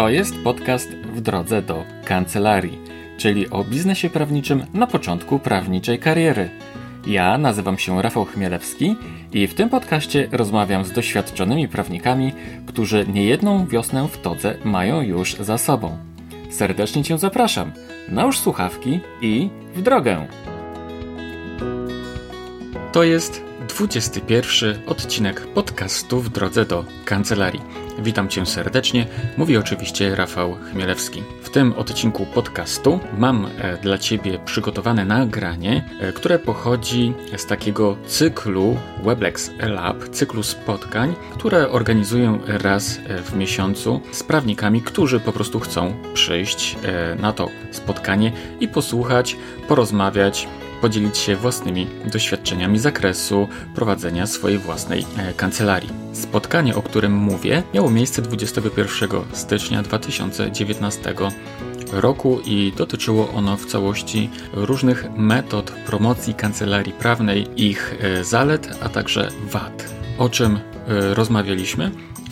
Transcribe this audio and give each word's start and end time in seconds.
To 0.00 0.08
jest 0.08 0.34
podcast 0.44 0.90
w 0.90 1.20
drodze 1.20 1.62
do 1.62 1.84
kancelarii, 2.04 2.78
czyli 3.18 3.50
o 3.50 3.64
biznesie 3.64 4.10
prawniczym 4.10 4.66
na 4.74 4.86
początku 4.86 5.38
prawniczej 5.38 5.98
kariery. 5.98 6.50
Ja 7.06 7.38
nazywam 7.38 7.78
się 7.78 8.02
Rafał 8.02 8.24
Chmielewski 8.24 8.96
i 9.32 9.46
w 9.46 9.54
tym 9.54 9.68
podcaście 9.68 10.28
rozmawiam 10.32 10.84
z 10.84 10.92
doświadczonymi 10.92 11.68
prawnikami, 11.68 12.32
którzy 12.66 13.06
niejedną 13.06 13.66
wiosnę 13.66 14.08
w 14.08 14.18
todze 14.18 14.54
mają 14.64 15.00
już 15.00 15.34
za 15.34 15.58
sobą. 15.58 15.98
Serdecznie 16.50 17.04
Cię 17.04 17.18
zapraszam. 17.18 17.72
Nałóż 18.08 18.38
słuchawki 18.38 19.00
i 19.22 19.50
w 19.74 19.82
drogę! 19.82 20.26
To 22.92 23.02
jest 23.02 23.42
21 23.68 24.82
odcinek 24.86 25.46
podcastu 25.46 26.20
w 26.20 26.28
drodze 26.28 26.64
do 26.64 26.84
kancelarii. 27.04 27.60
Witam 28.00 28.28
Cię 28.28 28.46
serdecznie, 28.46 29.06
mówi 29.36 29.56
oczywiście 29.56 30.14
Rafał 30.16 30.54
Chmielewski. 30.54 31.22
W 31.42 31.50
tym 31.50 31.72
odcinku 31.72 32.26
podcastu 32.26 33.00
mam 33.18 33.46
e, 33.46 33.76
dla 33.76 33.98
Ciebie 33.98 34.38
przygotowane 34.44 35.04
nagranie, 35.04 35.84
e, 36.00 36.12
które 36.12 36.38
pochodzi 36.38 37.14
z 37.36 37.46
takiego 37.46 37.96
cyklu 38.06 38.76
Weblex 39.04 39.50
Lab, 39.58 40.08
cyklu 40.08 40.42
spotkań, 40.42 41.14
które 41.32 41.70
organizuję 41.70 42.38
raz 42.46 42.98
e, 42.98 43.18
w 43.22 43.36
miesiącu 43.36 44.00
z 44.12 44.22
prawnikami, 44.22 44.82
którzy 44.82 45.20
po 45.20 45.32
prostu 45.32 45.60
chcą 45.60 45.94
przyjść 46.14 46.76
na 47.18 47.32
to 47.32 47.48
spotkanie 47.70 48.32
i 48.60 48.68
posłuchać, 48.68 49.36
porozmawiać, 49.68 50.48
podzielić 50.80 51.18
się 51.18 51.36
własnymi 51.36 51.86
doświadczeniami 52.12 52.78
zakresu 52.78 53.48
prowadzenia 53.74 54.26
swojej 54.26 54.58
własnej 54.58 55.06
e, 55.16 55.32
kancelarii. 55.32 55.90
Spotkanie, 56.12 56.74
o 56.76 56.82
którym 56.82 57.12
mówię, 57.12 57.62
miało 57.74 57.90
miejsce 57.90 58.22
21 58.22 59.10
stycznia 59.32 59.82
2019 59.82 61.14
roku 61.92 62.40
i 62.44 62.72
dotyczyło 62.76 63.30
ono 63.30 63.56
w 63.56 63.66
całości 63.66 64.30
różnych 64.52 65.10
metod 65.16 65.70
promocji 65.70 66.34
kancelarii 66.34 66.92
prawnej, 66.92 67.46
ich 67.56 67.94
e, 68.00 68.24
zalet, 68.24 68.78
a 68.82 68.88
także 68.88 69.28
wad. 69.42 69.94
O 70.18 70.28
czym 70.28 70.56
e, 70.56 71.14
rozmawialiśmy? 71.14 71.90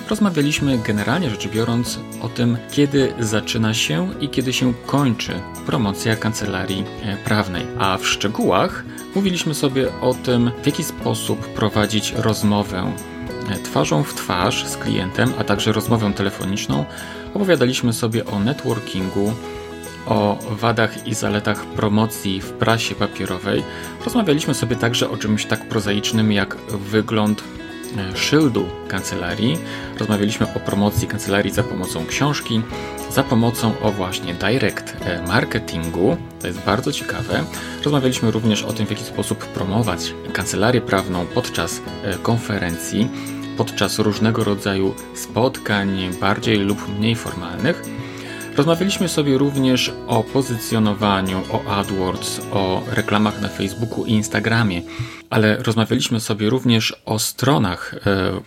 Rozmawialiśmy 0.08 0.78
generalnie 0.78 1.30
rzecz 1.30 1.48
biorąc 1.48 1.98
o 2.22 2.28
tym, 2.28 2.56
kiedy 2.72 3.12
zaczyna 3.20 3.74
się 3.74 4.08
i 4.20 4.28
kiedy 4.28 4.52
się 4.52 4.74
kończy 4.86 5.40
promocja 5.66 6.16
kancelarii 6.16 6.84
e, 7.02 7.16
prawnej, 7.16 7.66
a 7.78 7.98
w 7.98 8.06
szczegółach 8.06 8.84
mówiliśmy 9.14 9.54
sobie 9.54 10.00
o 10.00 10.14
tym, 10.14 10.50
w 10.62 10.66
jaki 10.66 10.84
sposób 10.84 11.48
prowadzić 11.48 12.12
rozmowę 12.16 12.92
e, 13.50 13.54
twarzą 13.54 14.02
w 14.02 14.14
twarz 14.14 14.66
z 14.66 14.76
klientem, 14.76 15.32
a 15.38 15.44
także 15.44 15.72
rozmowę 15.72 16.12
telefoniczną. 16.12 16.84
Opowiadaliśmy 17.34 17.92
sobie 17.92 18.26
o 18.26 18.40
networkingu, 18.40 19.32
o 20.06 20.38
wadach 20.50 21.06
i 21.06 21.14
zaletach 21.14 21.64
promocji 21.64 22.40
w 22.40 22.52
prasie 22.52 22.94
papierowej. 22.94 23.62
Rozmawialiśmy 24.04 24.54
sobie 24.54 24.76
także 24.76 25.10
o 25.10 25.16
czymś 25.16 25.46
tak 25.46 25.68
prozaicznym 25.68 26.32
jak 26.32 26.56
wygląd 26.68 27.57
szyldu 28.14 28.66
kancelarii. 28.88 29.58
Rozmawialiśmy 29.98 30.46
o 30.54 30.60
promocji 30.60 31.08
kancelarii 31.08 31.52
za 31.52 31.62
pomocą 31.62 32.06
książki, 32.06 32.62
za 33.10 33.22
pomocą 33.22 33.72
o 33.82 33.92
właśnie 33.92 34.34
direct 34.34 34.96
e, 35.00 35.22
marketingu. 35.22 36.16
To 36.40 36.46
jest 36.46 36.60
bardzo 36.60 36.92
ciekawe. 36.92 37.44
Rozmawialiśmy 37.84 38.30
również 38.30 38.62
o 38.62 38.72
tym, 38.72 38.86
w 38.86 38.90
jaki 38.90 39.04
sposób 39.04 39.44
promować 39.44 40.14
kancelarię 40.32 40.80
prawną 40.80 41.26
podczas 41.26 41.82
e, 42.04 42.18
konferencji, 42.18 43.08
podczas 43.56 43.98
różnego 43.98 44.44
rodzaju 44.44 44.94
spotkań, 45.14 46.10
bardziej 46.20 46.58
lub 46.58 46.98
mniej 46.98 47.16
formalnych. 47.16 47.82
Rozmawialiśmy 48.56 49.08
sobie 49.08 49.38
również 49.38 49.92
o 50.06 50.24
pozycjonowaniu, 50.24 51.42
o 51.52 51.76
AdWords, 51.76 52.40
o 52.52 52.82
reklamach 52.92 53.40
na 53.40 53.48
Facebooku 53.48 54.04
i 54.04 54.12
Instagramie, 54.12 54.82
ale 55.30 55.56
rozmawialiśmy 55.56 56.20
sobie 56.20 56.50
również 56.50 57.02
o 57.04 57.18
stronach 57.18 57.94
e, 57.94 58.00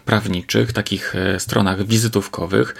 prawniczych, 0.05 0.73
takich 0.73 1.15
e, 1.15 1.39
stronach 1.39 1.85
wizytówkowych. 1.85 2.75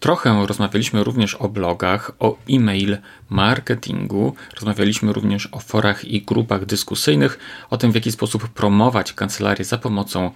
Trochę 0.00 0.46
rozmawialiśmy 0.46 1.04
również 1.04 1.34
o 1.34 1.48
blogach, 1.48 2.12
o 2.18 2.36
e-mail 2.50 2.98
marketingu, 3.30 4.34
rozmawialiśmy 4.54 5.12
również 5.12 5.48
o 5.52 5.58
forach 5.60 6.04
i 6.04 6.22
grupach 6.22 6.64
dyskusyjnych, 6.64 7.38
o 7.70 7.76
tym 7.76 7.92
w 7.92 7.94
jaki 7.94 8.12
sposób 8.12 8.48
promować 8.48 9.12
kancelarię 9.12 9.64
za 9.64 9.78
pomocą 9.78 10.30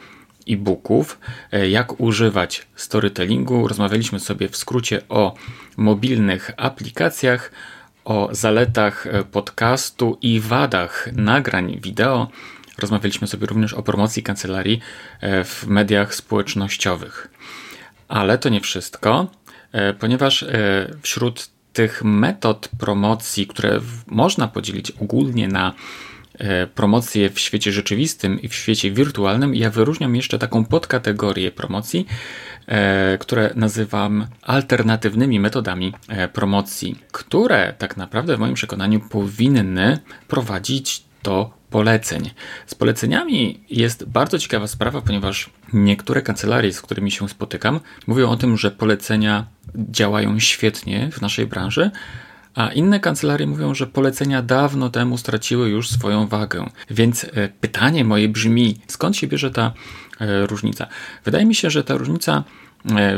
e-booków, 0.49 1.19
e, 1.53 1.69
jak 1.69 2.01
używać 2.01 2.67
storytellingu. 2.77 3.69
Rozmawialiśmy 3.69 4.21
sobie 4.21 4.49
w 4.49 4.57
skrócie 4.57 5.09
o 5.09 5.35
mobilnych 5.77 6.51
aplikacjach, 6.57 7.53
o 8.05 8.29
zaletach 8.33 9.07
podcastu 9.33 10.19
i 10.23 10.41
wadach 10.41 11.09
nagrań 11.13 11.79
wideo. 11.81 12.29
Rozmawialiśmy 12.79 13.27
sobie 13.27 13.47
również 13.47 13.75
o 13.75 13.83
promocji 13.83 14.23
kancelarii 14.23 14.81
e, 15.21 15.45
w 15.45 15.67
mediach 15.67 16.15
społecznościowych. 16.15 17.31
Ale 18.09 18.39
to 18.39 18.49
nie 18.49 18.61
wszystko, 18.61 19.31
ponieważ 19.99 20.45
wśród 21.03 21.51
tych 21.73 22.05
metod 22.05 22.69
promocji, 22.79 23.47
które 23.47 23.81
można 24.07 24.49
podzielić 24.49 24.91
ogólnie 24.91 25.49
na 25.49 25.75
E, 26.39 26.67
promocję 26.67 27.31
w 27.31 27.41
świecie 27.41 27.73
rzeczywistym 27.73 28.43
i 28.43 28.49
w 28.49 28.55
świecie 28.55 28.91
wirtualnym, 28.91 29.55
ja 29.55 29.71
wyróżniam 29.71 30.17
jeszcze 30.17 30.39
taką 30.39 30.65
podkategorię 30.65 31.51
promocji, 31.51 32.07
e, 32.67 33.19
które 33.19 33.51
nazywam 33.55 34.27
alternatywnymi 34.43 35.41
metodami 35.41 35.93
e, 36.09 36.29
promocji, 36.29 36.99
które 37.13 37.75
tak 37.79 37.97
naprawdę 37.97 38.37
w 38.37 38.41
moim 38.41 38.55
przekonaniu 38.55 39.01
powinny 39.01 39.99
prowadzić 40.29 41.05
do 41.23 41.58
poleceń. 41.71 42.31
Z 42.67 42.75
poleceniami 42.75 43.61
jest 43.71 44.05
bardzo 44.05 44.39
ciekawa 44.39 44.67
sprawa, 44.67 45.01
ponieważ 45.01 45.51
niektóre 45.73 46.23
kancelarie, 46.23 46.73
z 46.73 46.83
którymi 46.83 47.11
się 47.11 47.29
spotykam, 47.29 47.81
mówią 48.07 48.31
o 48.31 48.37
tym, 48.37 48.57
że 48.57 48.71
polecenia 48.71 49.47
działają 49.75 50.41
świetnie 50.41 51.11
w 51.13 51.21
naszej 51.21 51.47
branży, 51.47 51.91
a 52.55 52.69
inne 52.69 53.01
kancelarie 53.01 53.47
mówią, 53.47 53.75
że 53.75 53.87
polecenia 53.87 54.43
dawno 54.43 54.91
temu 54.91 55.19
straciły 55.19 55.69
już 55.69 55.91
swoją 55.91 56.27
wagę. 56.27 56.67
Więc 56.91 57.25
e, 57.25 57.49
pytanie 57.61 58.05
moje 58.05 58.29
brzmi, 58.29 58.77
skąd 58.87 59.17
się 59.17 59.27
bierze 59.27 59.51
ta 59.51 59.73
e, 60.21 60.47
różnica? 60.47 60.87
Wydaje 61.25 61.47
mi 61.47 61.55
się, 61.55 61.71
że 61.71 61.85
ta 61.85 61.97
różnica 61.97 62.45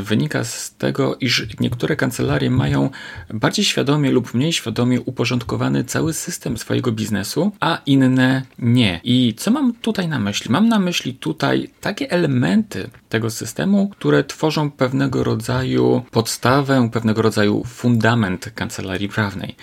wynika 0.01 0.45
z 0.45 0.75
tego, 0.75 1.17
iż 1.21 1.47
niektóre 1.61 1.97
kancelarie 1.97 2.51
mają 2.51 2.91
bardziej 3.35 3.65
świadomie 3.65 4.11
lub 4.11 4.35
mniej 4.35 4.53
świadomie 4.53 5.01
uporządkowany 5.01 5.85
cały 5.85 6.13
system 6.13 6.59
swojego 6.59 6.93
biznesu, 6.93 7.53
a 7.61 7.79
inne 7.87 8.43
nie. 8.59 9.01
I 9.05 9.35
co 9.37 9.51
mam 9.51 9.73
tutaj 9.75 10.09
na 10.09 10.19
myśli? 10.19 10.51
Mam 10.51 10.69
na 10.69 10.79
myśli 10.79 11.15
tutaj 11.15 11.71
takie 11.81 12.11
elementy 12.11 12.91
tego 13.09 13.31
systemu, 13.31 13.89
które 13.89 14.25
tworzą 14.25 14.71
pewnego 14.71 15.25
rodzaju 15.25 16.03
podstawę, 16.11 16.89
pewnego 16.93 17.23
rodzaju 17.23 17.65
fundament 17.65 18.51
kancelarii 18.55 19.09
prawnej. 19.09 19.57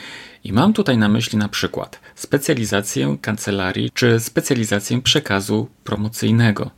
I 0.43 0.53
mam 0.53 0.73
tutaj 0.73 0.97
na 0.97 1.09
myśli 1.09 1.37
na 1.37 1.49
przykład 1.49 1.99
specjalizację 2.15 3.17
kancelarii 3.21 3.91
czy 3.93 4.19
specjalizację 4.19 5.01
przekazu 5.01 5.67
promocyjnego. 5.83 6.71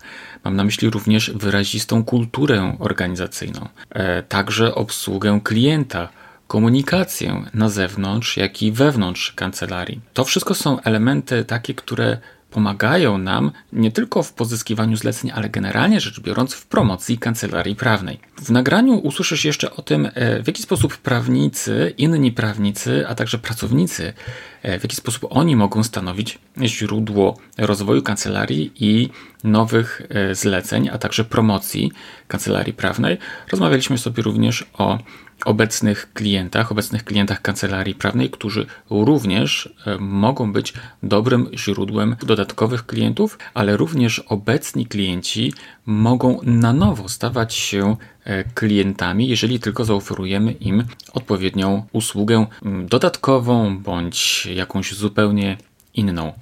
Mam 0.44 0.56
na 0.56 0.64
myśli 0.64 0.90
również 0.90 1.32
wyrazistą 1.32 2.04
kulturę 2.04 2.76
organizacyjną, 2.80 3.68
e, 3.90 4.24
także 4.24 4.76
obsługę 4.76 5.40
klienta, 5.44 6.10
komunikację 6.48 7.44
na 7.54 7.70
zewnątrz, 7.70 8.38
jak 8.38 8.62
i 8.62 8.72
wewnątrz 8.72 9.32
kancelarii. 9.32 10.02
To 10.14 10.24
wszystko 10.24 10.56
są 10.56 10.82
elementy 10.82 11.46
takie, 11.46 11.74
które 11.74 12.18
pomagają 12.52 13.18
nam 13.18 13.52
nie 13.74 13.92
tylko 13.92 14.24
w 14.24 14.34
pozyskiwaniu 14.34 14.98
zleceń, 14.98 15.32
ale 15.36 15.50
generalnie 15.50 16.00
rzecz 16.00 16.20
biorąc 16.20 16.54
w 16.54 16.66
promocji 16.66 17.18
kancelarii 17.18 17.76
prawnej. 17.76 18.20
W 18.42 18.52
nagraniu 18.52 18.94
usłyszysz 18.94 19.46
jeszcze 19.46 19.76
o 19.76 19.82
tym, 19.82 20.06
e, 20.14 20.44
w 20.44 20.48
jaki 20.48 20.62
sposób 20.62 20.98
prawnicy, 20.98 21.94
inni 21.98 22.32
prawnicy, 22.32 23.08
a 23.08 23.16
także 23.16 23.38
pracownicy, 23.38 24.14
e, 24.62 24.80
w 24.80 24.84
jaki 24.84 24.96
sposób 24.96 25.26
oni 25.30 25.56
mogą 25.56 25.84
stanowić 25.84 26.40
źródło 26.64 27.38
rozwoju 27.58 28.02
kancelarii 28.02 28.72
i 28.76 29.10
nowych 29.44 30.02
e, 30.10 30.36
zleceń, 30.36 30.90
a 30.90 30.98
także 30.98 31.26
promocji 31.26 31.92
kancelarii 32.28 32.74
prawnej. 32.74 33.18
Rozmawialiśmy 33.52 33.98
sobie 33.98 34.24
również 34.24 34.66
o 34.74 34.98
obecnych 35.46 36.14
klientach, 36.14 36.72
obecnych 36.72 37.04
klientach 37.04 37.42
kancelarii 37.42 37.96
prawnej, 37.96 38.30
którzy 38.30 38.66
również 38.90 39.74
e, 39.86 39.98
mogą 39.98 40.54
być 40.54 40.74
dobrym 41.04 41.50
źródłem 41.54 42.16
dodatkowych 42.26 42.86
klientów, 42.86 43.38
ale 43.54 43.78
również 43.78 44.20
obecni 44.20 44.86
klienci 44.86 45.54
mogą 45.86 46.40
na 46.44 46.74
nowo 46.74 47.10
stawać 47.10 47.54
się 47.54 47.96
e, 48.24 48.44
klientami, 48.44 49.28
jeżeli 49.28 49.60
tylko 49.60 49.86
zaoferujemy 49.86 50.52
im 50.52 50.84
odpowiednią 51.14 51.86
usługę 51.92 52.46
dodatkową 52.86 53.78
bądź 53.78 54.46
jakąś 54.46 54.94
zupełnie 54.94 55.58
inną. 55.94 56.34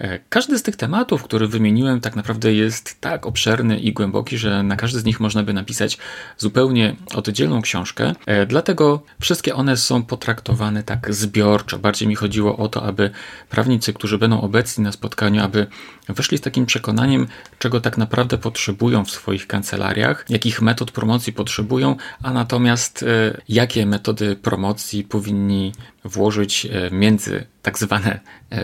E, 0.00 0.18
każdy 0.28 0.58
z 0.58 0.62
tych 0.62 0.76
tematów, 0.76 1.22
który 1.22 1.48
wymieniłem, 1.48 2.00
tak 2.00 2.16
naprawdę 2.16 2.54
jest 2.54 3.00
tak 3.00 3.26
obszerny 3.26 3.78
i 3.78 3.92
głęboki, 3.92 4.38
że 4.38 4.62
na 4.62 4.76
każdy 4.76 5.00
z 5.00 5.04
nich 5.04 5.20
można 5.20 5.42
by 5.42 5.52
napisać 5.52 5.98
zupełnie 6.38 6.96
oddzielną 7.14 7.62
książkę. 7.62 8.14
E, 8.26 8.46
dlatego 8.46 9.02
wszystkie 9.20 9.54
one 9.54 9.76
są 9.76 10.02
potraktowane 10.02 10.82
tak 10.82 11.14
zbiorczo. 11.14 11.78
Bardziej 11.78 12.08
mi 12.08 12.14
chodziło 12.14 12.56
o 12.56 12.68
to, 12.68 12.82
aby 12.82 13.10
prawnicy, 13.50 13.92
którzy 13.92 14.18
będą 14.18 14.40
obecni 14.40 14.84
na 14.84 14.92
spotkaniu, 14.92 15.42
aby 15.42 15.66
wyszli 16.08 16.38
z 16.38 16.40
takim 16.40 16.66
przekonaniem, 16.66 17.26
czego 17.58 17.80
tak 17.80 17.98
naprawdę 17.98 18.38
potrzebują 18.38 19.04
w 19.04 19.10
swoich 19.10 19.46
kancelariach, 19.46 20.24
jakich 20.28 20.62
metod 20.62 20.90
promocji 20.90 21.32
potrzebują, 21.32 21.96
a 22.22 22.32
natomiast 22.32 23.02
e, 23.02 23.40
jakie 23.48 23.86
metody 23.86 24.36
promocji 24.36 25.04
powinni 25.04 25.72
włożyć 26.04 26.68
między 26.90 27.46
tak 27.62 27.78
zwane 27.78 28.20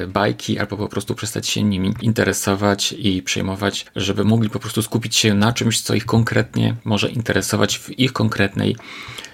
bajki, 0.09 0.59
albo 0.59 0.77
po 0.77 0.89
prostu 0.89 1.15
przestać 1.27 1.49
się 1.49 1.63
nimi 1.63 1.95
interesować 2.03 2.93
i 2.93 3.23
przejmować, 3.23 3.87
żeby 3.97 4.25
mogli 4.25 4.51
po 4.51 4.59
prostu 4.59 4.83
skupić 4.83 5.17
się 5.17 5.35
na 5.35 5.53
czymś, 5.53 5.81
co 5.81 5.95
ich 5.95 6.07
konkretnie 6.07 6.77
może 6.85 7.11
interesować 7.11 7.79
w 7.79 7.99
ich 7.99 8.13
konkretnej 8.13 8.77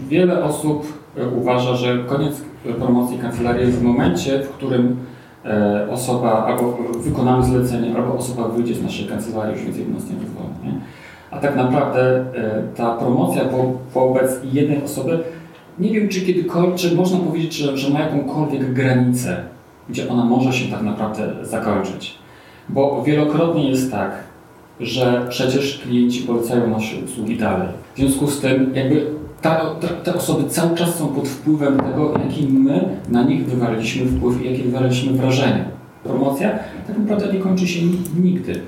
Wiele 0.00 0.44
osób 0.44 0.97
uważa, 1.36 1.76
że 1.76 1.98
koniec 2.06 2.42
promocji 2.78 3.18
kancelarii 3.18 3.66
jest 3.66 3.78
w 3.78 3.82
momencie, 3.82 4.38
w 4.38 4.48
którym 4.48 4.96
e, 5.44 5.86
osoba 5.90 6.44
albo 6.46 6.78
wykonamy 6.98 7.44
zlecenie, 7.44 7.96
albo 7.96 8.14
osoba 8.14 8.48
wyjdzie 8.48 8.74
z 8.74 8.82
naszej 8.82 9.06
kancelarii, 9.06 9.54
już 9.54 9.64
więcej 9.64 9.86
nas 9.86 10.10
nie. 10.10 10.18
A 11.30 11.38
tak 11.38 11.56
naprawdę 11.56 12.00
e, 12.00 12.62
ta 12.76 12.96
promocja 12.96 13.44
wo 13.44 13.72
wobec 13.94 14.40
jednej 14.52 14.84
osoby, 14.84 15.18
nie 15.78 15.90
wiem 15.90 16.08
czy 16.08 16.20
kiedykolwiek, 16.20 16.74
czy 16.74 16.96
można 16.96 17.18
powiedzieć, 17.18 17.54
że, 17.54 17.78
że 17.78 17.90
ma 17.90 18.00
jakąkolwiek 18.00 18.72
granicę, 18.72 19.36
gdzie 19.88 20.08
ona 20.08 20.24
może 20.24 20.52
się 20.52 20.70
tak 20.72 20.82
naprawdę 20.82 21.32
zakończyć. 21.42 22.14
Bo 22.68 23.02
wielokrotnie 23.02 23.70
jest 23.70 23.90
tak, 23.90 24.10
że 24.80 25.26
przecież 25.28 25.78
klienci 25.78 26.22
polecają 26.22 26.70
nasze 26.70 26.96
usługi 27.04 27.36
dalej. 27.36 27.68
W 27.94 27.98
związku 27.98 28.26
z 28.26 28.40
tym 28.40 28.72
jakby 28.74 29.17
ta, 29.42 29.74
ta, 29.80 29.88
te 29.88 30.14
osoby 30.14 30.48
cały 30.48 30.76
czas 30.76 30.94
są 30.94 31.08
pod 31.08 31.28
wpływem 31.28 31.78
tego, 31.78 32.12
jaki 32.26 32.46
my 32.46 32.88
na 33.08 33.22
nich 33.22 33.46
wywaliliśmy 33.46 34.06
wpływ 34.06 34.42
i 34.42 34.50
jakie 34.50 34.62
wywaliliśmy 34.62 35.12
wrażenie. 35.12 35.64
Promocja 36.04 36.50
tak 36.86 36.98
naprawdę 36.98 37.32
nie 37.32 37.40
kończy 37.40 37.68
się 37.68 37.80
nigdy. 38.22 38.60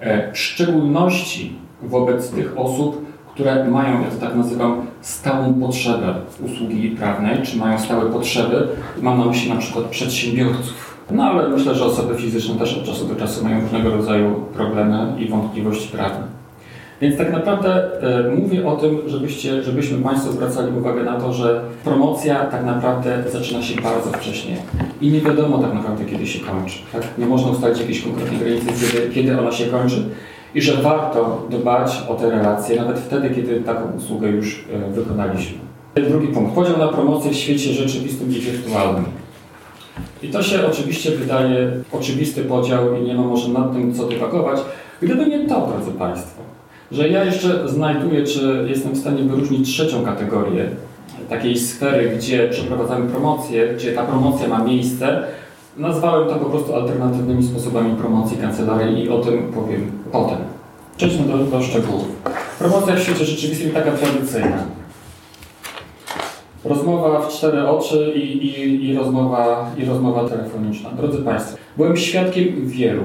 E, 0.00 0.32
w 0.32 0.38
szczególności 0.38 1.52
wobec 1.82 2.30
tych 2.30 2.58
osób, 2.58 3.06
które 3.34 3.64
mają, 3.64 4.00
ja 4.02 4.10
to 4.10 4.26
tak 4.26 4.36
nazywam, 4.36 4.86
stałą 5.00 5.54
potrzebę 5.54 6.14
usługi 6.44 6.90
prawnej, 6.90 7.42
czy 7.42 7.58
mają 7.58 7.78
stałe 7.78 8.10
potrzeby. 8.10 8.68
Mam 9.02 9.18
na 9.18 9.24
myśli 9.24 9.50
na 9.50 9.56
przykład 9.56 9.84
przedsiębiorców. 9.84 10.96
No 11.10 11.24
ale 11.24 11.48
myślę, 11.48 11.74
że 11.74 11.84
osoby 11.84 12.14
fizyczne 12.14 12.54
też 12.54 12.78
od 12.78 12.84
czasu 12.84 13.06
do 13.06 13.16
czasu 13.16 13.44
mają 13.44 13.60
różnego 13.60 13.90
rodzaju 13.90 14.34
problemy 14.54 15.12
i 15.18 15.28
wątpliwości 15.28 15.88
prawne. 15.88 16.29
Więc 17.00 17.16
tak 17.16 17.32
naprawdę 17.32 18.00
e, 18.02 18.30
mówię 18.30 18.66
o 18.66 18.76
tym, 18.76 18.98
żebyście, 19.06 19.62
żebyśmy 19.62 19.98
Państwo 19.98 20.32
zwracali 20.32 20.78
uwagę 20.78 21.02
na 21.02 21.20
to, 21.20 21.32
że 21.32 21.60
promocja 21.84 22.46
tak 22.46 22.64
naprawdę 22.64 23.24
zaczyna 23.32 23.62
się 23.62 23.80
bardzo 23.82 24.12
wcześnie 24.12 24.56
i 25.00 25.10
nie 25.10 25.20
wiadomo 25.20 25.58
tak 25.58 25.74
naprawdę, 25.74 26.04
kiedy 26.04 26.26
się 26.26 26.40
kończy. 26.40 26.78
Tak? 26.92 27.02
Nie 27.18 27.26
można 27.26 27.50
ustalić 27.50 27.80
jakiejś 27.80 28.02
konkretnej 28.02 28.38
granicy, 28.38 28.66
kiedy, 28.66 29.14
kiedy 29.14 29.40
ona 29.40 29.52
się 29.52 29.66
kończy 29.66 30.04
i 30.54 30.62
że 30.62 30.82
warto 30.82 31.46
dbać 31.50 32.02
o 32.08 32.14
te 32.14 32.30
relacje, 32.30 32.76
nawet 32.76 32.98
wtedy, 32.98 33.30
kiedy 33.30 33.60
taką 33.60 33.92
usługę 33.96 34.28
już 34.28 34.64
e, 34.72 34.90
wykonaliśmy. 34.90 35.58
Drugi 36.10 36.28
punkt. 36.28 36.54
Podział 36.54 36.78
na 36.78 36.88
promocję 36.88 37.30
w 37.30 37.36
świecie 37.36 37.72
rzeczywistym 37.72 38.30
i 38.30 38.40
wirtualnym. 38.40 39.04
I 40.22 40.28
to 40.28 40.42
się 40.42 40.66
oczywiście 40.66 41.10
wydaje 41.10 41.70
oczywisty 41.92 42.44
podział 42.44 42.96
i 42.96 43.02
nie 43.02 43.14
ma 43.14 43.22
może 43.22 43.48
nad 43.48 43.72
tym 43.72 43.94
co 43.94 44.04
dywagować, 44.04 44.60
gdyby 45.02 45.26
nie 45.26 45.38
to, 45.48 45.66
drodzy 45.66 45.90
Państwo 45.98 46.39
że 46.92 47.08
ja 47.08 47.24
jeszcze 47.24 47.68
znajduję, 47.68 48.24
czy 48.24 48.66
jestem 48.68 48.92
w 48.92 48.98
stanie 48.98 49.22
wyróżnić 49.22 49.68
trzecią 49.68 50.04
kategorię 50.04 50.70
takiej 51.28 51.58
sfery, 51.58 52.10
gdzie 52.16 52.48
przeprowadzamy 52.48 53.10
promocję, 53.10 53.74
gdzie 53.76 53.92
ta 53.92 54.04
promocja 54.04 54.48
ma 54.48 54.64
miejsce. 54.64 55.22
Nazwałem 55.76 56.28
to 56.28 56.34
po 56.34 56.44
prostu 56.44 56.74
alternatywnymi 56.74 57.42
sposobami 57.42 57.96
promocji 57.96 58.36
kancelarii 58.36 59.04
i 59.04 59.08
o 59.08 59.18
tym 59.18 59.52
powiem 59.52 59.92
potem. 60.12 60.38
Przejdźmy 60.96 61.26
do, 61.26 61.38
do 61.38 61.62
szczegółów. 61.62 62.08
Promocja 62.58 62.96
w 62.96 63.00
świecie 63.00 63.24
rzeczywistym 63.24 63.70
taka 63.70 63.90
tradycyjna. 63.90 64.64
Rozmowa 66.64 67.20
w 67.20 67.28
cztery 67.28 67.68
oczy 67.68 68.12
i, 68.16 68.46
i, 68.46 68.88
i, 68.88 68.94
rozmowa, 68.94 69.70
i 69.78 69.84
rozmowa 69.84 70.28
telefoniczna. 70.28 70.90
Drodzy 70.90 71.18
Państwo, 71.22 71.56
byłem 71.76 71.96
świadkiem 71.96 72.66
wielu, 72.66 73.02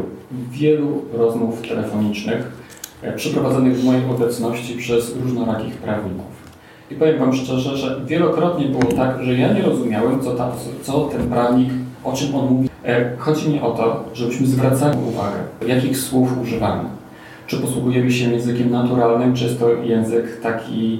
wielu 0.51 1.01
rozmów 1.13 1.61
telefonicznych 1.61 2.64
przeprowadzonych 3.15 3.77
w 3.77 3.85
mojej 3.85 4.05
obecności 4.05 4.77
przez 4.77 5.15
różnorakich 5.23 5.77
prawników. 5.77 6.45
I 6.91 6.95
powiem 6.95 7.19
Wam 7.19 7.33
szczerze, 7.33 7.77
że 7.77 8.01
wielokrotnie 8.05 8.65
było 8.65 8.83
tak, 8.83 9.23
że 9.23 9.33
ja 9.33 9.53
nie 9.53 9.61
rozumiałem, 9.61 10.21
co, 10.21 10.31
ta, 10.31 10.51
co 10.83 10.99
ten 10.99 11.29
prawnik, 11.29 11.69
o 12.03 12.13
czym 12.13 12.35
on 12.35 12.47
mówi. 12.47 12.69
E, 12.85 13.17
chodzi 13.17 13.49
mi 13.49 13.61
o 13.61 13.71
to, 13.71 14.03
żebyśmy 14.13 14.47
zwracali 14.47 14.97
uwagę, 15.07 15.37
jakich 15.67 15.97
słów 15.97 16.41
używamy. 16.41 16.83
Czy 17.47 17.57
posługujemy 17.57 18.11
się 18.11 18.31
językiem 18.31 18.71
naturalnym, 18.71 19.33
czy 19.33 19.43
jest 19.43 19.59
to 19.59 19.69
język 19.69 20.41
taki 20.41 20.99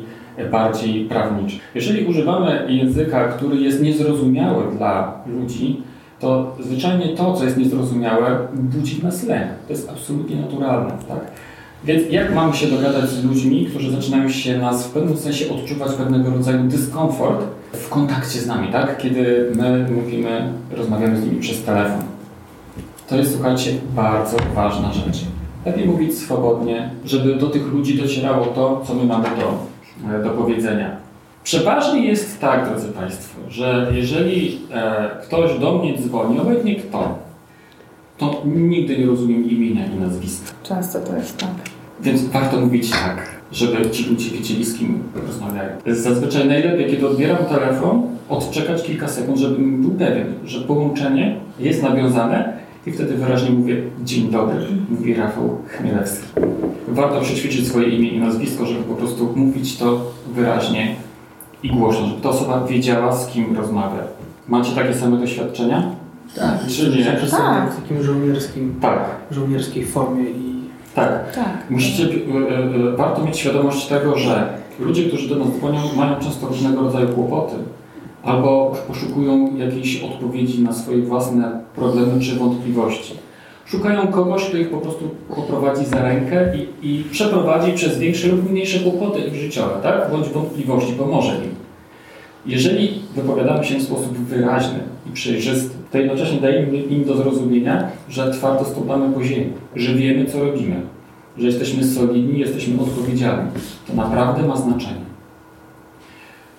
bardziej 0.51 1.05
prawniczy. 1.05 1.59
Jeżeli 1.75 2.05
używamy 2.05 2.65
języka, 2.69 3.27
który 3.27 3.55
jest 3.55 3.81
niezrozumiały 3.81 4.63
dla 4.77 5.13
ludzi, 5.27 5.81
to 6.19 6.55
zwyczajnie 6.59 7.09
to, 7.09 7.33
co 7.33 7.43
jest 7.43 7.57
niezrozumiałe, 7.57 8.47
budzi 8.53 9.03
nas 9.03 9.23
lęk. 9.23 9.47
To 9.67 9.73
jest 9.73 9.89
absolutnie 9.89 10.35
naturalne. 10.35 10.91
Tak? 11.07 11.31
Więc 11.85 12.11
jak 12.11 12.35
mamy 12.35 12.53
się 12.53 12.67
dogadać 12.67 13.09
z 13.09 13.23
ludźmi, 13.23 13.65
którzy 13.65 13.91
zaczynają 13.91 14.29
się 14.29 14.57
nas 14.57 14.87
w 14.87 14.91
pewnym 14.91 15.17
sensie 15.17 15.53
odczuwać 15.53 15.91
pewnego 15.91 16.29
rodzaju 16.29 16.63
dyskomfort 16.63 17.45
w 17.73 17.89
kontakcie 17.89 18.39
z 18.39 18.47
nami, 18.47 18.71
tak? 18.71 18.97
Kiedy 18.97 19.51
my 19.55 19.87
mówimy, 19.91 20.53
rozmawiamy 20.71 21.21
z 21.21 21.25
nimi 21.25 21.39
przez 21.39 21.63
telefon. 21.63 22.01
To 23.07 23.15
jest, 23.15 23.33
słuchajcie, 23.33 23.71
bardzo 23.95 24.37
ważna 24.55 24.93
rzecz. 24.93 25.25
lepiej 25.65 25.85
mówić 25.85 26.17
swobodnie, 26.17 26.89
żeby 27.05 27.35
do 27.35 27.49
tych 27.49 27.67
ludzi 27.67 27.97
docierało 27.97 28.45
to, 28.45 28.83
co 28.87 28.93
my 28.93 29.03
mamy 29.03 29.27
do, 29.29 29.65
e, 30.15 30.23
do 30.23 30.29
powiedzenia. 30.29 30.97
Przeważnie 31.43 32.05
jest 32.05 32.41
tak, 32.41 32.69
drodzy 32.69 32.87
Państwo, 32.87 33.39
że 33.49 33.91
jeżeli 33.95 34.59
e, 34.71 35.09
ktoś 35.23 35.59
do 35.59 35.77
mnie 35.77 35.97
dzwoni, 35.97 36.39
obojętnie 36.39 36.75
kto, 36.75 37.15
to 38.17 38.41
nigdy 38.45 38.97
nie 38.97 39.05
rozumiem 39.05 39.49
imienia 39.49 39.85
i 39.85 39.99
nazwiska. 39.99 40.51
Często 40.63 40.99
to 40.99 41.15
jest 41.15 41.37
tak. 41.37 41.74
Więc 42.01 42.23
warto 42.25 42.59
mówić 42.59 42.91
tak, 42.91 43.27
żeby 43.51 43.89
ci 43.89 44.09
ludzie 44.09 44.29
wiedzieli, 44.29 44.65
z 44.65 44.77
kim 44.77 45.03
rozmawiają. 45.27 45.69
Zazwyczaj 45.87 46.47
najlepiej, 46.47 46.91
kiedy 46.91 47.07
odbieram 47.07 47.45
telefon, 47.45 48.01
odczekać 48.29 48.83
kilka 48.83 49.07
sekund, 49.07 49.37
żebym 49.37 49.81
był 49.81 49.91
pewien, 49.91 50.27
że 50.45 50.61
połączenie 50.61 51.35
jest 51.59 51.83
nawiązane 51.83 52.53
i 52.87 52.91
wtedy 52.91 53.13
wyraźnie 53.13 53.49
mówię 53.49 53.81
dzień 54.03 54.31
dobry, 54.31 54.55
mówi 54.89 55.13
Rafał 55.13 55.57
Chmielewski. 55.67 56.25
Warto 56.87 57.21
przećwiczyć 57.21 57.67
swoje 57.67 57.89
imię 57.89 58.09
i 58.09 58.19
nazwisko, 58.19 58.65
żeby 58.65 58.83
po 58.83 58.95
prostu 58.95 59.33
mówić 59.35 59.77
to 59.77 60.01
wyraźnie 60.35 60.95
i 61.63 61.69
głośno, 61.69 62.07
żeby 62.07 62.21
ta 62.21 62.29
osoba 62.29 62.67
wiedziała, 62.67 63.15
z 63.15 63.27
kim 63.27 63.57
rozmawia. 63.57 64.03
Macie 64.47 64.75
takie 64.75 64.93
same 64.93 65.17
doświadczenia? 65.17 65.91
Tak, 66.35 66.67
Czy 66.67 66.89
nie? 66.89 67.05
Tak. 67.31 67.71
w 67.73 67.81
takim 67.81 68.03
żołnierskim, 68.03 68.75
Tak, 68.81 68.99
żołnierskiej 69.31 69.85
formie 69.85 70.23
i 70.29 70.44
tak. 70.95 71.35
Tak. 71.35 71.69
Musicie, 71.69 72.03
e, 72.03 72.07
e, 72.07 72.97
warto 72.97 73.25
mieć 73.25 73.37
świadomość 73.37 73.87
tego, 73.87 74.17
że 74.17 74.49
ludzie, 74.79 75.03
którzy 75.03 75.29
do 75.29 75.35
nas 75.35 75.47
dzwonią, 75.47 75.79
mają 75.97 76.19
często 76.19 76.47
różnego 76.47 76.81
rodzaju 76.81 77.07
kłopoty 77.07 77.55
albo 78.23 78.73
poszukują 78.87 79.55
jakiejś 79.57 80.03
odpowiedzi 80.03 80.63
na 80.63 80.73
swoje 80.73 81.01
własne 81.01 81.59
problemy 81.75 82.21
czy 82.21 82.35
wątpliwości. 82.35 83.13
Szukają 83.65 84.07
kogoś, 84.07 84.45
kto 84.45 84.57
ich 84.57 84.69
po 84.69 84.77
prostu 84.77 85.09
poprowadzi 85.35 85.85
za 85.85 86.01
rękę 86.01 86.53
i, 86.57 86.89
i 86.89 87.03
przeprowadzi 87.03 87.73
przez 87.73 87.97
większe 87.97 88.27
lub 88.27 88.51
mniejsze 88.51 88.79
kłopoty 88.79 89.19
ich 89.19 89.35
życiowe, 89.35 89.73
tak? 89.83 90.11
bądź 90.11 90.29
wątpliwości, 90.29 90.93
pomoże 90.93 91.35
im. 91.35 91.64
Jeżeli 92.45 93.01
wypowiadamy 93.15 93.63
się 93.63 93.79
w 93.79 93.83
sposób 93.83 94.17
wyraźny 94.17 94.79
i 95.09 95.11
przejrzysty, 95.11 95.75
to 95.91 95.97
jednocześnie 95.97 96.41
dajemy 96.41 96.77
im 96.77 97.05
do 97.05 97.17
zrozumienia, 97.17 97.87
że 98.09 98.31
twardo 98.31 98.65
stąpamy 98.65 99.13
po 99.13 99.23
ziemi, 99.23 99.53
że 99.75 99.93
wiemy, 99.93 100.25
co 100.25 100.39
robimy, 100.39 100.81
że 101.37 101.47
jesteśmy 101.47 101.83
solidni, 101.83 102.39
jesteśmy 102.39 102.81
odpowiedzialni. 102.81 103.51
To 103.87 103.93
naprawdę 103.93 104.47
ma 104.47 104.55
znaczenie. 104.55 105.05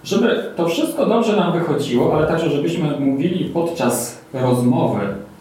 Żeby 0.04 0.44
to 0.56 0.68
wszystko 0.68 1.06
dobrze 1.06 1.36
nam 1.36 1.52
wychodziło, 1.52 2.16
ale 2.16 2.26
także 2.26 2.50
żebyśmy 2.50 3.00
mówili 3.00 3.44
podczas 3.44 4.22
rozmowy 4.32 5.00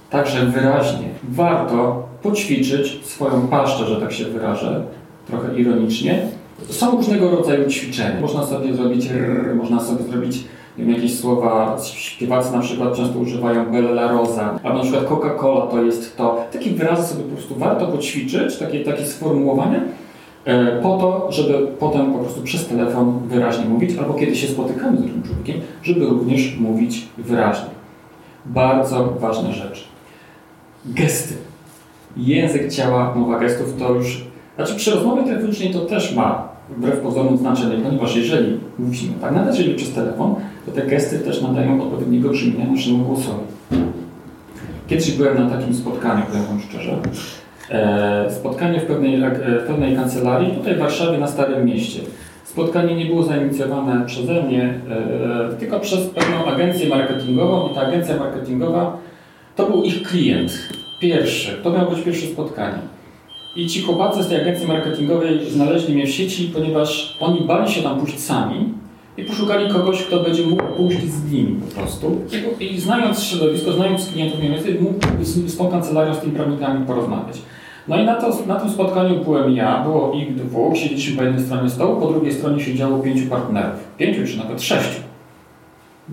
także 0.09 0.45
wyraźnie, 0.45 1.09
warto 1.29 2.07
poćwiczyć 2.23 3.05
swoją 3.05 3.47
paszczę, 3.47 3.85
że 3.85 4.01
tak 4.01 4.13
się 4.13 4.25
wyrażę, 4.25 4.83
trochę 5.27 5.59
ironicznie. 5.59 6.27
Są 6.69 6.97
różnego 6.97 7.29
rodzaju 7.29 7.69
ćwiczenia. 7.69 8.21
Można 8.21 8.45
sobie 8.45 8.73
zrobić 8.73 9.05
rrr, 9.05 9.55
można 9.55 9.81
sobie 9.81 10.03
zrobić 10.03 10.43
wiem, 10.77 10.89
jakieś 10.89 11.19
słowa, 11.19 11.77
śpiewacy 11.83 12.53
na 12.53 12.59
przykład 12.59 12.95
często 12.95 13.19
używają 13.19 13.71
Bella 13.71 14.11
Rosa, 14.11 14.59
albo 14.63 14.77
na 14.77 14.83
przykład 14.83 15.05
Coca-Cola 15.05 15.67
to 15.71 15.83
jest 15.83 16.17
to. 16.17 16.45
Takie 16.53 16.69
wyrazy 16.69 17.13
sobie 17.13 17.23
po 17.23 17.35
prostu 17.35 17.55
warto 17.55 17.87
poćwiczyć, 17.87 18.57
takie, 18.57 18.83
takie 18.83 19.05
sformułowania, 19.05 19.81
e, 20.45 20.81
po 20.81 20.97
to, 20.97 21.31
żeby 21.31 21.67
potem 21.79 22.13
po 22.13 22.19
prostu 22.19 22.41
przez 22.41 22.67
telefon 22.67 23.19
wyraźnie 23.27 23.65
mówić, 23.65 23.97
albo 23.97 24.13
kiedy 24.13 24.35
się 24.35 24.47
spotykamy 24.47 24.97
z 24.97 25.01
drugim 25.01 25.23
człowiekiem, 25.23 25.55
żeby 25.83 26.05
również 26.05 26.57
mówić 26.57 27.07
wyraźnie. 27.17 27.69
Bardzo 28.45 29.13
ważna 29.19 29.51
rzecz. 29.51 29.87
Gesty. 30.85 31.33
Język 32.17 32.71
ciała, 32.71 33.15
mowa 33.15 33.39
gestów 33.39 33.73
to 33.79 33.93
już... 33.93 34.24
Znaczy 34.55 34.75
przy 34.75 34.91
rozmowie 34.91 35.23
telefonicznej 35.23 35.73
to 35.73 35.79
też 35.79 36.15
ma 36.15 36.47
wbrew 36.69 36.99
pozorom 36.99 37.37
znaczenie, 37.37 37.77
ponieważ 37.83 38.15
jeżeli 38.15 38.59
mówimy 38.79 39.13
tak, 39.21 39.31
nawet 39.31 39.57
jeżeli 39.57 39.75
przez 39.75 39.93
telefon, 39.93 40.35
to 40.65 40.71
te 40.71 40.81
gesty 40.81 41.19
też 41.19 41.41
nadają 41.41 41.83
odpowiedniego 41.83 42.29
brzmienia 42.29 42.71
naszemu 42.71 43.05
głosowi. 43.05 43.43
Kiedyś 44.87 45.11
byłem 45.11 45.43
na 45.43 45.49
takim 45.49 45.73
spotkaniu, 45.73 46.23
powiem 46.25 46.61
szczerze. 46.69 46.97
E, 47.69 48.31
spotkanie 48.31 48.79
w 48.79 48.85
pewnej, 48.85 49.23
e, 49.23 49.31
w 49.63 49.67
pewnej 49.67 49.95
kancelarii 49.95 50.51
tutaj 50.51 50.75
w 50.75 50.79
Warszawie 50.79 51.17
na 51.17 51.27
Starym 51.27 51.65
Mieście. 51.65 51.99
Spotkanie 52.43 52.95
nie 52.95 53.05
było 53.05 53.23
zainicjowane 53.23 54.05
przeze 54.05 54.43
mnie, 54.43 54.79
e, 54.89 55.55
tylko 55.59 55.79
przez 55.79 56.07
pewną 56.07 56.45
agencję 56.45 56.89
marketingową 56.89 57.69
i 57.69 57.75
ta 57.75 57.81
agencja 57.81 58.17
marketingowa 58.17 58.97
to 59.55 59.65
był 59.65 59.83
ich 59.83 60.03
klient. 60.03 60.69
Pierwszy. 61.01 61.51
To 61.63 61.69
miało 61.69 61.91
być 61.91 62.01
pierwsze 62.01 62.27
spotkanie. 62.27 62.94
I 63.55 63.67
ci 63.67 63.81
chłopacy 63.81 64.23
z 64.23 64.27
tej 64.27 64.41
agencji 64.41 64.67
marketingowej 64.67 65.49
znaleźli 65.49 65.93
mnie 65.95 66.05
w 66.05 66.09
sieci, 66.09 66.51
ponieważ 66.53 67.17
oni 67.19 67.41
bali 67.41 67.71
się 67.71 67.81
tam 67.81 67.99
pójść 67.99 68.19
sami 68.19 68.73
i 69.17 69.23
poszukali 69.23 69.73
kogoś, 69.73 70.03
kto 70.03 70.19
będzie 70.19 70.43
mógł 70.43 70.63
pójść 70.63 71.03
z 71.03 71.31
nimi 71.31 71.55
po 71.55 71.75
prostu. 71.75 72.21
I, 72.59 72.73
i 72.73 72.79
znając 72.79 73.23
środowisko, 73.23 73.71
znając 73.71 74.09
klientów 74.09 74.39
mniej 74.39 74.51
więcej, 74.51 74.77
mógł 74.81 74.99
z, 75.21 75.51
z 75.51 75.57
tą 75.57 75.67
kancelarią, 75.67 76.15
z 76.15 76.19
tymi 76.19 76.33
prawnikami 76.33 76.85
porozmawiać. 76.85 77.41
No 77.87 78.01
i 78.01 78.05
na, 78.05 78.15
to, 78.15 78.37
na 78.47 78.55
tym 78.55 78.69
spotkaniu 78.69 79.23
byłem 79.23 79.55
ja, 79.55 79.83
było 79.83 80.13
ich 80.13 80.35
dwóch, 80.35 80.77
siedzieliśmy 80.77 81.17
po 81.17 81.23
jednej 81.23 81.45
stronie 81.45 81.69
stołu, 81.69 82.01
po 82.01 82.07
drugiej 82.07 82.33
stronie 82.33 82.63
siedziało 82.63 82.99
pięciu 82.99 83.29
partnerów. 83.29 83.79
Pięciu 83.97 84.27
czy 84.27 84.37
nawet 84.37 84.61
sześciu. 84.61 85.01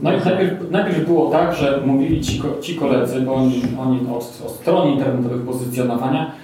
No 0.02 0.12
i 0.12 0.16
najpierw, 0.24 0.70
najpierw 0.70 1.06
było 1.06 1.30
tak, 1.30 1.54
że 1.54 1.82
mówili 1.86 2.20
ci, 2.20 2.42
ci 2.62 2.74
koledzy, 2.74 3.20
bo 3.20 3.34
oni, 3.34 3.62
oni 3.80 4.00
od, 4.10 4.42
od 4.46 4.50
stron 4.50 4.88
internetowych 4.88 5.42
pozycjonowania, 5.42 6.41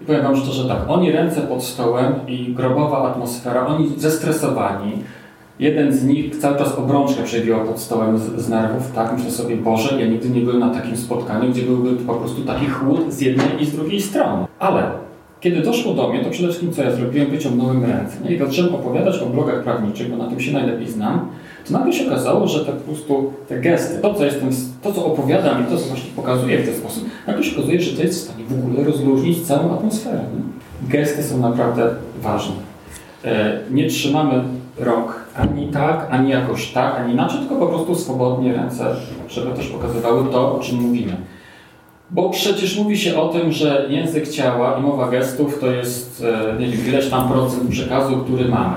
i 0.00 0.04
powiem 0.04 0.22
Wam 0.22 0.36
szczerze 0.36 0.68
tak, 0.68 0.78
oni 0.88 1.12
ręce 1.12 1.40
pod 1.40 1.64
stołem 1.64 2.12
i 2.28 2.54
grobowa 2.54 3.10
atmosfera, 3.10 3.66
oni 3.66 3.92
zestresowani. 3.96 4.92
Jeden 5.58 5.92
z 5.92 6.04
nich 6.04 6.36
cały 6.36 6.58
czas 6.58 6.78
obrączkę 6.78 7.22
przewijał 7.22 7.64
pod 7.64 7.80
stołem 7.80 8.18
z, 8.18 8.22
z 8.22 8.48
nerwów, 8.48 8.92
tak? 8.92 9.12
Myślę 9.12 9.30
sobie, 9.30 9.56
Boże, 9.56 10.00
ja 10.00 10.06
nigdy 10.06 10.30
nie 10.30 10.40
byłem 10.40 10.58
na 10.58 10.70
takim 10.70 10.96
spotkaniu, 10.96 11.50
gdzie 11.50 11.62
byłby 11.62 11.96
po 11.96 12.14
prostu 12.14 12.42
taki 12.42 12.66
chłód 12.66 13.12
z 13.12 13.20
jednej 13.20 13.62
i 13.62 13.66
z 13.66 13.76
drugiej 13.76 14.02
strony. 14.02 14.46
Ale 14.58 14.90
kiedy 15.40 15.62
doszło 15.62 15.94
do 15.94 16.08
mnie, 16.08 16.24
to 16.24 16.30
przede 16.30 16.48
wszystkim 16.48 16.72
co 16.72 16.82
ja 16.82 16.90
zrobiłem, 16.90 17.30
wyciągnąłem 17.30 17.84
ręce 17.84 18.16
nie? 18.24 18.36
i 18.36 18.38
zacząłem 18.38 18.74
opowiadać 18.74 19.18
o 19.18 19.26
blogach 19.26 19.62
prawniczych, 19.62 20.10
bo 20.10 20.16
na 20.16 20.26
tym 20.26 20.40
się 20.40 20.52
najlepiej 20.52 20.88
znam. 20.88 21.28
Nagle 21.70 21.92
się 21.92 22.06
okazało, 22.06 22.48
że 22.48 22.64
tak 22.64 22.74
po 22.74 22.92
prostu 22.92 23.32
te 23.48 23.60
gesty, 23.60 23.98
to 24.02 24.14
co, 24.14 24.24
jestem, 24.24 24.50
to 24.82 24.92
co 24.92 25.06
opowiadam 25.06 25.62
i 25.62 25.70
to 25.70 25.76
co 25.78 25.86
właśnie 25.86 26.10
pokazuję 26.16 26.58
w 26.58 26.66
ten 26.66 26.74
sposób, 26.74 27.04
nagle 27.26 27.44
się 27.44 27.56
okazuje, 27.56 27.80
że 27.80 27.96
to 27.96 28.02
jest 28.02 28.20
w 28.20 28.24
stanie 28.24 28.44
w 28.44 28.52
ogóle 28.52 28.84
rozluźnić 28.84 29.46
całą 29.46 29.74
atmosferę. 29.74 30.18
Nie? 30.18 30.88
Gesty 30.88 31.22
są 31.22 31.38
naprawdę 31.38 31.90
ważne. 32.22 32.54
E, 33.24 33.60
nie 33.70 33.88
trzymamy 33.88 34.44
rąk 34.78 35.24
ani 35.36 35.68
tak, 35.68 36.06
ani 36.10 36.30
jakoś 36.30 36.72
tak, 36.72 37.00
ani 37.00 37.12
inaczej, 37.12 37.40
tylko 37.40 37.56
po 37.56 37.66
prostu 37.66 37.94
swobodnie 37.94 38.52
ręce, 38.52 38.96
żeby 39.28 39.50
też 39.50 39.66
pokazywały 39.66 40.32
to, 40.32 40.56
o 40.56 40.60
czym 40.60 40.76
mówimy. 40.76 41.16
Bo 42.10 42.30
przecież 42.30 42.78
mówi 42.78 42.98
się 42.98 43.20
o 43.20 43.28
tym, 43.28 43.52
że 43.52 43.86
język 43.88 44.28
ciała 44.28 44.78
i 44.78 44.82
mowa 44.82 45.08
gestów 45.08 45.60
to 45.60 45.70
jest, 45.70 46.24
e, 46.24 46.60
nie 46.60 46.66
wiem, 46.66 46.86
ileś 46.86 47.10
tam 47.10 47.28
procent 47.28 47.70
przekazu, 47.70 48.16
który 48.16 48.48
mamy. 48.48 48.76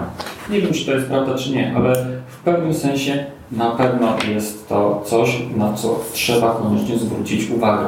Nie 0.49 0.61
wiem, 0.61 0.73
czy 0.73 0.85
to 0.85 0.91
jest 0.91 1.07
prawda, 1.07 1.35
czy 1.35 1.51
nie, 1.51 1.73
ale 1.75 2.05
w 2.39 2.43
pewnym 2.43 2.73
sensie 2.73 3.25
na 3.51 3.71
pewno 3.71 4.15
jest 4.33 4.69
to 4.69 5.03
coś, 5.05 5.41
na 5.55 5.73
co 5.73 5.99
trzeba 6.13 6.53
koniecznie 6.53 6.97
zwrócić 6.97 7.49
uwagę. 7.49 7.85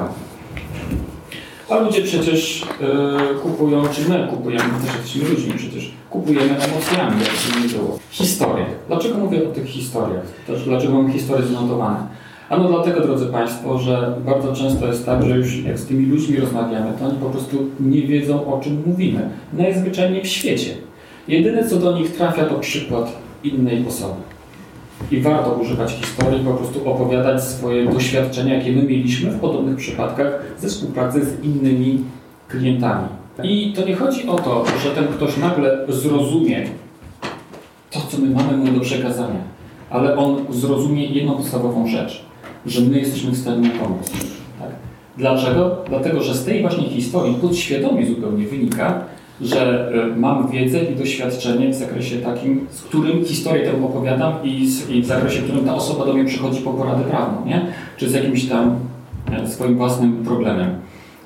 A 1.69 1.79
ludzie 1.79 2.01
przecież 2.01 2.65
e, 2.81 3.35
kupują, 3.35 3.83
czy 3.91 4.09
my 4.09 4.27
kupujemy, 4.29 4.63
my 4.63 4.87
też 4.87 4.95
jesteśmy 4.95 5.29
ludźmi 5.29 5.53
przecież, 5.53 5.91
kupujemy 6.09 6.49
emocjami, 6.49 7.21
jak 7.21 7.29
to 7.29 7.59
nie 7.59 7.67
było. 7.67 7.99
Historie. 8.09 8.65
Dlaczego 8.87 9.17
mówię 9.17 9.49
o 9.49 9.51
tych 9.51 9.65
historiach? 9.65 10.23
Też 10.47 10.63
dlaczego 10.63 10.93
mam 10.93 11.11
historie 11.11 11.47
zanotowane? 11.47 12.07
Ano 12.49 12.67
dlatego, 12.67 13.01
drodzy 13.01 13.25
Państwo, 13.25 13.79
że 13.79 14.15
bardzo 14.25 14.53
często 14.53 14.87
jest 14.87 15.05
tak, 15.05 15.23
że 15.23 15.37
już 15.37 15.63
jak 15.63 15.79
z 15.79 15.85
tymi 15.85 16.05
ludźmi 16.05 16.39
rozmawiamy, 16.39 16.93
to 16.99 17.05
oni 17.05 17.17
po 17.17 17.29
prostu 17.29 17.57
nie 17.79 18.01
wiedzą, 18.01 18.53
o 18.53 18.59
czym 18.59 18.83
mówimy. 18.85 19.29
Najzwyczajniej 19.53 20.23
w 20.23 20.27
świecie. 20.27 20.71
Jedyne, 21.27 21.69
co 21.69 21.77
do 21.77 21.97
nich 21.97 22.15
trafia, 22.15 22.45
to 22.45 22.55
przykład 22.55 23.11
innej 23.43 23.85
osoby. 23.87 24.21
I 25.11 25.21
warto 25.21 25.51
używać 25.51 25.91
historii, 25.91 26.45
po 26.45 26.53
prostu 26.53 26.89
opowiadać 26.89 27.43
swoje 27.43 27.85
doświadczenia, 27.85 28.55
jakie 28.55 28.71
my 28.71 28.83
mieliśmy 28.83 29.31
w 29.31 29.39
podobnych 29.39 29.75
przypadkach 29.75 30.41
ze 30.59 30.67
współpracy 30.67 31.25
z 31.25 31.43
innymi 31.43 32.03
klientami. 32.47 33.07
I 33.43 33.73
to 33.73 33.85
nie 33.85 33.95
chodzi 33.95 34.27
o 34.27 34.35
to, 34.35 34.63
że 34.83 34.91
ten 34.91 35.07
ktoś 35.07 35.37
nagle 35.37 35.85
zrozumie 35.89 36.67
to, 37.91 37.99
co 37.99 38.17
my 38.17 38.29
mamy 38.29 38.57
mu 38.57 38.71
do 38.71 38.79
przekazania, 38.79 39.41
ale 39.89 40.17
on 40.17 40.45
zrozumie 40.49 41.05
jedną 41.05 41.33
podstawową 41.33 41.87
rzecz, 41.87 42.25
że 42.65 42.81
my 42.81 42.99
jesteśmy 42.99 43.31
w 43.31 43.37
stanie 43.37 43.67
mu 43.67 43.79
pomóc. 43.79 44.11
Tak? 44.59 44.69
Dlaczego? 45.17 45.77
Dlatego, 45.89 46.23
że 46.23 46.33
z 46.33 46.45
tej 46.45 46.61
właśnie 46.61 46.83
historii 46.83 47.35
podświadomie 47.35 48.05
zupełnie 48.05 48.47
wynika, 48.47 49.03
że 49.41 49.91
y, 50.13 50.19
mam 50.19 50.47
wiedzę 50.47 50.83
i 50.83 50.95
doświadczenie 50.95 51.69
w 51.69 51.75
zakresie 51.75 52.17
takim, 52.17 52.67
z 52.71 52.81
którym 52.81 53.25
historię 53.25 53.63
tę 53.63 53.85
opowiadam 53.85 54.33
i, 54.43 54.67
z, 54.67 54.89
i 54.89 55.01
w 55.01 55.05
zakresie, 55.05 55.41
w 55.41 55.43
którym 55.43 55.65
ta 55.65 55.75
osoba 55.75 56.05
do 56.05 56.13
mnie 56.13 56.25
przychodzi 56.25 56.61
po 56.61 56.73
poradę 56.73 57.03
prawną, 57.03 57.45
nie? 57.45 57.65
czy 57.97 58.09
z 58.09 58.13
jakimś 58.13 58.49
tam 58.49 58.75
e, 59.31 59.47
swoim 59.47 59.77
własnym 59.77 60.23
problemem. 60.25 60.75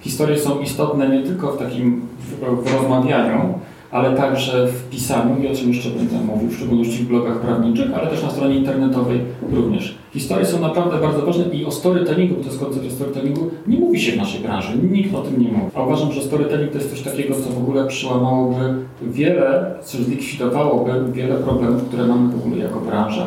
Historie 0.02 0.40
są 0.40 0.60
istotne 0.60 1.10
nie 1.10 1.24
tylko 1.24 1.52
w 1.52 1.58
takim 1.58 2.02
w, 2.20 2.64
w 2.64 2.74
rozmawianiu, 2.74 3.54
ale 3.96 4.16
także 4.16 4.68
w 4.68 4.90
pisaniu 4.90 5.44
i 5.44 5.48
o 5.48 5.56
czym 5.56 5.74
jeszcze 5.74 5.90
będę 5.90 6.16
mówił, 6.16 6.50
w 6.50 6.56
szczególności 6.56 7.04
w 7.04 7.08
blogach 7.08 7.40
prawniczych, 7.40 7.94
ale 7.96 8.08
też 8.08 8.24
na 8.24 8.30
stronie 8.30 8.56
internetowej 8.56 9.20
również. 9.52 9.96
Historie 10.14 10.46
są 10.46 10.62
naprawdę 10.62 10.98
bardzo 10.98 11.26
ważne 11.26 11.46
i 11.46 11.66
o 11.66 11.72
storytellingu, 11.72 12.36
bo 12.36 12.42
to 12.42 12.48
jest 12.48 12.60
koncept 12.60 12.92
storytellingu, 12.92 13.50
nie 13.68 13.80
mówi 13.80 14.00
się 14.00 14.12
w 14.12 14.18
naszej 14.18 14.42
branży, 14.42 14.78
nikt 14.92 15.16
o 15.16 15.22
tym 15.22 15.42
nie 15.42 15.48
mówi. 15.48 15.72
A 15.76 15.84
uważam, 15.84 16.12
że 16.12 16.22
storytelling 16.22 16.72
to 16.72 16.78
jest 16.78 16.90
coś 16.90 17.02
takiego, 17.02 17.36
co 17.36 17.50
w 17.50 17.58
ogóle 17.58 17.88
przełamałoby 17.88 18.76
wiele, 19.02 19.76
co 19.84 19.98
zlikwidowałoby 19.98 21.12
wiele 21.12 21.36
problemów, 21.36 21.84
które 21.84 22.08
mamy 22.08 22.32
w 22.32 22.36
ogóle 22.36 22.58
jako 22.58 22.80
branża 22.80 23.26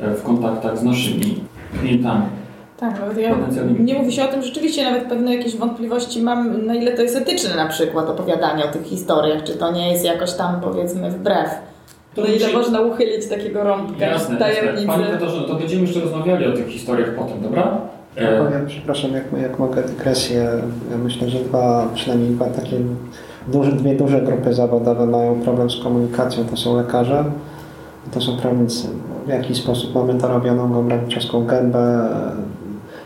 e, 0.00 0.14
w 0.14 0.22
kontaktach 0.22 0.78
z 0.78 0.82
naszymi 0.82 1.34
klientami. 1.80 2.39
Tak, 2.80 3.00
nawet 3.00 3.18
ja, 3.18 3.34
nie 3.78 3.94
mówi 3.94 4.12
się 4.12 4.24
o 4.24 4.28
tym, 4.28 4.42
rzeczywiście 4.42 4.84
nawet 4.84 5.04
pewne 5.04 5.34
jakieś 5.36 5.56
wątpliwości 5.56 6.22
mam, 6.22 6.66
na 6.66 6.74
ile 6.74 6.92
to 6.92 7.02
jest 7.02 7.16
etyczne 7.16 7.56
na 7.56 7.66
przykład 7.66 8.08
opowiadanie 8.10 8.64
o 8.64 8.68
tych 8.68 8.82
historiach, 8.82 9.44
czy 9.44 9.52
to 9.52 9.72
nie 9.72 9.92
jest 9.92 10.04
jakoś 10.04 10.32
tam 10.32 10.60
powiedzmy 10.60 11.10
wbrew. 11.10 11.50
To 12.14 12.24
ile 12.24 12.48
się... 12.48 12.56
można 12.56 12.80
uchylić 12.80 13.28
takiego 13.28 13.64
rąbka 13.64 14.06
jasne, 14.06 14.36
tajemnicy. 14.36 14.86
Panie 14.86 15.04
Petrze, 15.04 15.40
to 15.48 15.54
będziemy 15.54 15.82
jeszcze 15.82 16.00
rozmawiali 16.00 16.46
o 16.46 16.52
tych 16.52 16.66
historiach 16.66 17.14
potem, 17.14 17.42
dobra? 17.42 17.78
Ja 18.16 18.44
powiem, 18.44 18.66
przepraszam, 18.66 19.12
jak, 19.12 19.24
jak 19.42 19.58
mogę 19.58 19.82
dygresję. 19.82 20.50
Ja 20.90 20.98
myślę, 20.98 21.28
że 21.28 21.38
dwa, 21.38 21.88
przynajmniej 21.94 22.30
dwa 22.30 22.44
takie 22.44 22.76
duże, 23.48 23.72
dwie 23.72 23.94
duże 23.94 24.20
grupy 24.20 24.54
zawodowe 24.54 25.06
mają 25.06 25.40
problem 25.40 25.70
z 25.70 25.82
komunikacją. 25.82 26.44
To 26.44 26.56
są 26.56 26.76
lekarze, 26.76 27.24
to 28.14 28.20
są 28.20 28.36
prawnicy. 28.36 28.88
W 29.26 29.28
jaki 29.28 29.54
sposób 29.54 29.94
mamy 29.94 30.14
to 30.14 30.28
robioną 30.28 30.72
gombraniczowską 30.72 31.46
gębę, 31.46 32.08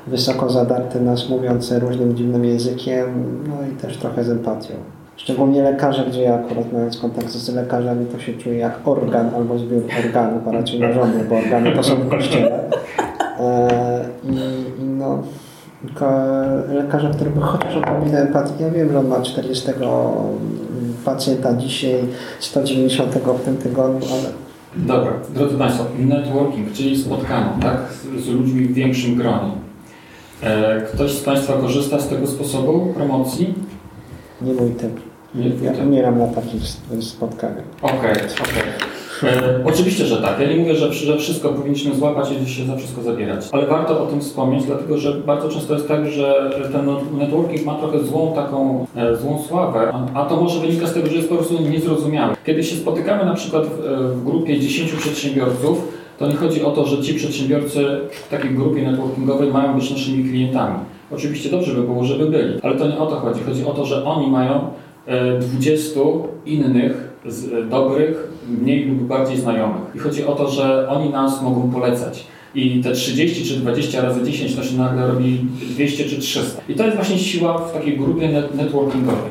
wysoko 0.06 0.50
zadarty 0.50 1.00
nas 1.00 1.28
mówiący 1.28 1.78
różnym 1.78 2.16
dziwnym 2.16 2.44
językiem, 2.44 3.06
no 3.48 3.54
i 3.68 3.76
też 3.80 3.96
trochę 3.96 4.24
z 4.24 4.30
empatią. 4.30 4.74
Szczególnie 5.16 5.62
lekarze, 5.62 6.04
gdzie 6.06 6.22
ja 6.22 6.34
akurat 6.34 6.72
mając 6.72 6.98
kontakt 6.98 7.30
z 7.30 7.54
lekarzami, 7.54 8.06
to 8.06 8.18
się 8.18 8.32
czuję 8.34 8.58
jak 8.58 8.88
organ 8.88 9.34
albo 9.34 9.58
zbiór 9.58 9.82
organów, 10.06 10.48
a 10.48 10.52
raczej 10.52 10.80
narządy, 10.80 11.24
bo 11.28 11.36
organy 11.36 11.72
to 11.72 11.82
są 11.82 11.96
w 11.96 12.08
kościele. 12.08 12.70
E, 13.40 14.04
I, 14.24 14.36
i 14.82 14.84
no, 14.84 15.22
lekarza, 16.68 17.10
który 17.10 17.30
by 17.30 17.40
chociaż 17.40 17.76
odrobinę 17.76 18.22
empatii, 18.22 18.62
ja 18.62 18.70
wiem, 18.70 18.92
że 18.92 18.98
on 18.98 19.08
ma 19.08 19.20
40 19.20 19.68
pacjenta 21.04 21.54
dzisiaj, 21.54 21.94
190 22.40 23.14
w 23.14 23.44
tym 23.44 23.56
tygodniu, 23.56 24.08
ale 24.12 24.44
Dobra, 24.76 25.12
drodzy 25.34 25.58
Państwo, 25.58 25.84
networking, 25.98 26.72
czyli 26.72 26.98
spotkanie 26.98 27.50
tak, 27.62 27.76
z, 27.92 28.24
z 28.24 28.28
ludźmi 28.28 28.66
w 28.66 28.74
większym 28.74 29.14
gronie. 29.14 29.63
E, 30.44 30.80
ktoś 30.80 31.12
z 31.12 31.20
Państwa 31.20 31.52
korzysta 31.52 32.00
z 32.00 32.08
tego 32.08 32.26
sposobu 32.26 32.92
promocji? 32.96 33.54
Nie 34.42 34.52
mój 34.52 34.70
typ. 34.70 35.00
Nie, 35.34 35.48
ja 35.48 35.84
umieram 35.84 36.18
na 36.18 36.26
takich 36.26 36.62
spotkaniach. 37.00 37.64
Okej, 37.82 37.98
okay, 37.98 38.14
okej. 38.14 38.62
Okay. 39.18 39.30
E, 39.30 39.64
oczywiście, 39.64 40.04
że 40.04 40.16
tak. 40.16 40.40
Ja 40.40 40.48
nie 40.48 40.56
mówię, 40.56 40.74
że, 40.74 40.92
że 40.92 41.18
wszystko 41.18 41.48
powinniśmy 41.48 41.94
złapać 41.94 42.28
i 42.46 42.48
się 42.50 42.64
za 42.64 42.76
wszystko 42.76 43.02
zabierać. 43.02 43.48
Ale 43.52 43.66
warto 43.66 44.02
o 44.02 44.06
tym 44.06 44.20
wspomnieć, 44.20 44.64
dlatego 44.64 44.98
że 44.98 45.14
bardzo 45.14 45.48
często 45.48 45.74
jest 45.74 45.88
tak, 45.88 46.06
że 46.06 46.50
ten 46.72 46.86
networking 47.18 47.66
ma 47.66 47.74
trochę 47.74 48.04
złą 48.04 48.32
taką 48.34 48.86
e, 48.96 49.16
złą 49.16 49.42
sławę, 49.48 49.92
a 50.14 50.24
to 50.24 50.36
może 50.36 50.60
wynika 50.60 50.86
z 50.86 50.94
tego, 50.94 51.06
że 51.06 51.16
jest 51.16 51.28
po 51.28 51.36
prostu 51.36 51.62
niezrozumiały. 51.62 52.34
Kiedy 52.44 52.64
się 52.64 52.76
spotykamy 52.76 53.24
na 53.24 53.34
przykład 53.34 53.64
w 53.98 54.24
grupie 54.24 54.60
10 54.60 54.92
przedsiębiorców, 54.92 56.03
to 56.18 56.26
nie 56.26 56.34
chodzi 56.34 56.62
o 56.62 56.70
to, 56.70 56.86
że 56.86 57.02
ci 57.02 57.14
przedsiębiorcy 57.14 57.86
w 58.10 58.28
takiej 58.28 58.50
grupie 58.50 58.82
networkingowej 58.82 59.52
mają 59.52 59.74
być 59.74 59.90
naszymi 59.90 60.24
klientami. 60.30 60.78
Oczywiście 61.10 61.50
dobrze 61.50 61.74
by 61.74 61.82
było, 61.82 62.04
żeby 62.04 62.26
byli, 62.26 62.60
ale 62.62 62.78
to 62.78 62.88
nie 62.88 62.98
o 62.98 63.06
to 63.06 63.16
chodzi. 63.16 63.40
Chodzi 63.40 63.64
o 63.64 63.72
to, 63.72 63.84
że 63.84 64.04
oni 64.04 64.30
mają 64.30 64.60
20 65.40 66.00
e, 66.00 66.04
innych 66.46 67.18
e, 67.26 67.62
dobrych, 67.62 68.32
mniej 68.48 68.84
lub 68.84 68.98
bardziej 68.98 69.36
znajomych. 69.36 69.82
I 69.94 69.98
chodzi 69.98 70.24
o 70.24 70.34
to, 70.34 70.48
że 70.50 70.88
oni 70.88 71.10
nas 71.10 71.42
mogą 71.42 71.70
polecać. 71.70 72.26
I 72.54 72.80
te 72.80 72.92
30 72.92 73.44
czy 73.44 73.60
20 73.60 74.02
razy 74.02 74.24
10 74.24 74.56
to 74.56 74.64
się 74.64 74.76
nagle 74.76 75.06
robi 75.06 75.46
200 75.70 76.04
czy 76.04 76.18
300. 76.18 76.62
I 76.68 76.74
to 76.74 76.84
jest 76.84 76.96
właśnie 76.96 77.18
siła 77.18 77.58
w 77.58 77.72
takiej 77.72 77.96
grupie 77.98 78.28
networkingowej. 78.54 79.30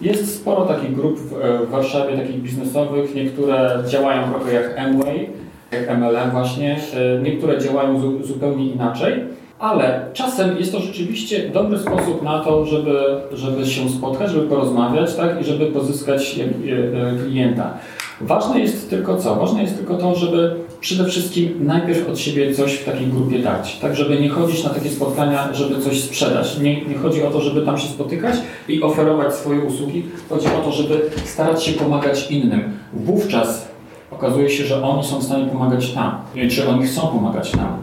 Jest 0.00 0.34
sporo 0.34 0.64
takich 0.64 0.94
grup 0.94 1.18
w 1.66 1.70
Warszawie, 1.70 2.16
takich 2.16 2.42
biznesowych. 2.42 3.14
Niektóre 3.14 3.82
działają 3.88 4.30
trochę 4.30 4.52
jak 4.52 4.78
Amway, 4.78 5.28
jak 5.76 5.98
MLM 5.98 6.30
właśnie. 6.30 6.76
E, 6.94 7.22
niektóre 7.22 7.58
działają 7.60 8.22
zupełnie 8.22 8.66
inaczej, 8.66 9.24
ale 9.58 10.06
czasem 10.12 10.58
jest 10.58 10.72
to 10.72 10.80
rzeczywiście 10.80 11.48
dobry 11.48 11.78
sposób 11.78 12.22
na 12.22 12.38
to, 12.38 12.66
żeby, 12.66 13.00
żeby 13.32 13.66
się 13.66 13.88
spotkać, 13.88 14.30
żeby 14.30 14.48
porozmawiać 14.48 15.14
tak? 15.14 15.40
i 15.40 15.44
żeby 15.44 15.66
pozyskać 15.66 16.38
e, 16.38 16.42
e, 16.44 17.18
klienta. 17.26 17.74
Ważne 18.20 18.60
jest 18.60 18.90
tylko 18.90 19.16
co? 19.16 19.36
Ważne 19.36 19.62
jest 19.62 19.76
tylko 19.76 19.96
to, 19.96 20.14
żeby 20.14 20.56
przede 20.80 21.04
wszystkim 21.04 21.66
najpierw 21.66 22.08
od 22.08 22.18
siebie 22.18 22.54
coś 22.54 22.74
w 22.74 22.84
takiej 22.84 23.06
grupie 23.06 23.38
dać. 23.38 23.78
Tak, 23.78 23.96
żeby 23.96 24.20
nie 24.20 24.28
chodzić 24.28 24.64
na 24.64 24.70
takie 24.70 24.88
spotkania, 24.88 25.52
żeby 25.52 25.80
coś 25.80 26.00
sprzedać. 26.00 26.58
Nie, 26.58 26.84
nie 26.84 26.94
chodzi 26.94 27.22
o 27.22 27.30
to, 27.30 27.40
żeby 27.40 27.62
tam 27.62 27.78
się 27.78 27.88
spotykać 27.88 28.34
i 28.68 28.82
oferować 28.82 29.34
swoje 29.34 29.60
usługi. 29.60 30.04
Chodzi 30.28 30.46
o 30.46 30.64
to, 30.64 30.72
żeby 30.72 31.10
starać 31.24 31.64
się 31.64 31.72
pomagać 31.72 32.30
innym. 32.30 32.72
Wówczas 32.92 33.68
okazuje 34.10 34.50
się, 34.50 34.64
że 34.64 34.82
oni 34.82 35.04
są 35.04 35.18
w 35.18 35.24
stanie 35.24 35.46
pomagać 35.46 35.94
nam, 35.94 36.18
czy 36.50 36.68
oni 36.68 36.86
chcą 36.86 37.00
pomagać 37.00 37.56
nam. 37.56 37.76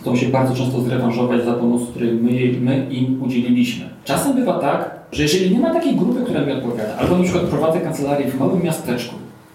Chcą 0.00 0.16
się 0.16 0.28
bardzo 0.28 0.54
często 0.54 0.80
zrewanżować 0.80 1.44
za 1.44 1.52
pomoc, 1.52 1.82
której 1.90 2.12
my, 2.12 2.60
my 2.60 2.86
im 2.90 3.22
udzieliliśmy. 3.22 3.88
Czasem 4.04 4.34
bywa 4.34 4.58
tak, 4.58 4.90
że 5.12 5.22
jeżeli 5.22 5.50
nie 5.50 5.60
ma 5.60 5.74
takiej 5.74 5.96
grupy, 5.96 6.24
która 6.24 6.40
mi 6.40 6.52
odpowiada, 6.52 6.96
albo 6.96 7.18
na 7.18 7.24
przykład 7.24 7.44
prowadzę 7.44 7.80
kancelarię 7.80 8.30
w 8.30 8.38
małym 8.40 8.62
miasteczku, 8.62 9.14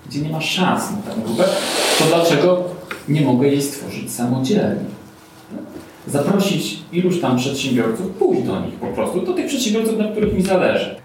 gdzie 0.10 0.22
nie 0.22 0.30
ma 0.30 0.42
szans 0.42 0.92
na 0.92 1.12
taką 1.12 1.22
grupę, 1.22 1.44
to 2.00 2.06
dlaczego 2.06 2.64
nie 3.10 3.22
mogę 3.22 3.48
jej 3.48 3.62
stworzyć 3.62 4.12
samodzielnie? 4.12 5.01
Zaprosić 6.08 6.80
iluś 6.94 7.22
tam 7.22 7.38
przedsiębiorców, 7.38 8.08
pójść 8.08 8.44
do 8.44 8.60
nich 8.60 8.74
po 8.76 8.88
prostu, 8.88 9.22
do 9.22 9.34
tych 9.34 9.46
przedsiębiorców, 9.46 9.98
na 9.98 10.08
których 10.08 10.34
mi 10.34 10.42
zależy, 10.42 10.96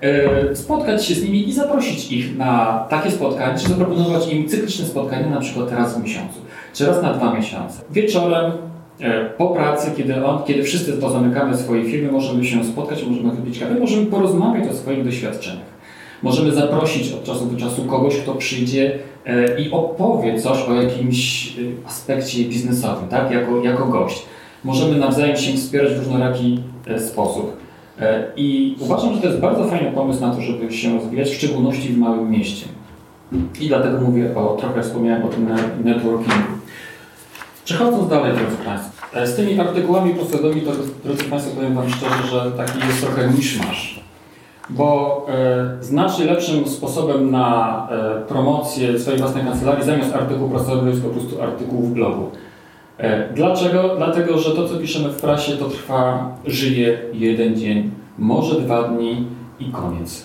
yy, 0.49 0.57
spotkać 0.57 1.07
się 1.07 1.15
z 1.15 1.25
nimi 1.25 1.49
i 1.49 1.53
zaprosić 1.53 2.13
ich 2.13 2.37
na 2.37 2.85
takie 2.91 3.11
spotkanie, 3.11 3.59
czy 3.59 3.69
zaproponować 3.69 4.33
im 4.33 4.49
cykliczne 4.49 4.87
spotkanie 4.87 5.31
na 5.31 5.41
przykład 5.41 5.73
raz 5.73 5.99
w 5.99 6.03
miesiącu, 6.03 6.41
czy 6.75 6.87
raz 6.87 7.03
na 7.03 7.15
dwa 7.15 7.35
miesiące. 7.35 7.81
Wieczorem 7.91 8.53
e, 9.01 9.25
po 9.25 9.49
pracy, 9.49 9.91
kiedy, 9.97 10.25
on, 10.25 10.43
kiedy 10.43 10.63
wszyscy 10.63 10.93
pozamykamy 10.93 11.57
swoje 11.57 11.85
firmy, 11.85 12.13
możemy 12.13 12.45
się 12.45 12.65
spotkać, 12.65 13.05
możemy 13.05 13.33
wypić 13.33 13.59
kawę, 13.59 13.75
możemy 13.75 14.07
porozmawiać 14.07 14.71
o 14.71 14.75
swoich 14.75 15.05
doświadczeniach. 15.05 15.77
Możemy 16.23 16.53
zaprosić 16.53 17.13
od 17.13 17.25
czasu 17.25 17.47
do 17.47 17.61
czasu 17.61 17.85
kogoś, 17.85 18.17
kto 18.17 18.35
przyjdzie 18.35 18.99
e, 19.27 19.61
i 19.61 19.71
opowie 19.71 20.41
coś 20.41 20.69
o 20.69 20.75
jakimś 20.75 21.53
aspekcie 21.87 22.45
biznesowym, 22.45 23.09
tak? 23.09 23.31
jako, 23.31 23.63
jako 23.63 23.87
gość 23.87 24.23
możemy 24.67 24.99
nawzajem 24.99 25.37
się 25.37 25.57
wspierać 25.57 25.95
w 25.95 25.99
różnoraki 25.99 26.61
e, 26.87 27.01
sposób. 27.01 27.57
E, 28.01 28.25
I 28.37 28.77
uważam, 28.81 29.15
że 29.15 29.21
to 29.21 29.27
jest 29.27 29.41
bardzo 29.41 29.65
fajny 29.65 29.93
pomysł 29.93 30.21
na 30.21 30.35
to, 30.35 30.41
żeby 30.41 30.73
się 30.73 30.95
rozwijać, 30.95 31.29
w 31.29 31.35
szczególności 31.35 31.89
w 31.89 31.99
małym 31.99 32.31
mieście. 32.31 32.67
I 33.61 33.69
dlatego 33.69 34.01
mówię 34.01 34.37
o, 34.37 34.57
trochę 34.61 34.83
wspomniałem 34.83 35.25
o 35.25 35.29
tym 35.29 35.49
networkingu. 35.85 36.53
Przechodząc 37.65 38.09
dalej, 38.09 38.33
drodzy 38.33 38.57
Państwo, 38.65 39.19
e, 39.19 39.27
z 39.27 39.37
tymi 39.37 39.61
artykułami 39.61 40.15
procesowymi, 40.15 40.61
to 40.61 40.71
drodzy 41.05 41.25
Państwo, 41.25 41.57
powiem 41.57 41.75
Wam 41.75 41.91
szczerze, 41.91 42.29
że 42.31 42.53
taki 42.53 42.79
jest 42.87 43.01
trochę 43.01 43.31
miszmasz. 43.31 44.01
Bo 44.71 45.27
e, 45.29 45.85
znacznie 45.85 46.25
lepszym 46.25 46.69
sposobem 46.69 47.31
na 47.31 47.89
e, 47.91 48.21
promocję 48.29 48.99
swojej 48.99 49.21
własnej 49.21 49.45
kancelarii 49.45 49.85
zamiast 49.85 50.15
artykułu 50.15 50.51
procesowego 50.51 50.89
jest 50.89 51.03
po 51.03 51.09
prostu 51.09 51.43
artykuł 51.43 51.83
w 51.83 51.93
blogu. 51.93 52.31
E, 52.99 53.29
dlaczego? 53.35 53.95
Dlatego, 53.97 54.39
że 54.39 54.51
to, 54.51 54.69
co 54.69 54.77
piszemy 54.77 55.09
w 55.09 55.21
prasie, 55.21 55.53
to 55.53 55.69
trwa, 55.69 56.35
żyje 56.47 56.99
jeden 57.13 57.57
dzień, 57.57 57.91
może 58.19 58.61
dwa 58.61 58.83
dni 58.83 59.25
i 59.61 59.65
koniec. 59.65 60.25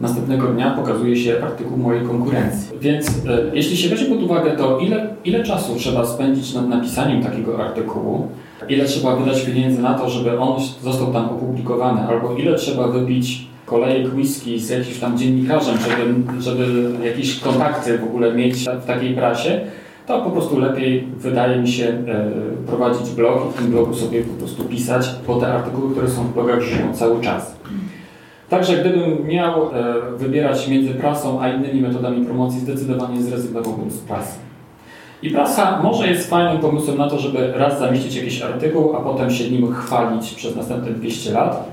Następnego 0.00 0.46
dnia 0.46 0.70
pokazuje 0.70 1.16
się 1.16 1.42
artykuł 1.42 1.76
mojej 1.76 2.06
konkurencji. 2.06 2.78
Więc 2.80 3.08
e, 3.08 3.10
jeśli 3.52 3.76
się 3.76 3.88
weźmie 3.88 4.08
pod 4.16 4.22
uwagę 4.22 4.50
to, 4.50 4.78
ile, 4.78 5.14
ile 5.24 5.44
czasu 5.44 5.76
trzeba 5.76 6.06
spędzić 6.06 6.54
nad 6.54 6.68
napisaniem 6.68 7.22
takiego 7.22 7.64
artykułu, 7.64 8.28
ile 8.68 8.84
trzeba 8.84 9.16
wydać 9.16 9.40
pieniędzy 9.42 9.82
na 9.82 9.94
to, 9.94 10.10
żeby 10.10 10.38
on 10.38 10.60
został 10.82 11.12
tam 11.12 11.24
opublikowany, 11.24 12.00
albo 12.00 12.36
ile 12.36 12.54
trzeba 12.54 12.88
wybić 12.88 13.46
kolejek 13.66 14.14
whisky 14.14 14.60
z 14.60 14.70
jakimś 14.70 14.98
tam 14.98 15.18
dziennikarzem, 15.18 15.74
żeby, 15.78 16.42
żeby 16.42 16.90
jakieś 17.06 17.40
kontakty 17.40 17.98
w 17.98 18.04
ogóle 18.04 18.34
mieć 18.34 18.54
w 18.82 18.86
takiej 18.86 19.14
prasie, 19.14 19.60
to 20.06 20.22
po 20.22 20.30
prostu 20.30 20.58
lepiej 20.58 21.08
wydaje 21.16 21.60
mi 21.60 21.68
się 21.68 21.84
e, 21.84 22.30
prowadzić 22.66 23.10
blog 23.10 23.46
i 23.48 23.52
w 23.52 23.56
tym 23.56 23.70
blogu 23.70 23.94
sobie 23.94 24.22
po 24.22 24.38
prostu 24.38 24.64
pisać, 24.64 25.10
bo 25.26 25.40
te 25.40 25.52
artykuły, 25.52 25.90
które 25.92 26.10
są 26.10 26.24
w 26.24 26.34
blogach 26.34 26.60
żyją 26.60 26.94
cały 26.94 27.20
czas. 27.20 27.56
Także 28.48 28.76
gdybym 28.76 29.26
miał 29.26 29.70
e, 29.72 29.94
wybierać 30.18 30.68
między 30.68 30.94
prasą 30.94 31.40
a 31.40 31.48
innymi 31.48 31.80
metodami 31.80 32.26
promocji, 32.26 32.60
zdecydowanie 32.60 33.22
zrezygnowałbym 33.22 33.90
z 33.90 33.98
prasy. 33.98 34.38
I 35.22 35.30
prasa 35.30 35.82
może 35.82 36.08
jest 36.08 36.30
fajnym 36.30 36.62
pomysłem 36.62 36.98
na 36.98 37.10
to, 37.10 37.18
żeby 37.18 37.52
raz 37.52 37.78
zamieścić 37.78 38.16
jakiś 38.16 38.42
artykuł, 38.42 38.96
a 38.96 39.00
potem 39.00 39.30
się 39.30 39.50
nim 39.50 39.74
chwalić 39.74 40.34
przez 40.34 40.56
następne 40.56 40.90
200 40.90 41.32
lat, 41.32 41.68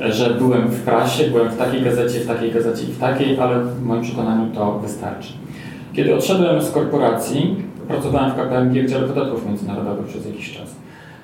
że 0.00 0.30
byłem 0.30 0.68
w 0.68 0.82
prasie, 0.82 1.24
byłem 1.24 1.48
w 1.48 1.56
takiej 1.56 1.82
gazecie, 1.82 2.20
w 2.20 2.26
takiej 2.26 2.52
gazecie 2.52 2.82
i 2.82 2.92
w 2.92 2.98
takiej, 2.98 3.40
ale 3.40 3.60
w 3.60 3.82
moim 3.82 4.02
przekonaniu 4.02 4.54
to 4.54 4.78
wystarczy. 4.78 5.32
Kiedy 5.94 6.14
odszedłem 6.14 6.62
z 6.62 6.70
korporacji, 6.70 7.56
pracowałem 7.88 8.30
w 8.30 8.34
KPMG 8.34 8.82
w 8.82 8.90
dziale 8.90 9.08
podatków 9.08 9.46
międzynarodowych 9.46 10.06
przez 10.06 10.26
jakiś 10.26 10.52
czas. 10.52 10.74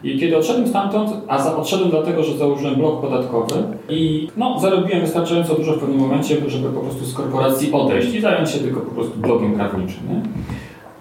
I 0.04 0.18
kiedy 0.18 0.36
odszedłem 0.36 0.68
stamtąd, 0.68 1.10
a 1.28 1.42
za, 1.42 1.56
odszedłem 1.56 1.90
dlatego, 1.90 2.24
że 2.24 2.38
założyłem 2.38 2.74
blok 2.74 3.00
podatkowy 3.00 3.54
i 3.88 4.28
no, 4.36 4.60
zarobiłem 4.60 5.00
wystarczająco 5.00 5.54
dużo 5.54 5.72
w 5.72 5.78
pewnym 5.78 5.98
momencie, 5.98 6.36
żeby 6.46 6.68
po 6.68 6.80
prostu 6.80 7.04
z 7.04 7.14
korporacji 7.14 7.72
odejść 7.72 8.14
i 8.14 8.20
zająć 8.20 8.50
się 8.50 8.58
tylko 8.58 8.80
po 8.80 8.90
prostu 8.90 9.18
blogiem 9.18 9.52
prawniczym. 9.52 10.02
Nie? 10.08 10.22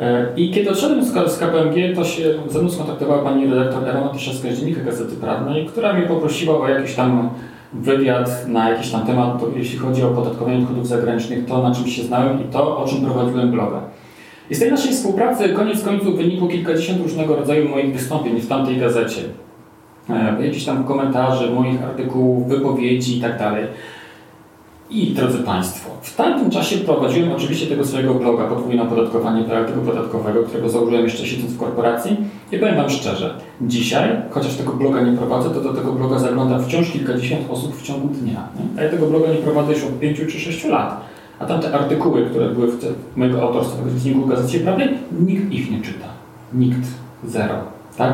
E, 0.05 0.27
I 0.37 0.51
kiedy 0.51 0.69
odszedłem 0.69 1.05
z, 1.05 1.39
KPMG, 1.39 1.95
to 1.95 2.03
się 2.03 2.33
ze 2.47 2.59
mną 2.59 2.69
skontaktowała 2.69 3.23
pani 3.23 3.47
redaktor 3.47 3.89
Ewa 3.89 4.09
Tyszewska 4.09 4.51
z 4.51 4.59
Dziennika 4.59 4.83
Gazety 4.83 5.15
Prawnej, 5.15 5.65
która 5.65 5.93
mnie 5.93 6.07
poprosiła 6.07 6.59
o 6.59 6.67
jakiś 6.67 6.95
tam 6.95 7.29
wywiad 7.73 8.47
na 8.47 8.69
jakiś 8.69 8.91
tam 8.91 9.05
temat, 9.05 9.39
to 9.39 9.47
jeśli 9.55 9.77
chodzi 9.77 10.03
o 10.03 10.09
podatkowanie 10.09 10.59
dochodów 10.59 10.87
zagranicznych, 10.87 11.45
to 11.45 11.63
na 11.63 11.75
czym 11.75 11.87
się 11.87 12.03
znałem 12.03 12.41
i 12.41 12.43
to, 12.43 12.77
o 12.77 12.87
czym 12.87 13.01
prowadziłem 13.01 13.51
bloga. 13.51 13.81
I 14.49 14.55
z 14.55 14.59
tej 14.59 14.71
naszej 14.71 14.91
współpracy 14.91 15.49
koniec 15.49 15.83
końców 15.83 16.17
wynikło 16.17 16.47
kilkadziesiąt 16.47 17.01
różnego 17.01 17.35
rodzaju 17.35 17.69
moich 17.69 17.93
wystąpień 17.93 18.41
w 18.41 18.47
tamtej 18.47 18.77
gazecie. 18.77 19.21
E, 20.09 20.45
jakichś 20.45 20.65
tam 20.65 20.83
komentarzy, 20.83 21.51
moich 21.51 21.83
artykułów, 21.83 22.47
wypowiedzi 22.47 23.17
i 23.17 23.21
tak. 23.21 23.39
I 24.91 25.13
drodzy 25.13 25.37
Państwo, 25.37 25.89
w 26.01 26.15
tamtym 26.15 26.49
czasie 26.49 26.77
prowadziłem 26.77 27.31
oczywiście 27.31 27.67
tego 27.67 27.85
swojego 27.85 28.13
bloga 28.13 28.47
Podwójne 28.47 28.83
opodatkowanie 28.83 29.43
praktyku 29.43 29.79
podatkowego, 29.81 30.43
którego 30.43 30.69
założyłem 30.69 31.03
jeszcze 31.03 31.25
siedząc 31.25 31.51
w 31.53 31.57
korporacji. 31.57 32.17
I 32.51 32.57
powiem 32.57 32.75
Wam 32.75 32.89
szczerze, 32.89 33.33
dzisiaj, 33.61 34.09
chociaż 34.29 34.55
tego 34.55 34.73
bloga 34.73 35.01
nie 35.01 35.17
prowadzę, 35.17 35.49
to 35.49 35.61
do 35.61 35.73
tego 35.73 35.93
bloga 35.93 36.19
zagląda 36.19 36.59
wciąż 36.59 36.91
kilkadziesiąt 36.91 37.41
osób 37.49 37.75
w 37.75 37.83
ciągu 37.83 38.07
dnia. 38.07 38.31
Nie? 38.31 38.81
A 38.81 38.83
ja 38.83 38.89
tego 38.89 39.05
bloga 39.07 39.27
nie 39.27 39.37
prowadzę 39.37 39.73
już 39.73 39.83
od 39.83 39.99
pięciu 39.99 40.25
czy 40.25 40.39
sześciu 40.39 40.69
lat. 40.69 41.01
A 41.39 41.45
tamte 41.45 41.73
artykuły, 41.73 42.25
które 42.25 42.49
były 42.49 42.67
w 42.67 42.77
mojego 43.15 43.41
autorstwa 43.41 43.83
w 43.85 44.03
Dzienniku 44.03 44.27
Gazecie 44.27 44.59
Prawnej, 44.59 44.89
nikt 45.19 45.51
ich 45.51 45.71
nie 45.71 45.81
czyta. 45.81 46.05
Nikt. 46.53 46.87
Zero. 47.23 47.55
Tak? 47.97 48.13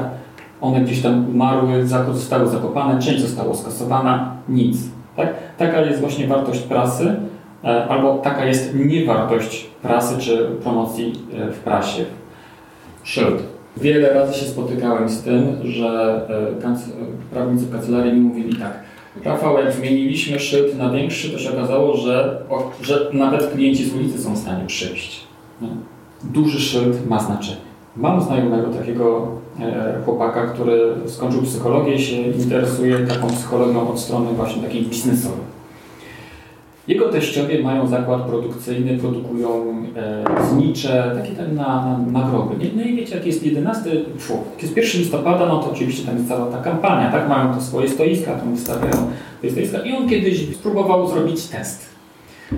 One 0.62 0.82
gdzieś 0.82 1.02
tam 1.02 1.30
umarły, 1.30 1.88
zostały 2.14 2.48
zakopane, 2.48 3.02
część 3.02 3.22
została 3.22 3.56
skasowana, 3.56 4.36
nic. 4.50 4.78
Tak? 5.16 5.34
Taka 5.58 5.82
jest 5.82 6.00
właśnie 6.00 6.28
wartość 6.28 6.62
prasy, 6.62 7.16
e, 7.64 7.88
albo 7.88 8.18
taka 8.18 8.46
jest 8.46 8.76
niewartość 8.76 9.66
prasy 9.82 10.18
czy 10.18 10.50
promocji 10.64 11.14
e, 11.34 11.52
w 11.52 11.60
prasie. 11.60 12.06
Szyld. 13.04 13.44
Wiele 13.78 14.14
razy 14.14 14.40
się 14.40 14.46
spotykałem 14.46 15.10
z 15.10 15.24
tym, 15.24 15.58
że 15.64 16.22
e, 16.30 17.34
prawnicy 17.34 17.72
kancelarii 17.72 18.14
mi 18.14 18.20
mówili 18.20 18.56
tak, 18.56 18.86
Rafał, 19.24 19.58
jak 19.58 19.74
zmieniliśmy 19.74 20.40
szyld 20.40 20.78
na 20.78 20.90
większy, 20.90 21.30
to 21.30 21.40
się 21.40 21.54
okazało, 21.54 21.98
że, 21.98 22.42
że 22.82 23.10
nawet 23.14 23.52
klienci 23.52 23.86
z 23.86 23.96
ulicy 23.96 24.24
są 24.24 24.34
w 24.34 24.38
stanie 24.38 24.66
przyjść. 24.68 25.28
Duży 26.24 26.60
szyld 26.60 27.08
ma 27.08 27.20
znaczenie. 27.20 27.65
Mam 27.98 28.22
znajomego 28.22 28.68
takiego 28.68 29.28
e, 29.60 29.96
chłopaka, 30.06 30.48
który 30.48 30.94
skończył 31.06 31.42
psychologię 31.42 31.96
i 31.96 32.02
się 32.02 32.16
interesuje 32.16 33.00
taką 33.00 33.28
psychologią 33.28 33.90
od 33.90 34.00
strony 34.00 34.34
właśnie 34.34 34.64
takiej 34.64 34.82
biznesowej. 34.86 35.56
Jego 36.88 37.10
teściowie 37.10 37.64
mają 37.64 37.88
zakład 37.88 38.22
produkcyjny, 38.22 38.98
produkują 38.98 39.76
e, 39.96 40.24
znicze, 40.52 41.12
takie 41.16 41.54
na, 41.54 41.64
na, 41.64 41.98
na 41.98 42.30
groby. 42.30 42.56
No 42.76 42.84
i 42.84 42.96
wiecie, 42.96 43.16
jak 43.16 43.26
jest 43.26 43.46
11, 43.46 43.90
fu, 44.18 44.34
jak 44.54 44.64
jest 44.64 44.78
1 44.78 45.02
listopada, 45.02 45.46
no 45.46 45.60
to 45.60 45.72
oczywiście 45.72 46.06
tam 46.06 46.16
jest 46.16 46.28
cała 46.28 46.46
ta 46.46 46.58
kampania, 46.58 47.12
tak? 47.12 47.30
Mają 47.30 47.54
to 47.54 47.62
swoje 47.62 47.90
stoiska, 47.90 48.36
tam 48.36 48.56
wystawiają 48.56 49.08
te 49.42 49.50
stoiska. 49.50 49.80
I 49.80 49.94
on 49.94 50.10
kiedyś 50.10 50.56
spróbował 50.56 51.08
zrobić 51.08 51.48
test. 51.48 51.95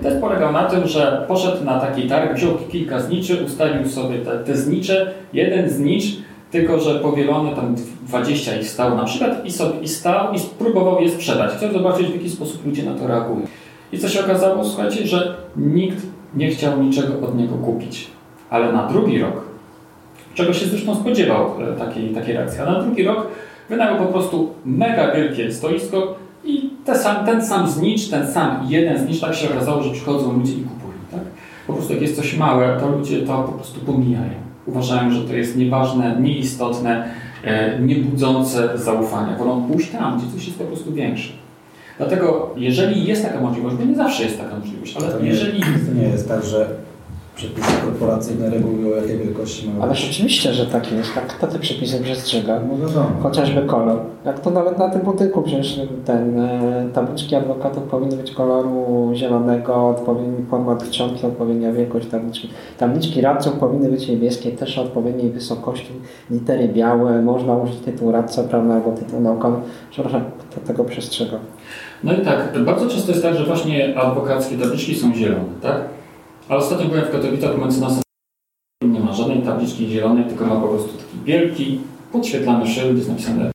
Test 0.02 0.20
polegał 0.20 0.52
na 0.52 0.64
tym, 0.64 0.88
że 0.88 1.24
poszedł 1.28 1.64
na 1.64 1.80
taki 1.80 2.08
targ, 2.08 2.34
wziął 2.34 2.54
kilka 2.70 3.00
zniczy, 3.00 3.44
ustalił 3.46 3.88
sobie 3.88 4.18
te, 4.18 4.38
te 4.38 4.56
znicze. 4.56 5.12
Jeden 5.32 5.70
znicz, 5.70 6.04
tylko 6.50 6.80
że 6.80 6.94
powielony, 6.94 7.56
tam 7.56 7.74
20 8.02 8.56
ich 8.56 8.68
stał 8.68 8.96
na 8.96 9.04
przykład 9.04 9.46
i, 9.46 9.52
sobie, 9.52 9.80
i 9.80 9.88
stał 9.88 10.32
i 10.32 10.38
spróbował 10.38 11.00
je 11.00 11.10
sprzedać. 11.10 11.52
Chciał 11.56 11.72
zobaczyć, 11.72 12.06
w 12.06 12.14
jaki 12.14 12.30
sposób 12.30 12.66
ludzie 12.66 12.82
na 12.82 12.94
to 12.94 13.06
reagują. 13.06 13.46
I 13.92 13.98
co 13.98 14.08
się 14.08 14.20
okazało? 14.20 14.64
Słuchajcie, 14.64 15.06
że 15.06 15.34
nikt 15.56 16.06
nie 16.34 16.48
chciał 16.48 16.82
niczego 16.82 17.26
od 17.26 17.36
niego 17.36 17.54
kupić. 17.54 18.06
Ale 18.50 18.72
na 18.72 18.86
drugi 18.86 19.18
rok, 19.18 19.44
czego 20.34 20.52
się 20.52 20.66
zresztą 20.66 20.94
spodziewał 20.94 21.54
takiej, 21.78 22.10
takiej 22.10 22.34
reakcji, 22.34 22.60
a 22.60 22.64
na 22.64 22.82
drugi 22.82 23.02
rok 23.02 23.26
wynajął 23.68 24.06
po 24.06 24.12
prostu 24.12 24.50
mega 24.64 25.14
wielkie 25.14 25.52
stoisko 25.52 26.14
i 26.88 26.98
sam, 26.98 27.26
ten 27.26 27.46
sam 27.46 27.68
znicz, 27.68 28.08
ten 28.08 28.32
sam 28.32 28.66
jeden 28.68 28.98
znicz, 28.98 29.20
tak 29.20 29.34
się 29.34 29.50
okazało, 29.50 29.82
że 29.82 29.90
przychodzą 29.90 30.32
ludzie 30.32 30.52
i 30.52 30.62
kupują. 30.62 30.98
Tak? 31.10 31.20
Po 31.66 31.72
prostu 31.72 31.92
jak 31.92 32.02
jest 32.02 32.16
coś 32.16 32.36
małe, 32.36 32.76
to 32.80 32.88
ludzie 32.88 33.22
to 33.22 33.42
po 33.42 33.52
prostu 33.52 33.80
pomijają. 33.80 34.34
Uważają, 34.66 35.10
że 35.10 35.20
to 35.20 35.32
jest 35.32 35.56
nieważne, 35.56 36.16
nieistotne, 36.20 37.08
e, 37.44 37.80
niebudzące 37.80 38.78
zaufania. 38.78 39.36
Wolą 39.36 39.62
pójść 39.62 39.90
tam, 39.90 40.18
gdzie 40.18 40.32
coś 40.32 40.46
jest 40.46 40.58
po 40.58 40.64
prostu 40.64 40.92
większe. 40.92 41.32
Dlatego, 41.98 42.54
jeżeli 42.56 43.04
jest 43.04 43.22
taka 43.22 43.40
możliwość, 43.40 43.76
bo 43.76 43.84
nie 43.84 43.94
zawsze 43.94 44.22
jest 44.22 44.38
taka 44.38 44.56
możliwość, 44.56 44.96
ale 44.96 45.08
to 45.08 45.20
nie, 45.20 45.28
jeżeli... 45.28 45.60
To 45.60 45.94
nie 46.02 46.08
jest 46.08 46.28
tak, 46.28 46.44
że 46.44 46.68
przepisy 47.38 47.72
korporacyjne 47.84 48.50
regulują, 48.50 48.96
jakiej 48.96 49.18
wielkości 49.18 49.68
mają 49.68 49.82
Ale 49.82 49.94
rzeczywiście, 49.94 50.52
że 50.52 50.66
tak 50.66 50.92
jest. 50.92 51.14
Tak, 51.14 51.26
kto 51.26 51.46
te 51.46 51.58
przepisy 51.58 52.00
przestrzega? 52.00 52.60
No 52.60 52.86
wiadomo. 52.86 53.10
Chociażby 53.22 53.62
kolor. 53.62 54.00
Jak 54.24 54.40
to 54.40 54.50
nawet 54.50 54.78
na 54.78 54.88
tym 54.88 55.00
budynku, 55.00 55.42
przecież 55.42 55.80
ten, 56.04 56.40
e, 56.40 56.88
tabliczki 56.94 57.34
adwokatów 57.34 57.82
powinny 57.82 58.16
być 58.16 58.30
koloru 58.30 59.10
zielonego, 59.14 59.88
odpowiedni 59.88 60.46
format 60.50 60.90
czcionki, 60.90 61.26
odpowiednia 61.26 61.72
wielkość 61.72 62.08
tabliczki. 62.08 62.50
Tabliczki 62.78 63.20
radców 63.20 63.52
powinny 63.52 63.90
być 63.90 64.08
niebieskie, 64.08 64.50
też 64.50 64.78
odpowiedniej 64.78 65.30
wysokości, 65.30 65.92
litery 66.30 66.68
białe, 66.68 67.22
można 67.22 67.56
użyć 67.56 67.76
tytuł 67.78 68.12
radca 68.12 68.42
prawny 68.42 68.74
albo 68.74 68.92
tytuł 68.92 69.20
naukowy. 69.20 69.56
Przepraszam, 69.90 70.24
kto 70.50 70.60
tego 70.60 70.84
przestrzega? 70.84 71.38
No 72.04 72.12
i 72.12 72.24
tak, 72.24 72.58
bardzo 72.64 72.88
często 72.88 73.10
jest 73.10 73.22
tak, 73.22 73.34
że 73.34 73.44
właśnie 73.44 73.98
adwokackie 73.98 74.58
tabliczki 74.58 74.94
są 74.94 75.14
zielone, 75.14 75.44
tak? 75.62 75.97
Ale 76.48 76.58
ostatnio 76.58 76.86
byłem 76.86 77.04
w 77.04 77.10
Katowicach 77.10 77.58
u 77.58 77.60
mecenasa 77.60 78.02
nie 78.84 79.00
ma 79.00 79.12
żadnej 79.12 79.42
tabliczki 79.42 79.88
zielonej, 79.88 80.24
tylko 80.24 80.46
ma 80.46 80.60
po 80.60 80.68
prostu 80.68 80.88
taki 80.88 81.24
wielki, 81.24 81.80
podświetlany 82.12 82.66
szyld, 82.66 82.96
jest 82.96 83.08
napisane 83.08 83.50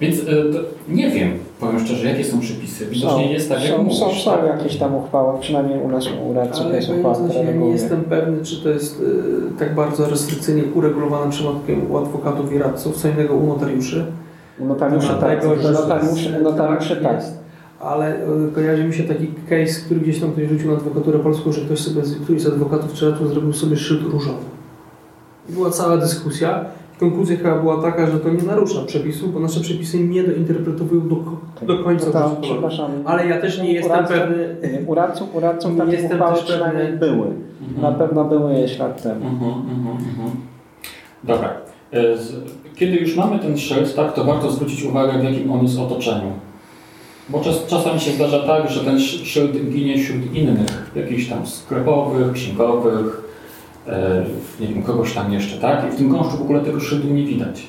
Więc 0.00 0.18
y, 0.18 0.52
nie 0.88 1.10
wiem, 1.10 1.38
powiem 1.60 1.80
szczerze, 1.80 2.08
jakie 2.08 2.24
są 2.24 2.40
przepisy. 2.40 2.86
Widocznie 2.86 3.32
jest 3.32 3.48
tak, 3.48 3.62
jak 3.62 3.70
są, 3.70 3.82
mówisz. 3.82 3.98
Są, 3.98 4.12
są 4.12 4.30
tak? 4.30 4.46
jakieś 4.46 4.76
tam 4.76 4.94
uchwały, 4.94 5.40
przynajmniej 5.40 5.80
u 5.80 5.88
nas 5.88 6.08
u 6.28 6.34
radców 6.34 6.66
Ale 6.66 6.76
jest 6.76 6.90
uchwała, 6.90 7.14
która 7.14 7.42
ja 7.42 7.52
nie 7.52 7.68
jestem 7.68 8.04
pewny, 8.04 8.44
czy 8.44 8.62
to 8.62 8.68
jest 8.68 9.00
y, 9.00 9.58
tak 9.58 9.74
bardzo 9.74 10.10
restrykcyjnie 10.10 10.62
uregulowane 10.74 11.30
przypadkiem 11.30 11.90
u 11.90 11.98
adwokatów 11.98 12.52
i 12.52 12.58
radców, 12.58 12.96
co 12.96 13.08
innego 13.08 13.34
u 13.34 13.46
notariuszy. 13.46 14.06
U 14.58 14.64
notariuszy 14.64 15.08
tak, 15.08 15.44
notariuszy, 15.44 16.40
notariuszy 16.42 16.96
tak. 16.96 17.14
jest. 17.14 17.45
Ale 17.80 18.16
y, 18.48 18.52
kojarzy 18.54 18.84
mi 18.84 18.94
się 18.94 19.02
taki 19.04 19.26
case, 19.26 19.80
który 19.84 20.00
gdzieś 20.00 20.20
tam 20.20 20.32
ktoś 20.32 20.48
rzucił 20.48 20.70
na 20.70 20.76
adwokaturę 20.76 21.18
polską, 21.18 21.52
że 21.52 21.60
ktoś 21.60 21.78
sobie, 21.78 22.02
któryś 22.24 22.42
z 22.42 22.46
adwokatów 22.46 22.92
czy 22.92 23.14
zrobił 23.26 23.52
sobie 23.52 23.76
szyld 23.76 24.02
różowy. 24.02 24.44
I 25.48 25.52
była 25.52 25.70
cała 25.70 25.96
dyskusja. 25.96 26.64
Konkluzja 27.00 27.36
chyba 27.36 27.58
była 27.58 27.82
taka, 27.82 28.06
że 28.10 28.20
to 28.20 28.28
nie 28.28 28.42
narusza 28.42 28.82
przepisów, 28.86 29.34
bo 29.34 29.40
nasze 29.40 29.60
przepisy 29.60 29.98
nie 30.04 30.22
dointerpretowują 30.24 31.08
do, 31.08 31.16
do 31.66 31.84
końca 31.84 32.06
No 32.06 32.12
koloru. 32.12 32.36
przepraszam, 32.42 32.90
Ale 33.04 33.26
ja 33.26 33.40
też 33.40 33.62
nie 33.62 33.72
jestem 33.72 33.92
radców- 33.96 34.16
pewny. 34.18 34.56
U 34.86 34.94
radców, 34.94 35.34
u 35.34 35.40
radców 35.40 35.72
Nie 35.72 35.78
takie 35.78 35.92
jestem 35.92 36.12
uchwały 36.12 36.34
też 36.34 36.44
przynajmniej 36.44 36.86
pewny- 36.86 36.98
były. 37.06 37.26
Mhm. 37.26 37.82
Na 37.82 37.92
pewno 37.92 38.24
były 38.24 38.54
je 38.54 38.66
lat 38.78 39.02
temu. 39.02 39.26
Mhm, 39.26 39.50
mhm, 39.52 39.96
mhm. 39.96 40.30
Dobra. 41.24 41.48
E, 41.92 42.02
Kiedy 42.76 42.96
już 42.96 43.16
mamy 43.16 43.38
ten 43.38 43.58
szyld, 43.58 43.94
tak, 43.94 44.12
to 44.14 44.24
warto 44.24 44.50
zwrócić 44.50 44.84
uwagę, 44.84 45.18
w 45.18 45.24
jakim 45.24 45.52
on 45.52 45.62
jest 45.62 45.78
otoczeniu. 45.78 46.32
Bo 47.28 47.40
czas, 47.40 47.66
czasami 47.66 48.00
się 48.00 48.10
zdarza 48.10 48.38
tak, 48.46 48.70
że 48.70 48.80
ten 48.84 48.96
sz- 48.96 49.26
szyld 49.26 49.70
ginie 49.70 49.98
wśród 49.98 50.34
innych, 50.34 50.90
jakichś 50.96 51.28
tam 51.28 51.46
sklepowych, 51.46 52.32
księgowych, 52.32 53.22
e, 53.88 54.24
nie 54.60 54.66
wiem, 54.66 54.82
kogoś 54.82 55.12
tam 55.14 55.32
jeszcze, 55.32 55.56
tak? 55.60 55.88
I 55.88 55.90
w 55.92 55.96
tym 55.96 56.08
gąszczu 56.08 56.36
w 56.36 56.42
ogóle 56.42 56.60
tego 56.60 56.80
szyldu 56.80 57.14
nie 57.14 57.24
widać. 57.24 57.62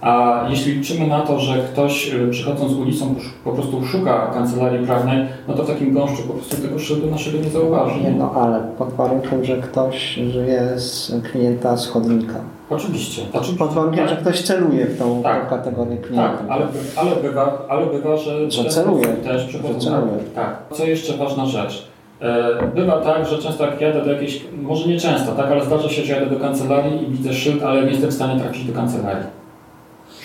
A 0.00 0.44
jeśli 0.50 0.72
liczymy 0.72 1.06
na 1.06 1.20
to, 1.20 1.40
że 1.40 1.58
ktoś 1.72 2.14
e, 2.14 2.28
przychodząc 2.30 2.72
ulicą 2.72 3.14
po 3.44 3.52
prostu 3.52 3.86
szuka 3.86 4.30
kancelarii 4.34 4.86
prawnej, 4.86 5.26
no 5.48 5.54
to 5.54 5.64
w 5.64 5.66
takim 5.66 5.94
gąszczu 5.94 6.22
po 6.22 6.32
prostu 6.34 6.56
tego 6.62 6.78
szyldu 6.78 7.10
naszego 7.10 7.38
nie 7.38 7.50
zauważy. 7.50 8.00
Nie, 8.00 8.10
no 8.10 8.32
ale 8.32 8.60
pod 8.78 8.92
warunkiem, 8.94 9.44
że 9.44 9.56
ktoś 9.56 10.14
żyje 10.32 10.72
z 10.76 11.12
klienta 11.32 11.76
z 11.76 11.86
chodnika. 11.88 12.34
Oczywiście. 12.70 13.22
oczywiście. 13.32 13.58
Pod 13.58 13.72
warunkiem, 13.72 14.08
że 14.08 14.16
ktoś 14.16 14.42
celuje 14.42 14.86
w 14.86 14.98
tą, 14.98 15.22
Tak. 15.22 15.42
tą 15.44 15.56
kategorię 15.56 15.96
klienta. 15.96 16.28
Tak, 16.38 16.46
ale, 16.48 16.66
ale, 16.96 17.16
bywa, 17.22 17.62
ale 17.68 17.86
bywa, 17.86 18.16
że, 18.16 18.50
Że 18.50 18.64
celuje. 18.64 19.04
też. 19.06 19.42
Że 19.50 19.58
celuje. 19.78 20.12
Tak. 20.34 20.56
Co 20.72 20.84
jeszcze 20.84 21.16
ważna 21.16 21.46
rzecz. 21.46 21.86
E, 22.20 22.48
Bywa 22.74 23.00
tak, 23.00 23.26
że 23.26 23.38
często 23.38 23.66
jak 23.66 23.80
jadę 23.80 24.04
do 24.04 24.12
jakiejś, 24.12 24.44
może 24.62 24.88
nie 24.88 25.00
często, 25.00 25.32
tak, 25.32 25.50
ale 25.50 25.64
zdarza 25.64 25.88
się, 25.88 26.02
że 26.02 26.12
jadę 26.12 26.26
do 26.26 26.40
kancelarii 26.40 27.02
i 27.02 27.06
widzę 27.10 27.32
szyld, 27.34 27.62
ale 27.62 27.82
nie 27.82 27.90
jestem 27.90 28.10
w 28.10 28.14
stanie 28.14 28.40
trafić 28.40 28.64
do 28.64 28.72
kancelarii. 28.72 29.24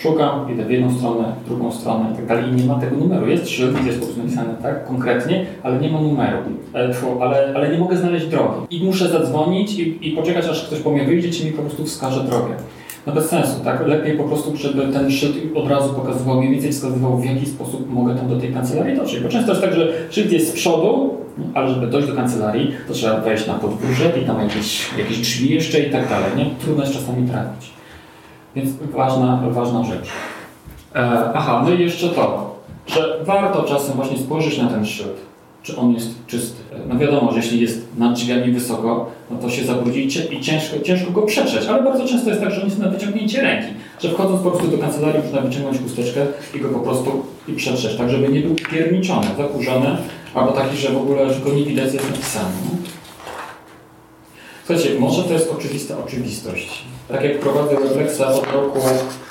Szukam, 0.02 0.52
idę 0.52 0.64
w 0.64 0.70
jedną 0.70 0.94
stronę, 0.98 1.32
w 1.44 1.48
drugą 1.48 1.72
stronę 1.72 2.10
i 2.12 2.16
tak 2.16 2.26
dalej 2.26 2.44
i 2.50 2.52
nie 2.52 2.64
ma 2.64 2.74
tego 2.74 2.96
numeru. 2.96 3.28
Jest 3.28 3.48
szyld, 3.48 3.86
jest 3.86 3.98
po 3.98 4.04
prostu 4.04 4.22
napisane 4.22 4.54
tak 4.62 4.86
konkretnie, 4.86 5.46
ale 5.62 5.80
nie 5.80 5.90
ma 5.90 6.00
numeru, 6.00 6.38
ale, 6.72 6.94
ale, 7.20 7.52
ale 7.54 7.72
nie 7.72 7.78
mogę 7.78 7.96
znaleźć 7.96 8.26
drogi. 8.26 8.76
I 8.76 8.84
muszę 8.84 9.08
zadzwonić 9.08 9.78
i, 9.78 10.08
i 10.08 10.12
poczekać, 10.12 10.46
aż 10.46 10.66
ktoś 10.66 10.78
po 10.78 10.90
mnie 10.90 11.04
wyjdzie, 11.04 11.30
czy 11.30 11.44
mi 11.44 11.52
po 11.52 11.62
prostu 11.62 11.84
wskaże 11.84 12.20
drogę. 12.24 12.54
No 13.06 13.12
bez 13.12 13.28
sensu, 13.28 13.60
tak? 13.64 13.86
Lepiej 13.86 14.18
po 14.18 14.24
prostu, 14.24 14.56
żeby 14.56 14.92
ten 14.92 15.10
szyld 15.10 15.36
od 15.54 15.68
razu 15.68 15.94
pokazywał, 15.94 16.38
mniej 16.38 16.52
więcej 16.52 16.72
wskazywał, 16.72 17.18
w 17.18 17.24
jaki 17.24 17.46
sposób 17.46 17.90
mogę 17.90 18.14
tam 18.14 18.28
do 18.28 18.40
tej 18.40 18.52
kancelarii 18.52 18.96
dotrzeć. 18.96 19.20
Bo 19.20 19.28
często 19.28 19.50
jest 19.50 19.62
tak, 19.62 19.74
że 19.74 19.92
szyld 20.10 20.32
jest 20.32 20.48
z 20.48 20.52
przodu, 20.52 21.14
ale 21.54 21.74
żeby 21.74 21.86
dojść 21.86 22.08
do 22.08 22.14
kancelarii, 22.14 22.72
to 22.88 22.94
trzeba 22.94 23.20
wejść 23.20 23.46
na 23.46 23.54
podwórze 23.54 24.12
i 24.22 24.26
tam 24.26 24.40
jakieś, 24.40 24.98
jakieś 24.98 25.18
drzwi 25.18 25.54
jeszcze 25.54 25.80
i 25.80 25.90
tak 25.90 26.08
dalej, 26.08 26.30
nie? 26.36 26.46
Trudno 26.64 26.82
jest 26.82 26.94
czasami 26.94 27.28
trafić. 27.28 27.75
Więc 28.56 28.70
ważna, 28.92 29.42
ważna 29.50 29.84
rzecz. 29.84 30.06
E, 30.94 31.30
aha, 31.34 31.62
no 31.64 31.74
i 31.74 31.80
jeszcze 31.80 32.08
to, 32.08 32.56
że 32.86 33.18
warto 33.24 33.62
czasem 33.62 33.96
właśnie 33.96 34.18
spojrzeć 34.18 34.58
na 34.58 34.68
ten 34.68 34.86
szyld, 34.86 35.16
czy 35.62 35.76
on 35.76 35.94
jest 35.94 36.26
czysty. 36.26 36.62
No 36.88 36.98
wiadomo, 36.98 37.32
że 37.32 37.38
jeśli 37.38 37.60
jest 37.60 37.86
nad 37.98 38.14
drzwiami 38.14 38.52
wysoko, 38.52 39.10
no 39.30 39.38
to 39.38 39.50
się 39.50 39.64
zabrudzi 39.64 40.08
i 40.30 40.40
ciężko, 40.40 40.80
ciężko 40.84 41.10
go 41.10 41.22
przetrzeć, 41.22 41.66
ale 41.66 41.82
bardzo 41.82 42.08
często 42.08 42.30
jest 42.30 42.42
tak, 42.42 42.50
że 42.50 42.60
on 42.60 42.68
jest 42.68 42.78
na 42.78 42.88
wyciągnięcie 42.88 43.42
ręki, 43.42 43.68
że 44.02 44.10
wchodząc 44.10 44.42
po 44.42 44.50
prostu 44.50 44.68
do 44.68 44.78
kancelarii 44.78 45.22
można 45.22 45.40
wyciągnąć 45.40 45.78
chusteczkę 45.78 46.26
i 46.54 46.60
go 46.60 46.68
po 46.68 46.78
prostu 46.78 47.22
i 47.48 47.52
przetrzeć, 47.52 47.96
tak 47.96 48.10
żeby 48.10 48.28
nie 48.28 48.40
był 48.40 48.54
pierniczony, 48.54 49.26
zakurzony, 49.36 49.96
albo 50.34 50.52
taki, 50.52 50.76
że 50.76 50.88
w 50.88 50.96
ogóle 50.96 51.26
go 51.44 51.54
nie 51.54 51.64
widać, 51.64 51.94
jest 51.94 52.10
napisane. 52.10 52.50
Słuchajcie, 54.66 55.00
może 55.00 55.22
to 55.22 55.32
jest 55.32 55.52
oczywista 55.52 55.98
oczywistość. 56.04 56.84
Tak 57.08 57.24
jak 57.24 57.38
prowadzę 57.38 57.76
Weblexa 57.76 58.20
od 58.20 58.52
roku 58.52 58.78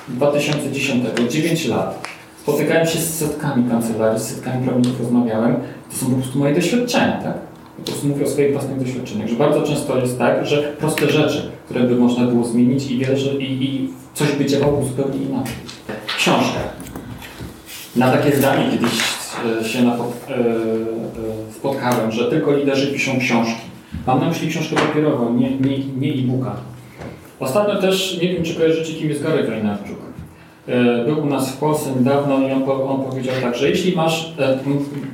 2010, 0.07 1.03
9 1.29 1.65
lat, 1.65 2.07
spotykałem 2.41 2.87
się 2.87 2.99
z 2.99 3.13
setkami 3.13 3.69
kancelarii, 3.69 4.19
z 4.19 4.23
setkami 4.23 4.65
prawników 4.65 4.99
rozmawiałem, 4.99 5.55
to 5.91 5.97
są 5.97 6.05
po 6.05 6.15
prostu 6.15 6.39
moje 6.39 6.55
doświadczenia, 6.55 7.21
tak? 7.23 7.37
Po 7.77 7.83
prostu 7.83 8.07
mówię 8.07 8.25
o 8.25 8.29
swoich 8.29 8.51
własnych 8.51 8.79
doświadczeniach, 8.79 9.27
że 9.27 9.35
bardzo 9.35 9.63
często 9.63 9.97
jest 9.97 10.17
tak, 10.17 10.45
że 10.45 10.73
proste 10.79 11.11
rzeczy, 11.11 11.51
które 11.65 11.83
by 11.83 11.95
można 11.95 12.27
było 12.27 12.45
zmienić 12.45 12.91
i, 12.91 12.97
wiele, 12.97 13.17
że, 13.17 13.33
i, 13.33 13.63
i 13.63 13.89
coś 14.13 14.31
by 14.31 14.45
działało 14.45 14.85
zupełnie 14.85 15.25
inaczej. 15.25 15.55
Książka. 16.17 16.59
Na 17.95 18.11
takie 18.11 18.37
zdanie 18.37 18.71
kiedyś 18.71 18.91
e, 19.61 19.69
się 19.69 19.83
na, 19.83 19.93
e, 19.93 19.97
e, 19.97 20.01
spotkałem, 21.59 22.11
że 22.11 22.29
tylko 22.29 22.53
liderzy 22.53 22.93
piszą 22.93 23.19
książki. 23.19 23.61
Mam 24.07 24.19
na 24.19 24.29
myśli 24.29 24.49
książkę 24.49 24.75
papierową, 24.75 25.33
nie, 25.33 25.57
nie, 25.57 25.79
nie 25.79 26.13
e-booka. 26.13 26.55
Ostatnio 27.39 27.81
też, 27.81 28.19
nie 28.21 28.33
wiem 28.33 28.43
czy 28.43 28.55
kojarzycie, 28.55 28.93
kim 28.93 29.09
jest 29.09 29.23
Gary 29.23 29.47
Vaynerchuk. 29.47 29.97
E, 30.67 31.05
był 31.05 31.23
u 31.23 31.25
nas 31.25 31.49
w 31.51 31.57
Polsce 31.57 31.91
niedawno 31.99 32.47
i 32.47 32.51
on, 32.51 32.63
on 32.87 33.03
powiedział 33.03 33.35
tak, 33.41 33.55
że 33.55 33.69
jeśli 33.69 33.95
masz, 33.95 34.33
e, 34.39 34.59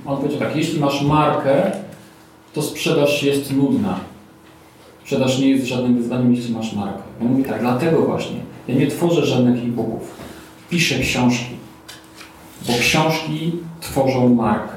on 0.06 0.18
powiedział 0.18 0.40
tak, 0.40 0.56
jeśli 0.56 0.80
masz 0.80 1.02
markę, 1.02 1.72
to 2.54 2.62
sprzedaż 2.62 3.24
jest 3.24 3.54
nudna. 3.54 4.00
Sprzedaż 5.04 5.40
nie 5.40 5.50
jest 5.50 5.66
żadnym 5.66 5.98
wyzwaniem, 5.98 6.36
jeśli 6.36 6.54
masz 6.54 6.74
markę. 6.74 7.02
Ja 7.22 7.28
mówię 7.28 7.44
tak, 7.44 7.62
dlatego 7.62 8.02
właśnie, 8.02 8.38
ja 8.68 8.76
nie 8.76 8.88
tworzę 8.88 9.26
żadnych 9.26 9.64
e-booków. 9.64 10.16
Piszę 10.70 11.00
książki, 11.00 11.56
bo 12.68 12.74
książki 12.74 13.52
tworzą 13.82 14.36
markę. 14.36 14.76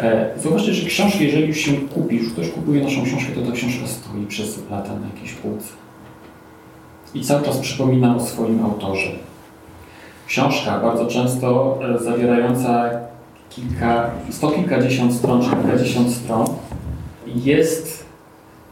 E, 0.00 0.30
zauważcie, 0.42 0.74
że 0.74 0.88
książki, 0.88 1.24
jeżeli 1.24 1.48
już 1.48 1.58
się 1.58 1.72
kupi, 1.72 2.16
już 2.16 2.32
ktoś 2.32 2.50
kupuje 2.50 2.82
naszą 2.82 3.04
książkę, 3.04 3.32
to 3.32 3.42
ta 3.42 3.52
książka 3.52 3.86
stoi 3.86 4.26
przez 4.26 4.70
lata 4.70 4.92
na 5.00 5.06
jakiejś 5.14 5.32
półce. 5.32 5.83
I 7.14 7.20
cały 7.20 7.42
czas 7.42 7.58
przypomina 7.58 8.16
o 8.16 8.20
swoim 8.20 8.64
autorze. 8.64 9.10
Książka 10.26 10.78
bardzo 10.78 11.06
często 11.06 11.78
e, 11.94 11.98
zawierająca 11.98 12.90
kilka, 13.50 14.10
sto 14.30 14.50
kilkadziesiąt 14.50 15.12
stron 15.12 15.42
czy 15.42 15.50
kilkadziesiąt 15.50 16.10
stron 16.12 16.46
jest 17.26 18.04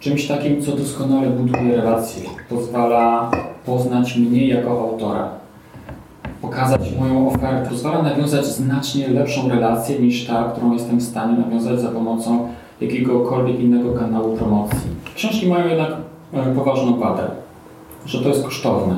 czymś 0.01 0.27
takim, 0.27 0.63
co 0.63 0.77
doskonale 0.77 1.31
buduje 1.31 1.77
relacje. 1.77 2.23
Pozwala 2.49 3.31
poznać 3.67 4.17
mnie 4.17 4.49
jako 4.49 4.71
autora, 4.71 5.29
pokazać 6.43 6.81
moją 7.01 7.29
ofertę, 7.29 7.71
pozwala 7.71 8.03
nawiązać 8.03 8.47
znacznie 8.47 9.09
lepszą 9.09 9.49
relację 9.49 9.99
niż 9.99 10.27
ta, 10.27 10.45
którą 10.45 10.73
jestem 10.73 10.99
w 10.99 11.03
stanie 11.03 11.39
nawiązać 11.39 11.81
za 11.81 11.89
pomocą 11.89 12.49
jakiegokolwiek 12.81 13.61
innego 13.61 13.93
kanału 13.93 14.37
promocji. 14.37 14.91
Książki 15.15 15.49
mają 15.49 15.69
jednak 15.69 15.91
e, 16.33 16.55
poważną 16.55 16.99
wadę, 16.99 17.42
że 18.07 18.19
to 18.23 18.29
jest 18.29 18.45
kosztowne. 18.45 18.97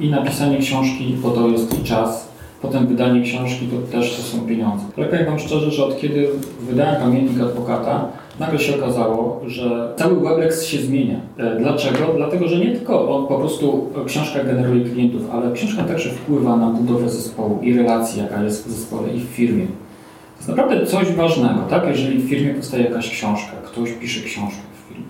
I 0.00 0.10
napisanie 0.10 0.58
książki, 0.58 1.16
bo 1.22 1.30
to 1.30 1.48
jest 1.48 1.80
i 1.80 1.84
czas, 1.84 2.32
potem 2.62 2.86
wydanie 2.86 3.22
książki 3.22 3.66
to 3.66 3.96
też 3.96 4.16
to 4.16 4.22
są 4.22 4.46
pieniądze. 4.46 4.84
Ale 4.96 5.06
powiem 5.06 5.26
Wam 5.26 5.38
szczerze, 5.38 5.70
że 5.70 5.84
od 5.84 6.00
kiedy 6.00 6.28
wydałem 6.60 7.02
pamiętnik 7.02 7.40
adwokata, 7.40 8.08
nagle 8.40 8.58
się 8.58 8.76
okazało, 8.76 9.40
że 9.46 9.94
cały 9.96 10.20
Weblex 10.20 10.64
się 10.64 10.78
zmienia. 10.78 11.20
E, 11.38 11.56
dlaczego? 11.56 11.98
Dlatego, 12.16 12.48
że 12.48 12.56
nie 12.56 12.70
tylko 12.72 13.16
on 13.16 13.26
po 13.26 13.38
prostu 13.38 13.90
książka 14.06 14.44
generuje 14.44 14.84
klientów, 14.84 15.22
ale 15.32 15.52
książka 15.52 15.84
także 15.84 16.10
wpływa 16.10 16.56
na 16.56 16.66
budowę 16.66 17.08
zespołu 17.08 17.58
i 17.62 17.74
relacji, 17.74 18.22
jaka 18.22 18.42
jest 18.42 18.66
w 18.66 18.70
zespole 18.70 19.12
i 19.14 19.20
w 19.20 19.24
firmie. 19.24 19.66
To 19.66 20.38
jest 20.38 20.48
naprawdę 20.48 20.86
coś 20.86 21.12
ważnego, 21.12 21.60
tak? 21.70 21.86
Jeżeli 21.88 22.18
w 22.18 22.28
firmie 22.28 22.54
powstaje 22.54 22.84
jakaś 22.84 23.10
książka, 23.10 23.52
ktoś 23.64 23.92
pisze 23.92 24.20
książkę 24.20 24.62
w 24.84 24.88
firmie. 24.88 25.06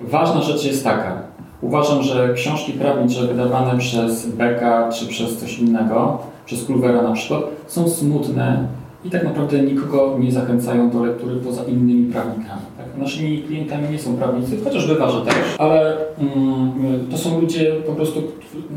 Ważna 0.00 0.42
rzecz 0.42 0.64
jest 0.64 0.84
taka. 0.84 1.27
Uważam, 1.62 2.02
że 2.02 2.34
książki 2.34 2.72
prawnicze 2.72 3.26
wydawane 3.26 3.78
przez 3.78 4.26
Beka 4.26 4.88
czy 4.92 5.06
przez 5.06 5.36
coś 5.36 5.58
innego, 5.58 6.18
przez 6.46 6.64
Kluvera 6.64 7.02
na 7.02 7.12
przykład, 7.12 7.42
są 7.66 7.88
smutne, 7.88 8.68
i 9.04 9.10
tak 9.10 9.24
naprawdę 9.24 9.58
nikogo 9.62 10.16
nie 10.18 10.32
zachęcają 10.32 10.90
do 10.90 11.04
lektury 11.04 11.36
poza 11.36 11.64
innymi 11.64 12.12
prawnikami. 12.12 12.62
Tak? 12.78 12.86
Naszymi 12.98 13.42
klientami 13.42 13.90
nie 13.90 13.98
są 13.98 14.16
prawnicy, 14.16 14.56
chociaż 14.64 14.86
bywa, 14.86 15.10
że 15.10 15.20
też, 15.20 15.34
ale 15.58 15.96
mm, 16.18 17.06
to 17.10 17.18
są 17.18 17.40
ludzie 17.40 17.72
po 17.86 17.92
prostu 17.92 18.22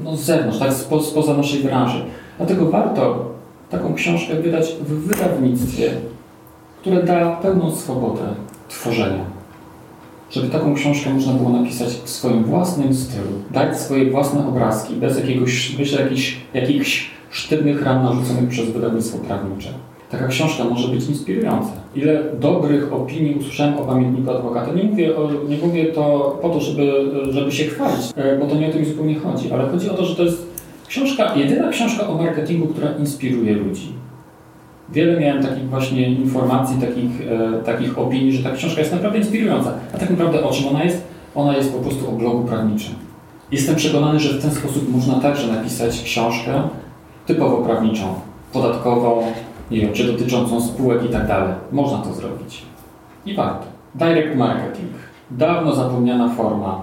no, 0.04 0.18
z 0.18 0.22
zewnątrz, 0.22 0.60
tak? 0.60 0.74
Spo, 0.74 1.02
spoza 1.02 1.34
naszej 1.34 1.64
branży. 1.64 2.04
Dlatego 2.38 2.66
warto 2.66 3.26
taką 3.70 3.94
książkę 3.94 4.36
wydać 4.36 4.76
w 4.82 5.08
wydawnictwie, 5.08 5.92
które 6.82 7.04
da 7.04 7.36
pełną 7.36 7.72
swobodę 7.72 8.22
tworzenia. 8.70 9.41
Żeby 10.32 10.48
taką 10.48 10.76
książkę 10.76 11.14
można 11.14 11.34
było 11.34 11.50
napisać 11.50 11.90
w 11.90 12.10
swoim 12.10 12.44
własnym 12.44 12.94
stylu, 12.94 13.28
dać 13.52 13.80
swoje 13.80 14.12
własne 14.12 14.48
obrazki, 14.48 14.94
bez 14.94 15.18
jakiegoś, 15.18 15.76
bez 15.76 15.92
jakichś, 15.92 16.38
jakichś 16.54 17.12
sztywnych 17.30 17.84
ram 17.84 18.04
narzuconych 18.04 18.50
przez 18.50 18.70
wydawnictwo 18.70 19.18
prawnicze. 19.18 19.70
Taka 20.12 20.28
książka 20.28 20.64
może 20.64 20.88
być 20.88 21.08
inspirująca. 21.08 21.72
Ile 21.96 22.24
dobrych 22.40 22.94
opinii 22.94 23.36
usłyszałem 23.36 23.78
o 23.78 23.82
pamiętniku 23.82 24.32
adwokata. 24.32 24.74
Nie 24.74 24.84
mówię, 24.84 25.18
o, 25.18 25.30
nie 25.50 25.58
mówię 25.58 25.86
to 25.86 26.38
po 26.42 26.50
to, 26.50 26.62
żeby, 26.62 26.92
żeby 27.30 27.52
się 27.52 27.64
chwalić, 27.64 28.06
e, 28.16 28.38
bo 28.38 28.46
to 28.48 28.56
nie 28.56 28.70
o 28.70 28.72
to 28.72 28.80
mi 28.80 28.86
zupełnie 28.86 29.20
chodzi, 29.20 29.52
ale 29.52 29.70
chodzi 29.70 29.90
o 29.90 29.94
to, 29.94 30.06
że 30.06 30.16
to 30.16 30.24
jest 30.24 30.48
książka, 30.88 31.36
jedyna 31.36 31.70
książka 31.70 32.08
o 32.08 32.18
marketingu, 32.18 32.68
która 32.68 32.92
inspiruje 33.00 33.54
ludzi. 33.54 34.01
Wiele 34.92 35.20
miałem 35.20 35.44
takich 35.44 35.70
właśnie 35.70 36.10
informacji, 36.10 36.82
takich, 36.82 37.22
e, 37.32 37.64
takich 37.64 38.00
opinii, 38.00 38.32
że 38.32 38.44
ta 38.44 38.56
książka 38.56 38.80
jest 38.80 38.94
naprawdę 38.94 39.18
inspirująca. 39.18 39.74
A 39.96 39.98
tak 39.98 40.10
naprawdę 40.10 40.44
o 40.44 40.52
czym 40.52 40.68
ona 40.68 40.84
jest? 40.84 41.08
Ona 41.36 41.58
jest 41.58 41.74
po 41.74 41.80
prostu 41.80 42.10
o 42.10 42.12
blogu 42.12 42.44
prawniczym. 42.44 42.96
Jestem 43.52 43.76
przekonany, 43.76 44.20
że 44.20 44.40
w 44.40 44.42
ten 44.42 44.52
sposób 44.52 44.94
można 44.94 45.20
także 45.20 45.54
napisać 45.54 46.02
książkę 46.02 46.62
typowo 47.26 47.58
prawniczą, 47.58 48.14
podatkową, 48.54 49.24
nie 49.72 49.82
wiem, 49.82 49.94
czy 49.94 50.04
dotyczącą 50.04 50.62
spółek 50.62 51.06
i 51.06 51.10
tak 51.10 51.28
dalej. 51.28 51.54
Można 51.72 51.98
to 51.98 52.14
zrobić. 52.14 52.62
I 53.26 53.36
warto. 53.36 53.66
Direct 53.96 54.36
marketing. 54.36 54.92
Dawno 55.32 55.76
zapomniana 55.76 56.30
forma. 56.30 56.82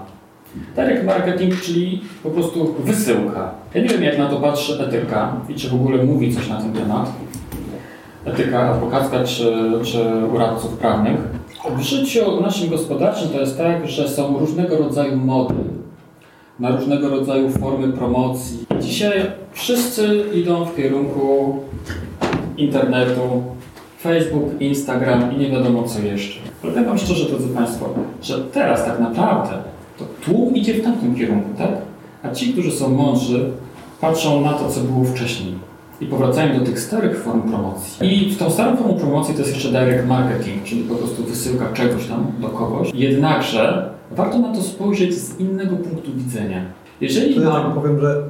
Direct 0.75 1.05
marketing, 1.05 1.61
czyli 1.61 2.01
po 2.23 2.29
prostu 2.29 2.75
wysyłka. 2.79 3.51
Ja 3.73 3.81
nie 3.81 3.89
wiem, 3.89 4.03
jak 4.03 4.17
na 4.17 4.29
to 4.29 4.35
patrzy 4.35 4.83
etyka 4.83 5.33
i 5.49 5.55
czy 5.55 5.69
w 5.69 5.73
ogóle 5.73 6.03
mówi 6.03 6.35
coś 6.35 6.49
na 6.49 6.61
ten 6.61 6.73
temat. 6.73 7.11
Etyka 8.25 8.69
adwokacka 8.69 9.23
czy, 9.23 9.71
czy 9.83 10.03
uradców 10.33 10.77
prawnych. 10.77 11.17
W 11.77 11.81
życiu 11.81 12.41
naszym 12.41 12.69
gospodarczym 12.69 13.29
to 13.29 13.39
jest 13.39 13.57
tak, 13.57 13.87
że 13.87 14.09
są 14.09 14.39
różnego 14.39 14.77
rodzaju 14.77 15.17
mody 15.17 15.53
na 16.59 16.75
różnego 16.75 17.09
rodzaju 17.09 17.49
formy 17.49 17.93
promocji. 17.93 18.65
Dzisiaj 18.79 19.31
wszyscy 19.51 20.23
idą 20.33 20.65
w 20.65 20.75
kierunku 20.75 21.55
internetu, 22.57 23.43
Facebook, 24.01 24.61
Instagram 24.61 25.35
i 25.35 25.37
nie 25.37 25.49
wiadomo 25.49 25.83
co 25.83 25.99
jeszcze. 25.99 26.39
Powiem 26.61 26.85
Wam 26.85 26.97
szczerze, 26.97 27.29
drodzy 27.29 27.47
Państwo, 27.47 27.89
że 28.21 28.39
teraz 28.39 28.85
tak 28.85 28.99
naprawdę 28.99 29.51
to 29.97 30.05
tłum 30.25 30.55
idzie 30.55 30.73
w 30.73 30.83
tamtym 30.83 31.15
kierunku, 31.15 31.49
tak? 31.57 31.71
A 32.23 32.31
ci, 32.35 32.53
którzy 32.53 32.71
są 32.71 32.89
mądrzy, 32.89 33.51
patrzą 34.01 34.41
na 34.41 34.53
to, 34.53 34.69
co 34.69 34.79
było 34.79 35.05
wcześniej 35.05 35.68
i 36.01 36.05
powracają 36.05 36.59
do 36.59 36.65
tych 36.65 36.79
starych 36.79 37.23
form 37.23 37.41
promocji. 37.41 38.25
I 38.25 38.35
w 38.35 38.37
tą 38.37 38.49
starą 38.49 38.77
formą 38.77 38.93
promocji 38.93 39.33
to 39.33 39.39
jest 39.39 39.53
jeszcze 39.53 39.69
direct 39.69 40.07
marketing, 40.07 40.63
czyli 40.63 40.83
po 40.83 40.95
prostu 40.95 41.23
wysyłka 41.23 41.73
czegoś 41.73 42.07
tam 42.07 42.25
do 42.39 42.49
kogoś. 42.49 42.93
Jednakże 42.93 43.89
warto 44.11 44.39
na 44.39 44.53
to 44.53 44.61
spojrzeć 44.61 45.17
z 45.17 45.39
innego 45.39 45.75
punktu 45.75 46.11
widzenia. 46.15 46.61
Jeżeli... 47.01 47.35
To 47.35 47.41
ja 47.41 47.71
powiem, 47.75 47.99
że 47.99 48.23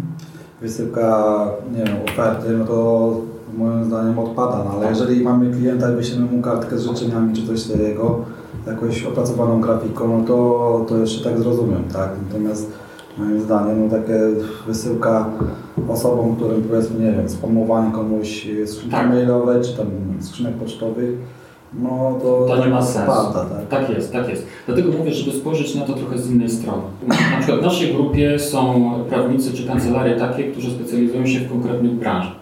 wysyłka, 0.62 1.46
nie 1.72 1.84
wiem, 1.84 1.96
oferty, 2.08 2.48
no 2.58 2.64
to 2.64 3.16
moim 3.58 3.84
zdaniem 3.84 4.18
odpada, 4.18 4.64
no 4.64 4.70
ale 4.70 4.88
jeżeli 4.88 5.24
mamy 5.24 5.50
klienta 5.56 5.92
i 5.92 5.96
wyślemy 5.96 6.26
mu 6.26 6.42
kartkę 6.42 6.78
z 6.78 6.84
życzeniami 6.84 7.36
czy 7.36 7.46
coś 7.46 7.64
takiego, 7.64 8.24
jakąś 8.66 9.04
opracowaną 9.04 9.60
grafiką, 9.60 10.18
no 10.18 10.24
to, 10.26 10.86
to 10.88 10.96
jeszcze 10.98 11.30
tak 11.30 11.38
zrozumiem, 11.38 11.84
tak? 11.92 12.10
Natomiast 12.28 12.72
moim 13.18 13.40
zdaniem 13.40 13.88
no 13.88 13.98
takie 13.98 14.18
wysyłka 14.66 15.30
osobom, 15.88 16.36
którym 16.36 16.62
powiedzmy, 16.62 17.06
nie 17.06 17.12
wiem, 17.12 17.28
spamowanie 17.28 17.92
komuś 17.92 18.46
skrzynki 18.66 18.90
Tak. 18.96 19.08
mailowe 19.08 19.60
czy 19.60 19.76
tam 19.76 19.86
skrzynek 20.20 20.54
pocztowych, 20.54 21.10
no 21.80 22.18
to, 22.22 22.46
To 22.48 22.64
nie 22.64 22.70
ma 22.70 22.82
sensu. 22.82 23.12
odpada, 23.12 23.44
tak? 23.44 23.68
Tak 23.68 23.90
jest, 23.96 24.12
tak 24.12 24.28
jest. 24.28 24.46
Dlatego 24.66 24.92
mówię, 24.98 25.12
żeby 25.12 25.36
spojrzeć 25.36 25.74
na 25.74 25.82
to 25.82 25.92
trochę 25.92 26.18
z 26.18 26.30
innej 26.30 26.50
strony. 26.50 26.82
Na 27.08 27.14
przykład 27.40 27.60
w 27.60 27.64
naszej 27.64 27.94
grupie 27.94 28.38
są 28.38 28.90
prawnicy 29.08 29.52
czy 29.52 29.66
kancelarie 29.66 30.16
takie, 30.16 30.44
którzy 30.44 30.70
specjalizują 30.70 31.26
się 31.26 31.38
w 31.40 31.48
konkretnych 31.52 31.92
branżach. 31.92 32.32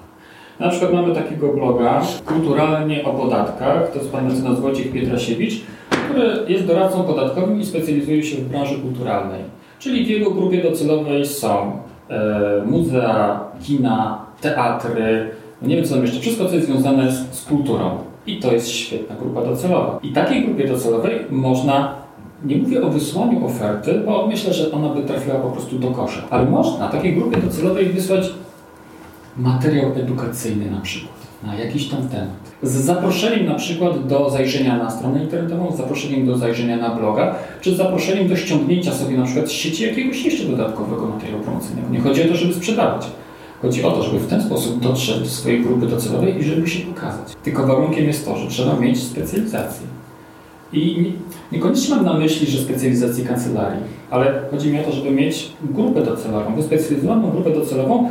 Na 0.61 0.69
przykład 0.69 0.93
mamy 0.93 1.15
takiego 1.15 1.49
bloga 1.53 2.03
kulturalnie 2.27 3.05
o 3.05 3.15
podatkach, 3.15 3.91
to 3.93 3.99
jest 3.99 4.11
pan 4.13 4.29
mecenas 4.29 4.61
Wojciech 4.61 4.93
Pietrasiewicz, 4.93 5.63
który 5.91 6.29
jest 6.49 6.67
doradcą 6.67 7.03
podatkowym 7.05 7.61
i 7.61 7.67
specjalizuje 7.67 8.23
się 8.23 8.37
w 8.37 8.49
branży 8.49 8.75
kulturalnej. 8.79 9.41
Czyli 9.79 10.07
w 10.07 10.09
jego 10.09 10.31
grupie 10.31 10.63
docelowej 10.63 11.27
są 11.27 11.73
e, 12.11 12.63
muzea, 12.67 13.41
kina, 13.63 14.27
teatry, 14.41 15.31
no 15.63 15.69
nie 15.69 15.77
wiem 15.77 15.85
co 15.85 15.95
tam 15.95 16.03
jeszcze, 16.03 16.21
wszystko 16.21 16.45
co 16.49 16.55
jest 16.55 16.67
związane 16.67 17.13
z, 17.13 17.35
z 17.35 17.45
kulturą. 17.45 17.99
I 18.27 18.41
to 18.41 18.53
jest 18.53 18.69
świetna 18.69 19.17
grupa 19.17 19.43
docelowa. 19.43 19.99
I 20.03 20.13
takiej 20.13 20.45
grupie 20.45 20.69
docelowej 20.69 21.21
można, 21.31 21.95
nie 22.45 22.57
mówię 22.57 22.83
o 22.83 22.89
wysłaniu 22.91 23.47
oferty, 23.47 24.03
bo 24.07 24.27
myślę, 24.27 24.53
że 24.55 24.73
ona 24.73 24.89
by 24.89 25.03
trafiła 25.03 25.37
po 25.37 25.51
prostu 25.51 25.79
do 25.79 25.91
kosza, 25.91 26.23
ale 26.31 26.45
można 26.45 26.89
takiej 26.89 27.15
grupie 27.15 27.37
docelowej 27.37 27.87
wysłać 27.87 28.31
materiał 29.37 29.93
edukacyjny 29.97 30.71
na 30.71 30.81
przykład, 30.81 31.18
na 31.43 31.55
jakiś 31.55 31.89
tam 31.89 32.09
temat. 32.09 32.49
Z 32.63 32.73
zaproszeniem 32.77 33.47
na 33.47 33.55
przykład 33.55 34.07
do 34.07 34.31
zajrzenia 34.31 34.77
na 34.77 34.91
stronę 34.91 35.23
internetową, 35.23 35.73
z 35.73 35.77
zaproszeniem 35.77 36.27
do 36.27 36.39
zajrzenia 36.39 36.77
na 36.77 36.91
bloga, 36.91 37.35
czy 37.61 37.75
z 37.75 37.77
zaproszeniem 37.77 38.29
do 38.29 38.37
ściągnięcia 38.37 38.93
sobie 38.93 39.17
na 39.17 39.25
przykład 39.25 39.49
z 39.49 39.53
sieci 39.53 39.85
jakiegoś 39.85 40.25
jeszcze 40.25 40.45
dodatkowego 40.45 41.07
materiału 41.07 41.43
promocyjnego. 41.43 41.89
Nie 41.91 42.01
chodzi 42.01 42.23
o 42.23 42.29
to, 42.29 42.35
żeby 42.35 42.55
sprzedawać. 42.55 43.07
Chodzi 43.63 43.85
o 43.85 43.91
to, 43.91 44.03
żeby 44.03 44.19
w 44.19 44.27
ten 44.27 44.43
sposób 44.43 44.81
dotrzeć 44.81 45.19
do 45.19 45.29
swojej 45.29 45.61
grupy 45.61 45.87
docelowej 45.87 46.41
i 46.41 46.45
żeby 46.45 46.69
się 46.69 46.87
pokazać. 46.87 47.37
Tylko 47.45 47.67
warunkiem 47.67 48.05
jest 48.05 48.25
to, 48.25 48.37
że 48.37 48.49
trzeba 48.49 48.77
mieć 48.77 49.03
specjalizację. 49.03 49.87
I 50.73 51.01
nie, 51.01 51.13
niekoniecznie 51.53 51.97
mam 51.97 52.05
na 52.05 52.15
myśli, 52.15 52.47
że 52.47 52.59
specjalizację 52.59 53.25
kancelarii, 53.25 53.83
ale 54.11 54.43
chodzi 54.51 54.73
mi 54.73 54.81
o 54.81 54.83
to, 54.83 54.93
żeby 54.93 55.11
mieć 55.11 55.53
grupę 55.63 56.03
docelową, 56.03 56.55
wyspecjalizowaną 56.55 57.31
grupę 57.31 57.51
docelową, 57.51 58.11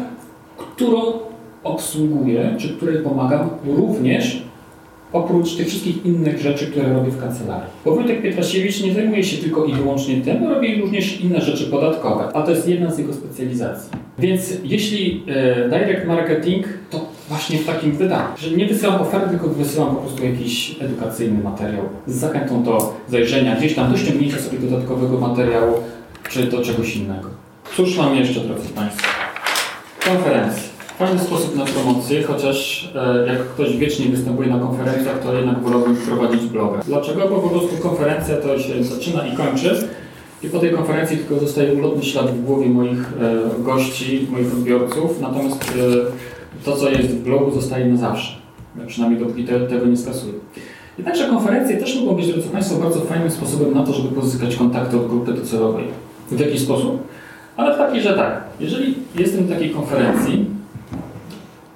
którą 0.58 1.27
obsługuję, 1.63 2.56
czy 2.58 2.70
której 2.70 3.04
pomagam 3.04 3.50
również 3.65 4.48
oprócz 5.13 5.56
tych 5.56 5.67
wszystkich 5.67 6.06
innych 6.06 6.41
rzeczy, 6.41 6.67
które 6.67 6.93
robię 6.93 7.12
w 7.12 7.22
kancelarii. 7.22 7.70
Bo 7.86 7.96
Wojtek 7.96 8.22
Pietrasiewicz 8.22 8.84
nie 8.84 8.93
zajmuje 8.93 9.24
się 9.24 9.38
tylko 9.38 9.65
i 9.65 9.74
wyłącznie 9.74 10.22
tym, 10.22 10.48
robi 10.48 10.82
również 10.82 11.22
inne 11.22 11.41
rzeczy 11.41 11.63
podatkowe, 11.63 12.30
a 12.34 12.41
to 12.41 12.52
jest 12.52 12.67
jedna 12.67 12.91
z 12.91 12.98
jego 12.98 13.13
specjalizacji. 13.13 13.89
Więc 14.20 14.54
jeśli 14.63 15.24
e, 15.28 15.70
direct 15.70 16.08
marketing, 16.08 16.65
to 16.89 17.06
właśnie 17.30 17.60
w 17.60 17.65
takim 17.65 17.91
wydaniu, 17.91 18.28
że 18.38 18.52
nie 18.52 18.65
wysyłam 18.65 19.02
oferty, 19.02 19.30
tylko 19.30 19.48
wysyłam 19.48 19.96
po 19.96 20.02
prostu 20.02 20.26
jakiś 20.26 20.76
edukacyjny 20.82 21.43
materiał 21.43 21.84
z 22.08 22.15
zachętą 22.15 22.63
do 22.63 22.93
zajrzenia, 23.10 23.56
gdzieś 23.56 23.76
tam 23.76 23.91
do 23.91 23.98
ściągnięcia 23.98 24.39
sobie 24.39 24.60
dodatkowego 24.60 25.20
materiału, 25.20 25.74
czy 26.30 26.43
do 26.43 26.62
czegoś 26.62 26.96
innego. 26.96 27.30
Cóż 27.76 27.98
mam 27.98 28.15
jeszcze, 28.15 28.39
drodzy 28.39 28.70
Państwo? 28.70 29.08
Konferencje. 30.06 30.66
Fajny 30.98 31.20
sposób 31.20 31.56
na 31.56 31.66
promocję, 31.66 32.24
chociaż 32.24 32.90
e, 32.96 33.28
jak 33.28 33.40
ktoś 33.40 33.78
wiecznie 33.78 34.06
występuje 34.06 34.50
na 34.50 34.60
konferencjach, 34.60 35.20
to 35.24 35.34
jednak 35.34 35.60
wolałbym 35.60 35.96
prowadzić 35.96 36.42
bloga. 36.42 36.80
Dlaczego? 36.86 37.28
Bo 37.30 37.36
po 37.36 37.50
prostu 37.50 37.78
konferencja 37.78 38.38
to 38.38 38.60
się 38.60 38.84
zaczyna 38.84 39.28
i 39.28 39.38
kończy. 39.38 39.88
I 40.44 40.50
po 40.50 40.60
tej 40.60 40.72
konferencji 40.72 41.18
tylko 41.18 41.40
zostaje 41.40 41.74
ulotny 41.74 42.04
ślad 42.04 42.32
w 42.32 42.44
głowie 42.46 42.70
moich 42.70 43.00
e, 43.00 43.64
gości, 43.64 44.28
moich 44.32 44.54
odbiorców, 44.54 45.22
natomiast 45.22 45.64
e, 45.64 46.66
to, 46.66 46.76
co 46.76 46.90
jest 46.90 47.10
w 47.10 47.24
blogu, 47.24 47.52
zostaje 47.52 47.86
na 47.86 47.98
zawsze. 47.98 48.38
Przynajmniej 48.88 49.22
dopóki 49.22 49.44
te, 49.44 49.60
tego 49.60 49.86
nie 49.86 49.98
skasuję. 49.98 50.34
Jednakże 50.98 51.28
konferencje 51.28 51.78
też 51.78 52.00
mogą 52.00 52.16
być, 52.16 52.28
drodzy 52.28 52.50
Państwo, 52.50 52.76
bardzo 52.76 53.00
fajnym 53.02 53.32
sposobem 53.32 53.74
na 53.74 53.84
to, 53.84 53.94
żeby 53.94 54.16
pozyskać 54.16 54.56
kontakty 54.56 54.98
od 54.98 55.08
grupy 55.08 55.34
docelowej. 55.34 55.86
W 56.32 56.40
jaki 56.40 56.60
sposób? 56.60 57.04
Ale 57.58 57.76
w 57.76 57.78
taki, 57.78 58.02
że 58.02 58.14
tak, 58.14 58.44
jeżeli 58.60 58.96
jestem 59.16 59.44
w 59.44 59.50
takiej 59.50 59.70
konferencji, 59.70 60.57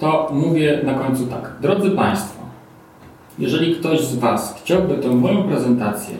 to 0.01 0.29
mówię 0.33 0.81
na 0.83 0.93
końcu 0.93 1.25
tak. 1.25 1.51
Drodzy 1.61 1.91
Państwo, 1.91 2.41
jeżeli 3.39 3.75
ktoś 3.75 4.01
z 4.01 4.15
Was 4.15 4.61
chciałby 4.63 4.95
tę 4.95 5.07
moją 5.07 5.43
prezentację, 5.43 6.15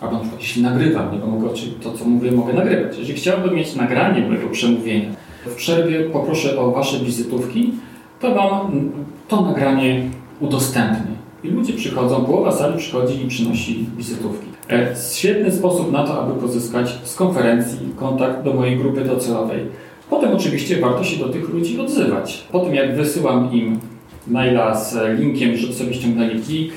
albo 0.00 0.14
na 0.14 0.20
przykład 0.20 0.42
jeśli 0.42 0.62
nagrywam, 0.62 1.12
nie 1.12 1.18
mogę 1.18 1.50
oczywiście 1.50 1.80
to, 1.80 1.92
co 1.92 2.04
mówię, 2.04 2.32
mogę 2.32 2.52
nagrywać. 2.52 2.98
Jeżeli 2.98 3.18
chciałbym 3.18 3.54
mieć 3.54 3.74
nagranie 3.74 4.28
mojego 4.28 4.48
przemówienia, 4.48 5.08
w 5.46 5.54
przerwie 5.54 6.00
poproszę 6.00 6.60
o 6.60 6.70
Wasze 6.70 6.98
wizytówki, 6.98 7.72
to 8.20 8.34
Wam 8.34 8.90
to 9.28 9.40
nagranie 9.40 10.10
udostępnię. 10.40 11.16
I 11.44 11.48
ludzie 11.48 11.72
przychodzą, 11.72 12.24
połowa 12.24 12.52
sali 12.52 12.78
przychodzi 12.78 13.24
i 13.24 13.28
przynosi 13.28 13.86
wizytówki. 13.96 14.46
E, 14.70 14.94
Świetny 15.14 15.52
sposób 15.52 15.92
na 15.92 16.04
to, 16.04 16.22
aby 16.22 16.40
pozyskać 16.40 16.98
z 17.04 17.14
konferencji 17.14 17.78
kontakt 17.96 18.42
do 18.44 18.54
mojej 18.54 18.76
grupy 18.76 19.04
docelowej. 19.04 19.66
Potem 20.10 20.32
oczywiście 20.32 20.80
warto 20.80 21.04
się 21.04 21.16
do 21.16 21.28
tych 21.28 21.48
ludzi 21.48 21.80
odzywać. 21.80 22.44
Po 22.52 22.60
tym 22.60 22.74
jak 22.74 22.96
wysyłam 22.96 23.52
im 23.52 23.80
maila 24.26 24.76
z 24.76 25.18
linkiem, 25.18 25.56
żeby 25.56 25.74
sobie 25.74 25.94
ściągnęli 25.94 26.40
plik, 26.40 26.72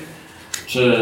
czy, 0.66 0.92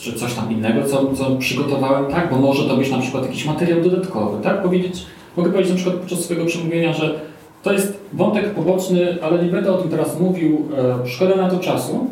czy 0.00 0.12
coś 0.12 0.34
tam 0.34 0.52
innego, 0.52 0.88
co, 0.88 1.14
co 1.14 1.36
przygotowałem, 1.36 2.12
tak? 2.12 2.30
Bo 2.30 2.36
może 2.36 2.68
to 2.68 2.76
być 2.76 2.90
na 2.90 2.98
przykład 2.98 3.22
jakiś 3.22 3.44
materiał 3.44 3.80
dodatkowy, 3.80 4.42
tak? 4.42 4.62
Powiedzieć, 4.62 5.06
mogę 5.36 5.50
powiedzieć 5.50 5.70
na 5.70 5.76
przykład 5.76 5.96
podczas 5.96 6.20
swojego 6.20 6.46
przemówienia, 6.46 6.92
że 6.92 7.20
to 7.62 7.72
jest 7.72 7.98
wątek 8.12 8.54
poboczny, 8.54 9.18
ale 9.22 9.44
nie 9.44 9.50
będę 9.50 9.72
o 9.72 9.78
tym 9.78 9.90
teraz 9.90 10.20
mówił, 10.20 10.68
e, 11.04 11.08
szkoda 11.08 11.36
na 11.36 11.50
to 11.50 11.58
czasu. 11.58 12.06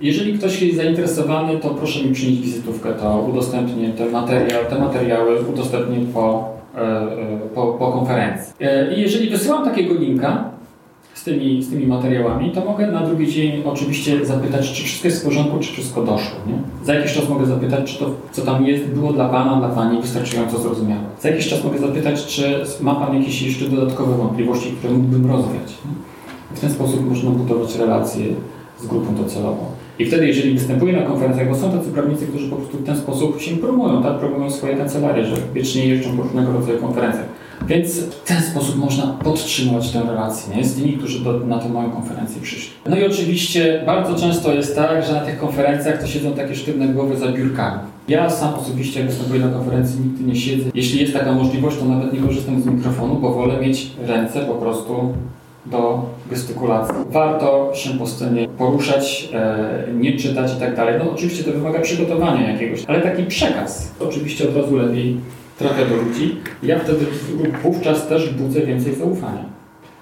Jeżeli 0.00 0.38
ktoś 0.38 0.62
jest 0.62 0.76
zainteresowany, 0.76 1.58
to 1.58 1.70
proszę 1.70 2.04
mi 2.04 2.14
przynieść 2.14 2.40
wizytówkę, 2.40 2.92
to 2.92 3.26
udostępnię 3.30 3.88
te, 3.88 4.06
materiał, 4.06 4.64
te 4.70 4.78
materiały, 4.78 5.40
udostępnię 5.52 6.06
po, 6.14 6.52
po, 7.54 7.66
po 7.66 7.92
konferencji. 7.92 8.54
E, 8.60 8.94
I 8.94 9.00
jeżeli 9.00 9.30
wysyłam 9.30 9.64
takiego 9.64 9.94
linka 9.94 10.44
z 11.14 11.24
tymi, 11.24 11.62
z 11.62 11.70
tymi 11.70 11.86
materiałami, 11.86 12.50
to 12.50 12.64
mogę 12.64 12.86
na 12.86 13.06
drugi 13.06 13.32
dzień 13.32 13.62
oczywiście 13.64 14.26
zapytać, 14.26 14.72
czy 14.72 14.84
wszystko 14.84 15.08
jest 15.08 15.22
w 15.22 15.24
porządku, 15.24 15.58
czy 15.58 15.72
wszystko 15.72 16.02
doszło. 16.02 16.36
Nie? 16.46 16.54
Za 16.84 16.94
jakiś 16.94 17.12
czas 17.12 17.28
mogę 17.28 17.46
zapytać, 17.46 17.92
czy 17.92 17.98
to, 17.98 18.10
co 18.32 18.42
tam 18.42 18.66
jest, 18.66 18.84
było 18.84 19.12
dla 19.12 19.28
Pana, 19.28 19.56
dla 19.56 19.68
Pani 19.68 20.00
wystarczająco 20.00 20.58
zrozumiałe. 20.58 21.02
Za 21.20 21.28
jakiś 21.28 21.48
czas 21.48 21.64
mogę 21.64 21.78
zapytać, 21.78 22.26
czy 22.26 22.64
ma 22.80 22.94
Pan 22.94 23.18
jakieś 23.18 23.42
jeszcze 23.42 23.64
dodatkowe 23.64 24.16
wątpliwości, 24.16 24.72
które 24.72 24.92
mógłbym 24.92 25.30
rozwiać. 25.30 25.72
Nie? 25.84 25.92
W 26.56 26.60
ten 26.60 26.70
sposób 26.70 27.08
można 27.08 27.30
budować 27.30 27.76
relacje 27.76 28.24
z 28.80 28.86
grupą 28.86 29.14
docelową. 29.14 29.66
I 30.02 30.06
wtedy, 30.06 30.26
jeżeli 30.26 30.54
występuję 30.54 30.92
na 30.92 31.02
konferencjach, 31.02 31.48
bo 31.48 31.54
są 31.54 31.72
tacy 31.72 31.90
prawnicy, 31.90 32.26
którzy 32.26 32.48
po 32.48 32.56
prostu 32.56 32.78
w 32.78 32.84
ten 32.86 32.96
sposób 32.96 33.40
się 33.40 33.56
promują, 33.56 34.02
tak? 34.02 34.18
promują 34.18 34.50
swoje 34.50 34.76
kancelarie, 34.76 35.24
że 35.24 35.36
wiecznie 35.54 35.86
jeżdżą 35.86 36.16
po 36.16 36.22
różnego 36.22 36.52
rodzaju 36.52 36.78
konferencjach. 36.78 37.24
Więc 37.68 37.98
w 37.98 38.24
ten 38.24 38.42
sposób 38.42 38.76
można 38.76 39.06
podtrzymywać 39.06 39.90
tę 39.90 40.02
relację 40.08 40.56
nie? 40.56 40.64
z 40.64 40.74
tymi, 40.74 40.92
którzy 40.92 41.24
do, 41.24 41.38
na 41.38 41.58
tę 41.58 41.68
moją 41.68 41.90
konferencję 41.90 42.42
przyszli. 42.42 42.70
No 42.88 42.96
i 42.96 43.04
oczywiście 43.04 43.82
bardzo 43.86 44.14
często 44.14 44.54
jest 44.54 44.76
tak, 44.76 45.06
że 45.06 45.12
na 45.12 45.20
tych 45.20 45.38
konferencjach 45.38 46.00
to 46.00 46.06
siedzą 46.06 46.32
takie 46.32 46.54
sztywne 46.54 46.88
głowy 46.88 47.16
za 47.16 47.32
biurkami. 47.32 47.80
Ja 48.08 48.30
sam 48.30 48.54
osobiście, 48.54 49.00
jak 49.00 49.08
występuję 49.08 49.40
na 49.40 49.48
konferencji, 49.48 50.00
nigdy 50.00 50.24
nie 50.24 50.36
siedzę. 50.36 50.70
Jeśli 50.74 51.00
jest 51.00 51.12
taka 51.12 51.32
możliwość, 51.32 51.76
to 51.78 51.84
nawet 51.84 52.12
nie 52.12 52.20
korzystam 52.20 52.62
z 52.62 52.66
mikrofonu, 52.66 53.14
bo 53.14 53.32
wolę 53.32 53.60
mieć 53.60 53.90
ręce 54.06 54.40
po 54.40 54.54
prostu 54.54 55.14
do 55.66 56.02
gestykulacji. 56.30 56.94
Warto 57.10 57.70
się 57.74 57.90
po 57.90 58.06
scenie 58.06 58.48
poruszać, 58.48 59.28
e, 59.34 59.84
nie 59.94 60.18
czytać 60.18 60.52
i 60.56 60.60
tak 60.60 60.76
dalej. 60.76 60.94
No 61.04 61.12
oczywiście 61.12 61.44
to 61.44 61.52
wymaga 61.52 61.80
przygotowania 61.80 62.52
jakiegoś, 62.52 62.84
ale 62.86 63.00
taki 63.00 63.22
przekaz 63.24 63.92
oczywiście 64.00 64.48
od 64.48 64.56
razu 64.56 64.76
lepiej 64.76 65.16
trafia 65.58 65.84
do 65.84 65.96
ludzi. 65.96 66.36
Ja 66.62 66.78
wtedy 66.78 67.06
wówczas 67.62 68.06
też 68.06 68.30
budzę 68.30 68.60
więcej 68.60 68.94
zaufania. 68.94 69.44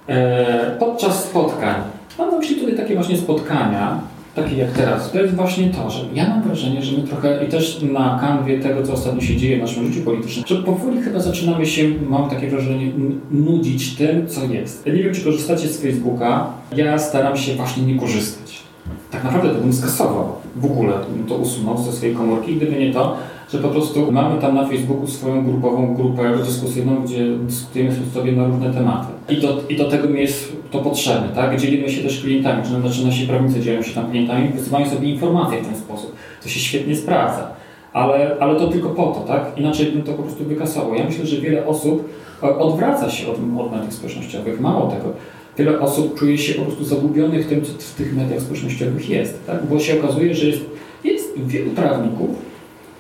E, 0.08 0.76
podczas 0.78 1.24
spotkań, 1.24 1.74
mam 2.18 2.30
na 2.30 2.38
myśli 2.38 2.56
tutaj 2.56 2.76
takie 2.76 2.94
właśnie 2.94 3.16
spotkania, 3.16 4.00
takie 4.34 4.56
jak 4.56 4.72
teraz, 4.72 5.12
to 5.12 5.22
jest 5.22 5.34
właśnie 5.34 5.70
to, 5.70 5.90
że 5.90 6.04
ja 6.14 6.28
mam 6.28 6.42
wrażenie, 6.42 6.82
że 6.82 6.96
my 6.96 7.08
trochę, 7.08 7.44
i 7.44 7.48
też 7.48 7.82
na 7.82 8.18
kanwie 8.20 8.58
tego, 8.58 8.82
co 8.82 8.92
ostatnio 8.92 9.20
się 9.20 9.36
dzieje 9.36 9.56
w 9.56 9.60
naszym 9.60 9.86
życiu 9.86 10.04
politycznym, 10.04 10.44
że 10.46 10.56
powoli 10.56 11.02
chyba 11.02 11.20
zaczynamy 11.20 11.66
się, 11.66 11.82
mam 12.08 12.30
takie 12.30 12.48
wrażenie, 12.48 12.92
nudzić 13.30 13.96
tym, 13.96 14.28
co 14.28 14.44
jest. 14.44 14.86
Ja 14.86 14.94
nie 14.94 15.02
wiem, 15.02 15.14
czy 15.14 15.24
korzystacie 15.24 15.68
z 15.68 15.82
Facebooka, 15.82 16.46
ja 16.76 16.98
staram 16.98 17.36
się 17.36 17.54
właśnie 17.54 17.82
nie 17.82 18.00
korzystać. 18.00 18.62
Tak 19.10 19.24
naprawdę 19.24 19.54
to 19.54 19.60
bym 19.60 19.72
skasował 19.72 20.32
w 20.56 20.64
ogóle, 20.64 20.92
bym 21.16 21.26
to 21.26 21.34
usunął 21.34 21.78
ze 21.78 21.92
swojej 21.92 22.14
komórki, 22.14 22.56
gdyby 22.56 22.78
nie 22.78 22.92
to, 22.92 23.16
że 23.52 23.58
po 23.58 23.68
prostu 23.68 24.12
mamy 24.12 24.40
tam 24.40 24.54
na 24.54 24.68
Facebooku 24.68 25.06
swoją 25.06 25.44
grupową 25.44 25.94
grupę 25.94 26.38
dyskusyjną, 26.46 27.02
gdzie 27.04 27.36
dyskutujemy 27.36 27.92
sobie 28.14 28.32
na 28.32 28.46
różne 28.46 28.74
tematy. 28.74 29.19
I 29.30 29.40
do, 29.40 29.62
I 29.68 29.76
do 29.76 29.88
tego 29.88 30.08
mi 30.08 30.20
jest 30.20 30.52
to 30.70 30.78
potrzebne, 30.78 31.28
tak? 31.34 31.60
Dzielimy 31.60 31.90
się 31.90 32.02
też 32.02 32.20
klientami, 32.20 32.62
czy 32.62 32.68
znaczy 32.68 33.06
nasi 33.06 33.26
prawnicy 33.26 33.60
dzielą 33.60 33.82
się 33.82 33.94
tam 33.94 34.10
klientami, 34.10 34.48
wysyłają 34.48 34.90
sobie 34.90 35.10
informacje 35.10 35.62
w 35.62 35.66
ten 35.66 35.76
sposób. 35.76 36.14
To 36.42 36.48
się 36.48 36.60
świetnie 36.60 36.96
sprawdza. 36.96 37.50
Ale, 37.92 38.36
ale 38.40 38.58
to 38.58 38.68
tylko 38.68 38.88
po 38.88 39.06
to, 39.06 39.20
tak? 39.20 39.52
Inaczej 39.56 39.86
bym 39.86 40.02
to 40.02 40.12
po 40.12 40.22
prostu 40.22 40.44
wykasował. 40.44 40.94
Ja 40.94 41.04
myślę, 41.04 41.26
że 41.26 41.36
wiele 41.36 41.66
osób 41.66 42.08
e, 42.42 42.58
odwraca 42.58 43.10
się 43.10 43.28
od, 43.28 43.36
od 43.58 43.72
mediów 43.72 43.94
społecznościowych. 43.94 44.60
Mało 44.60 44.90
tego. 44.90 45.12
Wiele 45.58 45.80
osób 45.80 46.18
czuje 46.18 46.38
się 46.38 46.54
po 46.54 46.62
prostu 46.62 46.84
zagubionych 46.84 47.48
tym, 47.48 47.64
co 47.64 47.72
w 47.72 47.94
tych 47.94 48.16
mediach 48.16 48.40
społecznościowych 48.40 49.10
jest, 49.10 49.46
tak? 49.46 49.66
Bo 49.66 49.78
się 49.78 49.98
okazuje, 49.98 50.34
że 50.34 50.46
jest, 50.46 50.60
jest 51.04 51.38
wielu 51.46 51.70
prawników, 51.70 52.30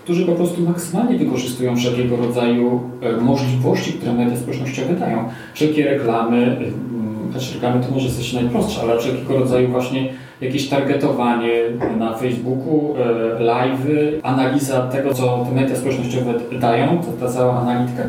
którzy 0.04 0.26
po 0.26 0.32
prostu 0.32 0.62
maksymalnie 0.62 1.18
wykorzystują 1.18 1.76
wszelkiego 1.76 2.16
rodzaju 2.16 2.80
e, 3.02 3.12
możliwości, 3.12 3.92
które 3.92 4.12
media 4.12 4.36
społecznościowe 4.36 4.94
dają. 4.94 5.24
Wszelkie 5.54 5.84
reklamy, 5.84 6.56
znaczy 7.30 7.54
reklamy 7.54 7.84
to 7.84 7.94
może 7.94 8.06
jest 8.06 8.34
najprostsze, 8.34 8.80
ale 8.80 8.98
wszelkiego 8.98 9.38
rodzaju 9.38 9.68
właśnie 9.68 10.12
jakieś 10.40 10.68
targetowanie 10.68 11.52
na 11.98 12.14
Facebooku, 12.14 12.94
e, 12.96 13.44
live'y, 13.44 14.20
analiza 14.22 14.82
tego, 14.82 15.14
co 15.14 15.46
te 15.48 15.60
media 15.60 15.76
społecznościowe 15.76 16.34
dają, 16.60 16.98
ta, 16.98 17.26
ta 17.26 17.32
cała 17.32 17.60
analityka. 17.60 18.02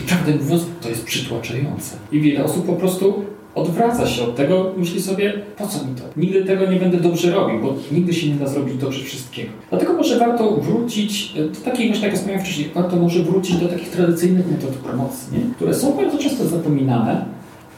I 0.00 0.02
prawdę 0.02 0.32
mówiąc, 0.32 0.66
to 0.82 0.88
jest 0.88 1.04
przytłaczające. 1.04 1.96
I 2.12 2.20
wiele 2.20 2.44
osób 2.44 2.66
po 2.66 2.72
prostu 2.72 3.24
odwraca 3.58 4.06
się 4.06 4.22
od 4.22 4.36
tego, 4.36 4.72
myśli 4.76 5.02
sobie, 5.02 5.32
po 5.56 5.66
co 5.66 5.78
mi 5.78 5.94
to? 5.94 6.02
Nigdy 6.16 6.44
tego 6.44 6.66
nie 6.66 6.78
będę 6.78 6.96
dobrze 6.96 7.30
robił, 7.30 7.60
bo 7.60 7.74
nigdy 7.92 8.14
się 8.14 8.28
nie 8.28 8.34
da 8.34 8.46
zrobić 8.46 8.76
dobrze 8.76 9.04
wszystkiego. 9.04 9.50
Dlatego 9.70 9.92
może 9.92 10.18
warto 10.18 10.56
wrócić 10.56 11.34
e, 11.36 11.42
do 11.42 11.60
takich, 11.60 11.88
właśnie 11.88 12.06
jak 12.06 12.14
wspomniałem 12.14 12.44
wcześniej, 12.44 12.70
warto 12.74 12.96
może 12.96 13.22
wrócić 13.22 13.56
do 13.56 13.68
takich 13.68 13.88
tradycyjnych 13.88 14.50
metod 14.50 14.70
promocji, 14.70 15.38
nie? 15.38 15.54
które 15.54 15.74
są 15.74 15.92
bardzo 15.92 16.18
często 16.18 16.44
zapominane, 16.44 17.24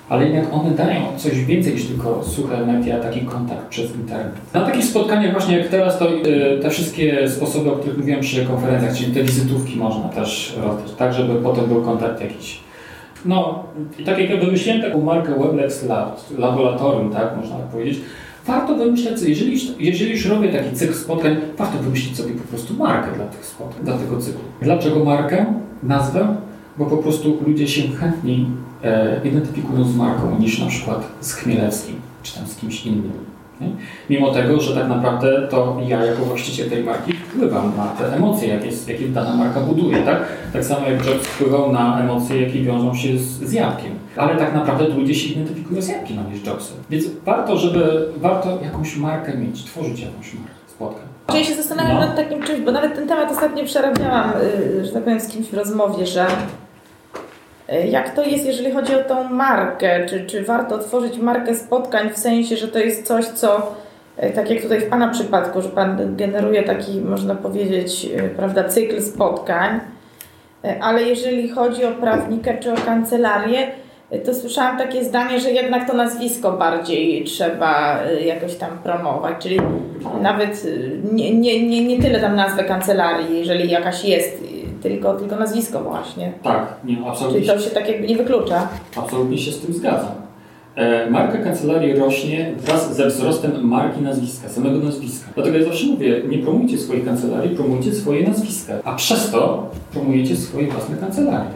ale 0.08 0.24
jednak 0.24 0.54
one 0.54 0.70
dają 0.70 1.00
coś 1.16 1.44
więcej 1.44 1.72
niż 1.74 1.86
tylko 1.86 2.24
suche 2.24 2.66
media, 2.66 2.98
taki 2.98 3.20
kontakt 3.20 3.68
przez 3.68 3.94
internet. 3.94 4.32
Na 4.54 4.60
takich 4.66 4.84
spotkaniach 4.84 5.32
właśnie 5.32 5.58
jak 5.58 5.68
teraz, 5.68 5.98
to 5.98 6.10
yy, 6.10 6.58
te 6.62 6.70
wszystkie 6.70 7.28
sposoby, 7.28 7.72
o 7.72 7.76
których 7.76 7.98
mówiłem 7.98 8.20
przy 8.20 8.44
konferencjach, 8.44 8.96
czyli 8.96 9.12
te 9.12 9.22
wizytówki 9.22 9.76
można 9.76 10.08
też 10.08 10.56
rozdać, 10.62 10.92
tak 10.98 11.14
żeby 11.14 11.34
potem 11.34 11.66
był 11.66 11.82
kontakt 11.82 12.20
jakiś. 12.20 12.60
No, 13.24 13.64
i 13.98 14.04
tak 14.04 14.18
jak 14.18 14.30
ja 14.30 14.36
wymyśliłem 14.36 14.82
taką 14.82 15.02
markę 15.02 15.38
Weblex 15.38 15.84
Lab, 15.84 16.20
laboratorium, 16.38 17.12
tak 17.12 17.36
można 17.36 17.56
tak 17.56 17.66
powiedzieć, 17.66 18.00
warto 18.46 18.74
wymyślać, 18.74 19.22
jeżeli, 19.22 19.60
jeżeli 19.78 20.10
już 20.10 20.26
robię 20.26 20.48
taki 20.48 20.76
cykl 20.76 20.94
spotkań, 20.94 21.36
warto 21.58 21.78
wymyślić 21.78 22.16
sobie 22.16 22.34
po 22.34 22.48
prostu 22.48 22.74
markę 22.74 23.16
dla 23.16 23.26
tych 23.26 23.46
spotkań, 23.46 23.84
dla 23.84 23.98
tego 23.98 24.16
cyklu. 24.16 24.40
Dlaczego 24.62 25.04
markę? 25.04 25.46
Nazwę? 25.82 26.36
Bo 26.78 26.86
po 26.86 26.96
prostu 26.96 27.38
ludzie 27.46 27.68
się 27.68 27.82
chętniej 27.82 28.46
e, 28.84 29.20
identyfikują 29.24 29.84
z 29.84 29.96
marką 29.96 30.38
niż 30.38 30.58
na 30.58 30.66
przykład 30.66 31.06
z 31.20 31.34
Chmielewskim, 31.34 31.96
czy 32.22 32.34
tam 32.34 32.46
z 32.46 32.56
kimś 32.56 32.86
innym. 32.86 33.12
Nie? 33.60 33.68
Mimo 34.10 34.30
tego, 34.30 34.60
że 34.60 34.74
tak 34.74 34.88
naprawdę 34.88 35.48
to 35.50 35.80
ja 35.86 36.04
jako 36.04 36.22
właściciel 36.22 36.70
tej 36.70 36.84
marki 36.84 37.12
wpływam 37.12 37.72
na 37.76 37.86
te 37.86 38.16
emocje, 38.16 38.48
jakie, 38.48 38.68
jakie 38.88 39.08
dana 39.08 39.36
marka 39.36 39.60
buduje. 39.60 40.02
Tak? 40.02 40.22
tak 40.52 40.64
samo 40.64 40.86
jak 40.86 41.06
Jobs 41.06 41.26
wpływał 41.26 41.72
na 41.72 42.00
emocje, 42.00 42.42
jakie 42.42 42.62
wiążą 42.62 42.94
się 42.94 43.18
z, 43.18 43.22
z 43.22 43.52
jabłkiem. 43.52 43.92
Ale 44.16 44.36
tak 44.36 44.54
naprawdę 44.54 44.88
ludzie 44.88 45.14
się 45.14 45.32
identyfikują 45.32 45.82
z 45.82 45.88
jabłkiem, 45.88 46.18
a 46.18 46.30
nie 46.30 46.36
z 46.36 46.46
Jobsem. 46.46 46.76
Więc 46.90 47.04
warto, 47.24 47.56
żeby, 47.56 48.08
warto 48.16 48.58
jakąś 48.62 48.96
markę 48.96 49.38
mieć, 49.38 49.64
tworzyć 49.64 50.00
jakąś 50.00 50.34
markę 50.34 50.54
spotkań. 50.66 51.04
Ja 51.34 51.44
się 51.44 51.54
zastanawiam 51.54 51.94
no. 51.94 52.00
nad 52.00 52.16
takim 52.16 52.42
czymś, 52.42 52.60
bo 52.60 52.72
nawet 52.72 52.94
ten 52.94 53.08
temat 53.08 53.30
ostatnio 53.30 53.64
przerabiałam, 53.64 54.32
y, 54.80 54.84
że 54.84 54.92
tak 54.92 55.02
powiem, 55.02 55.20
z 55.20 55.28
kimś 55.28 55.46
w 55.46 55.54
rozmowie, 55.54 56.06
że 56.06 56.26
jak 57.88 58.14
to 58.14 58.22
jest, 58.22 58.46
jeżeli 58.46 58.72
chodzi 58.72 58.94
o 58.94 59.04
tą 59.04 59.24
markę? 59.28 60.06
Czy, 60.06 60.26
czy 60.26 60.44
warto 60.44 60.78
tworzyć 60.78 61.18
markę 61.18 61.54
spotkań 61.54 62.10
w 62.10 62.18
sensie, 62.18 62.56
że 62.56 62.68
to 62.68 62.78
jest 62.78 63.06
coś, 63.06 63.24
co 63.24 63.74
y, 64.24 64.30
tak 64.30 64.50
jak 64.50 64.62
tutaj 64.62 64.80
w 64.80 64.88
Pana 64.88 65.08
przypadku, 65.08 65.62
że 65.62 65.68
Pan 65.68 66.16
generuje 66.16 66.62
taki, 66.62 67.00
można 67.00 67.34
powiedzieć, 67.34 68.08
prawda, 68.36 68.64
cykl 68.64 69.02
spotkań, 69.02 69.80
ale 70.80 71.02
jeżeli 71.02 71.48
chodzi 71.48 71.84
o 71.84 71.92
prawnika 71.92 72.54
czy 72.54 72.72
o 72.72 72.76
kancelarię, 72.76 73.70
to 74.24 74.34
słyszałam 74.34 74.78
takie 74.78 75.04
zdanie, 75.04 75.40
że 75.40 75.50
jednak 75.50 75.86
to 75.86 75.96
nazwisko 75.96 76.52
bardziej 76.52 77.24
trzeba 77.24 78.00
jakoś 78.24 78.54
tam 78.54 78.78
promować, 78.78 79.34
czyli 79.38 79.60
nawet 80.20 80.66
nie, 81.12 81.34
nie, 81.34 81.68
nie, 81.68 81.84
nie 81.84 82.02
tyle 82.02 82.20
tam 82.20 82.36
nazwę 82.36 82.64
kancelarii, 82.64 83.38
jeżeli 83.38 83.70
jakaś 83.70 84.04
jest, 84.04 84.44
tylko, 84.82 85.14
tylko 85.14 85.36
nazwisko 85.36 85.80
właśnie. 85.80 86.32
Tak, 86.42 86.74
nie, 86.84 86.96
absolutnie. 87.06 87.40
Czyli 87.40 87.52
to 87.52 87.60
się 87.60 87.70
tak 87.70 87.88
jakby 87.88 88.06
nie 88.06 88.16
wyklucza. 88.16 88.68
Absolutnie 88.96 89.38
się 89.38 89.52
z 89.52 89.60
tym 89.60 89.74
zgadzam. 89.74 90.12
E, 90.74 91.10
marka 91.10 91.38
kancelarii 91.38 91.94
rośnie 91.94 92.54
wraz 92.58 92.96
ze 92.96 93.06
wzrostem 93.06 93.68
marki 93.68 94.02
nazwiska, 94.02 94.48
samego 94.48 94.78
nazwiska. 94.78 95.28
Dlatego 95.34 95.58
ja 95.58 95.64
zawsze 95.64 95.86
mówię, 95.86 96.22
nie 96.28 96.38
promujcie 96.38 96.78
swojej 96.78 97.02
kancelarii, 97.02 97.56
promujcie 97.56 97.92
swoje 97.92 98.28
nazwiska, 98.28 98.72
a 98.84 98.94
przez 98.94 99.30
to 99.30 99.70
promujecie 99.92 100.36
swoje 100.36 100.66
własne 100.66 100.96
kancelarie. 100.96 101.50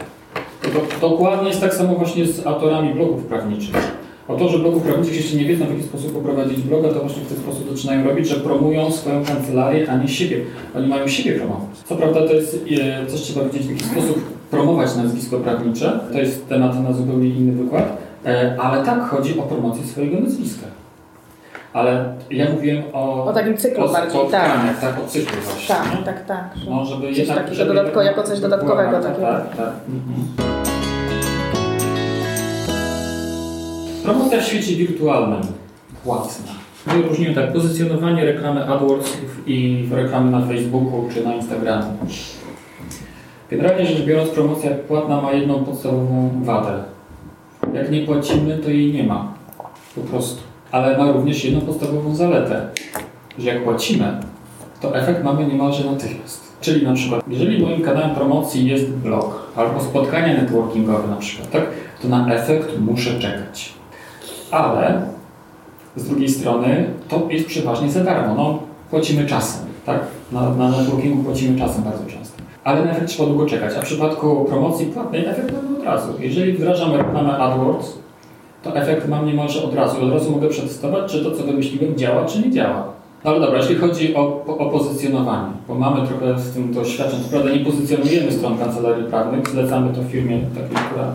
To, 0.62 1.09
dokładnie 1.09 1.49
jest 1.49 1.61
tak 1.61 1.75
samo 1.75 1.95
właśnie 1.95 2.27
z 2.27 2.47
autorami 2.47 2.95
blogów 2.95 3.25
prawniczych. 3.25 4.03
Autorzy 4.29 4.59
blogów 4.59 4.83
prawniczych 4.83 5.16
jeszcze 5.16 5.37
nie 5.37 5.45
wiedzą, 5.45 5.64
w 5.64 5.70
jaki 5.70 5.83
sposób 5.83 6.12
poprowadzić 6.12 6.61
bloga, 6.61 6.89
to 6.89 7.01
właśnie 7.01 7.22
w 7.22 7.29
ten 7.29 7.39
sposób 7.39 7.77
zaczynają 7.77 8.05
robić, 8.05 8.29
że 8.29 8.37
promują 8.37 8.93
swoją 8.93 9.25
kancelarię, 9.25 9.91
a 9.91 9.97
nie 9.97 10.09
siebie. 10.09 10.41
Oni 10.77 10.87
mają 10.87 11.09
siebie 11.09 11.39
promować. 11.39 11.79
Co 11.85 11.97
prawda 11.97 12.20
to 12.20 12.35
jest, 12.35 12.64
e, 12.81 13.07
coś 13.07 13.20
trzeba 13.20 13.45
wiedzieć, 13.45 13.66
w 13.66 13.70
jaki 13.70 13.85
sposób 13.85 14.20
promować 14.51 14.97
nazwisko 14.97 15.41
prawnicze. 15.41 16.01
To 16.12 16.18
jest 16.18 16.49
temat 16.49 16.83
na 16.83 16.93
zupełnie 16.93 17.29
inny 17.29 17.53
wykład. 17.53 17.97
E, 18.27 18.57
ale 18.61 18.85
tak 18.85 19.09
chodzi 19.09 19.39
o 19.39 19.43
promocję 19.43 19.85
swojego 19.85 20.20
nazwiska. 20.20 20.66
Ale 21.72 22.14
ja 22.31 22.51
mówiłem 22.51 22.83
o... 22.93 23.25
O 23.25 23.33
takim 23.33 23.57
cyklu 23.57 23.93
bardziej, 23.93 24.20
tak. 24.31 24.81
tak, 24.81 25.05
o 25.05 25.09
cyklu 25.09 25.37
właśnie. 25.45 25.75
Tak, 25.75 26.05
tak, 26.05 26.27
tak. 26.27 26.45
No, 26.70 26.85
żeby 26.85 27.12
jednak... 27.12 27.37
Takiego 27.37 27.55
żeby 27.55 27.75
dodatko, 27.75 28.03
jako 28.03 28.22
coś 28.22 28.41
dodatkowego 28.41 28.93
tak, 28.93 29.03
takiego. 29.03 29.27
Tak, 29.27 29.57
tak. 29.57 29.72
Mhm. 29.89 30.64
Promocja 34.05 34.40
w 34.40 34.44
świecie 34.44 34.76
wirtualnym, 34.76 35.40
płatna. 36.05 36.52
Wyróżniłem 36.86 37.34
tak 37.34 37.52
pozycjonowanie 37.52 38.24
reklamy 38.24 38.64
AdWords 38.64 39.16
i 39.46 39.88
reklamy 39.90 40.30
na 40.30 40.46
Facebooku 40.46 41.09
czy 41.14 41.24
na 41.24 41.34
Instagramie. 41.34 41.84
Generalnie 43.50 43.86
rzecz 43.86 44.02
biorąc, 44.02 44.30
promocja 44.30 44.70
płatna 44.88 45.20
ma 45.20 45.32
jedną 45.32 45.64
podstawową 45.64 46.30
wadę. 46.42 46.82
Jak 47.74 47.90
nie 47.90 48.00
płacimy, 48.00 48.59
to 48.59 48.70
jej 48.70 48.92
nie 48.92 49.02
ma. 49.02 49.34
Po 49.94 50.00
prostu. 50.00 50.42
Ale 50.70 50.98
ma 50.98 51.12
również 51.12 51.44
jedną 51.44 51.61
podstawową 51.61 52.14
zaletę, 52.14 52.68
że 53.38 53.48
jak 53.48 53.64
płacimy, 53.64 54.20
to 54.80 54.96
efekt 54.96 55.24
mamy 55.24 55.46
niemalże 55.46 55.90
natychmiast. 55.90 56.57
Czyli 56.61 56.86
na 56.86 56.94
przykład, 56.94 57.24
jeżeli 57.28 57.62
moim 57.62 57.82
kanałem 57.82 58.14
promocji 58.14 58.66
jest 58.66 58.90
blog 58.90 59.52
albo 59.57 59.80
spotkania 59.80 60.34
networkingowe 60.34 61.09
na 61.09 61.16
przykład, 61.16 61.50
tak, 61.50 61.66
to 62.02 62.09
na 62.09 62.34
efekt 62.34 62.80
muszę 62.80 63.18
czekać. 63.20 63.74
Ale 64.55 65.02
z 65.96 66.09
drugiej 66.09 66.28
strony 66.28 66.86
to 67.09 67.26
jest 67.30 67.46
przeważnie 67.46 67.90
za 67.90 68.05
darmo. 68.05 68.34
No, 68.34 68.59
płacimy 68.90 69.26
czasem, 69.26 69.66
tak? 69.86 70.00
Na, 70.32 70.50
na 70.50 70.68
networkingu 70.68 71.24
płacimy 71.24 71.59
czasem 71.59 71.82
bardzo 71.82 72.07
często. 72.07 72.42
Ale 72.64 72.84
na 72.84 72.90
efekt 72.90 73.09
trzeba 73.09 73.28
długo 73.28 73.46
czekać. 73.46 73.74
A 73.78 73.80
w 73.80 73.84
przypadku 73.84 74.44
promocji 74.44 74.86
płatnej 74.86 75.26
efekt 75.26 75.52
mamy 75.52 75.78
od 75.78 75.84
razu. 75.84 76.12
Jeżeli 76.18 76.52
wdrażam 76.52 76.92
reklamę 76.94 77.38
AdWords, 77.38 77.98
to 78.62 78.76
efekt 78.76 79.09
mam 79.09 79.26
niemalże 79.26 79.62
od 79.62 79.74
razu. 79.74 80.05
Od 80.05 80.12
razu 80.12 80.30
mogę 80.30 80.48
przetestować, 80.48 81.12
czy 81.12 81.24
to, 81.24 81.30
co 81.30 81.42
wymyśliłem, 81.42 81.96
działa, 81.96 82.24
czy 82.24 82.38
nie 82.38 82.50
działa. 82.50 82.84
No 83.24 83.30
ale 83.30 83.40
dobra, 83.40 83.59
jeśli 83.59 83.76
chodzi 83.76 84.16
o, 84.16 84.44
o 84.46 84.70
pozycjonowanie, 84.70 85.52
bo 85.68 85.74
mamy 85.74 86.07
trochę 86.07 86.38
z 86.38 86.52
tym 86.52 86.72
doświadczeń, 86.72 87.20
prawda 87.30 87.50
nie 87.50 87.64
pozycjonujemy 87.64 88.32
stron 88.32 88.59
kancelarii 88.59 89.05
prawnych, 89.05 89.48
zlecamy 89.48 89.94
to 89.94 90.02
firmie 90.02 90.40
takiej, 90.40 90.76
która 90.90 91.07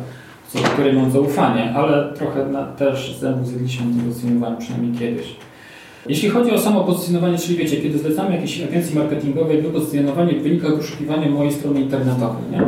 co 0.49 0.59
do 0.59 0.63
której 0.63 0.93
mam 0.93 1.11
zaufanie, 1.11 1.73
ale 1.75 2.13
trochę 2.13 2.45
na, 2.45 2.65
też 2.65 3.15
zębów 3.19 3.47
zjedliśmy 3.47 3.85
na 3.85 4.03
pozycjonowaniu, 4.03 4.57
przynajmniej 4.57 4.99
kiedyś. 4.99 5.35
Jeśli 6.07 6.29
chodzi 6.29 6.51
o 6.51 6.59
samo 6.59 6.83
pozycjonowanie, 6.83 7.37
czyli 7.37 7.57
wiecie, 7.57 7.77
kiedy 7.77 7.99
zlecamy 7.99 8.31
jakiejś 8.31 8.61
agencji 8.61 8.95
marketingowej 8.95 9.61
wypozycjonowanie 9.61 10.33
w 10.33 10.43
wynikach 10.43 10.77
wyszukiwania 10.77 11.29
mojej 11.29 11.53
strony 11.53 11.81
internetowej, 11.81 12.43
nie? 12.51 12.61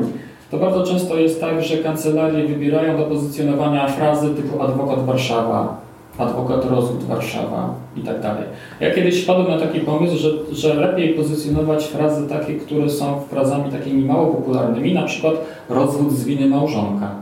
to 0.51 0.57
bardzo 0.57 0.83
często 0.83 1.17
jest 1.17 1.41
tak, 1.41 1.63
że 1.63 1.77
kancelarie 1.77 2.47
wybierają 2.47 2.97
do 2.97 3.03
pozycjonowania 3.03 3.87
frazy 3.87 4.29
typu 4.29 4.61
adwokat 4.61 5.05
Warszawa, 5.05 5.81
adwokat 6.17 6.65
rozwód 6.65 7.03
Warszawa 7.03 7.75
i 7.97 8.01
tak 8.01 8.21
dalej. 8.21 8.43
Ja 8.79 8.95
kiedyś 8.95 9.23
wpadłem 9.23 9.47
na 9.47 9.59
taki 9.59 9.79
pomysł, 9.79 10.17
że, 10.17 10.29
że 10.51 10.73
lepiej 10.73 11.13
pozycjonować 11.13 11.85
frazy 11.85 12.27
takie, 12.27 12.53
które 12.53 12.89
są 12.89 13.21
frazami 13.29 13.71
takimi 13.71 14.05
mało 14.05 14.27
popularnymi, 14.27 14.93
na 14.93 15.03
przykład 15.03 15.33
rozwód 15.69 16.11
z 16.11 16.23
winy 16.23 16.47
małżonka. 16.47 17.20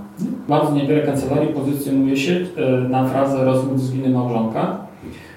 Bardzo 0.49 0.71
niewiele 0.71 1.01
kancelarii 1.01 1.53
pozycjonuje 1.53 2.17
się 2.17 2.39
e, 2.57 2.71
na 2.71 3.05
frazę 3.05 3.45
rozwód 3.45 3.79
z 3.79 3.91
winy 3.91 4.09
małżonka, 4.09 4.77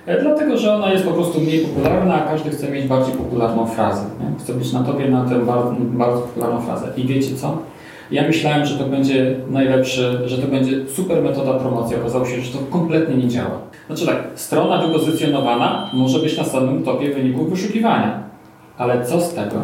e, 0.06 0.22
dlatego 0.22 0.56
że 0.56 0.74
ona 0.74 0.92
jest 0.92 1.04
po 1.04 1.10
prostu 1.10 1.40
mniej 1.40 1.58
popularna, 1.58 2.14
a 2.14 2.28
każdy 2.30 2.50
chce 2.50 2.70
mieć 2.70 2.86
bardziej 2.86 3.14
popularną 3.14 3.66
frazę. 3.66 4.04
Nie? 4.20 4.38
Chce 4.38 4.54
być 4.54 4.72
na 4.72 4.82
tobie 4.82 5.08
na 5.08 5.24
tę 5.24 5.46
bardzo, 5.46 5.74
bardzo 5.80 6.20
popularną 6.20 6.60
frazę. 6.60 6.86
I 6.96 7.06
wiecie 7.06 7.36
co? 7.36 7.58
Ja 8.10 8.22
myślałem, 8.22 8.66
że 8.66 8.78
to 8.78 8.84
będzie 8.84 9.36
najlepszy, 9.50 10.20
że 10.26 10.38
to 10.38 10.48
będzie 10.48 10.88
super 10.88 11.22
metoda 11.22 11.54
promocji. 11.54 11.96
Okazało 11.96 12.26
się, 12.26 12.40
że 12.40 12.52
to 12.52 12.58
kompletnie 12.70 13.16
nie 13.16 13.28
działa. 13.28 13.58
Znaczy 13.86 14.06
tak, 14.06 14.16
strona 14.34 14.86
wypozycjonowana 14.86 15.90
może 15.92 16.18
być 16.18 16.38
na 16.38 16.44
samym 16.44 16.82
topie 16.82 17.14
wyników 17.14 17.50
wyszukiwania. 17.50 18.22
Ale 18.78 19.06
co 19.06 19.20
z 19.20 19.34
tego, 19.34 19.56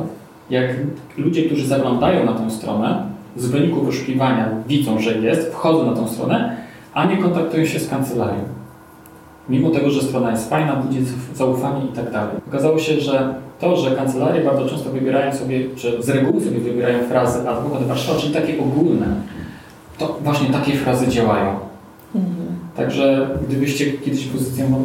jak 0.51 0.71
ludzie, 1.19 1.43
którzy 1.43 1.67
zaglądają 1.67 2.25
na 2.25 2.33
tę 2.33 2.51
stronę, 2.51 3.08
z 3.37 3.47
wyniku 3.47 3.81
wyszukiwania 3.81 4.49
widzą, 4.69 5.01
że 5.01 5.19
jest, 5.19 5.53
wchodzą 5.53 5.87
na 5.87 5.97
tę 5.97 6.09
stronę, 6.09 6.57
a 6.95 7.05
nie 7.05 7.17
kontaktują 7.17 7.67
się 7.67 7.81
z 7.81 7.89
kancelarią. 7.89 8.41
Mimo 9.49 9.71
tego, 9.71 9.91
że 9.91 10.03
strona 10.03 10.31
jest 10.31 10.51
fajna, 10.51 10.77
budzi 10.77 11.01
zaufanie 11.35 11.85
i 11.85 11.97
tak 11.97 12.13
dalej. 12.13 12.37
Okazało 12.49 12.79
się, 12.79 13.01
że 13.01 13.35
to, 13.61 13.77
że 13.77 13.91
kancelarie 13.91 14.45
bardzo 14.45 14.69
często 14.69 14.91
wybierają 14.91 15.35
sobie, 15.35 15.61
czy 15.77 16.03
z 16.03 16.09
reguły 16.09 16.45
sobie 16.45 16.59
wybierają 16.59 16.99
frazy 17.05 17.49
adwokat 17.49 17.87
Warszawa, 17.87 18.21
czyli 18.21 18.35
takie 18.35 18.61
ogólne, 18.61 19.07
to 19.99 20.19
właśnie 20.25 20.49
takie 20.49 20.73
frazy 20.73 21.09
działają. 21.09 21.55
Mhm. 22.15 22.47
Także 22.77 23.29
gdybyście 23.49 23.93
kiedyś 23.93 24.29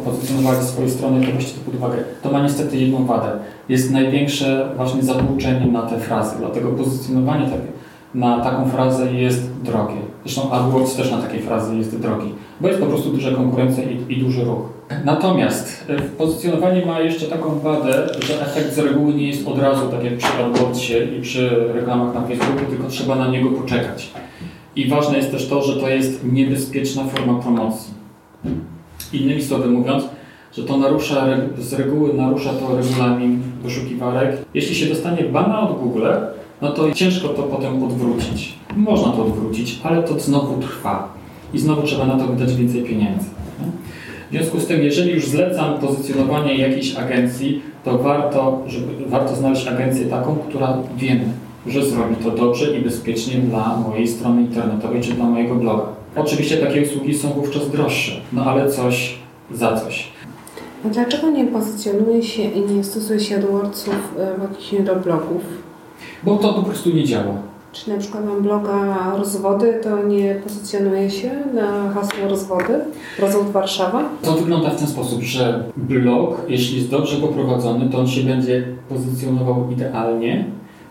pozycjonowali 0.04 0.66
swoje 0.66 0.90
strony, 0.90 1.26
to 1.26 1.32
weźcie 1.32 1.54
to 1.54 1.64
pod 1.64 1.74
uwagę. 1.74 1.96
To 2.22 2.30
ma 2.30 2.42
niestety 2.42 2.76
jedną 2.76 3.06
wadę. 3.06 3.28
Jest 3.68 3.90
największe 3.90 4.68
właśnie 4.76 5.02
zatłuczenie 5.02 5.66
na 5.66 5.82
te 5.82 5.98
frazy, 5.98 6.36
dlatego 6.38 6.68
pozycjonowanie 6.68 7.44
takie 7.44 7.73
na 8.14 8.40
taką 8.40 8.68
frazę 8.68 9.12
jest 9.12 9.62
drogie. 9.62 9.96
Zresztą 10.24 10.52
AdWords 10.52 10.96
też 10.96 11.10
na 11.10 11.22
takiej 11.22 11.42
frazy 11.42 11.76
jest 11.76 12.00
drogi, 12.00 12.34
bo 12.60 12.68
jest 12.68 12.80
po 12.80 12.86
prostu 12.86 13.10
duża 13.10 13.30
konkurencja 13.30 13.84
i, 13.84 14.12
i 14.12 14.16
duży 14.16 14.44
ruch. 14.44 14.74
Natomiast 15.04 15.84
e, 15.88 16.02
pozycjonowanie 16.02 16.86
ma 16.86 17.00
jeszcze 17.00 17.26
taką 17.26 17.58
wadę, 17.58 18.08
że 18.20 18.42
efekt 18.46 18.74
z 18.74 18.78
reguły 18.78 19.14
nie 19.14 19.28
jest 19.28 19.48
od 19.48 19.58
razu, 19.58 19.88
tak 19.88 20.04
jak 20.04 20.16
przy 20.16 20.44
AdWordsie 20.44 20.94
i 21.18 21.22
przy 21.22 21.50
reklamach 21.74 22.14
na 22.14 22.20
Facebooku, 22.20 22.66
tylko 22.70 22.88
trzeba 22.88 23.14
na 23.16 23.28
niego 23.28 23.50
poczekać. 23.50 24.10
I 24.76 24.88
ważne 24.88 25.16
jest 25.16 25.30
też 25.30 25.48
to, 25.48 25.62
że 25.62 25.80
to 25.80 25.88
jest 25.88 26.32
niebezpieczna 26.32 27.04
forma 27.04 27.42
promocji. 27.42 27.94
Innymi 29.12 29.42
słowy 29.42 29.68
mówiąc, 29.70 30.04
że 30.52 30.64
to 30.64 30.76
narusza, 30.76 31.26
z 31.58 31.72
reguły 31.72 32.14
narusza 32.14 32.50
to 32.52 32.76
regulamin 32.76 33.42
wyszukiwarek. 33.62 34.36
Jeśli 34.54 34.74
się 34.74 34.86
dostanie 34.86 35.24
bana 35.24 35.60
od 35.60 35.78
Google, 35.78 36.06
no 36.64 36.72
to 36.72 36.92
ciężko 36.92 37.28
to 37.28 37.42
potem 37.42 37.84
odwrócić. 37.84 38.54
Można 38.76 39.12
to 39.12 39.24
odwrócić, 39.24 39.80
ale 39.82 40.02
to 40.02 40.20
znowu 40.20 40.62
trwa 40.62 41.08
i 41.54 41.58
znowu 41.58 41.82
trzeba 41.82 42.06
na 42.06 42.18
to 42.18 42.26
wydać 42.26 42.54
więcej 42.54 42.82
pieniędzy. 42.82 43.26
W 44.30 44.30
związku 44.30 44.60
z 44.60 44.66
tym, 44.66 44.82
jeżeli 44.82 45.12
już 45.12 45.28
zlecam 45.28 45.78
pozycjonowanie 45.78 46.56
jakiejś 46.56 46.96
agencji, 46.96 47.62
to 47.84 47.98
warto, 47.98 48.62
żeby, 48.66 49.06
warto 49.06 49.36
znaleźć 49.36 49.66
agencję 49.66 50.06
taką, 50.06 50.36
która 50.48 50.78
wiemy, 50.96 51.24
że 51.66 51.84
zrobi 51.84 52.16
to 52.16 52.30
dobrze 52.30 52.78
i 52.78 52.82
bezpiecznie 52.82 53.38
dla 53.38 53.76
mojej 53.88 54.08
strony 54.08 54.42
internetowej 54.42 55.00
czy 55.00 55.12
dla 55.12 55.24
mojego 55.24 55.54
bloga. 55.54 55.84
Oczywiście 56.16 56.56
takie 56.56 56.82
usługi 56.82 57.14
są 57.14 57.28
wówczas 57.28 57.70
droższe, 57.70 58.12
no 58.32 58.44
ale 58.44 58.70
coś 58.70 59.14
za 59.52 59.76
coś. 59.76 60.08
A 60.86 60.88
dlaczego 60.88 61.30
nie 61.30 61.44
pozycjonuje 61.44 62.22
się 62.22 62.42
i 62.42 62.60
nie 62.60 62.84
stosuje 62.84 63.20
się 63.20 63.36
AdWordsów 63.36 64.14
e, 64.18 64.38
w 64.38 64.42
jakichś 64.42 64.74
blogów? 65.04 65.63
Bo 66.24 66.36
to 66.36 66.54
po 66.54 66.62
prostu 66.62 66.90
nie 66.90 67.04
działa. 67.04 67.34
Czy 67.72 67.90
na 67.90 67.98
przykład 67.98 68.26
mam 68.26 68.42
bloga 68.42 69.12
rozwody, 69.16 69.80
to 69.82 70.02
nie 70.02 70.34
pozycjonuje 70.34 71.10
się 71.10 71.30
na 71.54 71.90
hasło 71.94 72.28
rozwody? 72.28 72.80
Rozwód 73.18 73.50
Warszawa? 73.50 74.04
To 74.22 74.32
wygląda 74.32 74.70
w 74.70 74.78
ten 74.78 74.86
sposób, 74.86 75.22
że 75.22 75.64
blog, 75.76 76.42
jeśli 76.48 76.76
jest 76.76 76.90
dobrze 76.90 77.16
poprowadzony, 77.16 77.90
to 77.90 77.98
on 77.98 78.08
się 78.08 78.20
będzie 78.20 78.64
pozycjonował 78.88 79.70
idealnie 79.70 80.44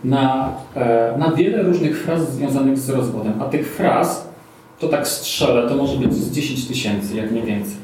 na, 0.04 0.50
e, 0.76 1.16
na 1.18 1.32
wiele 1.32 1.64
różnych 1.64 2.04
fraz 2.04 2.34
związanych 2.34 2.78
z 2.80 2.90
rozwodem. 2.90 3.34
A 3.40 3.46
tych 3.46 3.68
fraz, 3.76 4.30
to 4.80 4.88
tak 4.88 5.08
strzelę, 5.08 5.70
to 5.70 5.76
może 5.76 5.98
być 5.98 6.14
z 6.14 6.32
10 6.32 6.68
tysięcy, 6.68 7.16
jak 7.16 7.32
nie 7.32 7.42
więcej. 7.42 7.76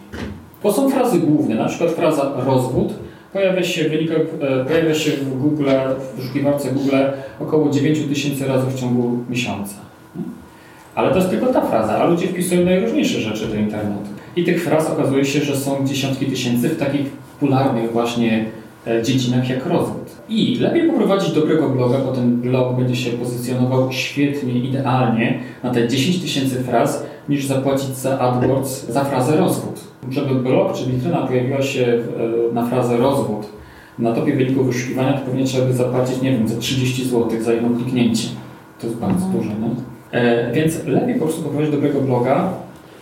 Bo 0.63 0.73
są 0.73 0.89
frazy 0.89 1.19
główne, 1.19 1.55
na 1.55 1.65
przykład 1.65 1.91
fraza 1.91 2.31
rozwód, 2.45 2.93
pojawia 3.33 3.63
się 3.63 3.83
w 3.83 3.91
wynikach, 3.91 4.21
e, 4.41 4.65
pojawia 4.65 4.93
się 4.95 5.11
w 5.11 5.39
Google, 5.39 5.65
w 5.99 6.15
wyszukiwarce 6.15 6.71
Google 6.71 6.95
około 7.39 7.69
9 7.69 7.99
tysięcy 7.99 8.47
razy 8.47 8.67
w 8.67 8.79
ciągu 8.79 9.17
miesiąca. 9.29 9.75
Ale 10.95 11.09
to 11.09 11.17
jest 11.17 11.29
tylko 11.29 11.45
ta 11.45 11.61
fraza, 11.61 11.97
a 11.97 12.05
ludzie 12.05 12.27
wpisują 12.27 12.65
najróżniejsze 12.65 13.19
rzeczy 13.19 13.47
do 13.47 13.55
internetu. 13.55 14.09
I 14.35 14.43
tych 14.43 14.63
fraz 14.63 14.89
okazuje 14.89 15.25
się, 15.25 15.39
że 15.39 15.57
są 15.57 15.87
dziesiątki 15.87 16.25
tysięcy 16.25 16.69
w 16.69 16.79
takich 16.79 17.09
popularnych 17.09 17.91
właśnie 17.91 18.45
e, 18.87 19.03
dziedzinach 19.03 19.49
jak 19.49 19.65
rozwód. 19.65 20.09
I 20.29 20.55
lepiej 20.55 20.89
poprowadzić 20.89 21.31
dobrego 21.31 21.69
bloga, 21.69 21.97
bo 21.97 22.11
ten 22.11 22.35
blog 22.35 22.75
będzie 22.77 22.95
się 22.95 23.11
pozycjonował 23.11 23.91
świetnie, 23.91 24.53
idealnie 24.53 25.39
na 25.63 25.73
te 25.73 25.87
10 25.87 26.21
tysięcy 26.21 26.63
fraz, 26.63 27.03
niż 27.29 27.45
zapłacić 27.45 27.89
za 27.97 28.19
AdWords 28.19 28.89
za 28.89 29.03
frazę 29.03 29.37
rozwód. 29.37 29.88
Żeby 30.09 30.35
blog 30.35 30.73
czy 30.73 30.91
witryna 30.91 31.27
pojawiła 31.27 31.61
się 31.61 31.85
e, 32.51 32.53
na 32.53 32.65
frazę 32.65 32.97
rozwód 32.97 33.59
na 33.99 34.13
topie 34.13 34.35
wyników 34.35 34.67
wyszukiwania, 34.67 35.13
to 35.13 35.25
pewnie 35.25 35.43
trzeba 35.43 35.65
by 35.65 35.73
zapłacić, 35.73 36.21
nie 36.21 36.31
wiem, 36.31 36.47
za 36.47 36.59
30 36.59 37.05
zł 37.05 37.29
za 37.41 37.53
jedno 37.53 37.69
kliknięcie. 37.77 38.27
To 38.81 38.87
jest 38.87 38.99
bardzo 38.99 39.25
mhm. 39.25 39.43
dużo, 39.43 39.49
nie? 39.49 39.69
E, 40.11 40.51
więc 40.53 40.85
lepiej 40.85 41.15
po 41.15 41.25
prostu 41.25 41.41
poprowadzić 41.41 41.71
dobrego 41.71 42.01
bloga, 42.01 42.53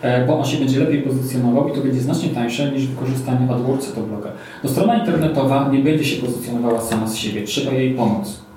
e, 0.02 0.26
bo 0.26 0.38
on 0.38 0.44
się 0.44 0.58
będzie 0.58 0.80
lepiej 0.80 1.02
pozycjonował 1.02 1.68
i 1.68 1.72
to 1.72 1.80
będzie 1.80 2.00
znacznie 2.00 2.28
tańsze 2.28 2.72
niż 2.72 2.86
wykorzystanie 2.86 3.50
AdWordsa 3.50 4.00
do 4.00 4.06
bloga. 4.06 4.30
Bo 4.62 4.68
strona 4.68 4.98
internetowa 4.98 5.68
nie 5.72 5.78
będzie 5.78 6.04
się 6.04 6.22
pozycjonowała 6.22 6.80
sama 6.80 7.06
z 7.06 7.16
siebie, 7.16 7.42
trzeba 7.42 7.72
jej 7.72 7.94
pomóc. 7.94 8.47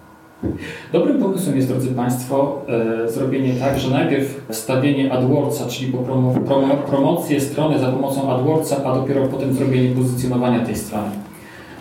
Dobrym 0.93 1.19
pomysłem 1.19 1.55
jest, 1.55 1.67
drodzy 1.67 1.87
Państwo, 1.87 2.61
e, 3.03 3.09
zrobienie 3.09 3.53
tak, 3.53 3.79
że 3.79 3.89
najpierw 3.89 4.45
wstawienie 4.49 5.13
AdWordsa, 5.13 5.65
czyli 5.65 5.93
promo, 5.93 6.33
promo, 6.45 6.75
promocję 6.75 7.41
strony 7.41 7.79
za 7.79 7.87
pomocą 7.87 8.31
AdWordsa, 8.31 8.83
a 8.85 8.95
dopiero 8.95 9.27
potem 9.27 9.53
zrobienie 9.53 9.95
pozycjonowania 9.95 10.65
tej 10.65 10.75
strony. 10.75 11.11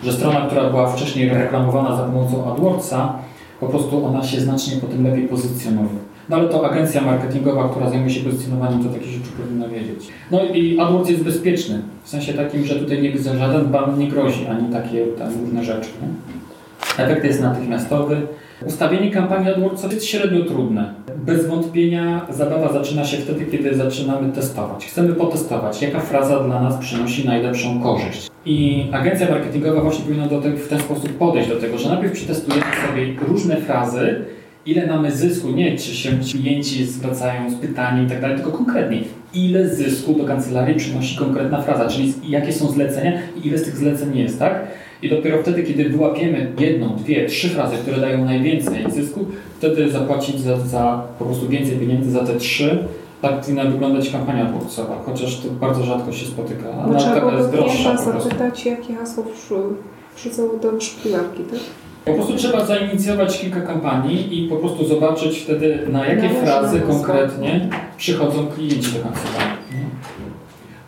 Że 0.03 0.13
strona, 0.13 0.47
która 0.47 0.69
była 0.69 0.87
wcześniej 0.87 1.29
reklamowana 1.29 1.95
za 1.97 2.03
pomocą 2.03 2.51
AdWordsa, 2.51 3.13
po 3.59 3.67
prostu 3.67 4.05
ona 4.05 4.23
się 4.23 4.41
znacznie 4.41 4.81
potem 4.81 5.03
lepiej 5.03 5.27
pozycjonuje. 5.27 5.89
No 6.29 6.37
ale 6.37 6.49
to 6.49 6.71
agencja 6.71 7.01
marketingowa, 7.01 7.69
która 7.69 7.89
zajmuje 7.89 8.09
się 8.09 8.23
pozycjonowaniem, 8.23 8.83
to 8.83 8.89
takie 8.89 9.05
rzeczy 9.05 9.29
powinna 9.43 9.67
wiedzieć. 9.67 10.07
No 10.31 10.43
i 10.43 10.79
AdWords 10.79 11.09
jest 11.09 11.23
bezpieczny, 11.23 11.81
w 12.03 12.09
sensie 12.09 12.33
takim, 12.33 12.65
że 12.65 12.75
tutaj 12.75 13.01
nie, 13.01 13.17
żaden 13.37 13.65
ban 13.65 13.99
nie 13.99 14.07
grozi, 14.07 14.47
ani 14.47 14.73
takie 14.73 15.05
tam 15.05 15.29
różne 15.41 15.63
rzeczy. 15.63 15.89
Nie? 16.01 16.07
Efekt 17.03 17.23
jest 17.23 17.41
natychmiastowy, 17.41 18.27
Ustawienie 18.65 19.11
kampanii 19.11 19.49
AdWordsa 19.49 19.87
jest 19.87 20.05
średnio 20.05 20.45
trudne. 20.45 20.93
Bez 21.17 21.47
wątpienia 21.47 22.27
zabawa 22.29 22.73
zaczyna 22.73 23.05
się 23.05 23.17
wtedy, 23.17 23.45
kiedy 23.45 23.75
zaczynamy 23.75 24.33
testować. 24.33 24.85
Chcemy 24.85 25.13
potestować, 25.13 25.81
jaka 25.81 25.99
fraza 25.99 26.43
dla 26.43 26.61
nas 26.61 26.77
przynosi 26.77 27.27
najlepszą 27.27 27.81
korzyść. 27.81 28.29
I 28.45 28.87
agencja 28.91 29.29
marketingowa 29.29 29.81
właśnie 29.81 30.05
powinna 30.05 30.27
do 30.27 30.41
tego, 30.41 30.57
w 30.57 30.67
ten 30.67 30.79
sposób 30.79 31.17
podejść 31.17 31.49
do 31.49 31.55
tego, 31.55 31.77
że 31.77 31.89
najpierw 31.89 32.13
przetestujemy 32.13 32.63
sobie 32.87 33.27
różne 33.27 33.57
frazy, 33.57 34.25
ile 34.65 34.87
mamy 34.87 35.11
zysku, 35.11 35.51
nie 35.51 35.77
czy 35.77 35.95
się 35.95 36.09
klienci 36.31 36.85
zwracają 36.85 37.51
z 37.51 37.55
pytaniem 37.55 38.05
i 38.05 38.09
tak 38.09 38.35
tylko 38.35 38.51
konkretnie, 38.51 39.01
ile 39.33 39.69
zysku 39.69 40.13
do 40.13 40.25
kancelarii 40.25 40.75
przynosi 40.75 41.17
konkretna 41.17 41.61
fraza, 41.61 41.87
czyli 41.87 42.13
jakie 42.27 42.53
są 42.53 42.67
zlecenia 42.67 43.11
i 43.43 43.47
ile 43.47 43.57
z 43.57 43.63
tych 43.63 43.77
zleceń 43.77 44.17
jest, 44.17 44.39
tak? 44.39 44.67
I 45.01 45.09
dopiero 45.09 45.41
wtedy, 45.41 45.63
kiedy 45.63 45.89
wyłapiemy 45.89 46.51
jedną, 46.59 46.95
dwie, 46.95 47.25
trzy 47.25 47.49
frazy, 47.49 47.75
które 47.77 47.97
dają 47.97 48.25
najwięcej 48.25 48.91
zysku, 48.91 49.25
wtedy 49.57 49.91
zapłacić 49.91 50.39
za, 50.39 50.57
za 50.57 51.03
po 51.19 51.25
prostu 51.25 51.47
więcej 51.47 51.77
pieniędzy 51.77 52.11
za 52.11 52.19
te 52.25 52.35
trzy. 52.35 52.83
Tak 53.21 53.41
powinna 53.41 53.65
wyglądać 53.65 54.09
kampania 54.09 54.45
AdWordsowa, 54.45 55.03
chociaż 55.05 55.39
to 55.39 55.49
bardzo 55.49 55.83
rzadko 55.83 56.11
się 56.11 56.25
spotyka. 56.25 56.63
No, 56.87 56.99
trzeba 56.99 57.33
jest 57.33 57.51
droższa 57.51 57.97
zapytać, 57.97 58.65
jakie 58.65 58.95
hasło 58.95 59.23
wrzucą 60.15 60.59
do 60.61 60.71
wyszukiwarki, 60.71 61.43
tak? 61.43 61.59
Po 62.05 62.13
prostu 62.13 62.35
trzeba 62.35 62.65
zainicjować 62.65 63.39
kilka 63.41 63.61
kampanii 63.61 64.45
i 64.45 64.49
po 64.49 64.55
prostu 64.55 64.85
zobaczyć 64.85 65.39
wtedy, 65.39 65.87
na 65.91 66.05
jakie 66.05 66.29
no, 66.33 66.45
frazy 66.45 66.79
konkretnie 66.79 67.69
przychodzą 67.97 68.47
klienci 68.47 68.91
do 68.91 68.99
kancelarii. 69.03 69.57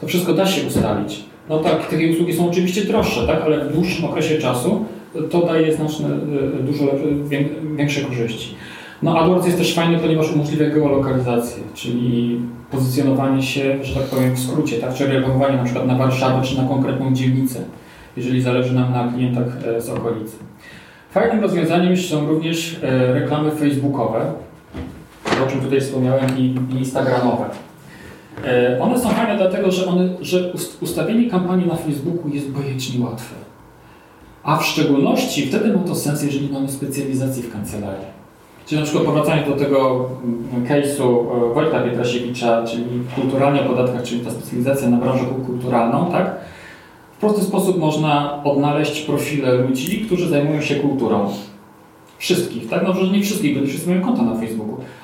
To 0.01 0.07
wszystko 0.07 0.33
da 0.33 0.45
się 0.45 0.67
ustalić. 0.67 1.23
No 1.49 1.59
tak, 1.59 1.89
takie 1.89 2.11
usługi 2.11 2.33
są 2.33 2.49
oczywiście 2.49 2.85
droższe, 2.85 3.27
tak? 3.27 3.41
ale 3.41 3.65
w 3.65 3.73
dłuższym 3.73 4.05
okresie 4.05 4.37
czasu 4.37 4.85
to 5.31 5.45
daje 5.45 5.75
znacznie 5.75 6.05
e, 6.05 6.63
dużo 6.63 6.83
większe 7.77 8.01
korzyści. 8.01 8.55
No 9.03 9.19
AdWords 9.19 9.45
jest 9.45 9.57
też 9.57 9.75
fajny, 9.75 9.99
ponieważ 9.99 10.31
umożliwia 10.31 10.69
geolokalizację, 10.69 11.63
czyli 11.73 12.39
pozycjonowanie 12.71 13.43
się, 13.43 13.83
że 13.83 13.95
tak 13.95 14.03
powiem 14.03 14.35
w 14.35 14.39
skrócie, 14.39 14.77
tak? 14.77 14.93
czy 14.93 15.07
reagowanie 15.07 15.57
na 15.57 15.63
przykład 15.63 15.87
na 15.87 15.95
Warszawę 15.95 16.43
czy 16.43 16.57
na 16.57 16.67
konkretną 16.67 17.13
dzielnicę, 17.13 17.59
jeżeli 18.17 18.41
zależy 18.41 18.75
nam 18.75 18.91
na 18.91 19.11
klientach 19.11 19.47
e, 19.67 19.81
z 19.81 19.89
okolicy. 19.89 20.37
Fajnym 21.11 21.41
rozwiązaniem 21.41 21.97
są 21.97 22.27
również 22.27 22.79
e, 22.83 23.13
reklamy 23.13 23.51
facebookowe, 23.51 24.33
o 25.47 25.51
czym 25.51 25.61
tutaj 25.61 25.81
wspomniałem, 25.81 26.37
i 26.37 26.55
instagramowe. 26.77 27.45
E, 28.45 28.79
one 28.81 28.99
są 28.99 29.09
fajne 29.09 29.37
dlatego, 29.37 29.71
że, 29.71 29.85
one, 29.85 30.09
że 30.21 30.53
ustawienie 30.81 31.29
kampanii 31.29 31.67
na 31.67 31.75
Facebooku 31.75 32.29
jest 32.33 32.49
bajecznie 32.49 33.05
łatwe. 33.05 33.35
A 34.43 34.57
w 34.57 34.65
szczególności 34.65 35.45
wtedy 35.45 35.73
ma 35.73 35.83
to 35.83 35.95
sens, 35.95 36.23
jeżeli 36.23 36.49
mamy 36.49 36.69
specjalizację 36.69 37.43
w 37.43 37.53
kancelarii. 37.53 38.23
Czyli 38.65 38.79
na 38.81 38.85
przykład 38.85 39.05
powracając 39.05 39.47
do 39.49 39.55
tego 39.55 40.09
mm, 40.53 40.65
case'u 40.65 41.25
e, 41.51 41.53
Wojtka 41.53 41.79
Pietrasiewicza, 41.79 42.63
czyli 42.63 42.85
kulturalnie 43.15 43.61
o 43.61 43.63
podatkach, 43.63 44.03
czyli 44.03 44.21
ta 44.21 44.31
specjalizacja 44.31 44.89
na 44.89 44.97
branżę 44.97 45.25
kulturalną, 45.45 46.11
tak? 46.11 46.35
W 47.17 47.17
prosty 47.17 47.41
sposób 47.41 47.79
można 47.79 48.43
odnaleźć 48.43 49.01
profile 49.01 49.53
ludzi, 49.53 50.05
którzy 50.05 50.29
zajmują 50.29 50.61
się 50.61 50.75
kulturą. 50.75 51.29
Wszystkich, 52.17 52.69
tak? 52.69 52.83
No 52.83 52.93
może 52.93 53.11
nie 53.11 53.23
wszystkich, 53.23 53.55
bo 53.55 53.61
nie 53.61 53.67
wszyscy 53.67 53.89
mają 53.89 54.01
konta 54.01 54.21
na 54.21 54.35
Facebooku. 54.35 54.62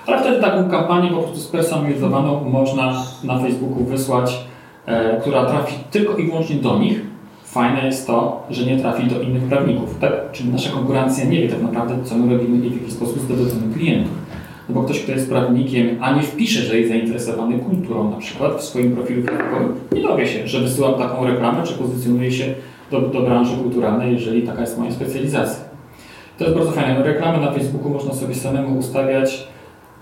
Ale 0.10 0.20
wtedy 0.20 0.42
taką 0.42 0.70
kampanię 0.70 1.10
po 1.10 1.18
prostu 1.18 1.40
spersonalizowaną 1.40 2.44
można 2.44 3.04
na 3.24 3.40
Facebooku 3.40 3.84
wysłać, 3.84 4.40
e, 4.86 5.22
która 5.22 5.46
trafi 5.46 5.76
tylko 5.92 6.18
i 6.18 6.26
wyłącznie 6.26 6.56
do 6.56 6.80
nich. 6.80 7.02
Fajne 7.44 7.86
jest 7.86 8.08
to, 8.08 8.44
że 8.50 8.66
nie 8.66 8.78
trafi 8.78 9.08
do 9.08 9.22
innych 9.22 9.44
prawników, 9.44 10.00
tak? 10.00 10.32
Czyli 10.32 10.50
nasza 10.50 10.70
konkurencja 10.72 11.26
nie 11.26 11.42
wie 11.42 11.48
tak 11.48 11.62
naprawdę, 11.62 11.96
co 12.04 12.16
my 12.16 12.34
robimy 12.34 12.66
i 12.66 12.70
w 12.70 12.82
jaki 12.82 12.92
sposób 12.92 13.20
zdobywamy 13.20 13.74
klientów. 13.74 14.12
No 14.70 14.76
bo 14.76 14.84
ktoś, 14.84 15.00
kto 15.00 15.12
jest 15.12 15.30
prawnikiem, 15.30 15.98
a 16.02 16.14
nie 16.14 16.22
wpisze, 16.22 16.62
że 16.62 16.78
jest 16.78 16.90
zainteresowany 16.90 17.60
kulturą 17.60 18.12
na 18.12 18.18
przykład 18.18 18.56
w 18.56 18.64
swoim 18.64 18.92
profilu 18.92 19.24
facebookowym, 19.24 19.76
nie 19.92 20.02
dowie 20.02 20.28
się, 20.28 20.48
że 20.48 20.60
wysyłam 20.60 20.94
taką 20.94 21.28
reklamę, 21.28 21.64
czy 21.64 21.74
pozycjonuję 21.74 22.32
się 22.32 22.54
do, 22.92 23.02
do 23.02 23.22
branży 23.22 23.58
kulturalnej, 23.58 24.14
jeżeli 24.14 24.42
taka 24.42 24.62
jest 24.62 24.78
moja 24.78 24.92
specjalizacja. 24.92 25.64
To 26.38 26.44
jest 26.44 26.58
bardzo 26.58 26.72
fajne. 26.72 27.04
Reklamy 27.04 27.46
na 27.46 27.52
Facebooku 27.52 27.90
można 27.90 28.14
sobie 28.14 28.36
samemu 28.36 28.78
ustawiać 28.78 29.48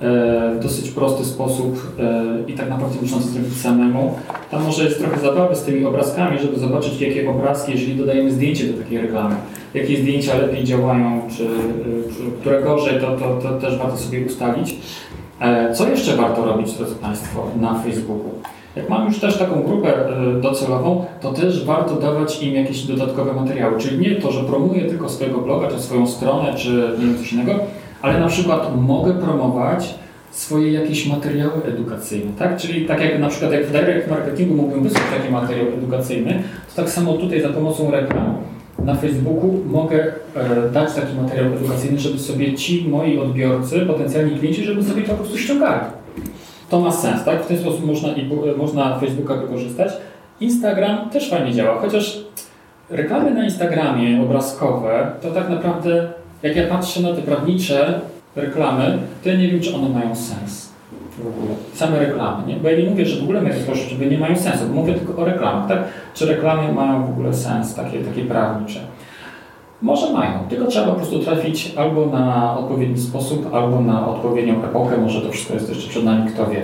w 0.02 0.60
dosyć 0.64 0.92
prosty 0.92 1.26
sposób 1.26 1.96
e, 2.00 2.52
i 2.52 2.54
tak 2.54 2.70
naprawdę 2.70 2.98
można 3.02 3.18
to 3.18 3.24
zrobić 3.24 3.58
samemu. 3.58 4.16
Tam 4.52 4.64
może 4.64 4.84
jest 4.84 5.00
trochę 5.00 5.20
zabawy 5.20 5.56
z 5.56 5.62
tymi 5.62 5.86
obrazkami, 5.86 6.40
żeby 6.40 6.60
zobaczyć 6.60 7.02
jakie 7.02 7.30
obrazki, 7.30 7.72
jeżeli 7.72 7.96
dodajemy 7.96 8.32
zdjęcie 8.32 8.68
do 8.68 8.84
takiej 8.84 9.02
reklamy, 9.02 9.36
jakie 9.74 9.98
zdjęcia 9.98 10.38
lepiej 10.38 10.64
działają, 10.64 11.22
czy, 11.30 11.48
czy 12.18 12.32
które 12.42 12.62
gorzej, 12.62 13.02
to, 13.02 13.16
to, 13.16 13.40
to 13.42 13.60
też 13.60 13.78
warto 13.78 13.98
sobie 13.98 14.26
ustalić. 14.26 14.76
E, 15.42 15.74
co 15.74 15.90
jeszcze 15.90 16.16
warto 16.16 16.46
robić, 16.46 16.74
drodzy 16.74 16.96
Państwo, 16.96 17.48
na 17.62 17.80
Facebooku? 17.80 18.30
Jak 18.76 18.90
mam 18.90 19.08
już 19.08 19.20
też 19.20 19.38
taką 19.38 19.64
grupę 19.64 19.94
docelową, 20.42 21.06
to 21.22 21.34
też 21.34 21.66
warto 21.66 21.96
dawać 21.96 22.44
im 22.44 22.56
jakieś 22.56 22.84
dodatkowe 22.84 23.34
materiały. 23.34 23.80
Czyli 23.80 24.00
nie 24.00 24.16
to, 24.16 24.32
że 24.32 24.44
promuję 24.44 24.86
tylko 24.86 25.10
swojego 25.10 25.38
bloga, 25.38 25.68
czy 25.68 25.80
swoją 25.80 26.08
stronę, 26.08 26.54
czy 26.56 26.70
nie 27.00 27.06
wiem, 27.06 27.18
coś 27.18 27.34
innego, 27.34 27.54
ale 28.02 28.20
na 28.20 28.28
przykład 28.28 28.76
mogę 28.76 29.14
promować 29.14 29.96
swoje 30.32 30.72
jakieś 30.72 31.08
materiały 31.08 31.64
edukacyjne, 31.66 32.32
tak? 32.40 32.58
Czyli 32.58 32.86
tak 32.86 33.02
jak 33.02 33.20
na 33.20 33.30
przykład 33.30 33.52
jak 33.52 33.66
w 33.66 33.72
direct 33.72 34.10
marketingu 34.10 34.56
mógłbym 34.56 34.84
wysłać 34.84 35.04
taki 35.18 35.34
materiał 35.34 35.68
edukacyjny, 35.68 36.44
to 36.76 36.82
tak 36.82 36.90
samo 36.90 37.14
tutaj 37.14 37.42
za 37.42 37.50
pomocą 37.50 37.92
reklam 37.92 38.36
na 38.84 38.96
Facebooku 38.96 39.60
mogę 39.66 40.14
e, 40.36 40.70
dać 40.74 40.94
taki 40.94 41.16
materiał 41.22 41.54
edukacyjny, 41.54 42.00
żeby 42.00 42.20
sobie 42.20 42.54
ci 42.54 42.90
moi 42.90 43.20
odbiorcy, 43.20 43.80
potencjalni 43.80 44.40
klienci, 44.40 44.64
żeby 44.64 44.84
sobie 44.84 45.02
to 45.02 45.10
po 45.10 45.18
prostu 45.18 45.38
ściągali. 45.38 45.82
To 46.70 46.80
ma 46.80 46.92
sens, 46.92 47.24
tak? 47.24 47.44
W 47.44 47.48
ten 47.48 47.58
sposób 47.58 47.86
można, 47.86 48.10
i, 48.10 48.30
można 48.58 49.00
Facebooka 49.00 49.36
wykorzystać. 49.36 49.92
Instagram 50.40 51.10
też 51.10 51.30
fajnie 51.30 51.54
działa, 51.54 51.82
chociaż 51.82 52.20
reklamy 52.90 53.34
na 53.34 53.46
Instagramie 53.46 54.22
obrazkowe, 54.22 55.12
to 55.22 55.32
tak 55.32 55.50
naprawdę, 55.50 56.10
jak 56.44 56.56
ja 56.56 56.68
patrzę 56.68 57.02
na 57.02 57.14
te 57.14 57.22
prawnicze 57.22 58.02
reklamy, 58.36 58.98
to 59.24 59.30
ja 59.30 59.36
nie 59.36 59.48
wiem, 59.48 59.60
czy 59.60 59.76
one 59.76 59.90
mają 59.90 60.16
sens 60.16 60.70
w 61.18 61.28
ogóle. 61.28 61.56
Same 61.74 62.00
reklamy, 62.00 62.48
nie? 62.48 62.56
Bo 62.56 62.70
ja 62.70 62.78
nie 62.78 62.90
mówię, 62.90 63.06
że 63.06 63.20
w 63.20 63.24
ogóle 63.24 63.42
media 63.42 63.62
społecznościowe 63.62 64.06
nie 64.06 64.18
mają 64.18 64.36
sensu, 64.36 64.66
bo 64.68 64.74
mówię 64.74 64.94
tylko 64.94 65.22
o 65.22 65.26
reklamach, 65.26 65.68
tak? 65.68 65.84
Czy 66.14 66.26
reklamy 66.26 66.74
mają 66.74 67.06
w 67.06 67.10
ogóle 67.10 67.34
sens, 67.34 67.76
takie, 67.76 68.00
takie 68.00 68.26
prawnicze? 68.26 68.80
Może 69.82 70.14
mają, 70.14 70.40
tylko 70.50 70.66
trzeba 70.66 70.88
po 70.88 70.96
prostu 70.96 71.20
trafić 71.20 71.74
albo 71.76 72.06
na 72.06 72.58
odpowiedni 72.58 72.98
sposób, 72.98 73.54
albo 73.54 73.82
na 73.82 74.08
odpowiednią 74.08 74.64
epokę. 74.64 74.98
Może 74.98 75.22
to 75.22 75.32
wszystko 75.32 75.54
jest 75.54 75.70
jeszcze 75.70 75.90
przed 75.90 76.04
nami, 76.04 76.32
kto 76.32 76.48
wie. 76.48 76.62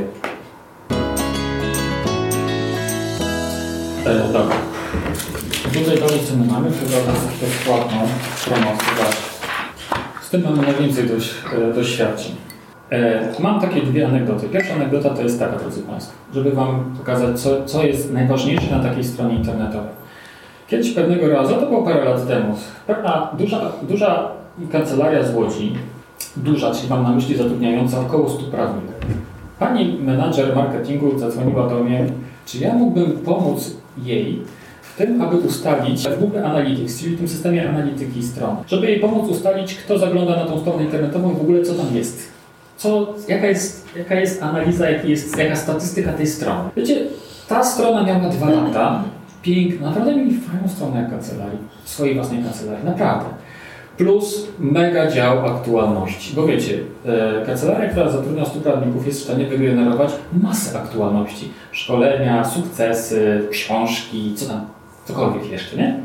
E, 4.06 4.34
dobra. 4.34 4.56
Tutaj 5.64 6.00
dalej 6.00 6.20
co 6.30 6.36
my 6.36 6.46
mamy? 6.46 6.72
Chyba 6.72 7.14
bezpłatną 7.42 7.98
promocję. 8.46 9.33
Tym 10.34 10.44
mamy 10.44 10.62
najwięcej 10.62 11.08
dość, 11.08 11.34
e, 11.54 11.74
doświadczeń. 11.74 12.36
E, 12.92 13.28
mam 13.40 13.62
takie 13.62 13.82
dwie 13.82 14.08
anegdoty. 14.08 14.50
Pierwsza 14.50 14.74
anegdota 14.74 15.10
to 15.10 15.22
jest 15.22 15.40
taka, 15.40 15.58
drodzy 15.58 15.82
Państwo, 15.82 16.14
żeby 16.34 16.52
Wam 16.52 16.96
pokazać, 16.98 17.40
co, 17.40 17.66
co 17.66 17.84
jest 17.84 18.14
najważniejsze 18.14 18.78
na 18.78 18.84
takiej 18.84 19.04
stronie 19.04 19.36
internetowej. 19.36 19.90
Kiedyś 20.68 20.92
pewnego 20.92 21.30
razu, 21.30 21.54
to 21.56 21.66
było 21.66 21.84
parę 21.84 22.06
lat 22.06 22.28
temu, 22.28 22.58
pewna 22.88 23.30
duża, 23.38 23.72
duża 23.90 24.32
kancelaria 24.72 25.24
z 25.24 25.36
Łodzi, 25.36 25.74
duża, 26.38 26.72
czyli 26.72 26.90
mam 26.90 27.04
na 27.04 27.12
myśli 27.12 27.38
zatrudniająca 27.38 28.00
około 28.00 28.30
100 28.30 28.44
prawników. 28.44 28.96
Pani 29.60 29.98
menadżer 30.02 30.56
marketingu 30.56 31.20
zadzwoniła 31.20 31.70
do 31.70 31.84
mnie, 31.84 32.06
czy 32.46 32.58
ja 32.58 32.74
mógłbym 32.74 33.12
pomóc 33.12 33.78
jej 34.04 34.42
w 34.94 34.98
tym, 34.98 35.22
aby 35.22 35.38
ustalić 35.38 36.08
w 36.08 36.20
Google 36.20 36.46
Analytics, 36.46 37.00
czyli 37.00 37.16
w 37.16 37.18
tym 37.18 37.28
systemie 37.28 37.70
analityki 37.70 38.24
stron, 38.24 38.56
żeby 38.68 38.88
jej 38.88 39.00
pomóc 39.00 39.30
ustalić, 39.30 39.76
kto 39.76 40.00
zagląda 40.00 40.36
na 40.36 40.46
tą 40.46 40.60
stronę 40.60 40.84
internetową 40.84 41.32
i 41.32 41.36
w 41.36 41.42
ogóle 41.42 41.64
co 41.64 41.74
tam 41.74 41.96
jest. 41.96 42.32
Co, 42.78 43.14
jaka, 43.28 43.48
jest, 43.48 43.96
jaka 43.98 44.16
jest 44.16 44.44
analiza, 44.44 44.90
jaki 44.90 45.10
jest, 45.10 45.38
jaka 45.38 45.56
statystyka 45.56 46.14
tej 46.14 46.28
strony. 46.28 46.70
Wiecie, 46.78 47.06
ta 47.48 47.64
strona 47.64 48.04
miała 48.04 48.30
dwa 48.30 48.50
lata, 48.50 49.04
piękna, 49.42 49.88
naprawdę 49.88 50.16
mieli 50.16 50.40
fajną 50.40 50.68
stronę 50.68 51.02
jak 51.02 51.10
kancelarii, 51.10 51.60
swojej 51.86 52.16
własnej 52.16 52.44
kancelarii, 52.44 52.86
naprawdę. 52.86 53.26
Plus 53.98 54.48
mega 54.60 55.12
dział 55.12 55.46
aktualności, 55.46 56.36
bo 56.36 56.48
wiecie, 56.48 56.80
e, 57.06 57.46
kancelaria, 57.46 57.90
która 57.90 58.10
zatrudnia 58.10 58.46
100 58.46 58.60
prawników 58.60 59.08
jest 59.08 59.20
w 59.20 59.24
stanie 59.24 59.46
wygenerować 59.46 60.12
masę 60.34 60.80
aktualności. 60.80 61.52
Szkolenia, 61.72 62.46
sukcesy, 62.46 63.48
książki, 63.52 64.34
co 64.36 64.46
tam, 64.46 64.66
cokolwiek 65.06 65.52
jeszcze, 65.52 65.78
nie? 65.78 66.00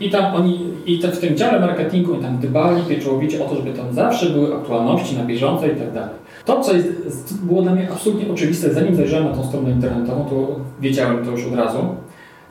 I 0.00 0.10
tam 0.10 0.34
oni, 0.34 0.60
i 0.86 0.98
w 0.98 1.18
tym 1.18 1.36
dziale 1.36 1.60
marketingu 1.60 2.12
oni 2.12 2.22
tam 2.22 2.38
dbali 2.38 2.82
pieczołowicie 2.82 3.44
o 3.44 3.48
to, 3.48 3.56
żeby 3.56 3.72
tam 3.72 3.92
zawsze 3.92 4.30
były 4.30 4.56
aktualności 4.56 5.16
na 5.16 5.24
bieżąco 5.24 5.66
i 5.66 5.76
tak 5.76 5.92
dalej. 5.92 6.14
To, 6.44 6.60
co 6.60 6.76
jest, 6.76 7.44
było 7.44 7.62
dla 7.62 7.74
mnie 7.74 7.88
absolutnie 7.92 8.32
oczywiste, 8.32 8.74
zanim 8.74 8.94
zajrzałem 8.94 9.26
na 9.26 9.34
tą 9.34 9.44
stronę 9.44 9.70
internetową, 9.70 10.24
to 10.24 10.60
wiedziałem 10.80 11.24
to 11.24 11.30
już 11.30 11.46
od 11.46 11.54
razu, 11.54 11.78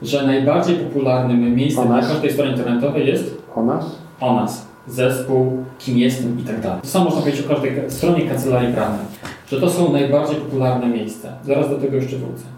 że 0.02 0.26
najbardziej 0.26 0.76
popularnym 0.76 1.54
miejscem 1.54 1.88
na 1.88 2.00
każdej 2.00 2.32
stronie 2.32 2.50
internetowej 2.50 3.06
jest 3.06 3.42
o 3.54 3.62
nas, 3.62 3.98
o 4.20 4.34
nas, 4.34 4.66
zespół, 4.88 5.64
kim 5.78 5.98
jestem 5.98 6.40
i 6.40 6.42
tak 6.42 6.60
dalej. 6.60 6.78
To 6.82 6.88
samo 6.88 7.04
można 7.04 7.20
powiedzieć 7.20 7.46
o 7.46 7.48
każdej 7.48 7.72
stronie 7.88 8.28
kancelarii 8.28 8.74
prawnej, 8.74 9.06
że 9.50 9.60
to 9.60 9.70
są 9.70 9.92
najbardziej 9.92 10.36
popularne 10.36 10.86
miejsca. 10.86 11.28
Zaraz 11.44 11.70
do 11.70 11.76
tego 11.76 11.96
jeszcze 11.96 12.16
wrócę. 12.16 12.53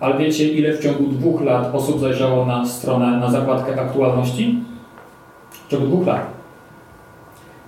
Ale 0.00 0.18
wiecie, 0.18 0.48
ile 0.48 0.72
w 0.72 0.82
ciągu 0.82 1.04
dwóch 1.04 1.40
lat 1.40 1.74
osób 1.74 2.00
zajrzało 2.00 2.46
na 2.46 2.66
stronę, 2.66 3.06
na 3.06 3.30
zakładkę 3.30 3.80
aktualności? 3.80 4.60
W 5.50 5.70
ciągu 5.70 5.86
dwóch 5.86 6.06
lat. 6.06 6.26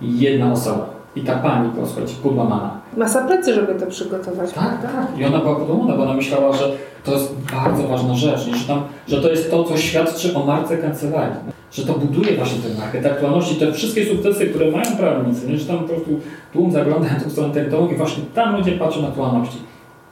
Jedna 0.01 0.51
osoba. 0.51 0.89
I 1.15 1.21
ta 1.21 1.35
pani, 1.35 1.69
posłuchajcie, 1.69 2.13
Pudłamana. 2.23 2.71
Masa 2.97 3.27
pracy, 3.27 3.53
żeby 3.53 3.75
to 3.75 3.87
przygotować. 3.87 4.53
Tak, 4.53 4.81
tak. 4.81 5.19
I 5.19 5.25
ona 5.25 5.37
była 5.39 5.55
podłamana, 5.55 5.97
bo 5.97 6.03
ona 6.03 6.13
myślała, 6.13 6.53
że 6.53 6.71
to 7.03 7.13
jest 7.13 7.33
bardzo 7.51 7.87
ważna 7.87 8.15
rzecz? 8.15 8.39
Że, 8.39 8.67
tam, 8.67 8.83
że 9.07 9.21
to 9.21 9.29
jest 9.29 9.51
to, 9.51 9.63
co 9.63 9.77
świadczy 9.77 10.35
o 10.35 10.45
marce 10.45 10.77
kancelarii. 10.77 11.35
Że 11.71 11.85
to 11.85 11.93
buduje 11.93 12.37
właśnie 12.37 12.59
tę 12.61 12.79
markę, 12.79 13.01
te 13.01 13.11
aktualności, 13.11 13.55
te 13.55 13.73
wszystkie 13.73 14.05
sukcesy, 14.05 14.45
które 14.45 14.71
mają 14.71 14.97
prawnicy, 14.97 15.47
nie? 15.47 15.57
że 15.57 15.65
tam 15.65 15.79
po 15.79 15.83
prostu 15.83 16.19
tłum 16.53 16.71
zagląda 16.71 17.13
na 17.13 17.19
tą 17.19 17.29
stronę 17.29 17.47
internetową 17.47 17.89
i 17.89 17.95
właśnie 17.95 18.23
tam 18.33 18.57
ludzie 18.57 18.71
patrzą 18.71 19.01
na 19.01 19.07
aktualności. 19.07 19.57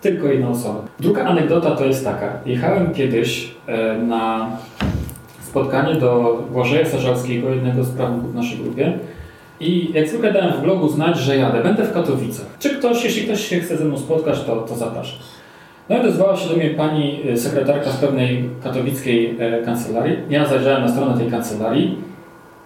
Tylko 0.01 0.27
jedna 0.27 0.49
osoba. 0.49 0.81
Druga 0.99 1.25
anegdota 1.25 1.75
to 1.75 1.85
jest 1.85 2.03
taka. 2.03 2.33
Jechałem 2.45 2.93
kiedyś 2.93 3.51
e, 3.67 3.97
na 3.97 4.49
spotkanie 5.41 5.95
do 5.95 6.43
Błażeja 6.51 6.85
Sarzalskiego, 6.85 7.49
jednego 7.49 7.83
z 7.83 7.89
prawników 7.89 8.31
w 8.31 8.35
naszej 8.35 8.57
grupie, 8.57 8.99
i 9.59 9.93
jak 9.93 10.07
zwykle 10.07 10.33
dałem 10.33 10.53
w 10.53 10.61
blogu 10.61 10.89
znać, 10.89 11.17
że 11.17 11.37
jadę. 11.37 11.63
Będę 11.63 11.83
w 11.83 11.93
Katowicach. 11.93 12.45
Czy 12.59 12.69
ktoś, 12.69 13.03
jeśli 13.03 13.23
ktoś 13.23 13.47
się 13.47 13.59
chce 13.59 13.77
ze 13.77 13.85
mną 13.85 13.97
spotkać, 13.97 14.43
to, 14.43 14.55
to 14.55 14.75
zapraszam. 14.75 15.19
No 15.89 15.97
i 15.97 15.99
odezwała 15.99 16.37
się 16.37 16.49
do 16.49 16.55
mnie 16.55 16.69
pani 16.69 17.21
e, 17.29 17.37
sekretarka 17.37 17.91
z 17.91 17.97
pewnej 17.97 18.49
katowickiej 18.63 19.35
e, 19.39 19.63
kancelarii. 19.63 20.17
Ja 20.29 20.47
zajrzałem 20.47 20.81
na 20.81 20.89
stronę 20.89 21.17
tej 21.17 21.31
kancelarii 21.31 21.97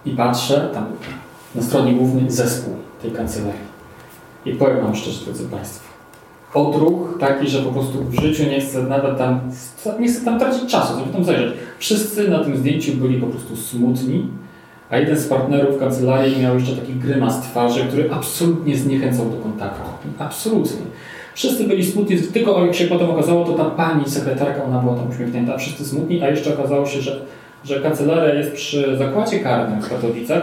i 0.06 0.10
patrzę, 0.10 0.68
tam 0.74 0.86
na 1.54 1.62
stronie 1.62 1.92
głównej 1.92 2.30
zespół 2.30 2.74
tej 3.02 3.10
kancelarii. 3.10 3.74
I 4.46 4.52
powiem 4.52 4.80
wam 4.80 4.94
szczerze, 4.96 5.24
drodzy 5.24 5.48
Państwo, 5.48 5.93
odruch 6.54 7.18
taki, 7.20 7.48
że 7.48 7.62
po 7.62 7.70
prostu 7.72 8.04
w 8.04 8.20
życiu 8.20 8.44
nie 8.50 8.60
chcę 8.60 8.82
nawet 8.82 9.18
tam, 9.18 9.40
nie 10.00 10.08
chcę 10.08 10.24
tam 10.24 10.38
tracić 10.38 10.70
czasu, 10.70 10.98
żeby 10.98 11.12
tam 11.12 11.24
zajrzeć. 11.24 11.52
Wszyscy 11.78 12.28
na 12.28 12.44
tym 12.44 12.56
zdjęciu 12.56 12.92
byli 12.92 13.20
po 13.20 13.26
prostu 13.26 13.56
smutni, 13.56 14.28
a 14.90 14.96
jeden 14.96 15.18
z 15.18 15.26
partnerów 15.26 15.78
kancelarii 15.78 16.42
miał 16.42 16.54
jeszcze 16.54 16.76
taki 16.76 16.92
grymas 16.92 17.40
twarzy, 17.40 17.84
który 17.84 18.12
absolutnie 18.12 18.76
zniechęcał 18.76 19.30
do 19.30 19.36
kontaktu. 19.36 19.82
Absolutnie. 20.18 20.86
Wszyscy 21.34 21.64
byli 21.64 21.84
smutni, 21.84 22.18
tylko 22.18 22.66
jak 22.66 22.74
się 22.74 22.86
potem 22.86 23.10
okazało, 23.10 23.44
to 23.44 23.52
ta 23.52 23.64
pani 23.64 24.10
sekretarka, 24.10 24.64
ona 24.64 24.78
była 24.78 24.94
tam 24.94 25.10
uśmiechnięta, 25.10 25.58
wszyscy 25.58 25.84
smutni, 25.84 26.22
a 26.22 26.30
jeszcze 26.30 26.58
okazało 26.58 26.86
się, 26.86 27.00
że 27.00 27.20
że 27.64 27.80
kancelaria 27.80 28.34
jest 28.34 28.52
przy 28.52 28.96
zakładzie 28.96 29.40
karnym 29.40 29.82
w 29.82 29.88
Katowicach, 29.88 30.42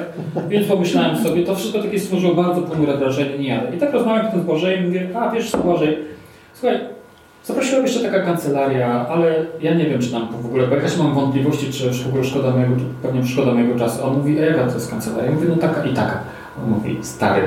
więc 0.50 0.68
pomyślałem 0.68 1.18
sobie, 1.18 1.44
to 1.44 1.56
wszystko 1.56 1.82
takie 1.82 2.00
stworzyło 2.00 2.36
bardzo 2.36 2.62
ponure 2.62 2.98
wrażenie, 2.98 3.38
nie 3.38 3.48
jadę. 3.48 3.76
I 3.76 3.80
tak 3.80 3.94
rozmawiam 3.94 4.28
z 4.28 4.32
tym 4.32 4.42
Bożej 4.42 4.80
i 4.80 4.84
mówię, 4.84 5.08
a 5.16 5.32
wiesz 5.32 5.52
co 5.52 5.58
Bożej, 5.58 5.98
słuchaj, 6.54 6.80
zaprosiłem 7.44 7.84
jeszcze 7.84 8.00
taka 8.00 8.20
kancelaria, 8.20 9.08
ale 9.10 9.36
ja 9.62 9.74
nie 9.74 9.86
wiem, 9.86 10.00
czy 10.00 10.12
tam 10.12 10.28
w 10.42 10.46
ogóle, 10.46 10.68
bo 10.68 10.76
jakaś 10.76 10.98
mam 10.98 11.14
wątpliwości, 11.14 11.72
czy 11.72 11.90
w 11.90 12.08
ogóle 12.08 12.24
szkoda 12.24 12.52
mojego, 12.52 12.76
pewnie 13.02 13.26
szkoda 13.26 13.54
mojego 13.54 13.80
czasu. 13.80 14.06
On 14.06 14.18
mówi, 14.18 14.40
Ewa, 14.40 14.68
to 14.68 14.74
jest 14.74 14.92
kancelaria. 14.92 15.26
Ja 15.26 15.32
mówię, 15.32 15.48
no 15.50 15.56
taka 15.56 15.86
i 15.86 15.94
taka. 15.94 16.20
On 16.64 16.70
mówi, 16.70 16.98
stary, 17.02 17.42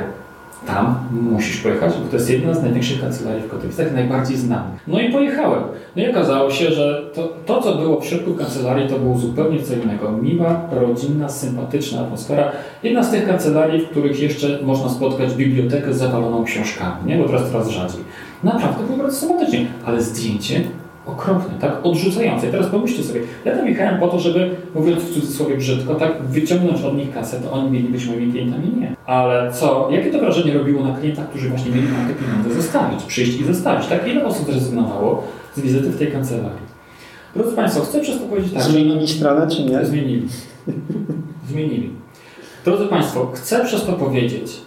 tam 0.66 0.94
musisz 1.12 1.56
pojechać, 1.56 1.92
bo 2.04 2.08
to 2.10 2.16
jest 2.16 2.30
jedna 2.30 2.54
z 2.54 2.62
największych 2.62 3.00
kancelarii 3.00 3.42
w 3.42 3.50
Katowicach, 3.50 3.92
najbardziej 3.92 4.36
znanych. 4.36 4.80
No 4.86 5.00
i 5.00 5.12
pojechałem. 5.12 5.62
No 5.96 6.02
i 6.02 6.10
okazało 6.10 6.50
się, 6.50 6.70
że 6.70 7.02
to, 7.14 7.28
to, 7.46 7.62
co 7.62 7.74
było 7.74 8.00
w 8.00 8.06
środku 8.06 8.34
kancelarii, 8.34 8.88
to 8.88 8.98
było 8.98 9.18
zupełnie 9.18 9.62
co 9.62 9.74
innego. 9.74 10.12
Miła, 10.12 10.60
rodzinna, 10.72 11.28
sympatyczna 11.28 12.00
atmosfera. 12.00 12.52
Jedna 12.82 13.02
z 13.02 13.10
tych 13.10 13.26
kancelarii, 13.26 13.86
w 13.86 13.88
których 13.88 14.20
jeszcze 14.20 14.58
można 14.62 14.88
spotkać 14.88 15.34
bibliotekę 15.34 15.94
zawaloną 15.94 16.44
książkami, 16.44 16.96
nie? 17.06 17.18
bo 17.18 17.24
teraz 17.24 17.50
coraz 17.50 17.68
rzadziej. 17.68 18.00
Naprawdę 18.44 18.84
było 18.84 18.98
bardzo 18.98 19.16
sympatycznie, 19.16 19.66
ale 19.84 20.02
zdjęcie 20.02 20.60
okropne, 21.06 21.54
tak 21.60 21.72
odrzucające. 21.82 22.48
I 22.48 22.50
teraz 22.50 22.66
pomyślcie 22.66 23.02
sobie, 23.02 23.20
ja 23.44 23.56
tam 23.56 23.68
jechałem 23.68 24.00
po 24.00 24.08
to, 24.08 24.18
żeby, 24.18 24.50
mówiąc 24.74 25.02
w 25.02 25.14
cudzysłowie 25.14 25.56
brzydko, 25.56 25.94
tak 25.94 26.22
wyciągnąć 26.22 26.82
od 26.82 26.96
nich 26.96 27.14
kasę, 27.14 27.40
to 27.40 27.52
oni 27.52 27.70
mieli 27.70 27.88
być 27.88 28.06
moimi 28.06 28.32
klientami? 28.32 28.72
Nie. 28.80 28.96
Ale 29.06 29.52
co, 29.52 29.88
jakie 29.90 30.10
to 30.10 30.18
wrażenie 30.18 30.54
robiło 30.54 30.84
na 30.84 30.96
klientach, 30.96 31.28
którzy 31.28 31.48
właśnie 31.48 31.70
mieli 31.70 31.88
nam 31.88 32.08
te 32.08 32.14
pieniądze 32.14 32.62
zostawić, 32.62 33.02
przyjść 33.02 33.40
i 33.40 33.44
zostawić, 33.44 33.86
tak? 33.86 34.08
Ile 34.08 34.24
osób 34.24 34.46
zrezygnowało 34.46 35.22
z 35.54 35.60
wizyty 35.60 35.90
w 35.90 35.98
tej 35.98 36.12
kancelarii? 36.12 36.74
Drodzy 37.36 37.56
Państwo, 37.56 37.80
chcę 37.80 38.00
przez 38.00 38.18
to 38.18 38.24
powiedzieć 38.24 38.52
tak, 38.52 38.62
Zmienili 38.62 39.08
stronę, 39.08 39.46
czy 39.50 39.64
nie? 39.64 39.84
Zmienili. 39.84 40.28
Zmienili. 41.48 41.90
Drodzy 42.64 42.86
Państwo, 42.86 43.30
chcę 43.34 43.64
przez 43.64 43.86
to 43.86 43.92
powiedzieć, 43.92 44.60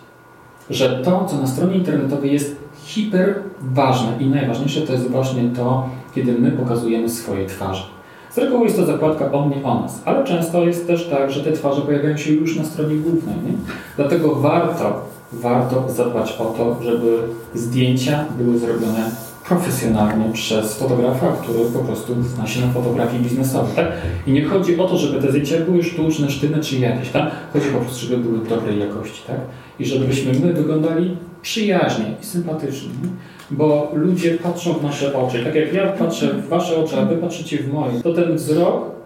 że 0.69 1.01
to, 1.03 1.25
co 1.25 1.37
na 1.37 1.47
stronie 1.47 1.75
internetowej 1.75 2.33
jest 2.33 2.55
hiper 2.85 3.35
ważne 3.61 4.07
i 4.19 4.25
najważniejsze, 4.25 4.81
to 4.81 4.93
jest 4.93 5.07
właśnie 5.07 5.49
to, 5.55 5.89
kiedy 6.17 6.31
my 6.31 6.51
pokazujemy 6.51 7.09
swoje 7.09 7.45
twarze. 7.45 7.83
Z 8.31 8.37
reguły 8.37 8.63
jest 8.63 8.77
to 8.77 8.85
zakładka 8.85 9.31
o 9.31 9.45
mnie, 9.45 9.63
o 9.63 9.81
nas, 9.81 10.01
ale 10.05 10.23
często 10.23 10.63
jest 10.65 10.87
też 10.87 11.07
tak, 11.07 11.31
że 11.31 11.43
te 11.43 11.51
twarze 11.51 11.81
pojawiają 11.81 12.17
się 12.17 12.33
już 12.33 12.55
na 12.55 12.63
stronie 12.63 12.95
głównej. 12.95 13.35
Nie? 13.35 13.53
Dlatego 13.95 14.35
warto, 14.35 15.01
warto 15.33 15.89
zadbać 15.89 16.35
o 16.39 16.45
to, 16.45 16.83
żeby 16.83 17.17
zdjęcia 17.53 18.25
były 18.37 18.59
zrobione 18.59 19.11
profesjonalnie 19.47 20.33
przez 20.33 20.77
fotografa, 20.77 21.27
który 21.27 21.59
po 21.59 21.79
prostu 21.79 22.23
zna 22.23 22.47
się 22.47 22.61
na 22.61 22.73
fotografii 22.73 23.23
biznesowej. 23.23 23.75
Tak? 23.75 23.87
I 24.27 24.31
nie 24.31 24.45
chodzi 24.45 24.79
o 24.79 24.87
to, 24.87 24.97
żeby 24.97 25.21
te 25.21 25.29
zdjęcia 25.29 25.59
były 25.65 25.83
sztuczne, 25.83 26.31
sztywne 26.31 26.59
czy 26.59 26.79
jakieś. 26.79 27.09
Tak? 27.09 27.31
Chodzi 27.53 27.65
po 27.69 27.79
prostu, 27.79 28.05
żeby 28.05 28.23
były 28.23 28.39
dobrej 28.45 28.79
jakości. 28.79 29.21
Tak? 29.27 29.39
I 29.79 29.85
żebyśmy 29.85 30.33
my 30.33 30.53
wyglądali 30.53 31.17
przyjaźnie 31.41 32.05
i 32.21 32.25
sympatycznie. 32.25 32.89
Nie? 32.89 33.09
Bo 33.51 33.91
ludzie 33.93 34.31
patrzą 34.31 34.73
w 34.73 34.83
nasze 34.83 35.17
oczy. 35.17 35.43
Tak 35.43 35.55
jak 35.55 35.73
ja 35.73 35.87
patrzę 35.87 36.33
w 36.33 36.47
wasze 36.47 36.77
oczy, 36.77 36.97
a 36.99 37.05
wy 37.05 37.17
patrzycie 37.17 37.57
w 37.57 37.73
moje, 37.73 38.01
to 38.01 38.13
ten 38.13 38.35
wzrok, 38.35 38.97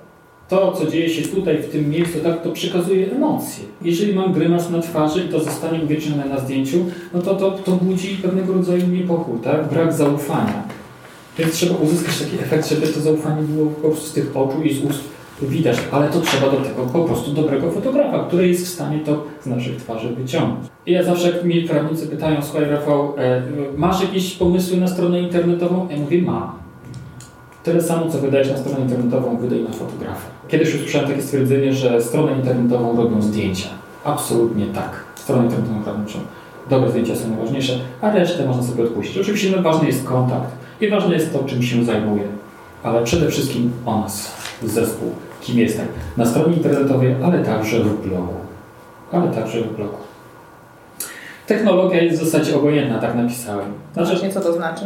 to 0.50 0.72
co 0.72 0.88
dzieje 0.88 1.10
się 1.10 1.22
tutaj, 1.22 1.58
w 1.58 1.70
tym 1.70 1.90
miejscu, 1.90 2.20
tak, 2.24 2.44
to 2.44 2.52
przekazuje 2.52 3.12
emocje. 3.12 3.64
Jeżeli 3.82 4.14
mam 4.14 4.34
grymas 4.34 4.70
na 4.70 4.82
twarzy 4.82 5.24
i 5.24 5.30
to 5.30 5.40
zostanie 5.40 5.84
uwiecznione 5.84 6.26
na 6.26 6.40
zdjęciu, 6.40 6.86
no 7.14 7.22
to, 7.22 7.36
to 7.36 7.52
to 7.52 7.72
budzi 7.72 8.16
pewnego 8.16 8.54
rodzaju 8.54 8.88
niepokój, 8.88 9.40
tak? 9.44 9.70
brak 9.70 9.94
zaufania. 9.94 10.64
Więc 11.38 11.54
trzeba 11.54 11.76
uzyskać 11.76 12.20
taki 12.20 12.44
efekt, 12.44 12.70
żeby 12.70 12.88
to 12.88 13.02
zaufanie 13.02 13.42
było 13.42 13.66
po 13.66 13.82
prostu 13.82 14.08
z 14.08 14.14
tych 14.14 14.38
oczu 14.38 14.64
i 14.64 14.74
z 14.74 14.84
ust 14.84 15.04
widać, 15.48 15.78
ale 15.92 16.10
to 16.10 16.22
trzeba 16.22 16.52
do 16.52 16.58
tego 16.58 16.86
po 16.94 17.04
prostu 17.04 17.32
dobrego 17.32 17.72
fotografa, 17.72 18.24
który 18.28 18.48
jest 18.48 18.66
w 18.66 18.70
stanie 18.70 19.00
to 19.00 19.24
z 19.42 19.46
naszych 19.46 19.78
twarzy 19.78 20.10
wyciągnąć. 20.16 20.68
I 20.86 20.92
ja 20.92 21.04
zawsze, 21.04 21.32
jak 21.32 21.44
mi 21.44 21.62
prawnicy 21.62 22.08
pytają, 22.08 22.42
słuchaj 22.42 22.70
Rafał, 22.70 23.14
e, 23.18 23.42
masz 23.78 24.02
jakieś 24.02 24.34
pomysły 24.34 24.78
na 24.78 24.88
stronę 24.88 25.22
internetową? 25.22 25.88
Ja 25.90 25.98
mówię, 25.98 26.22
mam. 26.22 26.52
Tyle 27.64 27.82
samo, 27.82 28.12
co 28.12 28.18
wydajesz 28.18 28.50
na 28.52 28.58
stronę 28.58 28.80
internetową, 28.80 29.38
wydaj 29.38 29.64
na 29.64 29.70
fotografa. 29.70 30.28
Kiedyś 30.48 30.76
usłyszałem 30.76 31.08
takie 31.08 31.22
stwierdzenie, 31.22 31.74
że 31.74 32.02
stronę 32.02 32.32
internetową 32.32 32.98
robią 32.98 33.22
zdjęcia. 33.22 33.70
Absolutnie 34.04 34.66
tak. 34.66 35.04
Stronę 35.16 35.44
internetową 35.44 35.86
robią 35.86 36.06
dobre 36.72 36.90
zdjęcia 36.90 37.16
są 37.16 37.30
najważniejsze, 37.30 37.80
a 38.02 38.12
resztę 38.12 38.46
można 38.46 38.64
sobie 38.64 38.84
odpuścić. 38.84 39.18
Oczywiście 39.18 39.52
no, 39.56 39.62
ważny 39.62 39.88
jest 39.88 40.06
kontakt 40.06 40.52
i 40.82 40.90
ważne 40.90 41.14
jest 41.14 41.34
to, 41.34 41.44
czym 41.44 41.64
się 41.64 41.86
zajmuje, 41.86 42.24
ale 42.84 43.04
przede 43.04 43.28
wszystkim 43.28 43.72
o 43.86 44.02
nas, 44.02 44.32
zespół, 44.64 45.12
kim 45.42 45.60
jestem. 45.60 45.88
Na 46.18 46.26
stronie 46.26 46.56
internetowej, 46.56 47.16
ale 47.24 47.44
także 47.46 47.80
w 47.80 48.08
blogu. 48.08 48.34
Ale 49.12 49.28
także 49.28 49.62
w 49.62 49.76
blogu. 49.76 49.98
Technologia 51.48 52.02
jest 52.02 52.22
w 52.22 52.26
zasadzie 52.26 52.56
obojętna, 52.56 53.00
tak 53.00 53.16
napisałem. 53.16 53.74
Znaczy, 53.94 54.10
Właśnie 54.10 54.30
co 54.30 54.42
to 54.42 54.54
znaczy? 54.54 54.86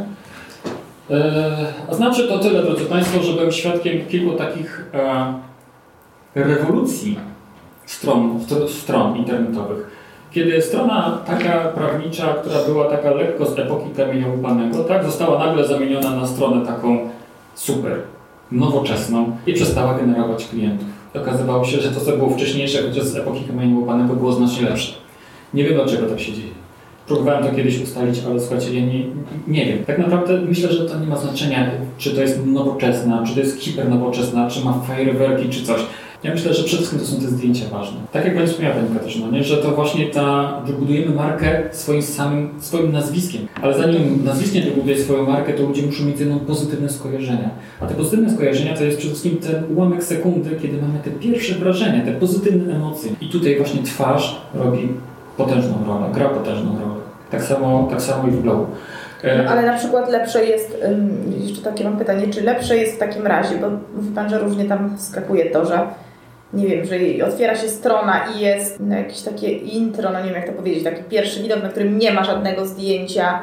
E, 1.12 1.74
znaczy 1.92 2.28
to 2.28 2.40
tyle, 2.40 2.64
drodzy 2.64 2.86
Państwo, 2.86 3.24
że 3.24 3.34
byłem 3.34 3.52
świadkiem 3.52 4.06
kilku 4.06 4.38
takich 4.38 4.86
e, 4.94 5.34
rewolucji 6.36 7.20
stron, 7.86 8.40
stron 8.68 9.18
internetowych. 9.18 9.96
Kiedy 10.32 10.62
strona 10.62 11.18
taka 11.26 11.60
prawnicza, 11.60 12.34
która 12.34 12.64
była 12.68 12.90
taka 12.90 13.12
lekko 13.12 13.46
z 13.46 13.60
epoki 13.60 13.90
kamienia 13.90 14.28
łupanego, 14.28 14.84
tak, 14.84 15.04
została 15.04 15.46
nagle 15.46 15.68
zamieniona 15.68 16.12
na 16.12 16.28
stronę 16.28 16.66
taką 16.66 17.10
super, 17.56 17.98
nowoczesną 18.52 19.38
i 19.48 19.54
przestała 19.54 19.98
generować 19.98 20.48
klientów. 20.48 20.88
Okazywało 21.16 21.66
się, 21.66 21.82
że 21.82 21.92
to, 21.92 22.00
co 22.00 22.18
było 22.18 22.30
wcześniejsze, 22.30 22.84
chociaż 22.90 23.04
z 23.04 23.16
epoki 23.16 23.44
kamienia 23.44 23.80
łupanego, 23.80 24.16
było 24.16 24.34
znacznie 24.34 24.70
lepsze. 24.70 24.94
Nie 25.54 25.64
wiem, 25.64 25.74
dlaczego 25.74 26.10
tak 26.10 26.20
się 26.20 26.34
dzieje. 26.34 26.54
Próbowałem 27.08 27.44
to 27.44 27.56
kiedyś 27.56 27.82
ustalić, 27.82 28.20
ale 28.28 28.40
słuchajcie, 28.40 28.80
ja 28.80 28.86
nie, 28.86 29.04
nie 29.48 29.66
wiem. 29.66 29.86
Tak 29.86 29.98
naprawdę 29.98 30.42
myślę, 30.42 30.74
że 30.74 30.90
to 30.90 31.00
nie 31.00 31.08
ma 31.08 31.18
znaczenia, 31.18 31.72
czy 31.98 32.12
to 32.12 32.22
jest 32.22 32.46
nowoczesna, 32.46 33.24
czy 33.28 33.34
to 33.34 33.40
jest 33.40 33.60
hipernowoczesna, 33.60 34.50
czy 34.50 34.66
ma 34.66 34.74
fajerwerki, 34.74 35.50
czy 35.50 35.64
coś. 35.64 35.82
Ja 36.26 36.32
myślę, 36.32 36.54
że 36.54 36.64
przede 36.64 36.78
wszystkim 36.78 37.00
to 37.00 37.06
są 37.06 37.16
te 37.16 37.28
zdjęcia 37.28 37.66
ważne. 37.72 37.98
Tak 38.12 38.26
jak 38.26 38.36
Pani 38.36 38.48
wspomniała, 38.48 38.76
Pani 38.76 38.98
Katarzyna, 38.98 39.28
nie? 39.28 39.44
że 39.44 39.58
to 39.58 39.72
właśnie 39.72 40.06
ta, 40.06 40.62
wybudujemy 40.66 41.16
markę 41.16 41.64
swoim 41.72 42.02
samym, 42.02 42.50
swoim 42.60 42.92
nazwiskiem. 42.92 43.48
Ale 43.62 43.78
zanim 43.78 44.26
nazwiskiem 44.26 44.64
wybuduje 44.64 45.00
swoją 45.00 45.26
markę, 45.26 45.54
to 45.54 45.64
ludzie 45.64 45.82
muszą 45.82 46.06
mieć 46.06 46.18
ze 46.18 46.26
mną 46.26 46.40
pozytywne 46.40 46.90
skojarzenia. 46.90 47.50
A 47.82 47.86
te 47.86 47.94
pozytywne 47.94 48.34
skojarzenia 48.34 48.78
to 48.78 48.84
jest 48.84 48.98
przede 48.98 49.14
wszystkim 49.14 49.38
ten 49.38 49.76
ułamek 49.76 50.04
sekundy, 50.04 50.50
kiedy 50.62 50.82
mamy 50.82 51.00
te 51.04 51.12
pierwsze 51.12 51.56
wrażenia, 51.56 52.06
te 52.06 52.12
pozytywne 52.12 52.76
emocje. 52.76 53.12
I 53.22 53.30
tutaj 53.30 53.58
właśnie 53.58 53.84
twarz 53.84 54.42
robi 54.54 54.90
potężną 55.38 55.74
rolę, 55.88 56.06
gra 56.14 56.30
potężną 56.30 56.80
rolę. 56.80 57.02
Tak 57.32 57.44
samo, 57.44 57.88
tak 57.92 58.02
samo 58.02 58.28
i 58.28 58.32
w 58.32 58.42
blogu. 58.42 58.66
No, 59.24 59.50
ale 59.50 59.66
na 59.66 59.78
przykład 59.78 60.12
lepsze 60.12 60.46
jest, 60.46 60.78
jeszcze 61.38 61.62
takie 61.62 61.84
mam 61.84 61.98
pytanie, 61.98 62.28
czy 62.28 62.42
lepsze 62.42 62.78
jest 62.78 62.96
w 62.96 63.00
takim 63.00 63.28
razie, 63.28 63.56
bo 63.58 63.68
mówi 63.96 64.16
Pan, 64.16 64.30
że 64.30 64.40
różnie 64.40 64.66
tam 64.66 64.96
skakuje 64.98 65.46
to, 65.46 65.66
że 65.66 65.80
nie 66.56 66.68
wiem, 66.68 66.86
że 66.86 67.26
otwiera 67.28 67.56
się 67.56 67.70
strona 67.70 68.22
i 68.36 68.40
jest 68.40 68.80
no, 68.80 68.96
jakieś 68.96 69.22
takie 69.22 69.52
intro, 69.52 70.12
no 70.12 70.20
nie 70.20 70.26
wiem 70.26 70.36
jak 70.36 70.48
to 70.48 70.54
powiedzieć, 70.54 70.84
taki 70.84 71.04
pierwszy 71.04 71.44
widok, 71.44 71.64
na 71.64 71.70
którym 71.70 72.00
nie 72.00 72.14
ma 72.14 72.24
żadnego 72.24 72.66
zdjęcia 72.66 73.42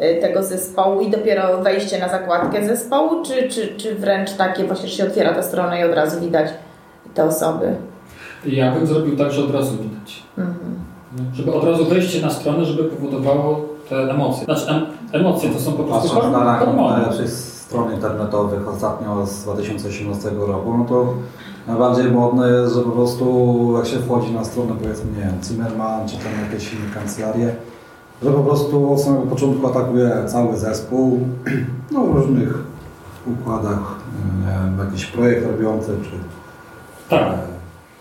y, 0.00 0.20
tego 0.20 0.42
zespołu 0.42 1.00
i 1.00 1.10
dopiero 1.10 1.62
wejście 1.62 1.98
na 1.98 2.08
zakładkę 2.08 2.66
zespołu, 2.66 3.22
czy, 3.22 3.48
czy, 3.48 3.76
czy 3.76 3.94
wręcz 3.94 4.32
takie 4.32 4.64
właśnie, 4.64 4.88
że 4.88 4.96
się 4.96 5.06
otwiera 5.06 5.34
ta 5.34 5.42
strona 5.42 5.80
i 5.80 5.84
od 5.84 5.94
razu 5.94 6.20
widać 6.20 6.48
te 7.14 7.24
osoby? 7.24 7.74
Ja 8.46 8.72
bym 8.72 8.86
zrobił 8.86 9.16
tak, 9.16 9.32
że 9.32 9.44
od 9.44 9.50
razu 9.50 9.72
widać. 9.82 10.22
Mhm. 10.38 10.76
Żeby 11.34 11.52
od 11.52 11.64
razu 11.64 11.84
wejście 11.84 12.20
na 12.20 12.30
stronę, 12.30 12.64
żeby 12.64 12.84
powodowało 12.84 13.60
te 13.88 13.96
emocje. 13.96 14.44
Znaczy 14.44 14.70
em, 14.70 14.86
emocje 15.12 15.50
to 15.50 15.60
są 15.60 15.72
po 15.72 15.82
prostu 15.82 16.08
Patrząc 16.08 16.36
na 16.36 16.58
hormony. 16.58 16.96
najlepszych 16.96 17.30
stron 17.30 17.92
internetowych 17.92 18.68
ostatnio 18.68 19.26
z 19.26 19.42
2018 19.42 20.30
roku, 20.30 20.78
no 20.78 20.84
to 20.84 21.14
najbardziej 21.66 22.10
modne 22.10 22.50
jest, 22.50 22.74
że 22.74 22.80
po 22.80 22.90
prostu 22.90 23.74
jak 23.76 23.86
się 23.86 23.98
wchodzi 23.98 24.32
na 24.32 24.44
stronę 24.44 24.72
powiedzmy, 24.82 25.12
nie 25.12 25.20
wiem, 25.20 25.42
Zimmerman 25.44 26.08
czy 26.08 26.16
tam 26.16 26.32
jakieś 26.44 26.72
inne 26.72 26.94
kancelarie, 26.94 27.54
że 28.22 28.30
po 28.30 28.40
prostu 28.40 28.92
od 28.92 29.00
samego 29.00 29.26
początku 29.26 29.66
atakuje 29.66 30.10
cały 30.26 30.56
zespół, 30.56 31.20
no 31.92 32.00
w 32.00 32.14
różnych 32.14 32.64
układach, 33.26 33.94
nie 34.46 34.52
wiem, 34.52 34.86
jakiś 34.86 35.06
projekt 35.06 35.46
robiący, 35.46 35.96
czy... 36.02 36.10
Tak. 37.08 37.36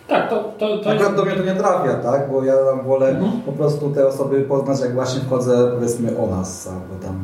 Tak, 0.07 0.29
to, 0.29 0.53
to, 0.59 0.77
to 0.77 0.89
Akurat 0.89 1.15
do 1.15 1.25
mnie 1.25 1.35
to 1.35 1.43
nie 1.43 1.55
trafia, 1.55 1.93
tak? 1.93 2.31
Bo 2.31 2.43
ja 2.43 2.53
tam 2.53 2.85
wolę 2.85 3.09
mhm. 3.09 3.41
po 3.41 3.51
prostu 3.51 3.89
te 3.89 4.07
osoby 4.07 4.41
poznać, 4.41 4.79
jak 4.79 4.93
właśnie 4.93 5.21
wchodzę, 5.21 5.71
powiedzmy, 5.75 6.17
o 6.17 6.35
nas, 6.35 6.67
albo 6.67 7.05
tam 7.05 7.15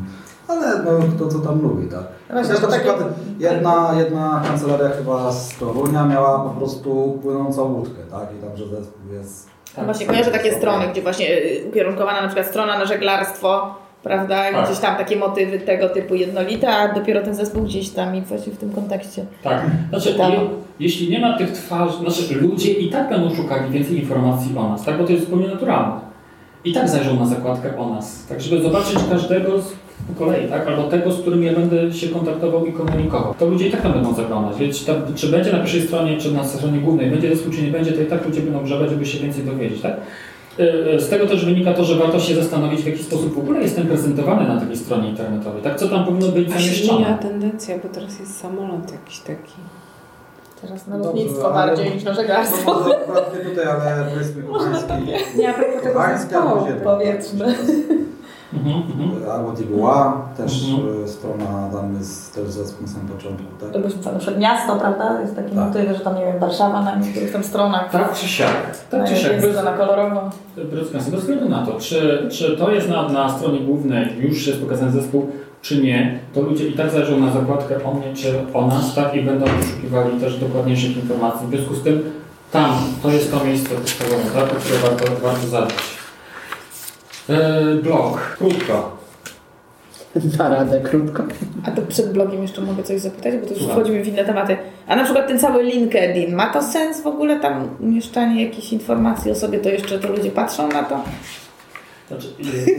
ale 0.51 0.83
no, 0.83 0.91
kto 1.15 1.27
co 1.27 1.39
tam 1.39 1.61
lubi, 1.61 1.87
tak. 1.87 2.03
No 2.29 2.35
właśnie, 2.35 2.67
na 2.67 2.67
przykład 2.67 2.97
jedna, 3.39 3.93
jedna 3.97 4.41
kancelaria 4.47 4.89
chyba 4.89 5.31
z 5.31 5.57
Torunia 5.57 6.05
miała 6.05 6.39
po 6.39 6.49
prostu 6.49 7.19
płynącą 7.21 7.73
łódkę, 7.73 8.01
tak? 8.11 8.27
I 8.39 8.41
tam, 8.41 8.57
że 8.57 8.67
zespół 8.67 9.13
jest... 9.13 9.49
Tak, 9.75 9.85
właśnie 9.85 10.05
kojarzę 10.05 10.31
takie 10.31 10.53
strony, 10.53 10.87
gdzie 10.87 11.01
właśnie 11.01 11.37
y, 11.37 11.65
ukierunkowana 11.69 12.21
na 12.21 12.27
przykład 12.27 12.47
strona 12.47 12.79
na 12.79 12.85
żeglarstwo 12.85 13.75
prawda? 14.03 14.51
Tak. 14.51 14.65
Gdzieś 14.65 14.79
tam 14.79 14.95
takie 14.95 15.15
motywy 15.15 15.59
tego 15.59 15.89
typu 15.89 16.15
jednolite, 16.15 16.69
a 16.69 16.93
dopiero 16.93 17.21
ten 17.21 17.35
zespół 17.35 17.63
gdzieś 17.63 17.89
tam 17.89 18.15
i 18.15 18.21
właśnie 18.21 18.53
w 18.53 18.57
tym 18.57 18.71
kontekście. 18.71 19.25
Tak. 19.43 19.61
Znaczy, 19.89 20.09
je, 20.09 20.49
jeśli 20.79 21.09
nie 21.09 21.19
ma 21.19 21.37
tych 21.37 21.51
twarzy, 21.51 21.97
znaczy 21.97 22.35
ludzie 22.35 22.71
i 22.71 22.89
tak 22.89 23.09
będą 23.09 23.35
szukali 23.35 23.71
więcej 23.71 23.99
informacji 23.99 24.57
o 24.57 24.69
nas, 24.69 24.85
tak? 24.85 24.97
Bo 24.97 25.03
to 25.03 25.11
jest 25.11 25.25
zupełnie 25.25 25.47
naturalne. 25.47 26.11
I 26.63 26.73
tak 26.73 26.89
zajrzą 26.89 27.19
na 27.19 27.25
zakładkę 27.25 27.77
o 27.77 27.89
nas, 27.89 28.25
tak 28.29 28.41
żeby 28.41 28.61
zobaczyć 28.61 28.99
każdego 29.09 29.61
z 29.61 29.73
kolei, 30.19 30.47
tak? 30.49 30.67
Albo 30.67 30.83
tego, 30.83 31.11
z 31.11 31.21
którym 31.21 31.43
ja 31.43 31.53
będę 31.53 31.93
się 31.93 32.07
kontaktował 32.09 32.65
i 32.65 32.73
komunikował. 32.73 33.33
To 33.39 33.45
ludzie 33.45 33.67
i 33.67 33.71
tak 33.71 33.81
tam 33.81 33.93
będą 33.93 34.13
zaglądać. 34.13 34.57
Więc 34.57 34.85
tam, 34.85 34.95
czy 35.15 35.27
będzie 35.27 35.51
na 35.51 35.57
pierwszej 35.57 35.81
stronie, 35.81 36.17
czy 36.17 36.31
na 36.31 36.43
stronie 36.43 36.79
głównej, 36.79 37.11
będzie 37.11 37.35
zespół, 37.35 37.53
czy 37.53 37.61
nie 37.61 37.71
będzie, 37.71 37.91
to 37.91 38.01
i 38.01 38.05
tak 38.05 38.25
ludzie 38.25 38.41
będą 38.41 38.63
grzebać, 38.63 38.89
żeby 38.89 39.05
się 39.05 39.19
więcej 39.19 39.43
dowiedzieć, 39.43 39.81
tak? 39.81 39.93
E, 40.95 40.99
Z 40.99 41.09
tego 41.09 41.27
też 41.27 41.45
wynika 41.45 41.73
to, 41.73 41.83
że 41.83 41.95
warto 41.95 42.19
się 42.19 42.35
zastanowić, 42.35 42.81
w 42.81 42.85
jaki 42.87 43.03
sposób 43.03 43.33
w 43.33 43.39
ogóle 43.39 43.61
jestem 43.61 43.87
prezentowany 43.87 44.47
na 44.47 44.59
takiej 44.59 44.77
stronie 44.77 45.09
internetowej, 45.09 45.61
tak? 45.61 45.79
Co 45.79 45.87
tam 45.89 46.05
powinno 46.05 46.27
być 46.27 46.47
się 46.47 46.51
zmienia 46.59 46.63
zamieszczone. 46.63 47.17
tendencja, 47.21 47.75
bo 47.83 47.89
teraz 47.89 48.19
jest 48.19 48.39
samolot 48.39 48.91
jakiś 48.91 49.19
taki. 49.19 49.53
Teraz 50.61 50.87
na 50.87 50.97
Dobrze, 50.97 51.09
lotnictwo 51.09 51.53
ale- 51.55 51.67
bardziej 51.67 51.93
niż 51.95 52.03
na 52.03 52.13
żeglarstwo. 52.13 52.73
No 52.73 52.79
może 52.79 52.97
akurat 53.01 53.33
nie 53.39 53.49
tutaj, 53.49 53.65
ale 53.65 54.05
powiedzmy 54.13 54.43
kochański. 54.43 54.93
Nie, 55.37 55.49
a 55.49 55.53
propos 55.53 55.83
tego 55.83 55.99
zespołu. 56.17 56.67
powiedzmy. 56.83 57.55
Mhm, 58.53 58.75
mhm. 58.75 59.31
Albo 59.31 59.51
Dibuła, 59.51 60.25
też 60.37 60.69
Mhm. 60.69 61.03
e, 61.03 61.07
strona 61.07 61.69
tam 61.73 61.95
jest 61.99 62.35
też 62.35 62.45
na 62.81 62.87
samym 62.87 63.07
początku, 63.07 63.43
tak? 63.61 63.69
To 63.71 63.79
byśmy 63.79 64.11
na 64.13 64.19
przykład 64.19 64.39
miasto, 64.39 64.75
prawda? 64.75 65.21
Jest 65.21 65.35
taki 65.35 65.55
Tak. 65.55 65.65
motyw, 65.67 65.97
że 65.97 66.03
tam, 66.03 66.15
nie 66.15 66.25
wiem, 66.25 66.39
Warszawa 66.39 66.81
na 66.81 66.95
niektórych 66.95 67.31
tam 67.31 67.43
stronach. 67.43 67.91
Tak 67.91 68.13
czy 68.13 68.27
siak. 68.27 68.55
Tak 68.89 69.05
czy 69.05 69.11
jest 69.11 69.23
siak. 69.23 69.41
Bez, 69.41 69.63
na 69.63 69.71
kolorowo. 69.73 70.29
bez 70.73 71.09
względu 71.09 71.49
na 71.49 71.65
to, 71.65 71.79
czy, 71.79 72.27
czy 72.31 72.57
to 72.57 72.71
jest 72.71 72.89
na, 72.89 73.09
na 73.09 73.29
stronie 73.29 73.59
głównej, 73.59 74.07
już 74.19 74.47
jest 74.47 74.61
pokazany 74.61 74.91
zespół, 74.91 75.29
czy 75.61 75.81
nie, 75.83 76.19
to 76.33 76.41
ludzie 76.41 76.67
i 76.67 76.73
tak 76.73 76.89
zajrzą 76.91 77.19
na 77.19 77.31
zakładkę 77.31 77.83
o 77.83 77.93
mnie, 77.93 78.13
czy 78.13 78.33
o 78.53 78.67
nas, 78.67 78.95
tak, 78.95 79.15
i 79.15 79.21
będą 79.21 79.45
poszukiwali 79.45 80.19
też 80.19 80.39
dokładniejszych 80.39 80.97
informacji. 80.97 81.47
W 81.47 81.49
związku 81.49 81.75
z 81.75 81.83
tym 81.83 82.03
tam, 82.51 82.71
to 83.03 83.09
jest 83.11 83.31
to 83.31 83.45
miejsce 83.45 83.75
podstawowe, 83.75 84.23
tak, 84.35 84.43
o 84.43 84.55
które 84.55 84.79
warto, 84.79 85.05
warto 85.23 85.47
zadbać. 85.47 86.00
Eee, 87.31 87.75
blog, 87.83 88.35
krótko. 88.37 88.97
Na 90.39 90.49
radę 90.49 90.79
krótko. 90.79 91.23
A 91.67 91.71
to 91.71 91.81
przed 91.81 92.13
blogiem 92.13 92.41
jeszcze 92.41 92.61
mogę 92.61 92.83
coś 92.83 92.99
zapytać, 93.01 93.33
bo 93.41 93.47
to 93.47 93.53
już 93.53 93.63
wchodzimy 93.63 94.03
w 94.03 94.07
inne 94.07 94.25
tematy. 94.25 94.57
A 94.87 94.95
na 94.95 95.03
przykład 95.03 95.27
ten 95.27 95.39
cały 95.39 95.63
LinkedIn, 95.63 96.35
ma 96.35 96.53
to 96.53 96.63
sens 96.63 97.01
w 97.01 97.07
ogóle 97.07 97.39
tam 97.39 97.67
umieszczanie 97.79 98.45
jakichś 98.45 98.73
informacji 98.73 99.31
o 99.31 99.35
sobie, 99.35 99.59
to 99.59 99.69
jeszcze 99.69 99.99
to 99.99 100.07
ludzie 100.07 100.31
patrzą 100.31 100.67
na 100.67 100.83
to? 100.83 101.03
Znaczy, 102.07 102.27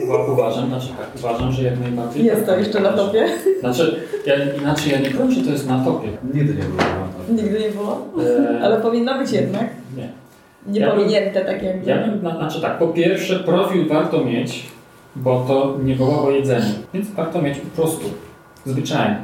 e, 0.01 0.07
uwa- 0.07 0.33
uważam, 0.33 0.69
znaczy 0.69 0.89
tak, 0.89 1.07
uważam, 1.25 1.53
że 1.53 1.63
jak 1.63 1.81
najbardziej. 1.81 2.25
Jest 2.25 2.41
to 2.41 2.47
tak, 2.47 2.59
jeszcze 2.61 2.81
na 2.81 2.93
topie? 2.93 3.29
Znaczy, 3.61 4.01
ja, 4.27 4.35
inaczej 4.61 4.93
ja 4.93 4.99
nie 5.01 5.11
powiem, 5.11 5.31
że 5.33 5.41
to 5.43 5.51
jest 5.51 5.67
na 5.69 5.85
topie. 5.85 6.09
Nigdy 6.35 6.55
nie 6.55 6.63
było. 6.63 6.79
tak. 6.79 7.37
Nigdy 7.37 7.61
nie 7.61 7.69
było. 7.71 8.09
Eee, 8.19 8.63
Ale 8.63 8.81
powinno 8.81 9.19
być 9.19 9.33
jednak. 9.33 9.65
Nie. 10.67 10.81
Nie 11.09 11.21
Ja 11.21 11.45
tak 11.45 11.63
jakby. 11.63 11.91
Ja 11.91 12.07
bym, 12.07 12.23
na- 12.23 12.37
znaczy 12.37 12.61
tak, 12.61 12.79
po 12.79 12.89
pierwsze 12.89 13.41
profil 13.41 13.89
warto 13.89 14.25
mieć, 14.25 14.63
bo 15.17 15.45
to 15.49 15.77
nie 15.85 15.97
woła 15.97 16.23
o 16.23 16.31
jedzeniu, 16.31 16.75
więc 16.95 17.11
warto 17.11 17.43
mieć 17.43 17.59
po 17.59 17.83
prostu, 17.83 18.05
zwyczajnie. 18.67 19.17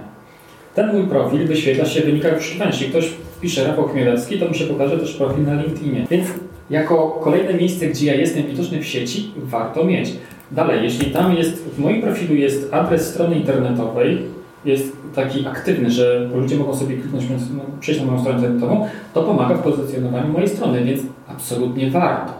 Ten 0.74 0.92
mój 0.92 1.06
profil 1.06 1.46
wyświetla 1.46 1.84
się 1.84 2.00
w 2.00 2.04
wynikach 2.04 2.34
wyszukiwania. 2.34 2.70
Jeśli 2.70 2.88
ktoś 2.88 3.06
wpisze 3.06 3.64
Rafał 3.66 3.88
Chmielewski, 3.88 4.38
to 4.38 4.48
mi 4.48 4.54
się 4.54 4.64
pokaże 4.64 4.98
też 4.98 5.14
profil 5.14 5.44
na 5.44 5.62
LinkedInie. 5.62 6.06
Więc 6.10 6.26
jako 6.70 7.08
kolejne 7.10 7.54
miejsce, 7.54 7.86
gdzie 7.86 8.06
ja 8.06 8.14
jestem 8.14 8.46
widoczny 8.46 8.80
w 8.80 8.86
sieci, 8.86 9.30
warto 9.36 9.84
mieć. 9.84 10.12
Dalej, 10.50 10.82
jeśli 10.84 11.10
tam 11.10 11.34
jest, 11.34 11.64
w 11.64 11.78
moim 11.78 12.02
profilu 12.02 12.34
jest 12.34 12.74
adres 12.74 13.14
strony 13.14 13.36
internetowej, 13.36 14.18
jest 14.64 14.96
taki 15.14 15.46
aktywny, 15.46 15.90
że 15.90 16.28
ludzie 16.34 16.56
mogą 16.56 16.76
sobie 16.76 16.96
kliknąć, 16.96 17.24
no, 17.30 17.62
przejść 17.80 18.00
na 18.00 18.06
moją 18.06 18.18
stronę 18.20 18.38
internetową, 18.38 18.86
to 19.14 19.22
pomaga 19.22 19.54
w 19.54 19.62
pozycjonowaniu 19.62 20.32
mojej 20.32 20.48
strony, 20.48 20.84
więc 20.84 21.00
absolutnie 21.28 21.90
warto. 21.90 22.32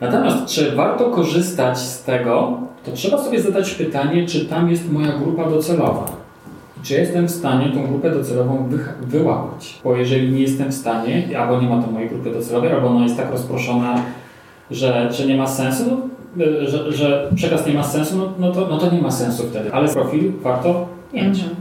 Natomiast 0.00 0.46
czy 0.46 0.76
warto 0.76 1.10
korzystać 1.10 1.78
z 1.78 2.04
tego, 2.04 2.58
to 2.84 2.92
trzeba 2.92 3.18
sobie 3.18 3.40
zadać 3.40 3.70
pytanie, 3.74 4.26
czy 4.26 4.44
tam 4.46 4.70
jest 4.70 4.92
moja 4.92 5.12
grupa 5.12 5.50
docelowa. 5.50 6.04
Czy 6.82 6.94
jestem 6.94 7.26
w 7.26 7.30
stanie 7.30 7.70
tą 7.72 7.86
grupę 7.86 8.10
docelową 8.10 8.66
wych- 8.68 8.98
wyłapać? 9.06 9.80
Bo 9.84 9.96
jeżeli 9.96 10.32
nie 10.32 10.40
jestem 10.40 10.68
w 10.68 10.74
stanie, 10.74 11.38
albo 11.40 11.60
nie 11.60 11.68
ma 11.68 11.82
to 11.82 11.90
mojej 11.90 12.08
grupy 12.08 12.30
docelowej, 12.30 12.72
albo 12.72 12.88
ona 12.88 13.02
jest 13.02 13.16
tak 13.16 13.30
rozproszona, 13.30 14.02
że, 14.70 15.08
że 15.12 15.26
nie 15.26 15.36
ma 15.36 15.46
sensu, 15.46 15.84
no, 16.36 16.44
że, 16.66 16.92
że 16.92 17.28
przekaz 17.34 17.66
nie 17.66 17.74
ma 17.74 17.82
sensu, 17.82 18.16
no, 18.18 18.32
no, 18.38 18.52
to, 18.52 18.66
no 18.70 18.78
to 18.78 18.90
nie 18.94 19.02
ma 19.02 19.10
sensu 19.10 19.42
wtedy. 19.42 19.72
Ale 19.72 19.88
profil 19.88 20.32
warto 20.42 20.86
mieć. 21.12 21.40
Mhm. 21.40 21.56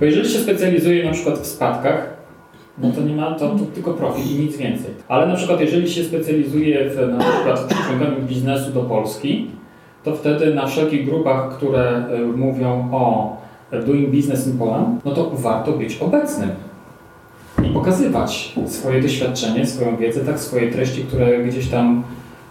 Bo 0.00 0.04
jeżeli 0.04 0.28
się 0.28 0.38
specjalizuje 0.38 1.04
na 1.04 1.12
przykład 1.12 1.38
w 1.38 1.46
spadkach, 1.46 2.20
no 2.78 2.92
to 2.92 3.00
nie 3.00 3.14
ma, 3.14 3.34
to, 3.34 3.48
to 3.48 3.64
tylko 3.74 3.94
profil 3.94 4.36
i 4.36 4.44
nic 4.44 4.56
więcej. 4.56 4.90
Ale 5.08 5.26
na 5.26 5.34
przykład 5.34 5.60
jeżeli 5.60 5.90
się 5.90 6.04
specjalizuje 6.04 6.90
w 6.90 7.08
na 7.18 7.24
przykład 7.24 7.60
w 7.60 7.66
przyciąganiu 7.66 8.22
biznesu 8.22 8.72
do 8.72 8.82
Polski, 8.82 9.46
to 10.04 10.16
wtedy 10.16 10.54
na 10.54 10.66
wszelkich 10.66 11.04
grupach, 11.04 11.56
które 11.56 12.04
y, 12.14 12.26
mówią 12.36 12.88
o 12.92 13.36
doing 13.86 14.10
business 14.10 14.46
in 14.46 14.58
Poland, 14.58 15.04
no 15.04 15.10
to 15.10 15.30
warto 15.34 15.72
być 15.72 15.98
obecnym 15.98 16.50
i 17.64 17.68
pokazywać 17.68 18.54
swoje 18.66 19.02
doświadczenie, 19.02 19.66
swoją 19.66 19.96
wiedzę, 19.96 20.20
tak, 20.20 20.40
swoje 20.40 20.72
treści, 20.72 21.04
które 21.04 21.44
gdzieś 21.44 21.68
tam 21.68 22.02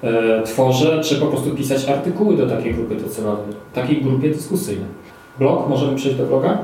e, 0.04 0.44
tworzę, 0.44 1.02
czy 1.04 1.16
po 1.16 1.26
prostu 1.26 1.56
pisać 1.56 1.90
artykuły 1.90 2.38
do 2.38 2.48
takiej 2.48 2.74
grupy 2.74 2.96
docelowej, 2.96 3.56
takiej 3.74 4.02
grupie 4.02 4.30
dyskusyjnej. 4.30 4.90
Blog, 5.40 5.70
możemy 5.70 5.96
przejść 5.96 6.18
do 6.18 6.26
bloga? 6.26 6.58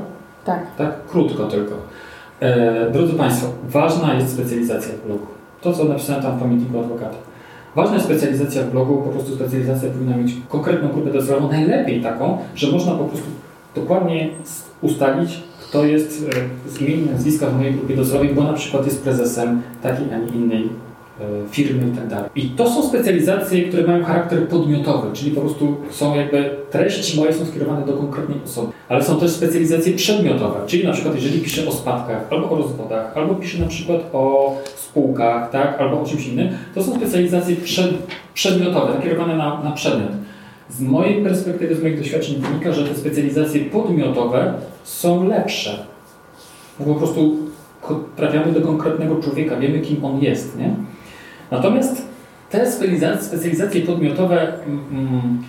Tak. 0.44 0.66
Tak, 0.78 1.06
krótko 1.06 1.44
tylko. 1.44 1.74
E, 2.40 2.90
drodzy 2.90 3.12
Państwo, 3.12 3.46
ważna 3.68 4.14
jest 4.14 4.34
specjalizacja 4.34 4.94
w 4.94 5.06
blogu. 5.06 5.26
To, 5.60 5.72
co 5.72 5.84
napisałem 5.84 6.22
tam 6.22 6.36
w 6.36 6.42
pamiętniku 6.42 6.80
adwokata. 6.80 7.16
Ważna 7.76 7.94
jest 7.94 8.06
specjalizacja 8.06 8.62
w 8.62 8.70
blogu, 8.70 8.96
po 8.96 9.10
prostu 9.10 9.34
specjalizacja 9.34 9.90
powinna 9.90 10.16
mieć 10.16 10.32
konkretną 10.48 10.88
grupę 10.88 11.12
docelową, 11.12 11.48
najlepiej 11.48 12.02
taką, 12.02 12.38
że 12.54 12.72
można 12.72 12.92
po 12.92 13.04
prostu 13.04 13.26
dokładnie 13.74 14.30
ustalić, 14.82 15.42
kto 15.68 15.84
jest 15.84 16.28
e, 16.66 16.70
z 16.70 16.80
imienia 16.80 17.12
nazwiska 17.12 17.46
w 17.46 17.56
mojej 17.56 17.74
grupie 17.74 17.96
docelowej, 17.96 18.34
bo 18.34 18.42
na 18.42 18.52
przykład 18.52 18.84
jest 18.84 19.02
prezesem 19.02 19.62
takiej, 19.82 20.06
a 20.14 20.18
nie 20.18 20.28
innej 20.28 20.68
firmy 21.50 21.82
i 21.88 22.10
tak. 22.10 22.30
I 22.34 22.42
to 22.42 22.70
są 22.70 22.88
specjalizacje, 22.88 23.68
które 23.68 23.86
mają 23.86 24.04
charakter 24.04 24.48
podmiotowy, 24.48 25.08
czyli 25.12 25.30
po 25.30 25.40
prostu 25.40 25.76
są 25.90 26.14
jakby 26.14 26.50
treści 26.70 27.20
moje 27.20 27.32
są 27.32 27.46
skierowane 27.46 27.86
do 27.86 27.92
konkretnej 27.92 28.38
osoby. 28.44 28.72
Ale 28.88 29.04
są 29.04 29.20
też 29.20 29.30
specjalizacje 29.30 29.92
przedmiotowe, 29.92 30.60
czyli 30.66 30.84
na 30.84 30.92
przykład 30.92 31.14
jeżeli 31.14 31.40
piszę 31.40 31.68
o 31.68 31.72
spadkach, 31.72 32.26
albo 32.30 32.50
o 32.50 32.56
rozwodach, 32.56 33.16
albo 33.16 33.34
piszę 33.34 33.62
na 33.62 33.68
przykład 33.68 34.00
o 34.12 34.56
spółkach, 34.76 35.50
tak, 35.50 35.80
albo 35.80 36.00
o 36.00 36.04
czymś 36.04 36.28
innym, 36.28 36.48
to 36.74 36.82
są 36.82 36.94
specjalizacje 36.96 37.56
przed, 37.56 37.90
przedmiotowe, 38.34 38.94
nakierowane 38.94 39.36
na, 39.36 39.62
na 39.62 39.70
przedmiot. 39.70 40.10
Z 40.70 40.80
mojej 40.80 41.22
perspektywy, 41.22 41.74
z 41.74 41.82
moich 41.82 41.98
doświadczeń 41.98 42.36
wynika, 42.36 42.72
że 42.72 42.88
te 42.88 42.94
specjalizacje 42.94 43.64
podmiotowe 43.64 44.54
są 44.84 45.28
lepsze. 45.28 45.86
Bo 46.78 46.84
po 46.84 46.94
prostu 46.94 47.36
trafiamy 48.16 48.52
do 48.52 48.60
konkretnego 48.60 49.22
człowieka, 49.22 49.56
wiemy 49.56 49.80
kim 49.80 50.04
on 50.04 50.22
jest, 50.22 50.58
nie? 50.58 50.74
Natomiast 51.50 52.02
te 52.50 52.66
specjaliza- 52.70 53.22
specjalizacje 53.22 53.80
podmiotowe 53.82 54.52
mm, 54.66 54.80
mm, 54.92 55.42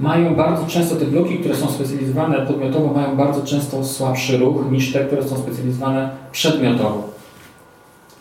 mają 0.00 0.34
bardzo 0.34 0.66
często, 0.66 0.96
te 0.96 1.04
bloki, 1.04 1.38
które 1.38 1.54
są 1.56 1.68
specjalizowane 1.70 2.46
podmiotowo, 2.46 2.94
mają 2.94 3.16
bardzo 3.16 3.42
często 3.42 3.84
słabszy 3.84 4.38
ruch 4.38 4.70
niż 4.70 4.92
te, 4.92 5.04
które 5.04 5.22
są 5.28 5.36
specjalizowane 5.38 6.10
przedmiotowo. 6.32 7.08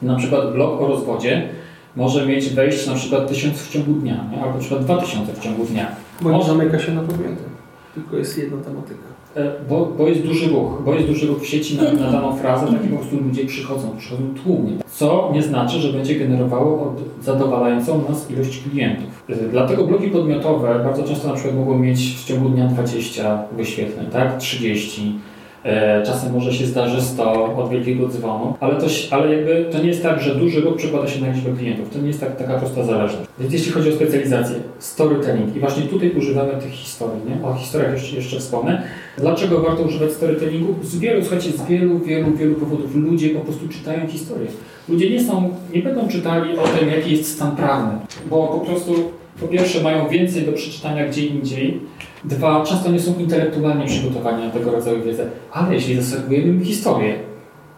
Na 0.01 0.15
przykład 0.15 0.53
blok 0.53 0.81
o 0.81 0.87
rozwodzie 0.87 1.49
może 1.95 2.25
mieć 2.25 2.49
wejść 2.49 2.87
na 2.87 2.93
przykład 2.95 3.27
tysiąc 3.27 3.57
w 3.57 3.71
ciągu 3.71 3.93
dnia, 3.93 4.23
nie? 4.31 4.41
albo 4.41 4.53
na 4.53 4.59
przykład 4.59 4.83
dwa 4.83 4.97
tysiące 4.97 5.33
w 5.33 5.39
ciągu 5.39 5.65
dnia. 5.65 5.87
Bo 6.21 6.31
nie 6.31 6.37
Może- 6.37 6.49
zamyka 6.49 6.79
się 6.79 6.91
na 6.91 7.01
podmioty. 7.01 7.43
Tylko 7.95 8.17
jest 8.17 8.37
jedna 8.37 8.57
tematyka. 8.63 9.07
E, 9.37 9.51
Bo, 9.69 9.85
bo 9.97 10.07
jest 10.07 10.21
duży 10.21 10.49
ruch, 10.49 10.81
bo 10.85 10.93
jest 10.93 11.07
duży 11.07 11.27
ruch 11.27 11.41
w 11.41 11.45
sieci 11.45 11.77
na, 11.77 11.83
na 11.91 12.11
daną 12.11 12.35
frazę, 12.35 12.67
taki 12.67 12.87
po 12.87 12.97
prostu 12.97 13.17
ludzie 13.23 13.45
przychodzą, 13.45 13.97
przychodzą 13.97 14.23
tłumnie. 14.43 14.71
Co 14.91 15.31
nie 15.33 15.43
znaczy, 15.43 15.79
że 15.79 15.93
będzie 15.93 16.15
generowało 16.15 16.95
zadowalającą 17.21 18.01
nas 18.09 18.31
ilość 18.31 18.63
klientów. 18.63 19.23
E, 19.29 19.35
Dlatego 19.35 19.83
bloki 19.87 20.07
podmiotowe 20.07 20.79
bardzo 20.83 21.03
często 21.03 21.27
na 21.27 21.33
przykład 21.33 21.55
mogą 21.55 21.79
mieć 21.79 21.99
w 22.15 22.25
ciągu 22.25 22.49
dnia 22.49 22.67
20 22.67 23.43
wyświetleń, 23.57 24.05
tak? 24.07 24.37
30. 24.37 25.15
E, 25.63 26.03
Czasem 26.05 26.33
może 26.33 26.53
się 26.53 26.65
zdarzy 26.65 27.01
100 27.01 27.55
od 27.55 27.69
wielkiego 27.69 28.07
dzwonu, 28.07 28.53
ale, 28.59 28.75
to, 28.75 28.85
ale 29.11 29.35
jakby 29.35 29.65
to 29.71 29.79
nie 29.79 29.87
jest 29.87 30.03
tak, 30.03 30.21
że 30.21 30.35
duży 30.35 30.61
ruch 30.61 30.75
przekłada 30.77 31.07
się 31.07 31.21
na 31.21 31.31
liczbę 31.31 31.51
klientów. 31.57 31.89
To 31.89 31.99
nie 31.99 32.07
jest 32.07 32.19
tak, 32.19 32.35
taka 32.37 32.53
prosta 32.57 32.83
zależność. 32.83 33.27
Więc 33.39 33.53
jeśli 33.53 33.71
chodzi 33.71 33.89
o 33.89 33.95
specjalizację, 33.95 34.55
storytelling 34.79 35.55
i 35.55 35.59
właśnie 35.59 35.83
tutaj 35.83 36.11
używamy 36.17 36.53
tych 36.61 36.71
historii, 36.71 37.21
nie? 37.29 37.47
O 37.47 37.53
historiach 37.53 37.93
jeszcze, 37.93 38.15
jeszcze 38.15 38.39
wspomnę. 38.39 38.83
Dlaczego 39.17 39.61
warto 39.61 39.83
używać 39.83 40.11
storytellingu? 40.11 40.75
Z 40.83 40.99
wielu, 40.99 41.21
słuchajcie, 41.21 41.51
z 41.51 41.65
wielu, 41.65 41.99
wielu, 41.99 42.31
wielu 42.31 42.55
powodów. 42.55 42.95
Ludzie 42.95 43.29
po 43.29 43.39
prostu 43.39 43.67
czytają 43.67 44.07
historię. 44.07 44.47
Ludzie 44.89 45.09
nie 45.09 45.23
są, 45.23 45.55
nie 45.73 45.81
będą 45.81 46.07
czytali 46.07 46.57
o 46.57 46.63
tym, 46.67 46.89
jaki 46.89 47.11
jest 47.11 47.33
stan 47.33 47.55
prawny, 47.55 47.99
bo 48.29 48.47
po 48.47 48.65
prostu 48.65 48.93
Po 49.41 49.47
pierwsze, 49.47 49.83
mają 49.83 50.09
więcej 50.09 50.45
do 50.45 50.51
przeczytania 50.53 51.07
gdzie 51.07 51.25
indziej. 51.25 51.79
Dwa, 52.23 52.63
często 52.63 52.91
nie 52.91 52.99
są 52.99 53.19
intelektualnie 53.19 53.85
przygotowani 53.85 54.43
na 54.43 54.49
tego 54.49 54.71
rodzaju 54.71 55.03
wiedzę. 55.03 55.29
Ale 55.51 55.75
jeśli 55.75 55.95
zaserwujemy 55.95 56.47
im 56.47 56.63
historię, 56.63 57.15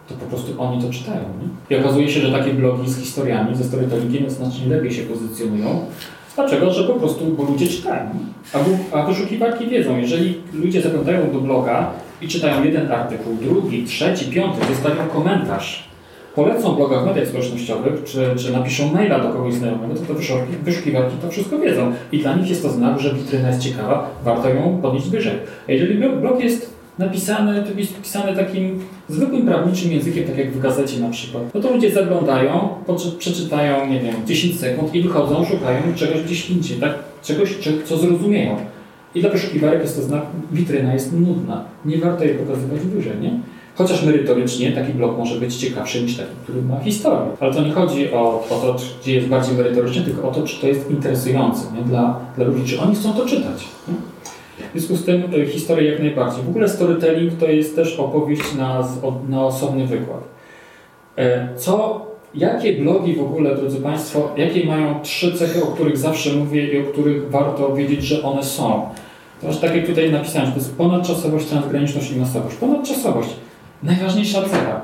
to 0.08 0.14
po 0.14 0.26
prostu 0.26 0.62
oni 0.62 0.82
to 0.82 0.90
czytają. 0.90 1.20
Nie? 1.20 1.76
I 1.76 1.80
okazuje 1.80 2.08
się, 2.08 2.20
że 2.20 2.32
takie 2.32 2.54
blogi 2.54 2.90
z 2.90 2.98
historiami, 3.00 3.56
ze 3.56 3.64
storytellingiem 3.64 4.30
znacznie 4.30 4.66
lepiej 4.66 4.92
się 4.92 5.02
pozycjonują. 5.02 5.84
Dlaczego? 6.34 6.72
Że 6.72 6.84
po 6.84 6.92
prostu, 6.92 7.24
bo 7.24 7.42
ludzie 7.42 7.66
czytają. 7.66 8.10
A, 8.92 8.98
a 8.98 9.06
wiedzą, 9.70 9.98
jeżeli 9.98 10.34
ludzie 10.52 10.82
zaglądają 10.82 11.32
do 11.32 11.40
bloga 11.40 11.90
i 12.22 12.28
czytają 12.28 12.64
jeden 12.64 12.92
artykuł, 12.92 13.34
drugi, 13.42 13.84
trzeci, 13.84 14.30
piąty, 14.30 14.66
zostawią 14.74 15.08
komentarz, 15.12 15.88
polecą 16.34 16.74
bloga 16.74 17.00
w 17.00 17.06
mediach 17.06 17.28
społecznościowych, 17.28 18.04
czy, 18.04 18.34
czy 18.36 18.52
napiszą 18.52 18.92
maila 18.92 19.18
do 19.18 19.28
kogoś 19.28 19.54
znajomego, 19.54 19.94
to, 19.94 20.14
to 20.14 20.14
wyszukiwarki 20.62 21.16
to 21.22 21.30
wszystko 21.30 21.58
wiedzą. 21.58 21.92
I 22.12 22.18
dla 22.18 22.34
nich 22.34 22.50
jest 22.50 22.62
to 22.62 22.70
znak, 22.70 23.00
że 23.00 23.14
witryna 23.14 23.48
jest 23.48 23.60
ciekawa, 23.60 24.10
warto 24.24 24.48
ją 24.48 24.78
podnieść 24.82 25.08
wyżej. 25.08 25.34
A 25.68 25.72
jeżeli 25.72 26.08
blog 26.08 26.44
jest 26.44 26.79
napisany, 27.00 27.62
to 27.62 27.78
jest 27.78 28.00
pisany 28.02 28.36
takim 28.36 28.80
zwykłym 29.08 29.46
prawniczym 29.46 29.92
językiem, 29.92 30.24
tak 30.24 30.38
jak 30.38 30.52
w 30.52 30.60
gazecie 30.60 31.00
na 31.00 31.10
przykład, 31.10 31.42
no 31.54 31.60
to 31.60 31.72
ludzie 31.72 31.92
zaglądają, 31.92 32.68
przeczytają, 33.18 33.86
nie 33.86 34.00
wiem, 34.00 34.14
10 34.26 34.60
sekund 34.60 34.94
i 34.94 35.02
wychodzą, 35.02 35.44
szukają 35.44 35.82
czegoś 35.96 36.22
gdzieś 36.22 36.50
indziej, 36.50 36.78
tak? 36.78 36.94
Czegoś, 37.22 37.54
co 37.84 37.96
zrozumieją. 37.96 38.56
I 39.14 39.20
dla 39.20 39.30
wyszukiwarek 39.30 39.80
jest 39.82 39.96
to 39.96 40.02
znak, 40.02 40.22
witryna 40.52 40.94
jest 40.94 41.12
nudna. 41.12 41.64
Nie 41.84 41.98
warto 41.98 42.24
jej 42.24 42.34
pokazywać 42.34 42.80
wyżej, 42.80 43.12
nie? 43.20 43.40
Chociaż 43.74 44.02
merytorycznie 44.02 44.72
taki 44.72 44.92
blog 44.92 45.18
może 45.18 45.40
być 45.40 45.56
ciekawszy 45.56 46.02
niż 46.02 46.16
taki, 46.16 46.30
który 46.42 46.62
ma 46.62 46.80
historię. 46.80 47.30
Ale 47.40 47.54
to 47.54 47.62
nie 47.62 47.72
chodzi 47.72 48.12
o, 48.12 48.44
o 48.50 48.54
to, 48.54 48.76
gdzie 49.02 49.14
jest 49.14 49.28
bardziej 49.28 49.56
merytorycznie, 49.56 50.02
tylko 50.02 50.28
o 50.28 50.34
to, 50.34 50.42
czy 50.42 50.60
to 50.60 50.66
jest 50.66 50.90
interesujące 50.90 51.60
nie? 51.76 51.82
Dla, 51.82 52.20
dla 52.36 52.46
ludzi, 52.46 52.64
czy 52.64 52.80
oni 52.80 52.94
chcą 52.94 53.12
to 53.12 53.26
czytać. 53.26 53.64
Nie? 53.88 53.94
W 54.74 54.78
związku 54.78 54.96
z 54.96 55.04
tym 55.04 55.22
e, 55.42 55.46
historię 55.46 55.90
jak 55.90 56.00
najbardziej. 56.00 56.42
W 56.44 56.48
ogóle 56.48 56.68
storytelling 56.68 57.32
to 57.40 57.46
jest 57.46 57.76
też 57.76 57.98
opowieść 57.98 58.54
na, 58.58 58.88
na 59.28 59.44
osobny 59.44 59.86
wykład. 59.86 60.20
E, 61.16 61.48
co, 61.56 62.06
jakie 62.34 62.72
blogi 62.72 63.14
w 63.14 63.22
ogóle, 63.22 63.56
drodzy 63.56 63.80
Państwo, 63.80 64.30
jakie 64.36 64.66
mają 64.66 65.00
trzy 65.02 65.32
cechy, 65.32 65.62
o 65.62 65.66
których 65.66 65.98
zawsze 65.98 66.32
mówię 66.32 66.72
i 66.72 66.78
o 66.78 66.84
których 66.84 67.30
warto 67.30 67.74
wiedzieć, 67.74 68.02
że 68.02 68.22
one 68.22 68.44
są? 68.44 68.88
To 69.40 69.54
tak 69.60 69.76
jak 69.76 69.86
tutaj 69.86 70.12
napisałem, 70.12 70.50
to 70.50 70.58
jest 70.58 70.76
ponadczasowość, 70.76 71.46
transgraniczność 71.46 72.10
i 72.10 72.16
masowość. 72.16 72.56
Ponadczasowość. 72.56 73.28
Najważniejsza 73.82 74.42
cecha. 74.42 74.80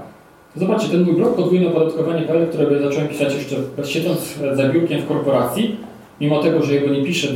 Zobaczcie, 0.57 0.89
ten 0.89 1.05
mój 1.05 1.15
blog 1.15 1.37
podwójne 1.37 1.69
opodatkowanie.pl, 1.69 2.49
którego 2.49 2.83
zacząłem 2.83 3.09
pisać 3.09 3.35
jeszcze 3.35 3.57
siedząc 3.85 4.39
za 4.53 4.69
biurkiem 4.69 5.01
w 5.01 5.09
korporacji, 5.09 5.77
mimo 6.21 6.43
tego, 6.43 6.63
że 6.63 6.75
jego 6.75 6.95
nie 6.95 7.05
piszę 7.05 7.29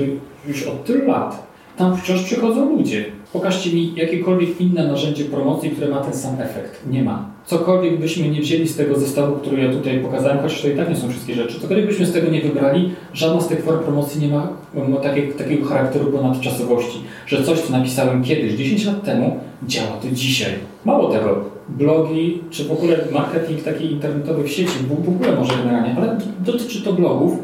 już 0.49 0.67
od 0.67 0.85
tylu 0.85 1.07
lat, 1.07 1.50
tam 1.77 1.97
wciąż 1.97 2.23
przychodzą 2.23 2.77
ludzie. 2.77 3.05
Pokażcie 3.33 3.73
mi 3.73 3.95
jakiekolwiek 3.97 4.61
inne 4.61 4.87
narzędzie 4.87 5.25
promocji, 5.25 5.71
które 5.71 5.89
ma 5.89 6.01
ten 6.01 6.15
sam 6.15 6.41
efekt. 6.41 6.87
Nie 6.91 7.03
ma. 7.03 7.31
Cokolwiek 7.47 8.01
byśmy 8.01 8.29
nie 8.29 8.41
wzięli 8.41 8.69
z 8.69 8.77
tego 8.77 8.99
zestawu, 8.99 9.37
który 9.37 9.63
ja 9.63 9.73
tutaj 9.73 10.01
pokazałem, 10.01 10.39
chociaż 10.39 10.63
to 10.63 10.69
i 10.69 10.77
tak 10.77 10.89
nie 10.89 10.97
są 10.97 11.09
wszystkie 11.09 11.35
rzeczy, 11.35 11.61
cokolwiek 11.61 11.87
byśmy 11.87 12.07
z 12.07 12.13
tego 12.13 12.31
nie 12.31 12.41
wybrali, 12.41 12.91
żadna 13.13 13.41
z 13.41 13.49
tych 13.49 13.65
form 13.65 13.79
promocji 13.79 14.21
nie 14.21 14.29
ma 14.35 14.49
no, 14.89 14.97
takiego, 14.97 15.39
takiego 15.39 15.67
charakteru 15.67 16.07
ponadczasowości, 16.07 16.99
że 17.27 17.45
coś, 17.45 17.61
co 17.61 17.73
napisałem 17.73 18.25
kiedyś, 18.25 18.55
10 18.55 18.85
lat 18.85 19.05
temu, 19.05 19.41
działa 19.67 19.91
to 20.03 20.09
dzisiaj. 20.13 20.53
Mało 20.85 21.09
tego, 21.09 21.45
blogi, 21.69 22.41
czy 22.51 22.65
w 22.65 22.73
ogóle 22.73 22.99
marketing 23.13 23.63
taki 23.63 23.93
internetowy 23.93 24.45
w 24.45 24.51
sieci, 24.51 24.73
w 24.89 25.09
ogóle 25.09 25.37
może 25.37 25.53
generalnie, 25.57 25.95
ale 25.97 26.19
dotyczy 26.41 26.83
to 26.83 26.93
blogów, 26.93 27.39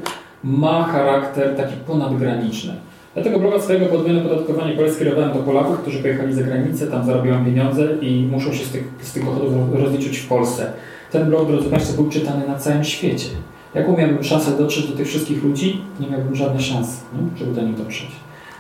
ma 0.45 0.85
charakter 0.85 1.57
taki 1.57 1.75
ponadgraniczny. 1.87 2.73
Dlatego 3.17 3.39
bloga 3.39 3.61
swojego 3.61 3.87
podwójne 3.87 4.21
opodatkowanie 4.21 4.73
pole 4.73 4.93
skierowałem 4.93 5.33
do 5.33 5.39
Polaków, 5.39 5.79
którzy 5.79 5.99
pojechali 5.99 6.35
za 6.35 6.43
granicę, 6.43 6.87
tam 6.87 7.07
zarabiają 7.07 7.45
pieniądze 7.45 7.89
i 8.01 8.29
muszą 8.31 8.53
się 8.53 8.65
z 8.65 8.71
tych, 8.71 8.89
z 9.01 9.13
tych 9.13 9.25
dochodów 9.25 9.53
rozliczyć 9.73 10.19
w 10.19 10.29
Polsce. 10.29 10.73
Ten 11.13 11.29
blog, 11.29 11.49
drodzy 11.49 11.71
Państwo, 11.71 12.03
był 12.03 12.11
czytany 12.11 12.49
na 12.49 12.59
całym 12.59 12.85
świecie. 12.85 13.29
Jaką 13.75 13.97
miałbym 13.97 14.25
szansę 14.25 14.51
dotrzeć 14.59 14.87
do 14.87 14.97
tych 14.97 15.07
wszystkich 15.07 15.45
ludzi? 15.45 15.81
Nie 16.01 16.11
miałbym 16.11 16.37
żadnej 16.37 16.63
szansy, 16.63 17.01
nie? 17.13 17.39
żeby 17.39 17.53
do 17.53 17.63
nich 17.63 17.77
dotrzeć. 17.77 18.11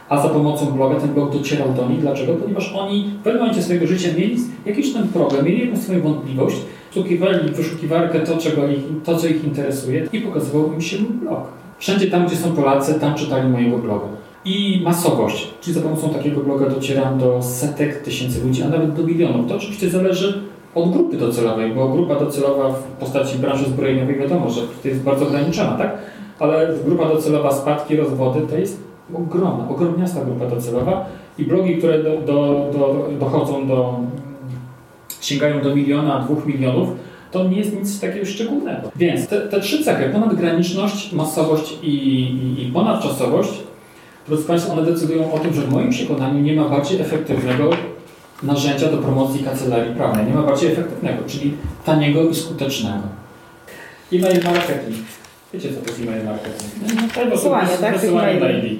A 0.08 0.22
za 0.22 0.28
pomocą 0.28 0.66
bloga 0.66 1.00
ten 1.00 1.14
blog 1.14 1.32
docierał 1.32 1.72
do 1.72 1.88
nich. 1.88 2.00
Dlaczego? 2.00 2.34
Ponieważ 2.34 2.72
oni 2.72 3.10
w 3.20 3.22
pewnym 3.22 3.42
momencie 3.42 3.62
swojego 3.62 3.86
życia 3.86 4.08
mieli 4.18 4.36
jakiś 4.66 4.92
ten 4.92 5.08
problem, 5.08 5.44
mieli 5.44 5.66
jakąś 5.66 5.78
swoją 5.78 6.00
wątpliwość, 6.00 6.56
wsłuchiwali 6.90 7.48
w 7.48 7.56
wyszukiwarkę 7.56 8.20
to, 8.20 8.36
czego 8.36 8.68
ich, 8.68 8.84
to, 9.04 9.16
co 9.16 9.26
ich 9.26 9.44
interesuje 9.44 10.08
i 10.12 10.20
pokazywał 10.20 10.72
im 10.72 10.80
się 10.80 10.98
mój 10.98 11.12
blog. 11.12 11.48
Wszędzie 11.78 12.10
tam, 12.10 12.26
gdzie 12.26 12.36
są 12.36 12.52
Polacy, 12.52 13.00
tam 13.00 13.14
czytali 13.14 13.48
mojego 13.48 13.78
bloga 13.78 14.25
i 14.46 14.80
masowość, 14.84 15.50
czyli 15.60 15.74
za 15.74 15.80
pomocą 15.80 16.10
takiego 16.10 16.40
bloga 16.40 16.66
docieram 16.68 17.18
do 17.18 17.42
setek 17.42 18.02
tysięcy 18.02 18.44
ludzi, 18.44 18.62
a 18.62 18.68
nawet 18.68 18.94
do 18.94 19.02
milionów. 19.02 19.48
To 19.48 19.56
oczywiście 19.56 19.90
zależy 19.90 20.42
od 20.74 20.92
grupy 20.92 21.16
docelowej, 21.16 21.72
bo 21.72 21.88
grupa 21.88 22.14
docelowa 22.14 22.72
w 22.72 22.82
postaci 22.82 23.38
branży 23.38 23.64
zbrojeniowej 23.64 24.18
wiadomo, 24.18 24.50
że 24.50 24.60
to 24.82 24.88
jest 24.88 25.02
bardzo 25.02 25.26
ograniczona, 25.26 25.78
tak? 25.78 25.98
Ale 26.38 26.74
grupa 26.84 27.08
docelowa 27.08 27.52
spadki, 27.52 27.96
rozwody 27.96 28.40
to 28.50 28.58
jest 28.58 28.82
ogromna, 29.14 29.68
ogromniasta 29.68 30.24
grupa 30.24 30.46
docelowa 30.46 31.06
i 31.38 31.44
blogi, 31.44 31.76
które 31.76 32.02
do, 32.02 32.10
do, 32.10 32.70
do, 32.72 33.08
dochodzą 33.20 33.66
do, 33.66 34.00
sięgają 35.20 35.62
do 35.62 35.76
miliona, 35.76 36.18
dwóch 36.20 36.46
milionów, 36.46 36.88
to 37.30 37.44
nie 37.44 37.58
jest 37.58 37.76
nic 37.78 38.00
takiego 38.00 38.26
szczególnego. 38.26 38.90
Więc 38.96 39.28
te, 39.28 39.40
te 39.40 39.60
trzy 39.60 39.84
cechy, 39.84 40.10
ponadgraniczność, 40.12 41.12
masowość 41.12 41.78
i, 41.82 41.88
i, 41.88 42.62
i 42.62 42.72
ponadczasowość, 42.72 43.62
Drodzy 44.28 44.44
Państwo, 44.44 44.72
one 44.72 44.82
decydują 44.82 45.32
o 45.32 45.38
tym, 45.38 45.54
że 45.54 45.62
w 45.62 45.72
moim 45.72 45.90
przekonaniu 45.90 46.40
nie 46.40 46.52
ma 46.52 46.68
bardziej 46.68 47.00
efektywnego 47.00 47.70
narzędzia 48.42 48.90
do 48.90 48.98
promocji 48.98 49.44
kancelarii 49.44 49.94
prawnej. 49.94 50.26
Nie 50.26 50.34
ma 50.34 50.42
bardziej 50.42 50.72
efektywnego, 50.72 51.22
czyli 51.26 51.54
taniego 51.84 52.28
i 52.28 52.34
skutecznego. 52.34 53.02
E-mail 54.12 54.44
marketing. 54.44 54.96
Wiecie, 55.54 55.68
co 55.68 55.80
to 55.80 55.86
jest 55.86 56.00
e-mail 56.00 56.24
marketing? 56.24 56.72
No, 57.16 57.30
wysyłanie, 57.30 57.68
tak? 57.80 57.98
Wysyłanie 57.98 58.40
maili. 58.40 58.78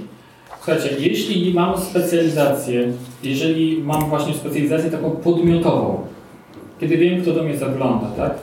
Słuchajcie, 0.57 0.97
jeśli 0.99 1.55
mam 1.55 1.81
specjalizację, 1.81 2.93
jeżeli 3.23 3.83
mam 3.83 4.09
właśnie 4.09 4.35
specjalizację 4.35 4.91
taką 4.91 5.11
podmiotową, 5.11 6.07
kiedy 6.81 6.97
wiem, 6.97 7.23
kto 7.23 7.33
do 7.33 7.43
mnie 7.43 7.57
zagląda, 7.57 8.07
tak? 8.17 8.35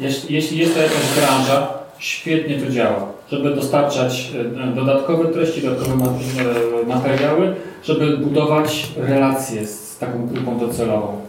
Jeśli, 0.00 0.34
jeśli 0.34 0.58
jest 0.58 0.74
to 0.74 0.80
jakaś 0.80 1.16
branża, 1.16 1.68
świetnie 1.98 2.58
to 2.58 2.70
działa, 2.70 3.06
żeby 3.32 3.54
dostarczać 3.54 4.32
e, 4.70 4.74
dodatkowe 4.74 5.24
treści, 5.24 5.62
dodatkowe 5.62 6.04
e, 6.04 6.86
materiały, 6.86 7.54
żeby 7.82 8.16
budować 8.16 8.92
relacje 8.96 9.66
z 9.66 9.98
taką 9.98 10.26
grupą 10.26 10.58
docelową. 10.58 11.20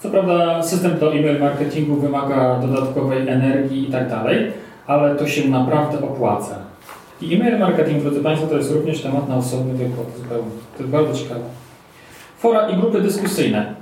Co 0.00 0.08
prawda 0.08 0.62
system 0.62 0.98
do 0.98 1.12
e-mail 1.12 1.40
marketingu 1.40 1.96
wymaga 1.96 2.58
dodatkowej 2.58 3.28
energii 3.28 3.88
i 3.88 3.92
tak 3.92 4.10
dalej, 4.10 4.52
ale 4.86 5.14
to 5.14 5.28
się 5.28 5.48
naprawdę 5.48 5.98
opłaca. 6.00 6.54
I 7.20 7.34
e-mail 7.34 7.58
marketing, 7.58 8.02
drodzy 8.02 8.20
Państwo, 8.20 8.46
to 8.46 8.56
jest 8.56 8.72
również 8.72 9.02
temat 9.02 9.28
na 9.28 9.36
osobny 9.36 9.74
wykład 9.74 10.06
zupełnie. 10.16 10.50
To 10.76 10.82
jest 10.82 10.92
bardzo 10.92 11.14
ciekawe. 11.18 11.40
Fora 12.38 12.68
i 12.68 12.76
grupy 12.76 13.00
dyskusyjne. 13.00 13.74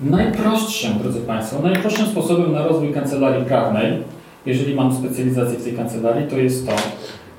Najprostszym, 0.00 0.98
drodzy 0.98 1.20
Państwo, 1.20 1.62
najprostszym 1.62 2.06
sposobem 2.06 2.52
na 2.52 2.66
rozwój 2.66 2.92
kancelarii 2.92 3.44
prawnej 3.44 4.02
jeżeli 4.46 4.74
mam 4.74 4.94
specjalizację 4.94 5.58
w 5.58 5.64
tej 5.64 5.72
kancelarii, 5.72 6.28
to 6.28 6.36
jest 6.36 6.66
to, 6.66 6.72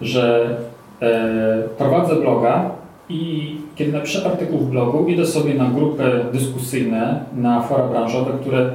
że 0.01 0.55
e, 1.01 1.63
prowadzę 1.77 2.15
bloga 2.15 2.71
i 3.09 3.55
kiedy 3.75 3.91
napiszę 3.91 4.25
artykuł 4.25 4.59
w 4.59 4.69
blogu, 4.69 5.07
idę 5.07 5.25
sobie 5.25 5.53
na 5.53 5.65
grupy 5.65 6.03
dyskusyjne, 6.33 7.23
na 7.35 7.61
fora 7.61 7.87
branżowe, 7.87 8.31
które 8.41 8.71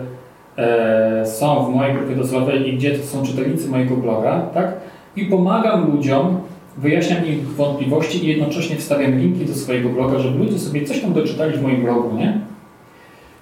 e, 0.56 1.26
są 1.26 1.64
w 1.64 1.74
mojej 1.74 1.94
grupie 1.94 2.16
docelowej 2.16 2.68
i 2.68 2.76
gdzie 2.76 2.98
to 2.98 3.06
są 3.06 3.22
czytelnicy 3.22 3.68
mojego 3.68 3.96
bloga, 3.96 4.40
tak? 4.54 4.72
I 5.16 5.24
pomagam 5.24 5.92
ludziom, 5.92 6.40
wyjaśniam 6.76 7.26
ich 7.26 7.48
wątpliwości 7.48 8.24
i 8.24 8.28
jednocześnie 8.28 8.76
wstawiam 8.76 9.18
linki 9.18 9.44
do 9.44 9.54
swojego 9.54 9.88
bloga, 9.88 10.18
żeby 10.18 10.38
ludzie 10.38 10.58
sobie 10.58 10.86
coś 10.86 11.00
tam 11.00 11.12
doczytali 11.12 11.58
w 11.58 11.62
moim 11.62 11.82
blogu, 11.82 12.16
nie? 12.16 12.40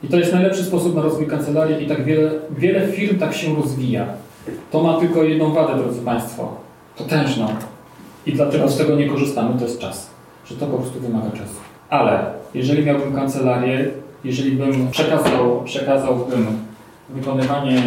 I 0.03 0.09
to 0.09 0.17
jest 0.17 0.33
najlepszy 0.33 0.65
sposób 0.65 0.95
na 0.95 1.03
rozwój 1.03 1.27
kancelarii 1.27 1.85
i 1.85 1.89
tak 1.89 2.05
wiele, 2.05 2.31
wiele 2.59 2.89
firm 2.89 3.19
tak 3.19 3.35
się 3.35 3.55
rozwija. 3.55 4.07
To 4.71 4.83
ma 4.83 5.01
tylko 5.01 5.23
jedną 5.23 5.53
wadę, 5.53 5.83
drodzy 5.83 6.01
Państwo. 6.01 6.49
Potężną. 6.99 7.47
I 8.27 8.33
dlaczego 8.33 8.69
z 8.69 8.79
tego 8.79 8.97
nie 8.97 9.09
korzystamy, 9.09 9.59
to 9.59 9.65
jest 9.65 9.81
czas. 9.81 10.11
Że 10.47 10.57
to 10.57 10.67
po 10.67 10.79
prostu 10.79 11.01
wymaga 11.01 11.31
czasu. 11.31 11.55
Ale 11.91 12.25
jeżeli 12.55 12.87
miałbym 12.87 13.15
kancelarię, 13.15 13.91
jeżeli 14.25 14.53
bym 14.53 14.91
przekazał, 14.91 15.63
przekazałbym 15.65 16.47
wykonywanie 17.09 17.83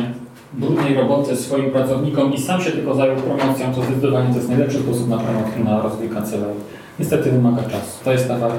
brudnej 0.54 0.96
roboty 0.96 1.36
swoim 1.36 1.72
pracownikom 1.72 2.34
i 2.34 2.42
sam 2.42 2.62
się 2.62 2.72
tylko 2.72 2.96
zajął 2.96 3.16
promocją, 3.16 3.74
to 3.76 3.84
zdecydowanie 3.84 4.30
to 4.30 4.36
jest 4.36 4.50
najlepszy 4.50 4.80
sposób 4.80 5.10
na, 5.10 5.20
na 5.64 5.82
rozwój 5.82 6.10
kancelarii. 6.10 6.62
Niestety 7.00 7.32
wymaga 7.32 7.64
czasu. 7.64 8.04
To 8.04 8.12
jest 8.12 8.28
ta 8.28 8.38
wada. 8.38 8.56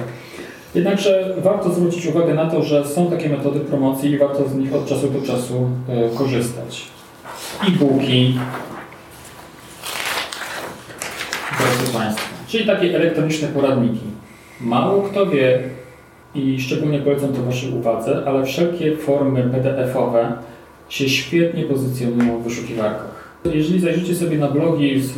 Jednakże 0.75 1.35
warto 1.43 1.71
zwrócić 1.71 2.07
uwagę 2.07 2.35
na 2.35 2.51
to, 2.51 2.63
że 2.63 2.85
są 2.85 3.11
takie 3.11 3.29
metody 3.29 3.61
promocji 3.61 4.11
i 4.11 4.19
warto 4.19 4.49
z 4.49 4.55
nich 4.55 4.75
od 4.75 4.87
czasu 4.87 5.09
do 5.09 5.23
czasu 5.23 5.69
y, 6.13 6.17
korzystać 6.17 6.98
e-booki. 7.67 8.39
Drodzy 11.59 11.93
Państwo, 11.93 12.25
czyli 12.49 12.67
takie 12.67 12.97
elektroniczne 12.97 13.49
poradniki. 13.49 14.07
Mało 14.61 15.03
kto 15.03 15.27
wie 15.27 15.61
i 16.35 16.61
szczególnie 16.61 16.99
polecam 16.99 17.33
to 17.33 17.43
Waszej 17.43 17.73
uwadze, 17.73 18.23
ale 18.27 18.45
wszelkie 18.45 18.97
formy 18.97 19.43
PDF-owe 19.43 20.33
się 20.89 21.09
świetnie 21.09 21.65
pozycjonują 21.65 22.39
w 22.39 22.45
wyszukiwarkach. 22.45 23.39
Jeżeli 23.55 23.81
zajrzycie 23.81 24.15
sobie 24.15 24.39
na 24.39 24.49
blogi 24.49 25.01
z, 25.01 25.13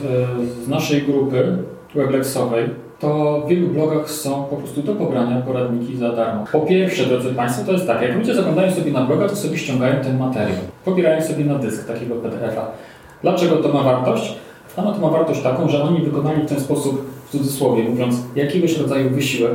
z 0.64 0.68
naszej 0.68 1.02
grupy 1.02 1.56
weblexowej, 1.94 2.64
to 3.00 3.40
w 3.46 3.48
wielu 3.48 3.68
blogach 3.68 4.10
są 4.10 4.44
po 4.44 4.56
prostu 4.56 4.82
do 4.82 4.94
pobrania 4.94 5.40
poradniki 5.40 5.96
za 5.96 6.12
darmo. 6.12 6.44
Po 6.52 6.60
pierwsze, 6.60 7.06
drodzy 7.06 7.34
Państwo, 7.34 7.66
to 7.66 7.72
jest 7.72 7.86
tak, 7.86 8.02
jak 8.02 8.16
ludzie 8.16 8.34
zaglądają 8.34 8.72
sobie 8.72 8.92
na 8.92 9.04
bloga, 9.04 9.28
to 9.28 9.36
sobie 9.36 9.58
ściągają 9.58 10.04
ten 10.04 10.18
materiał. 10.18 10.58
Pobierają 10.84 11.22
sobie 11.22 11.44
na 11.44 11.54
dysk 11.54 11.86
takiego 11.86 12.14
PDF-a. 12.14 12.66
Dlaczego 13.22 13.56
to 13.56 13.68
ma 13.72 13.82
wartość? 13.82 14.34
Ano 14.76 14.92
to 14.92 14.98
ma 14.98 15.08
wartość 15.08 15.42
taką, 15.42 15.68
że 15.68 15.82
oni 15.82 16.00
wykonali 16.00 16.42
w 16.42 16.48
ten 16.48 16.60
sposób, 16.60 17.10
w 17.26 17.30
cudzysłowie 17.30 17.82
mówiąc, 17.82 18.16
jakiegoś 18.36 18.78
rodzaju 18.78 19.10
wysiłek, 19.10 19.52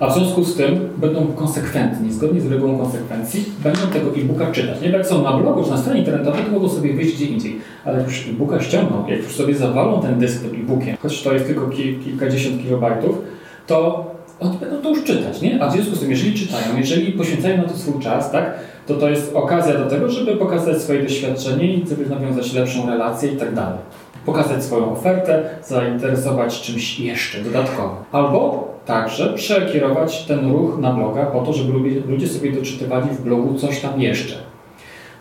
a 0.00 0.10
w 0.10 0.14
związku 0.14 0.44
z 0.44 0.56
tym 0.56 0.88
będą 0.96 1.26
konsekwentni, 1.26 2.12
zgodnie 2.12 2.40
z 2.40 2.46
regułą 2.46 2.78
konsekwencji, 2.78 3.44
będą 3.64 3.80
tego 3.92 4.10
e-booka 4.16 4.52
czytać. 4.52 4.80
Nie 4.80 4.88
jak 4.88 5.06
są 5.06 5.22
na 5.22 5.32
blogu 5.32 5.64
czy 5.64 5.70
na 5.70 5.78
stronie 5.78 6.00
internetowej, 6.00 6.44
to 6.44 6.50
mogą 6.52 6.68
sobie 6.68 6.94
wyjść 6.94 7.14
gdzie 7.14 7.24
indziej. 7.24 7.60
Ale 7.84 7.98
jak 7.98 8.06
już 8.06 8.28
e-booka 8.28 8.60
ściągną, 8.60 9.06
jak 9.08 9.18
już 9.18 9.34
sobie 9.34 9.54
zawalą 9.54 10.02
ten 10.02 10.18
dysk 10.18 10.42
tym 10.42 10.60
e-bookiem, 10.60 10.96
choć 11.02 11.22
to 11.22 11.32
jest 11.32 11.46
tylko 11.46 11.66
kil, 11.66 12.04
kilkadziesiąt 12.04 12.62
kilobajtów, 12.62 13.18
to 13.66 14.06
oni 14.40 14.58
będą 14.58 14.82
to 14.82 14.88
już 14.88 15.04
czytać, 15.04 15.42
nie? 15.42 15.62
A 15.62 15.68
w 15.68 15.72
związku 15.72 15.96
z 15.96 16.00
tym, 16.00 16.10
jeżeli 16.10 16.34
czytają, 16.34 16.76
jeżeli 16.78 17.12
poświęcają 17.12 17.56
na 17.56 17.64
to 17.64 17.76
swój 17.76 18.02
czas, 18.02 18.32
tak, 18.32 18.54
to 18.86 18.94
to 18.94 19.10
jest 19.10 19.34
okazja 19.34 19.74
do 19.74 19.86
tego, 19.86 20.10
żeby 20.10 20.36
pokazać 20.36 20.82
swoje 20.82 21.02
doświadczenie 21.02 21.72
i 21.72 21.88
żeby 21.88 22.06
nawiązać 22.06 22.52
lepszą 22.52 22.86
relację 22.86 23.32
i 23.32 23.36
tak 23.36 23.54
dalej. 23.54 23.78
Pokazać 24.26 24.64
swoją 24.64 24.92
ofertę, 24.92 25.42
zainteresować 25.64 26.60
czymś 26.60 27.00
jeszcze 27.00 27.40
dodatkowo. 27.40 28.04
Albo 28.12 28.67
także 28.88 29.32
przekierować 29.32 30.24
ten 30.24 30.52
ruch 30.52 30.78
na 30.78 30.92
bloga 30.92 31.26
po 31.26 31.40
to, 31.40 31.52
żeby 31.52 31.72
ludzie 32.06 32.28
sobie 32.28 32.52
doczytywali 32.52 33.08
w 33.10 33.22
blogu 33.22 33.54
coś 33.54 33.80
tam 33.80 34.00
jeszcze. 34.00 34.34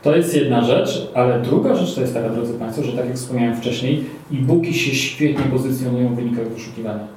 To 0.03 0.15
jest 0.15 0.35
jedna 0.35 0.61
rzecz, 0.61 1.11
ale 1.13 1.41
druga 1.41 1.75
rzecz 1.75 1.95
to 1.95 2.01
jest 2.01 2.13
taka, 2.13 2.29
drodzy 2.29 2.53
Państwo, 2.53 2.83
że 2.83 2.91
tak 2.91 3.05
jak 3.05 3.15
wspomniałem 3.15 3.55
wcześniej, 3.55 4.03
e-booki 4.33 4.73
się 4.73 4.95
świetnie 4.95 5.45
pozycjonują 5.51 6.09
w 6.09 6.15
wynikach 6.15 6.47
wyszukiwania. 6.47 7.07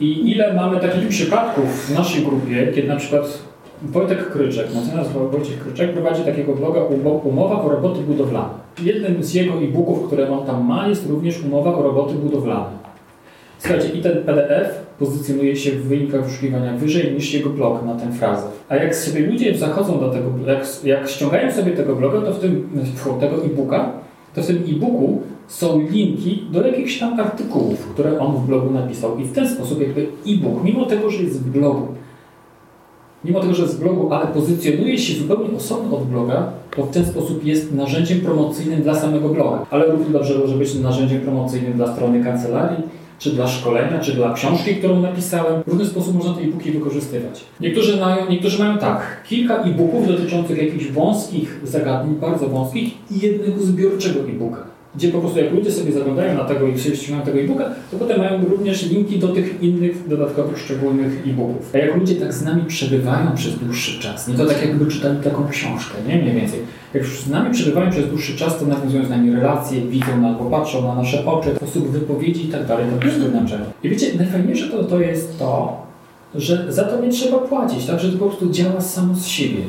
I 0.00 0.30
ile 0.30 0.54
mamy 0.54 0.80
takich 0.80 1.08
przypadków 1.08 1.86
w 1.86 1.94
naszej 1.94 2.22
grupie, 2.22 2.72
kiedy 2.74 2.88
na 2.88 2.96
przykład 2.96 3.38
Wojtek 3.82 4.30
Kryczek, 4.30 4.74
mecenas 4.74 5.12
Wojciech 5.12 5.58
Kryczek 5.58 5.92
prowadzi 5.92 6.22
takiego 6.22 6.54
bloga 6.54 6.80
Umowa 7.24 7.62
o 7.62 7.68
roboty 7.68 8.00
budowlane. 8.00 8.54
Jednym 8.82 9.24
z 9.24 9.34
jego 9.34 9.54
e-booków, 9.54 10.06
które 10.06 10.30
on 10.30 10.46
tam 10.46 10.64
ma, 10.64 10.88
jest 10.88 11.10
również 11.10 11.44
umowa 11.44 11.74
o 11.74 11.82
roboty 11.82 12.14
budowlane. 12.14 12.89
Słuchajcie, 13.60 13.88
i 13.88 14.02
ten 14.02 14.12
PDF 14.12 14.68
pozycjonuje 14.98 15.56
się 15.56 15.70
w 15.70 15.88
wynikach 15.88 16.24
wyszukiwania 16.24 16.76
wyżej 16.76 17.12
niż 17.12 17.34
jego 17.34 17.50
blog 17.50 17.84
na 17.86 17.94
tę 17.94 18.12
frazę. 18.12 18.46
A 18.68 18.76
jak 18.76 18.96
sobie 18.96 19.26
ludzie 19.26 19.58
zachodzą 19.58 20.00
do 20.00 20.10
tego, 20.10 20.30
jak, 20.46 20.84
jak 20.84 21.08
ściągają 21.08 21.52
sobie 21.52 21.72
tego 21.72 21.96
bloga, 21.96 22.20
to 22.20 22.32
w 22.32 22.40
tym, 22.40 22.68
tego 23.20 23.44
e-booka, 23.44 23.92
to 24.34 24.42
w 24.42 24.46
tym 24.46 24.56
e-booku 24.56 25.22
są 25.48 25.80
linki 25.90 26.44
do 26.52 26.66
jakichś 26.66 26.98
tam 26.98 27.20
artykułów, 27.20 27.86
które 27.94 28.18
on 28.18 28.36
w 28.36 28.46
blogu 28.46 28.70
napisał. 28.70 29.18
I 29.18 29.24
w 29.24 29.32
ten 29.32 29.48
sposób 29.48 29.80
jakby 29.80 30.06
e-book, 30.26 30.64
mimo 30.64 30.86
tego, 30.86 31.10
że 31.10 31.22
jest 31.22 31.40
w 31.40 31.50
blogu, 31.50 31.86
mimo 33.24 33.40
tego, 33.40 33.54
że 33.54 33.62
jest 33.62 33.76
w 33.76 33.80
blogu, 33.80 34.12
ale 34.12 34.26
pozycjonuje 34.26 34.98
się 34.98 35.18
zupełnie 35.18 35.56
osobno 35.56 35.96
od 35.96 36.06
bloga, 36.06 36.52
to 36.76 36.82
w 36.82 36.90
ten 36.90 37.06
sposób 37.06 37.44
jest 37.44 37.72
narzędziem 37.72 38.20
promocyjnym 38.20 38.82
dla 38.82 38.94
samego 38.94 39.28
bloga. 39.28 39.66
Ale 39.70 39.86
równie 39.86 40.10
dobrze 40.10 40.38
może 40.38 40.54
być 40.54 40.74
narzędziem 40.74 41.20
promocyjnym 41.20 41.72
dla 41.72 41.94
strony 41.94 42.24
kancelarii, 42.24 42.82
czy 43.20 43.30
dla 43.30 43.48
szkolenia, 43.48 43.98
czy 43.98 44.14
dla 44.14 44.32
książki, 44.32 44.76
którą 44.76 45.00
napisałem. 45.00 45.62
W 45.62 45.68
różny 45.68 45.86
sposób 45.86 46.14
można 46.14 46.34
te 46.34 46.40
e-booki 46.40 46.70
wykorzystywać. 46.70 47.44
Niektórzy 47.60 48.00
mają, 48.00 48.30
niektórzy 48.30 48.58
mają 48.58 48.78
tak, 48.78 49.22
kilka 49.28 49.56
e-booków 49.56 50.08
dotyczących 50.08 50.62
jakichś 50.62 50.86
wąskich 50.86 51.60
zagadnień, 51.64 52.16
bardzo 52.16 52.48
wąskich 52.48 52.92
i 53.10 53.20
jednego 53.20 53.62
zbiorczego 53.62 54.20
e-booka 54.20 54.79
gdzie 54.94 55.08
po 55.08 55.18
prostu 55.18 55.38
jak 55.38 55.52
ludzie 55.52 55.72
sobie 55.72 55.92
zaglądają 55.92 56.34
na 56.34 56.44
tego 56.44 56.66
i 56.66 56.78
się 56.78 56.96
ściągają 56.96 57.26
tego 57.26 57.38
e-booka, 57.38 57.64
to 57.90 57.96
potem 57.96 58.18
mają 58.18 58.44
również 58.44 58.90
linki 58.90 59.18
do 59.18 59.28
tych 59.28 59.62
innych 59.62 60.08
dodatkowych, 60.08 60.58
szczególnych 60.58 61.26
e-booków. 61.26 61.70
A 61.74 61.78
jak 61.78 61.96
ludzie 61.96 62.14
tak 62.14 62.34
z 62.34 62.42
nami 62.42 62.62
przebywają 62.64 63.34
przez 63.34 63.58
dłuższy 63.58 64.00
czas, 64.00 64.28
nie 64.28 64.34
to 64.34 64.46
tak 64.46 64.62
jakby 64.62 64.86
czytali 64.86 65.18
taką 65.24 65.48
książkę, 65.48 65.94
nie 66.08 66.16
mniej 66.16 66.34
więcej. 66.34 66.60
Jak 66.94 67.02
już 67.02 67.20
z 67.20 67.30
nami 67.30 67.54
przebywają 67.54 67.90
przez 67.90 68.08
dłuższy 68.08 68.36
czas, 68.36 68.58
to 68.58 68.66
nawiązują 68.66 69.04
z 69.04 69.10
nami 69.10 69.32
relacje, 69.32 69.80
widzą 69.80 70.26
albo 70.26 70.44
patrzą 70.44 70.82
na 70.82 70.94
nasze 70.94 71.26
oczy, 71.26 71.54
sposób 71.56 71.90
wypowiedzi 71.90 72.44
i 72.46 72.48
tak 72.48 72.66
dalej, 72.66 72.86
to 72.94 73.00
wszystko 73.00 73.30
znaczenie. 73.30 73.64
I 73.82 73.88
wiecie, 73.88 74.06
najfajniejsze 74.18 74.68
to, 74.68 74.84
to 74.84 75.00
jest 75.00 75.38
to, 75.38 75.76
że 76.34 76.72
za 76.72 76.84
to 76.84 77.00
nie 77.00 77.08
trzeba 77.08 77.38
płacić, 77.38 77.86
tak, 77.86 78.00
że 78.00 78.12
to 78.12 78.18
po 78.18 78.26
prostu 78.26 78.50
działa 78.50 78.80
samo 78.80 79.14
z 79.14 79.26
siebie. 79.26 79.62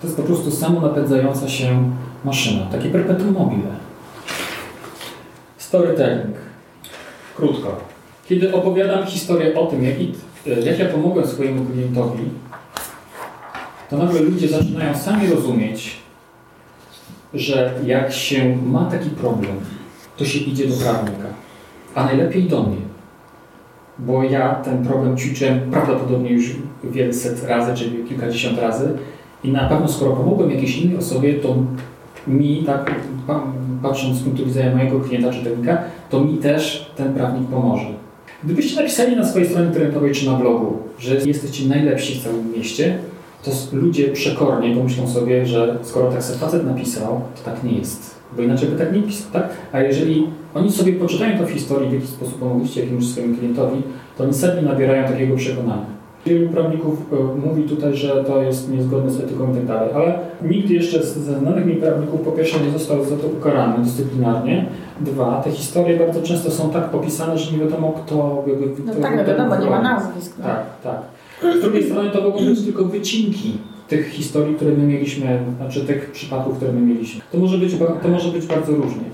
To 0.00 0.06
jest 0.06 0.16
po 0.16 0.22
prostu 0.22 0.50
samo 0.50 0.80
napędzająca 0.80 1.48
się 1.48 1.90
maszyna, 2.24 2.66
takie 2.72 2.88
perpetuum 2.88 3.34
mobile. 3.34 3.81
Storytelling. 5.72 6.36
Krótko. 7.36 7.76
Kiedy 8.28 8.54
opowiadam 8.54 9.06
historię 9.06 9.54
o 9.54 9.66
tym, 9.66 9.84
jak, 9.84 9.94
jak 10.64 10.78
ja 10.78 10.86
pomogłem 10.86 11.26
swojemu 11.26 11.64
klientowi, 11.64 12.24
to 13.90 13.96
nagle 13.96 14.20
ludzie 14.20 14.48
zaczynają 14.48 14.98
sami 14.98 15.26
rozumieć, 15.26 15.96
że 17.34 17.74
jak 17.86 18.12
się 18.12 18.56
ma 18.56 18.90
taki 18.90 19.10
problem, 19.10 19.52
to 20.16 20.24
się 20.24 20.38
idzie 20.38 20.68
do 20.68 20.76
prawnika, 20.76 21.28
a 21.94 22.04
najlepiej 22.04 22.44
do 22.44 22.62
mnie. 22.62 22.82
Bo 23.98 24.22
ja 24.22 24.54
ten 24.54 24.86
problem 24.86 25.16
ćwiczyłem 25.16 25.70
prawdopodobnie 25.70 26.30
już 26.30 26.56
wiele 26.84 27.12
set 27.12 27.44
razy, 27.44 27.74
czy 27.74 27.90
kilkadziesiąt 28.08 28.58
razy 28.58 28.98
i 29.44 29.52
na 29.52 29.68
pewno 29.68 29.88
skoro 29.88 30.12
pomogłem 30.12 30.50
jakiejś 30.50 30.76
innej 30.76 30.98
osobie, 30.98 31.34
to 31.34 31.56
mi, 32.26 32.62
tak 32.66 32.94
patrząc 33.82 34.18
z 34.18 34.22
punktu 34.22 34.44
widzenia 34.44 34.76
mojego 34.76 35.00
klienta 35.00 35.32
czy 35.32 35.44
technika, 35.44 35.78
to 36.10 36.20
mi 36.20 36.38
też 36.38 36.92
ten 36.96 37.14
prawnik 37.14 37.48
pomoże. 37.48 37.86
Gdybyście 38.44 38.76
napisali 38.76 39.16
na 39.16 39.26
swojej 39.26 39.48
stronie 39.48 39.66
internetowej 39.66 40.12
czy 40.12 40.26
na 40.26 40.32
blogu, 40.32 40.78
że 40.98 41.14
jesteście 41.14 41.68
najlepsi 41.68 42.20
w 42.20 42.24
całym 42.24 42.52
mieście, 42.52 42.98
to 43.44 43.50
ludzie 43.72 44.08
przekornie 44.08 44.76
pomyślą 44.76 45.08
sobie, 45.08 45.46
że 45.46 45.78
skoro 45.82 46.12
tak 46.12 46.22
sobie 46.22 46.38
facet 46.38 46.66
napisał, 46.66 47.20
to 47.36 47.50
tak 47.50 47.64
nie 47.64 47.78
jest. 47.78 48.14
Bo 48.36 48.42
inaczej 48.42 48.68
by 48.68 48.78
tak 48.78 48.92
nie 48.92 49.02
pisał, 49.02 49.32
tak? 49.32 49.48
A 49.72 49.80
jeżeli 49.80 50.26
oni 50.54 50.72
sobie 50.72 50.92
poczytają 50.92 51.38
to 51.38 51.46
w 51.46 51.50
historii, 51.50 51.90
w 51.90 51.92
jaki 51.92 52.06
sposób 52.06 52.38
pomogliście 52.38 52.80
jakiemuś 52.80 53.06
swojemu 53.06 53.36
klientowi, 53.36 53.82
to 54.18 54.24
oni 54.24 54.34
sami 54.34 54.62
nabierają 54.62 55.08
takiego 55.08 55.36
przekonania. 55.36 56.01
Wielu 56.26 56.48
prawników 56.48 57.12
e, 57.12 57.46
mówi 57.46 57.62
tutaj, 57.62 57.96
że 57.96 58.24
to 58.24 58.42
jest 58.42 58.72
niezgodne 58.72 59.10
z 59.10 59.20
etyką 59.20 59.52
i 59.52 59.56
tak 59.56 59.66
dalej, 59.66 59.90
ale 59.94 60.18
nikt 60.42 60.70
jeszcze 60.70 61.02
z 61.02 61.18
znanych 61.18 61.66
mi 61.66 61.74
prawników 61.74 62.20
po 62.20 62.32
pierwsze 62.32 62.60
nie 62.60 62.70
został 62.70 63.04
za 63.04 63.16
to 63.16 63.26
ukarany 63.26 63.84
dyscyplinarnie. 63.84 64.66
Dwa, 65.00 65.42
te 65.44 65.50
historie 65.50 65.96
bardzo 65.96 66.22
często 66.22 66.50
są 66.50 66.70
tak 66.70 66.90
popisane, 66.90 67.38
że 67.38 67.52
nie 67.52 67.58
wiadomo 67.58 67.92
kto... 67.92 68.44
Jakby, 68.46 68.66
no 68.84 68.94
tak, 68.94 69.16
no 69.16 69.24
wiadomo, 69.24 69.56
nie 69.56 69.70
ma 69.70 69.82
nazwisk. 69.82 70.34
No. 70.38 70.44
Tak, 70.44 70.64
tak. 70.82 71.00
Z 71.58 71.60
drugiej 71.60 71.84
strony 71.84 72.10
to 72.10 72.22
mogą 72.22 72.44
być 72.44 72.64
tylko 72.64 72.84
wycinki 72.84 73.52
tych 73.88 74.08
historii, 74.08 74.54
które 74.54 74.70
my 74.72 74.86
mieliśmy, 74.86 75.38
znaczy 75.56 75.80
tych 75.80 76.10
przypadków, 76.10 76.56
które 76.56 76.72
my 76.72 76.80
mieliśmy. 76.80 77.20
To 77.32 77.38
może 77.38 77.58
być, 77.58 77.74
to 78.02 78.08
może 78.08 78.28
być 78.28 78.46
bardzo 78.46 78.72
różnie. 78.72 79.04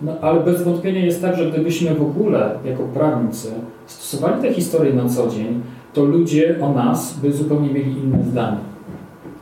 No, 0.00 0.12
ale 0.20 0.40
bez 0.40 0.62
wątpienia 0.62 1.04
jest 1.04 1.22
tak, 1.22 1.36
że 1.36 1.50
gdybyśmy 1.50 1.94
w 1.94 2.02
ogóle 2.02 2.50
jako 2.64 2.82
prawnicy 2.82 3.48
stosowali 3.86 4.42
te 4.42 4.54
historie 4.54 4.92
na 4.92 5.08
co 5.08 5.28
dzień, 5.28 5.62
to 5.96 6.04
ludzie 6.04 6.56
o 6.60 6.72
nas 6.72 7.18
by 7.22 7.32
zupełnie 7.32 7.70
mieli 7.70 7.92
inne 7.92 8.24
zdanie. 8.30 8.58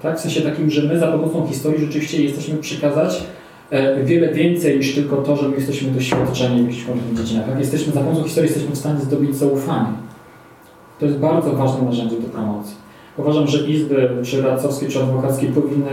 Tak? 0.02 0.18
W 0.18 0.20
sensie 0.20 0.40
takim, 0.40 0.70
że 0.70 0.82
my 0.82 0.98
za 0.98 1.06
pomocą 1.06 1.46
historii 1.46 1.80
rzeczywiście 1.80 2.22
jesteśmy 2.22 2.58
przekazać 2.58 3.22
e, 3.70 4.04
wiele 4.04 4.32
więcej 4.32 4.76
niż 4.76 4.94
tylko 4.94 5.16
to, 5.16 5.36
że 5.36 5.48
my 5.48 5.56
jesteśmy 5.56 5.90
doświadczeni 5.90 6.62
w 6.62 6.66
jakichś 6.66 6.86
dziedzinach. 7.14 7.48
Jak 7.48 7.58
jesteśmy 7.58 7.92
za 7.92 8.00
pomocą 8.00 8.22
historii 8.22 8.50
jesteśmy 8.50 8.74
w 8.74 8.78
stanie 8.78 9.00
zdobyć 9.00 9.36
zaufanie. 9.36 9.88
To 11.00 11.06
jest 11.06 11.18
bardzo 11.18 11.52
ważne 11.52 11.84
narzędzie 11.84 12.16
do 12.20 12.28
promocji. 12.28 12.74
Uważam, 13.16 13.46
że 13.46 13.58
izby, 13.58 14.10
czy 14.22 14.42
radcowskie, 14.42 14.88
czy 14.88 15.02
adwokackie 15.02 15.46
powinny 15.46 15.90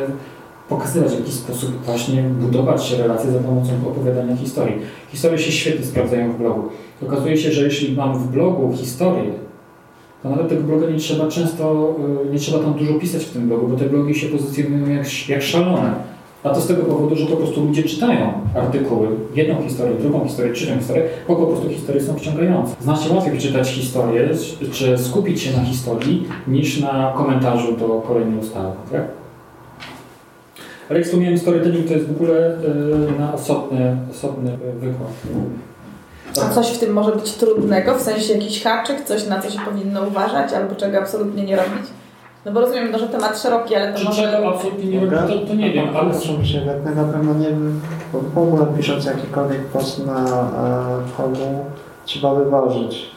pokazywać 0.70 1.12
w 1.12 1.20
jakiś 1.20 1.34
sposób 1.34 1.86
właśnie 1.86 2.24
budować 2.24 2.92
relacje 2.92 3.32
za 3.32 3.40
pomocą 3.40 3.72
opowiadania 3.88 4.36
historii. 4.36 4.76
Historie 5.12 5.40
się 5.40 5.52
świetnie 5.52 5.86
sprawdzają 5.86 6.34
w 6.34 6.38
blogu. 6.38 6.70
Okazuje 7.04 7.38
się, 7.38 7.52
że 7.52 7.64
jeśli 7.64 7.96
mam 7.96 8.20
w 8.20 8.28
blogu 8.28 8.74
historię, 8.78 9.32
to 10.23 10.30
nawet 10.30 10.49
tego 10.49 10.64
bloga 10.64 10.89
nie 10.89 10.99
trzeba 10.99 11.27
często, 11.27 11.95
y, 12.27 12.31
nie 12.34 12.39
trzeba 12.39 12.60
tam 12.64 12.73
dużo 12.73 12.93
pisać 12.93 13.26
w 13.26 13.34
tym 13.34 13.48
blogu, 13.48 13.68
bo 13.68 13.77
te 13.77 13.85
blogi 13.85 14.15
się 14.15 14.27
pozycjonują 14.27 14.89
jak, 14.89 15.30
jak 15.30 15.41
szalone. 15.41 15.93
A 16.43 16.49
to 16.49 16.61
z 16.61 16.68
tego 16.68 16.84
powodu, 16.84 17.15
że 17.15 17.26
po 17.26 17.38
prostu 17.38 17.65
ludzie 17.65 17.84
czytają 17.84 18.34
artykuły, 18.56 19.07
jedną 19.35 19.61
historię, 19.61 19.93
drugą 19.95 20.23
historię, 20.23 20.53
trzecią 20.53 20.77
historię, 20.77 21.03
bo 21.27 21.35
po 21.35 21.45
prostu 21.45 21.69
historie 21.69 22.02
są 22.02 22.15
wciągające. 22.15 22.76
Znacznie 22.81 23.15
łatwiej 23.15 23.38
przeczytać 23.38 23.69
historię, 23.69 24.30
czy 24.72 24.98
skupić 24.98 25.41
się 25.41 25.57
na 25.57 25.64
historii, 25.64 26.27
niż 26.48 26.80
na 26.80 27.14
komentarzu 27.18 27.77
do 27.77 27.88
kolejnej 27.88 28.39
ustawy. 28.39 28.76
Tak? 28.91 29.02
Ale 30.89 30.99
jak 30.99 31.07
wspomniałem, 31.07 31.38
storytelling 31.38 31.88
to 31.88 31.93
jest 31.93 32.07
w 32.07 32.11
ogóle 32.11 32.57
y, 32.57 33.19
na 33.19 33.34
osobny, 33.34 33.98
osobny 34.11 34.57
wykład. 34.80 35.11
A 36.38 36.49
coś 36.49 36.68
w 36.68 36.80
tym 36.80 36.94
może 36.94 37.12
być 37.12 37.34
trudnego, 37.34 37.95
w 37.95 38.02
sensie 38.02 38.34
jakiś 38.34 38.64
haczyk, 38.64 39.06
coś 39.06 39.28
na 39.28 39.41
co 39.41 39.49
się 39.49 39.60
powinno 39.60 40.02
uważać, 40.02 40.53
albo 40.53 40.76
czego 40.76 40.98
absolutnie 40.98 41.44
nie 41.44 41.56
robić? 41.56 41.88
No 42.45 42.52
bo 42.52 42.62
rozumiem, 42.62 42.91
no, 42.91 42.99
że 42.99 43.08
temat 43.08 43.41
szeroki, 43.41 43.76
ale 43.76 43.94
to 43.94 43.99
Czy 43.99 44.06
może... 44.06 44.32
czego 44.32 44.56
absolutnie 44.56 44.86
nie 44.86 44.99
robić, 44.99 45.41
to, 45.41 45.48
to 45.48 45.56
nie 45.56 45.72
wiem, 45.72 45.98
ale... 45.98 46.10
Proszę 46.10 46.45
się, 46.45 46.66
na 46.95 47.03
pewno 47.03 47.34
nie 47.34 47.49
w 48.14 48.38
ogóle 48.38 48.66
pisząc 48.78 49.06
jakikolwiek 49.06 49.66
post 49.66 50.06
na 50.06 50.20
e, 50.20 51.18
blogu 51.18 51.66
trzeba 52.06 52.36
wyważyć. 52.36 53.12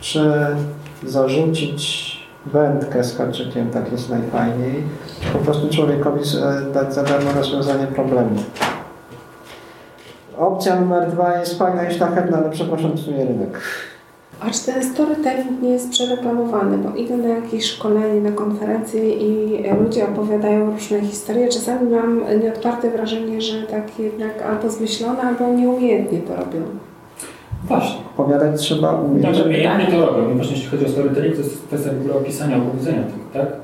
Czy 0.00 0.32
zarzucić 1.02 2.10
wędkę 2.46 3.04
z 3.04 3.16
haczykiem, 3.16 3.70
tak 3.70 3.92
jest 3.92 4.10
najfajniej, 4.10 4.82
po 5.32 5.38
prostu 5.38 5.68
człowiekowi 5.68 6.20
e, 6.20 6.72
dać 6.72 6.94
za 6.94 7.02
darmo 7.02 7.32
rozwiązanie 7.32 7.86
problemu. 7.86 8.36
Opcja 10.40 10.80
numer 10.80 11.10
dwa 11.10 11.38
jest 11.38 11.58
fajna 11.58 11.84
i 11.90 11.94
szlachetna, 11.94 12.38
ale 12.38 12.50
przepraszam, 12.50 12.92
psuje 12.92 13.24
rynek. 13.24 13.60
A 14.40 14.50
czy 14.50 14.66
ten 14.66 14.84
storytelling 14.84 15.62
nie 15.62 15.70
jest 15.70 15.90
przereklamowany? 15.90 16.78
Bo 16.78 16.96
idę 16.96 17.16
na 17.16 17.28
jakieś 17.28 17.64
szkolenie, 17.64 18.20
na 18.20 18.32
konferencje 18.32 19.10
i 19.10 19.62
ludzie 19.84 20.04
opowiadają 20.04 20.70
różne 20.70 21.00
historie. 21.00 21.48
Czasami 21.48 21.90
mam 21.90 22.40
nieodparte 22.42 22.90
wrażenie, 22.90 23.40
że 23.40 23.62
tak 23.62 23.98
jednak 23.98 24.42
albo 24.42 24.70
zmyślone, 24.70 25.22
albo 25.22 25.52
nieumiejętnie 25.52 26.18
to 26.18 26.36
robią. 26.36 26.62
Właśnie. 27.64 28.00
Opowiadać 28.16 28.60
trzeba 28.60 28.92
umieć. 28.92 29.24
Tak, 29.24 29.46
umiejętnie 29.46 29.86
to 29.86 30.06
robią. 30.06 30.30
I 30.30 30.34
właśnie 30.34 30.56
jeśli 30.56 30.70
chodzi 30.70 30.86
o 30.86 30.88
storytelling, 30.88 31.34
to 31.34 31.42
jest 31.42 31.66
kwestia 31.66 31.90
w 31.92 32.00
ogóle 32.00 32.14
opisania, 32.14 32.56
opowiedzenia 32.56 33.02
tego, 33.02 33.46
tak? 33.46 33.56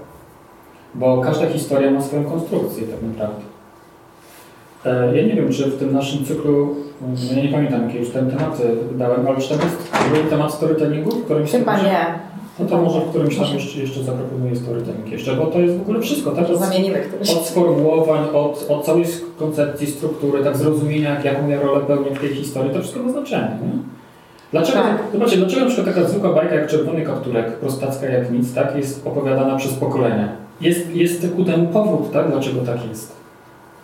Bo 0.95 1.21
każda 1.21 1.47
historia 1.47 1.91
ma 1.91 2.03
swoją 2.03 2.25
konstrukcję 2.25 2.87
tak 2.87 3.03
naprawdę. 3.03 3.56
E, 4.85 5.17
Ja 5.17 5.27
nie 5.27 5.35
wiem, 5.35 5.53
czy 5.53 5.71
w 5.71 5.79
tym 5.79 5.93
naszym 5.93 6.25
cyklu, 6.25 6.75
ja 7.37 7.43
nie 7.43 7.49
pamiętam 7.49 7.83
jakie 7.87 7.99
już 7.99 8.11
ten 8.11 8.31
tematy 8.31 8.63
dałem, 8.99 9.27
ale 9.29 9.41
czy 9.41 9.49
tam 9.49 9.59
jest 9.59 9.93
był 10.15 10.31
temat 10.31 10.53
storytellingu? 10.55 11.11
W 11.11 11.25
którymś 11.25 11.51
Chyba 11.51 11.77
nie. 11.77 12.27
No 12.59 12.67
to 12.67 12.83
może 12.83 13.01
w 13.01 13.09
którymś 13.09 13.37
tam 13.37 13.47
jeszcze, 13.55 13.81
jeszcze 13.81 14.03
zaproponuję 14.03 14.57
storytelling 14.57 15.09
jeszcze, 15.13 15.37
bo 15.37 15.47
to 15.47 15.61
jest 15.61 15.79
w 15.79 15.81
ogóle 15.81 16.01
wszystko, 16.01 16.31
tak? 16.31 16.51
Od, 16.51 16.59
zamienimy 16.59 16.99
któryś. 17.01 17.31
od 17.31 17.47
sformułowań, 17.47 18.21
od, 18.33 18.67
od 18.69 18.85
całej 18.85 19.05
koncepcji, 19.39 19.87
struktury, 19.87 20.45
tak 20.45 20.57
zrozumienia, 20.57 21.15
jak, 21.15 21.25
jaką 21.25 21.49
ja 21.49 21.61
rolę 21.61 21.81
pełnię 21.87 22.11
w 22.11 22.21
tej 22.21 22.29
historii, 22.29 22.73
to 22.73 22.81
wszystko 22.81 23.03
ma 23.03 23.13
znaczenie, 23.13 23.49
nie? 23.63 23.79
Dlaczego, 24.53 24.79
Tak. 24.79 24.99
zobaczcie, 25.13 25.37
dlaczego 25.37 25.61
na 25.65 25.71
przykład 25.71 25.95
taka 25.97 26.09
zwykła 26.09 26.33
bajka 26.33 26.55
jak 26.55 26.67
Czerwony 26.67 27.03
Kapturek, 27.03 27.53
prostacka 27.59 28.07
jak 28.07 28.33
nic, 28.33 28.55
tak, 28.55 28.77
jest 28.77 29.07
opowiadana 29.07 29.57
przez 29.57 29.73
pokolenia? 29.75 30.29
Jest, 30.61 30.95
jest 30.97 31.27
ku 31.37 31.45
temu 31.45 31.67
powód, 31.67 32.13
tak, 32.13 32.31
dlaczego 32.31 32.61
tak 32.61 32.89
jest. 32.89 33.17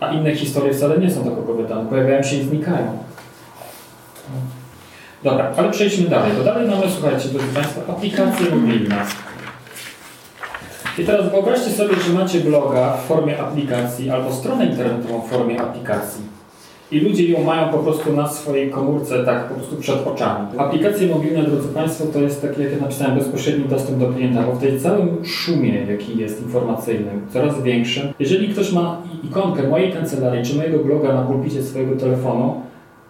A 0.02 0.12
inne 0.12 0.36
historie 0.36 0.74
wcale 0.74 0.98
nie 0.98 1.10
są 1.10 1.24
tak 1.24 1.32
opowiadane, 1.32 1.86
pojawiają 1.86 2.22
się 2.22 2.36
i 2.36 2.42
znikają. 2.42 2.98
Dobra, 5.22 5.52
ale 5.56 5.70
przejdźmy 5.70 6.08
dalej, 6.08 6.32
bo 6.38 6.44
dalej 6.44 6.68
mamy, 6.68 6.82
słuchajcie, 6.90 7.28
drodzy 7.28 7.54
Państwo, 7.54 7.80
aplikacje 7.88 8.50
mobilne. 8.50 8.96
I 10.98 11.04
teraz 11.04 11.30
wyobraźcie 11.30 11.70
sobie, 11.70 11.96
że 11.96 12.12
macie 12.12 12.40
bloga 12.40 12.96
w 12.96 13.06
formie 13.06 13.40
aplikacji 13.40 14.10
albo 14.10 14.32
stronę 14.32 14.66
internetową 14.66 15.20
w 15.20 15.30
formie 15.30 15.60
aplikacji. 15.60 16.24
I 16.92 17.00
ludzie 17.00 17.28
ją 17.28 17.44
mają 17.44 17.68
po 17.68 17.78
prostu 17.78 18.12
na 18.12 18.28
swojej 18.28 18.70
komórce, 18.70 19.24
tak 19.24 19.48
po 19.48 19.54
prostu 19.54 19.76
przed 19.76 20.06
oczami. 20.06 20.46
Aplikacje 20.58 21.06
mobilne, 21.06 21.42
drodzy 21.42 21.68
Państwo, 21.68 22.04
to 22.12 22.18
jest 22.18 22.42
takie, 22.42 22.62
jak 22.62 22.72
ja 22.72 22.78
napisałem, 22.78 23.18
bezpośredni 23.18 23.68
dostęp 23.68 23.98
do 23.98 24.08
klienta, 24.08 24.42
bo 24.42 24.52
w 24.52 24.60
tej 24.60 24.80
całym 24.80 25.24
szumie, 25.24 25.86
jaki 25.90 26.18
jest 26.18 26.42
informacyjnym, 26.42 27.20
coraz 27.32 27.62
większym, 27.62 28.08
jeżeli 28.18 28.48
ktoś 28.48 28.72
ma 28.72 29.02
ikonkę 29.24 29.68
mojej 29.68 29.92
kancelarii 29.92 30.44
czy 30.44 30.56
mojego 30.56 30.78
bloga 30.78 31.14
na 31.14 31.22
pulpicie 31.22 31.62
swojego 31.62 31.96
telefonu, 31.96 32.60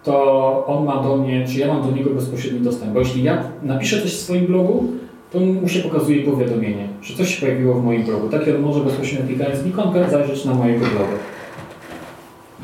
to 0.03 0.65
on 0.67 0.85
ma 0.85 1.03
do 1.03 1.17
mnie, 1.17 1.45
czy 1.47 1.59
ja 1.59 1.67
mam 1.67 1.83
do 1.83 1.91
niego 1.91 2.09
bezpośredni 2.09 2.59
dostęp. 2.59 2.93
Bo 2.93 2.99
jeśli 2.99 3.23
ja 3.23 3.43
napiszę 3.63 4.01
coś 4.01 4.11
w 4.11 4.19
swoim 4.19 4.45
blogu, 4.45 4.83
to 5.31 5.39
mu 5.39 5.67
się 5.67 5.79
pokazuje 5.79 6.23
powiadomienie, 6.23 6.87
że 7.01 7.17
coś 7.17 7.35
się 7.35 7.41
pojawiło 7.41 7.75
w 7.75 7.83
moim 7.83 8.03
blogu. 8.03 8.29
Tak 8.29 8.41
on 8.55 8.61
może 8.61 8.79
bezpośrednio 8.79 9.27
klikając 9.27 9.59
w 9.59 9.67
ikonkę 9.67 10.09
zajrzeć 10.09 10.45
na 10.45 10.53
mojego 10.53 10.85
bloga. 10.85 11.32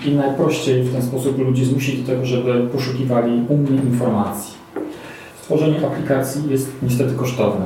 I 0.05 0.11
najprościej 0.11 0.83
w 0.83 0.93
ten 0.93 1.01
sposób 1.01 1.39
ludzi 1.39 1.65
zmusić 1.65 2.01
do 2.01 2.07
tego, 2.13 2.25
żeby 2.25 2.67
poszukiwali 2.67 3.43
u 3.49 3.57
mnie 3.57 3.81
informacji. 3.81 4.53
Stworzenie 5.41 5.87
aplikacji 5.87 6.41
jest 6.49 6.71
niestety 6.83 7.15
kosztowne. 7.15 7.65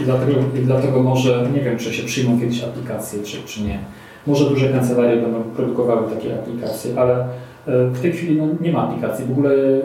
I 0.00 0.02
dlatego, 0.02 0.32
I 0.32 0.58
dlatego 0.58 1.02
może, 1.02 1.48
nie 1.54 1.60
wiem, 1.60 1.78
czy 1.78 1.94
się 1.94 2.02
przyjmą 2.02 2.40
kiedyś 2.40 2.64
aplikacje, 2.64 3.22
czy, 3.22 3.36
czy 3.42 3.62
nie. 3.62 3.78
Może 4.26 4.50
duże 4.50 4.68
kancelarie 4.68 5.22
będą 5.22 5.42
produkowały 5.42 6.10
takie 6.10 6.34
aplikacje, 6.34 7.00
ale 7.00 7.20
e, 7.20 7.26
w 7.66 8.00
tej 8.00 8.12
chwili 8.12 8.36
no, 8.36 8.46
nie 8.60 8.72
ma 8.72 8.88
aplikacji. 8.88 9.24
W 9.24 9.30
ogóle 9.30 9.50
e, 9.50 9.80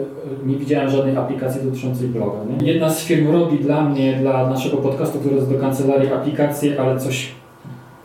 nie 0.46 0.56
widziałem 0.56 0.90
żadnej 0.90 1.16
aplikacji 1.16 1.60
dotyczącej 1.62 2.08
bloga. 2.08 2.38
Nie? 2.44 2.72
Jedna 2.72 2.90
z 2.90 3.04
firm 3.04 3.32
robi 3.32 3.58
dla 3.58 3.84
mnie, 3.84 4.18
dla 4.20 4.50
naszego 4.50 4.76
podcastu, 4.76 5.18
który 5.18 5.34
jest 5.34 5.50
do 5.50 5.58
kancelarii, 5.58 6.12
aplikacje, 6.12 6.80
ale 6.80 7.00
coś 7.00 7.30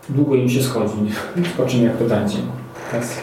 długo 0.10 0.35
im 0.35 0.49
się 0.49 0.64
schodzi. 0.64 0.93
Nie? 1.01 1.43
Zobaczymy, 1.57 1.84
jak 1.84 1.97
będzie. 1.97 2.38
Teraz. 2.91 3.22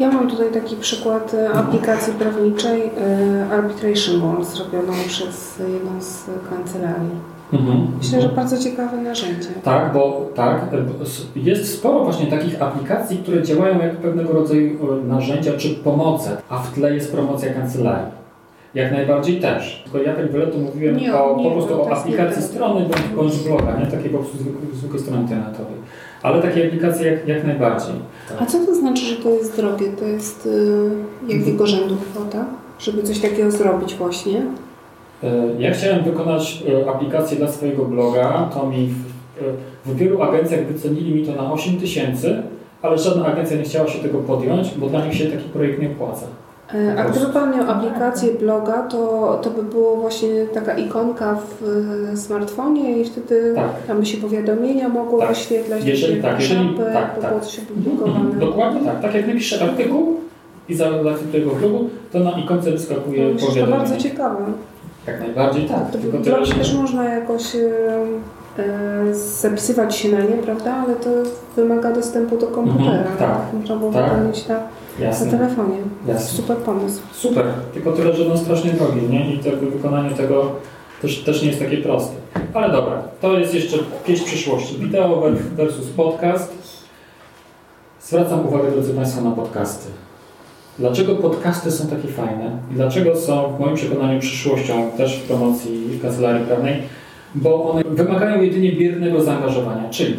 Ja 0.00 0.10
mam 0.12 0.30
tutaj 0.30 0.52
taki 0.52 0.76
przykład 0.76 1.34
e, 1.34 1.52
aplikacji 1.52 2.12
prawniczej 2.12 2.82
e, 2.82 3.52
Arbitration 3.52 4.20
Ball 4.20 4.44
zrobioną 4.44 4.92
przez 5.06 5.58
jedną 5.58 6.00
z 6.00 6.26
kancelarii. 6.50 7.38
Mhm. 7.52 7.86
Myślę, 7.98 8.20
że 8.20 8.28
bardzo 8.28 8.58
ciekawe 8.58 8.96
narzędzie. 8.96 9.48
Tak, 9.62 9.92
bo 9.92 10.30
tak, 10.34 10.62
e, 11.36 11.40
jest 11.40 11.78
sporo 11.78 12.04
właśnie 12.04 12.26
takich 12.26 12.62
aplikacji, 12.62 13.18
które 13.18 13.42
działają 13.42 13.78
jak 13.78 13.96
pewnego 13.96 14.32
rodzaju 14.32 14.78
narzędzia 15.04 15.52
czy 15.52 15.68
pomoce, 15.70 16.36
a 16.48 16.58
w 16.58 16.74
tle 16.74 16.94
jest 16.94 17.12
promocja 17.12 17.54
kancelarii. 17.54 18.18
Jak 18.74 18.92
najbardziej 18.92 19.40
też. 19.40 19.82
Tylko 19.84 19.98
ja 20.08 20.16
tak 20.16 20.32
wiele 20.32 20.46
tu 20.46 20.58
mówiłem 20.58 20.96
Nie, 20.96 21.14
o, 21.14 21.36
nie, 21.36 21.44
po 21.44 21.50
prostu 21.50 21.70
to 21.70 21.82
o 21.82 21.92
aplikacji 21.92 22.42
nie 22.42 22.48
strony 22.48 22.80
bądź, 22.80 23.08
bądź 23.16 23.36
bloga, 23.36 23.80
nie? 23.80 23.86
takiej 23.86 24.10
po 24.10 24.18
prostu 24.18 24.38
zwykłej, 24.38 24.74
zwykłej 24.74 25.02
strony 25.02 25.22
internetowej. 25.22 25.77
Ale 26.22 26.42
takie 26.42 26.66
aplikacje 26.66 27.10
jak, 27.12 27.28
jak 27.28 27.46
najbardziej. 27.46 27.94
A 28.40 28.46
co 28.46 28.58
to 28.66 28.74
znaczy, 28.74 29.04
że 29.04 29.16
to 29.16 29.28
jest 29.30 29.56
drogie? 29.56 29.86
To 29.98 30.04
jest 30.04 30.46
y, 30.46 30.90
jakiego 31.28 31.66
rzędu 31.66 31.96
kwota? 31.96 32.44
Żeby 32.78 33.02
coś 33.02 33.18
takiego 33.18 33.50
zrobić 33.50 33.94
właśnie? 33.94 34.42
E, 35.22 35.28
Ja 35.58 35.70
chciałem 35.74 36.04
wykonać 36.04 36.62
e, 36.86 36.90
aplikację 36.90 37.36
dla 37.36 37.48
swojego 37.52 37.84
bloga, 37.84 38.50
to 38.54 38.66
mi 38.66 38.86
w, 38.88 38.92
e, 39.42 39.44
w 39.86 39.96
wielu 39.96 40.22
agencjach 40.22 40.66
wycenili 40.66 41.14
mi 41.14 41.26
to 41.26 41.42
na 41.42 41.52
8 41.52 41.80
tysięcy, 41.80 42.42
ale 42.82 42.98
żadna 42.98 43.26
agencja 43.26 43.56
nie 43.56 43.62
chciała 43.62 43.88
się 43.88 43.98
tego 43.98 44.18
podjąć, 44.18 44.74
bo 44.76 44.86
dla 44.88 45.04
nich 45.06 45.14
się 45.14 45.26
taki 45.26 45.44
projekt 45.48 45.82
nie 45.82 45.88
opłaca. 45.88 46.26
E, 46.74 46.98
A 47.00 47.04
gdyby 47.04 47.26
Pan 47.26 47.56
miał 47.56 47.70
aplikację 47.70 48.32
bloga, 48.32 48.82
to, 48.82 49.40
to 49.42 49.50
by 49.50 49.62
było 49.62 49.96
właśnie 49.96 50.28
taka 50.54 50.74
ikonka 50.74 51.34
w 51.60 51.62
e, 52.12 52.16
smartfonie 52.16 52.98
i 52.98 53.04
wtedy 53.04 53.52
Tak. 53.54 53.64
tam 53.86 54.00
by 54.00 54.06
się 54.06 54.16
powiadomienia 54.18 54.88
mogło 54.88 55.18
Tak. 55.20 55.28
wyświetlać, 55.28 55.84
Jeżeli- 55.84 56.22
tak, 56.22 56.40
jeżeli- 56.40 56.76
tak, 56.92 57.20
tak. 57.20 57.30
było 57.30 57.40
coś 57.40 57.58
opublikowane. 57.58 58.34
Dokładnie 58.40 58.80
tak. 58.80 59.00
Tak 59.02 59.14
jak 59.14 59.26
napiszę 59.26 59.64
artykuł 59.64 60.16
i 60.68 60.74
zaakceptuję 60.74 61.44
go 61.44 61.50
w 61.50 61.58
blogu, 61.60 61.88
to 62.12 62.18
na 62.18 62.30
ikonce 62.30 62.70
wyskakuje 62.70 63.22
No, 63.24 63.38
że 63.38 63.38
to 63.38 63.46
powiadomienie. 63.46 63.78
bardzo 63.78 63.96
ciekawe. 63.96 64.44
Jak 65.06 65.20
najbardziej 65.20 65.64
tak. 65.68 65.90
To 65.90 65.98
Tylko 65.98 66.18
blog 66.18 66.48
też 66.48 66.74
można 66.74 67.04
jakoś 67.04 67.54
e, 67.56 67.58
e, 68.58 69.14
zapisywać 69.14 69.96
się 69.96 70.08
na 70.08 70.20
nie, 70.20 70.36
prawda? 70.42 70.74
Ale 70.74 70.94
to 70.96 71.10
wymaga 71.56 71.92
dostępu 71.92 72.36
do 72.36 72.46
komputera. 72.46 72.90
Mhm, 72.98 73.16
tak. 73.18 73.38
Można 73.60 73.76
było 73.76 73.92
Tak. 73.92 74.04
wypełnić 74.10 74.48
na, 74.48 74.60
na 74.98 75.06
Jasne. 75.06 75.30
telefonie. 75.30 75.76
Jasne. 76.08 76.36
Super 76.36 76.56
pomysł. 76.56 77.00
Super, 77.12 77.44
tylko 77.74 77.92
tyle, 77.92 78.12
że 78.16 78.24
no 78.24 78.38
strasznie 78.38 78.72
drogi, 78.72 79.00
nie? 79.10 79.34
I 79.34 79.38
to 79.38 79.48
jakby 79.48 79.70
wykonanie 79.70 80.10
tego 80.10 80.52
też, 81.02 81.18
też 81.18 81.42
nie 81.42 81.48
jest 81.48 81.60
takie 81.60 81.76
proste. 81.76 82.16
Ale 82.54 82.72
dobra, 82.72 83.02
to 83.20 83.38
jest 83.38 83.54
jeszcze 83.54 83.78
pieśń 84.06 84.24
przyszłości. 84.24 84.78
Wideo 84.78 85.22
versus 85.56 85.86
podcast. 85.86 86.58
Zwracam 88.00 88.46
uwagę, 88.46 88.70
drodzy 88.70 88.94
Państwo, 88.94 89.20
na 89.20 89.30
podcasty. 89.30 89.88
Dlaczego 90.78 91.14
podcasty 91.14 91.70
są 91.70 91.86
takie 91.86 92.08
fajne 92.08 92.58
i 92.70 92.74
dlaczego 92.74 93.16
są 93.16 93.56
w 93.56 93.60
moim 93.60 93.76
przekonaniu 93.76 94.20
przyszłością 94.20 94.90
też 94.96 95.18
w 95.18 95.26
promocji 95.26 95.98
kancelarii 96.02 96.46
prawnej? 96.46 96.82
Bo 97.34 97.70
one 97.70 97.84
wymagają 97.84 98.42
jedynie 98.42 98.72
biernego 98.72 99.22
zaangażowania, 99.22 99.90
czyli 99.90 100.16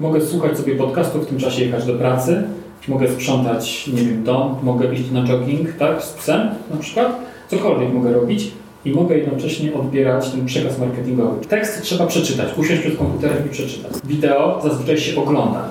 mogę 0.00 0.20
słuchać 0.20 0.58
sobie 0.58 0.76
podcastu, 0.76 1.18
w 1.18 1.26
tym 1.26 1.38
czasie 1.38 1.64
jechać 1.64 1.86
do 1.86 1.94
pracy, 1.94 2.42
mogę 2.88 3.08
sprzątać, 3.08 3.86
nie 3.86 4.02
wiem, 4.02 4.24
dom, 4.24 4.56
mogę 4.62 4.94
iść 4.94 5.10
na 5.10 5.26
jogging, 5.26 5.72
tak, 5.72 6.02
z 6.02 6.12
psem 6.12 6.48
na 6.70 6.76
przykład, 6.76 7.20
cokolwiek 7.48 7.92
mogę 7.92 8.12
robić 8.12 8.50
i 8.84 8.90
mogę 8.90 9.18
jednocześnie 9.18 9.74
odbierać 9.74 10.30
ten 10.30 10.46
przekaz 10.46 10.78
marketingowy. 10.78 11.46
Tekst 11.46 11.82
trzeba 11.82 12.06
przeczytać, 12.06 12.58
usiąść 12.58 12.80
przed 12.80 12.98
komputerem 12.98 13.46
i 13.46 13.48
przeczytać. 13.48 13.92
Wideo 14.04 14.60
zazwyczaj 14.62 14.98
się 14.98 15.20
ogląda. 15.20 15.64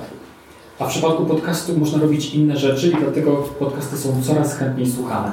A 0.80 0.86
w 0.86 0.90
przypadku 0.90 1.26
podcastu 1.26 1.78
można 1.80 2.02
robić 2.02 2.34
inne 2.34 2.58
rzeczy 2.58 2.88
i 2.88 2.96
dlatego 3.02 3.32
podcasty 3.60 3.98
są 3.98 4.22
coraz 4.24 4.58
chętniej 4.58 4.88
słuchane. 4.88 5.32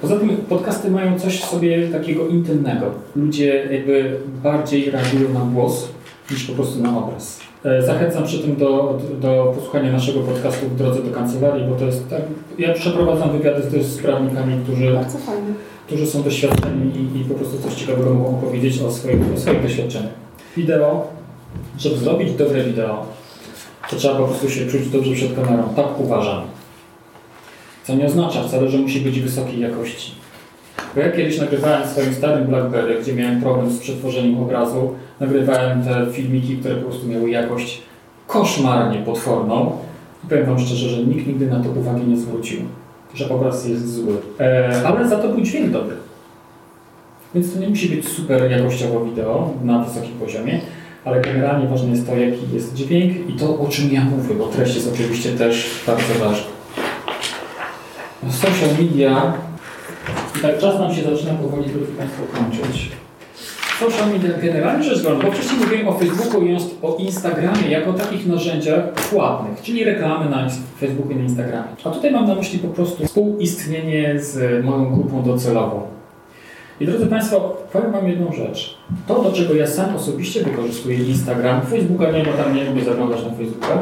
Poza 0.00 0.16
tym 0.16 0.36
podcasty 0.36 0.90
mają 0.90 1.18
coś 1.18 1.40
w 1.40 1.44
sobie 1.44 1.88
takiego 1.88 2.28
intymnego. 2.28 2.86
Ludzie 3.16 3.68
jakby 3.70 4.16
bardziej 4.42 4.90
reagują 4.90 5.28
na 5.32 5.40
głos 5.40 5.88
niż 6.30 6.44
po 6.44 6.52
prostu 6.52 6.82
na 6.82 6.98
obraz. 6.98 7.43
E, 7.64 7.82
Zachęcam 7.82 8.24
przy 8.24 8.38
tym 8.38 8.56
do, 8.56 8.98
do 9.20 9.52
posłuchania 9.56 9.92
naszego 9.92 10.20
podcastu 10.20 10.66
w 10.66 10.76
drodze 10.76 11.02
do 11.02 11.10
kancelarii, 11.10 11.66
bo 11.66 11.76
to 11.76 11.84
jest 11.84 12.10
tak. 12.10 12.22
Ja 12.58 12.74
przeprowadzam 12.74 13.32
wywiady 13.32 13.62
też 13.62 13.86
z 13.86 13.98
prawnikami, 13.98 14.64
którzy 14.64 14.98
którzy 15.86 16.06
są 16.06 16.22
doświadczeni 16.22 16.92
i, 16.96 17.20
i 17.20 17.24
po 17.24 17.34
prostu 17.34 17.58
coś 17.58 17.74
ciekawego 17.74 18.14
mogą 18.14 18.34
powiedzieć 18.34 18.82
o 18.82 18.90
swoich, 18.90 19.20
o 19.36 19.40
swoich 19.40 19.62
doświadczeniach. 19.62 20.12
Wideo, 20.56 21.06
żeby 21.78 21.96
zrobić 21.96 22.32
dobre 22.32 22.64
wideo, 22.64 23.06
to 23.90 23.96
trzeba 23.96 24.14
po 24.14 24.24
prostu 24.24 24.50
się 24.50 24.66
czuć 24.66 24.88
dobrze 24.88 25.14
przed 25.14 25.34
kamerą. 25.34 25.62
Tak 25.76 26.00
uważam. 26.00 26.42
Co 27.84 27.94
nie 27.94 28.06
oznacza 28.06 28.42
wcale, 28.42 28.70
że 28.70 28.78
musi 28.78 29.00
być 29.00 29.20
wysokiej 29.20 29.60
jakości. 29.60 30.23
Bo 30.94 31.00
ja 31.00 31.12
kiedyś 31.12 31.38
nagrywałem 31.38 31.82
w 31.82 31.90
swoim 31.90 32.14
starym 32.14 32.46
Blackberry, 32.46 33.00
gdzie 33.02 33.14
miałem 33.14 33.40
problem 33.40 33.70
z 33.70 33.78
przetworzeniem 33.78 34.42
obrazu, 34.42 34.94
nagrywałem 35.20 35.84
te 35.84 36.06
filmiki, 36.12 36.56
które 36.56 36.74
po 36.74 36.88
prostu 36.88 37.08
miały 37.08 37.30
jakość 37.30 37.82
koszmarnie 38.26 38.98
potworną. 38.98 39.72
I 40.24 40.28
powiem 40.28 40.46
Wam 40.46 40.58
szczerze, 40.58 40.88
że 40.88 41.02
nikt 41.02 41.26
nigdy 41.26 41.46
na 41.46 41.60
to 41.62 41.70
uwagi 41.70 42.06
nie 42.06 42.16
zwrócił, 42.16 42.60
że 43.14 43.28
obraz 43.28 43.68
jest 43.68 43.94
zły. 43.94 44.16
E, 44.40 44.82
ale 44.86 45.08
za 45.08 45.16
to 45.16 45.28
był 45.28 45.40
dźwięk 45.40 45.70
dobry. 45.70 45.96
Więc 47.34 47.54
to 47.54 47.60
nie 47.60 47.68
musi 47.68 47.88
być 47.88 48.08
super 48.08 48.50
jakościowo 48.50 49.04
wideo 49.04 49.50
na 49.64 49.84
wysokim 49.84 50.14
poziomie, 50.14 50.60
ale 51.04 51.20
generalnie 51.20 51.68
ważne 51.68 51.90
jest 51.90 52.06
to, 52.06 52.16
jaki 52.16 52.54
jest 52.54 52.74
dźwięk 52.74 53.28
i 53.28 53.32
to, 53.32 53.58
o 53.58 53.68
czym 53.68 53.92
ja 53.92 54.04
mówię, 54.04 54.34
bo 54.34 54.46
treść 54.46 54.74
jest 54.74 54.92
oczywiście 54.94 55.32
też 55.32 55.70
bardzo 55.86 56.14
ważna. 56.20 56.46
Social 58.30 58.68
media, 58.80 59.32
i 60.38 60.40
tak 60.42 60.58
czas 60.58 60.78
nam 60.78 60.94
się 60.94 61.02
zaczyna 61.02 61.34
powoli, 61.34 61.70
drodzy 61.70 61.92
Państwo, 61.92 62.22
kończyć. 62.32 62.90
Social 63.80 64.12
media 64.12 64.30
generalnie 64.42 64.84
rzecz 64.84 65.02
biorąc, 65.02 65.24
bo 65.24 65.32
wcześniej 65.32 65.60
mówiłem 65.60 65.88
o 65.88 65.92
Facebooku 65.92 66.42
i 66.42 66.56
o 66.82 66.96
Instagramie 66.96 67.68
jako 67.70 67.92
takich 67.92 68.26
narzędziach 68.26 68.92
płatnych, 68.92 69.62
czyli 69.62 69.84
reklamy 69.84 70.30
na 70.30 70.48
Facebooku 70.80 71.12
i 71.12 71.16
na 71.16 71.22
Instagramie. 71.22 71.68
A 71.84 71.90
tutaj 71.90 72.10
mam 72.10 72.28
na 72.28 72.34
myśli 72.34 72.58
po 72.58 72.68
prostu 72.68 73.06
współistnienie 73.06 74.20
z 74.20 74.64
moją 74.64 74.94
grupą 74.94 75.22
docelową. 75.22 75.82
I 76.80 76.86
drodzy 76.86 77.06
Państwo, 77.06 77.56
powiem 77.72 77.92
Wam 77.92 78.08
jedną 78.08 78.32
rzecz. 78.32 78.78
To, 79.06 79.22
do 79.22 79.32
czego 79.32 79.54
ja 79.54 79.66
sam 79.66 79.96
osobiście 79.96 80.44
wykorzystuję 80.44 80.98
Instagram, 80.98 81.62
Facebooka 81.62 82.10
nie, 82.10 82.24
bo 82.24 82.32
tam 82.32 82.56
nie 82.56 82.64
lubię 82.64 82.84
zaglądać 82.84 83.24
na 83.24 83.30
Facebooka, 83.30 83.78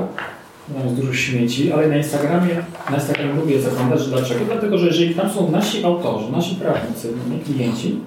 tam 0.73 0.83
jest 0.83 1.01
dużo 1.01 1.13
śmieci, 1.13 1.73
ale 1.73 1.89
na 1.89 1.97
Instagramie, 1.97 2.55
na 2.91 2.97
Instagramie 2.97 3.35
lubię 3.35 3.61
zaglądać. 3.61 4.09
Dlaczego? 4.09 4.41
Dlatego, 4.47 4.79
że 4.79 4.87
jeżeli 4.87 5.15
tam 5.15 5.31
są 5.31 5.51
nasi 5.51 5.85
autorzy, 5.85 6.33
nasi 6.33 6.57
prawnicy, 6.57 7.09
nie 7.31 7.39
klienci, 7.39 8.01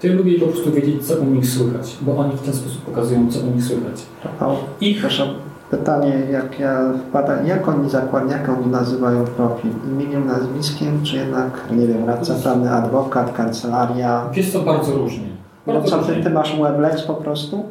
to 0.00 0.06
ja 0.06 0.14
lubię 0.14 0.38
po 0.38 0.46
prostu 0.46 0.72
wiedzieć, 0.72 1.06
co 1.06 1.16
u 1.16 1.24
nich 1.24 1.46
słychać, 1.48 1.96
bo 2.00 2.16
oni 2.16 2.36
w 2.36 2.40
ten 2.40 2.54
sposób 2.54 2.82
pokazują, 2.82 3.30
co 3.30 3.40
u 3.40 3.50
nich 3.54 3.64
słychać. 3.64 4.02
Rafał, 4.24 4.56
proszę, 5.00 5.34
pytanie, 5.70 6.12
jak 6.30 6.60
ja 6.60 6.92
wpada, 7.08 7.42
jak 7.42 7.68
oni 7.68 7.90
zakładają, 7.90 8.40
jak 8.40 8.48
oni 8.48 8.66
nazywają 8.66 9.24
profil? 9.24 9.70
Imieniem, 9.92 10.26
nazwiskiem, 10.26 11.02
czy 11.02 11.16
jednak, 11.16 11.64
nie 11.70 11.86
wiem, 11.86 12.08
radca 12.08 12.34
prawny, 12.34 12.70
adwokat, 12.70 13.32
kancelaria? 13.32 14.30
Jest 14.36 14.52
to 14.52 14.60
bardzo 14.60 14.92
różnie. 14.92 15.28
No 15.66 15.72
Bardzo 15.72 15.90
co, 15.90 15.98
ty, 15.98 16.22
ty 16.22 16.30
masz 16.30 16.56
Weblex 16.60 17.02
po 17.02 17.14
prostu? 17.14 17.64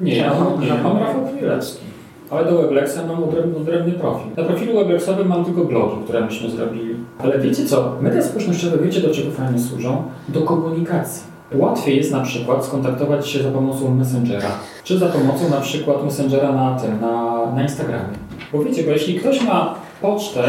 Nie, 0.00 0.16
ja 0.16 0.34
mam, 0.34 0.62
ja 0.62 0.82
mam 0.82 0.98
Rafał 0.98 1.28
Chmielewski. 1.28 1.84
Ale 2.30 2.50
do 2.50 2.62
Weblexa 2.62 2.98
mam 3.08 3.24
odrębny, 3.24 3.56
odrębny 3.56 3.92
profil. 3.92 4.30
Na 4.36 4.44
profilu 4.44 4.74
Weblexowym 4.74 5.28
mam 5.28 5.44
tylko 5.44 5.64
blogi, 5.64 5.96
które 6.04 6.20
myśmy 6.20 6.50
zrobili. 6.50 6.94
Ale 7.18 7.38
wiecie 7.38 7.64
co? 7.64 7.96
Media 8.00 8.22
społecznościowe, 8.22 8.78
wiecie 8.78 9.00
do 9.00 9.14
czego 9.14 9.30
fajnie 9.30 9.58
służą? 9.58 10.02
Do 10.28 10.40
komunikacji. 10.40 11.22
Łatwiej 11.54 11.96
jest 11.96 12.12
na 12.12 12.20
przykład 12.20 12.64
skontaktować 12.64 13.28
się 13.28 13.42
za 13.42 13.50
pomocą 13.50 13.94
Messengera, 13.94 14.50
czy 14.84 14.98
za 14.98 15.06
pomocą 15.06 15.50
na 15.50 15.60
przykład 15.60 16.04
Messengera 16.04 16.52
na 16.52 16.78
tym, 16.80 17.00
na, 17.00 17.46
na 17.54 17.62
Instagramie. 17.62 18.14
Bo 18.52 18.64
wiecie, 18.64 18.82
bo 18.82 18.90
jeśli 18.90 19.14
ktoś 19.14 19.44
ma 19.44 19.74
pocztę, 20.02 20.42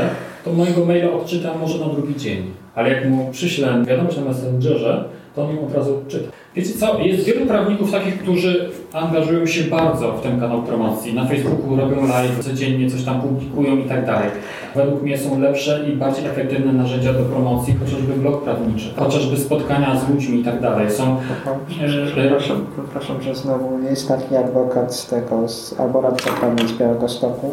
to 0.45 0.53
mojego 0.53 0.85
maila 0.85 1.11
odczyta 1.11 1.57
może 1.57 1.85
na 1.85 1.93
drugi 1.93 2.15
dzień. 2.15 2.51
Ale 2.75 2.89
jak 2.89 3.09
mu 3.09 3.31
przyślę 3.31 3.83
wiadomość 3.87 4.17
na 4.17 4.23
Messengerze, 4.23 5.03
to 5.35 5.43
on 5.43 5.55
ją 5.55 5.65
od 5.65 5.75
razu 5.75 6.01
czyta. 6.07 6.31
Wiecie 6.55 6.73
co, 6.73 6.99
jest 6.99 7.23
wielu 7.23 7.45
prawników 7.45 7.91
takich, 7.91 8.17
którzy 8.21 8.69
angażują 8.93 9.45
się 9.45 9.63
bardzo 9.63 10.13
w 10.13 10.21
ten 10.21 10.39
kanał 10.39 10.63
promocji. 10.63 11.13
Na 11.13 11.25
Facebooku 11.25 11.75
robią 11.75 12.07
live, 12.07 12.39
codziennie 12.39 12.89
coś 12.89 13.03
tam 13.03 13.21
publikują 13.21 13.77
i 13.77 13.83
tak 13.83 14.05
dalej. 14.05 14.29
Według 14.75 15.01
mnie 15.03 15.17
są 15.17 15.39
lepsze 15.39 15.85
i 15.89 15.95
bardziej 15.95 16.25
efektywne 16.25 16.73
narzędzia 16.73 17.13
do 17.13 17.19
promocji, 17.19 17.75
chociażby 17.79 18.13
blog 18.13 18.43
prawniczy, 18.43 18.93
chociażby 18.97 19.37
spotkania 19.37 19.99
z 19.99 20.09
ludźmi 20.09 20.39
i 20.39 20.43
tak 20.43 20.61
dalej. 20.61 20.91
Są 20.91 21.03
e, 21.03 22.05
Przepraszam, 22.11 22.65
przepraszam, 22.73 23.21
że 23.21 23.35
znowu 23.35 23.79
jest 23.89 24.07
taki 24.07 24.35
adwokat 24.35 24.95
z 24.95 25.07
tego, 25.07 25.49
z, 25.49 25.79
albo 25.79 26.01
radca 26.01 26.29
prawny 26.39 26.67
z 26.67 26.71
Białego 26.71 27.09
Stoku. 27.09 27.51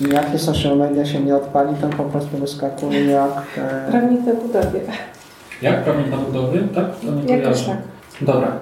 I 0.00 0.04
jakie 0.08 0.38
social 0.38 0.78
media 0.78 1.06
się 1.06 1.20
nie 1.20 1.36
odpali, 1.36 1.74
to 1.80 1.88
po 1.88 2.04
prostu 2.04 2.36
wyskakuje 2.36 3.04
jak... 3.04 3.58
E, 3.58 3.90
Prawnik 3.90 4.20
na 4.26 4.34
budowie. 4.34 4.80
Jak 5.62 5.86
na 6.10 6.16
budowie, 6.16 6.60
tak? 6.74 6.84
To 7.00 7.14
nie 7.14 7.36
Jakoś 7.36 7.62
tak. 7.62 7.78
Dobra. 8.20 8.52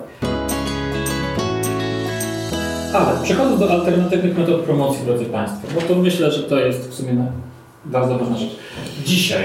Ale 2.94 3.22
przechodząc 3.22 3.60
do 3.60 3.70
alternatywnych 3.70 4.38
metod 4.38 4.60
promocji, 4.60 5.06
drodzy 5.06 5.24
Państwo, 5.24 5.68
bo 5.74 5.80
to 5.80 5.94
myślę, 5.94 6.30
że 6.30 6.42
to 6.42 6.58
jest 6.60 6.90
w 6.90 6.94
sumie 6.94 7.12
bardzo 7.84 8.18
ważna 8.18 8.36
rzecz. 8.36 8.56
Dzisiaj 9.04 9.42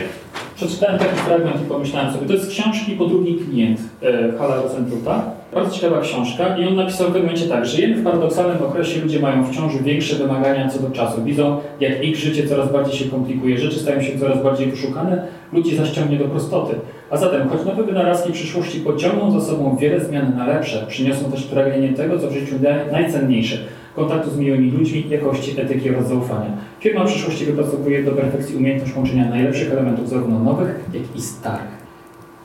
przeczytałem 0.55 0.99
taki 0.99 1.15
fragment 1.15 1.61
i 1.61 1.65
pomyślałem 1.65 2.13
sobie, 2.13 2.27
to 2.27 2.33
jest 2.33 2.45
z 2.45 2.49
książki 2.49 2.91
po 2.91 3.05
drugi 3.05 3.35
klient 3.35 3.79
e, 4.03 4.37
Hala 4.37 4.55
Rosentrupa. 4.55 5.23
Bardzo 5.53 5.75
ciekawa 5.75 6.01
książka 6.01 6.57
i 6.57 6.67
on 6.67 6.75
napisał 6.75 7.07
w 7.07 7.11
pewnym 7.11 7.23
momencie 7.23 7.49
tak, 7.49 7.65
żyjemy 7.65 7.95
w 7.95 8.03
paradoksalnym 8.03 8.63
okresie, 8.63 9.01
ludzie 9.01 9.19
mają 9.19 9.45
wciąż 9.45 9.77
większe 9.77 10.15
wymagania 10.15 10.69
co 10.69 10.79
do 10.79 10.89
czasu. 10.89 11.23
Widzą, 11.23 11.59
jak 11.79 12.03
ich 12.03 12.15
życie 12.15 12.47
coraz 12.47 12.71
bardziej 12.71 12.99
się 12.99 13.05
komplikuje, 13.05 13.57
rzeczy 13.57 13.79
stają 13.79 14.01
się 14.01 14.19
coraz 14.19 14.43
bardziej 14.43 14.67
wyszukane, 14.67 15.27
ludzi 15.53 15.75
zaś 15.75 15.91
ciągnie 15.91 16.17
do 16.17 16.25
prostoty. 16.25 16.75
A 17.11 17.17
zatem, 17.17 17.49
choć 17.49 17.65
nowe 17.65 17.83
wynalazki 17.83 18.33
przyszłości 18.33 18.79
pociągną 18.79 19.39
za 19.39 19.47
sobą 19.47 19.77
wiele 19.77 19.99
zmian 19.99 20.35
na 20.37 20.47
lepsze, 20.47 20.85
przyniosą 20.87 21.31
też 21.31 21.43
pragnienie 21.43 21.93
tego, 21.93 22.19
co 22.19 22.27
w 22.27 22.33
życiu 22.33 22.55
naj- 22.55 22.91
najcenniejsze. 22.91 23.57
Kontaktu 23.95 24.29
z 24.29 24.37
miłymi 24.37 24.71
ludźmi, 24.71 25.05
jakości, 25.09 25.61
etyki 25.61 25.89
oraz 25.89 26.07
zaufania. 26.07 26.57
Firma 26.79 27.05
przyszłości 27.05 27.45
wypracowuje 27.45 28.03
do 28.03 28.11
perfekcji 28.11 28.55
umiejętność 28.55 28.95
łączenia 28.95 29.29
najlepszych 29.29 29.71
elementów 29.71 30.09
zarówno 30.09 30.39
nowych, 30.39 30.79
jak 30.93 31.03
i 31.15 31.21
starych. 31.21 31.81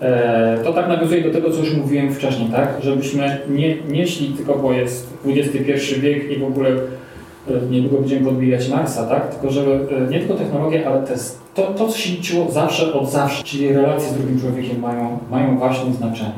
E, 0.01 0.59
to 0.65 0.73
tak 0.73 0.89
nawiązuje 0.89 1.23
do 1.23 1.31
tego, 1.31 1.51
co 1.51 1.59
już 1.61 1.75
mówiłem 1.75 2.15
wcześniej, 2.15 2.49
tak? 2.51 2.69
Żebyśmy 2.83 3.39
nie, 3.51 3.83
nie 3.83 4.07
szli 4.07 4.29
tylko, 4.29 4.55
bo 4.55 4.73
jest 4.73 5.19
XXI 5.27 6.01
wiek 6.01 6.31
i 6.31 6.37
w 6.37 6.45
ogóle 6.45 6.69
e, 6.71 6.75
niedługo 7.71 7.99
będziemy 7.99 8.27
podbijać 8.27 8.69
Marsa, 8.69 9.07
tak? 9.07 9.35
Tylko 9.35 9.51
żeby 9.51 9.71
e, 9.71 10.11
nie 10.11 10.19
tylko 10.19 10.35
technologia, 10.35 10.91
ale 10.91 11.07
też 11.07 11.21
to, 11.57 11.63
to, 11.63 11.89
co 11.89 11.99
się 11.99 12.11
liczyło 12.11 12.51
zawsze 12.51 12.95
od 12.95 13.11
zawsze, 13.11 13.45
czyli 13.45 13.73
relacje 13.73 14.09
z 14.09 14.15
drugim 14.15 14.41
człowiekiem 14.41 14.81
mają, 14.81 15.19
mają 15.31 15.59
właśnie 15.59 15.93
znaczenie. 15.93 16.33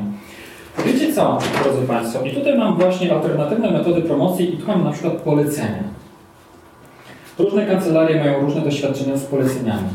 Wiecie 0.85 1.13
co, 1.13 1.37
drodzy 1.63 1.87
Państwo, 1.87 2.21
i 2.25 2.31
tutaj 2.31 2.57
mam 2.57 2.75
właśnie 2.75 3.13
alternatywne 3.13 3.71
metody 3.71 4.01
promocji 4.01 4.53
i 4.53 4.57
tu 4.57 4.67
mam 4.67 4.83
na 4.83 4.91
przykład 4.91 5.13
polecenia. 5.13 5.83
Różne 7.39 7.65
kancelarie 7.65 8.19
mają 8.19 8.39
różne 8.39 8.61
doświadczenia 8.61 9.17
z 9.17 9.25
poleceniami. 9.25 9.89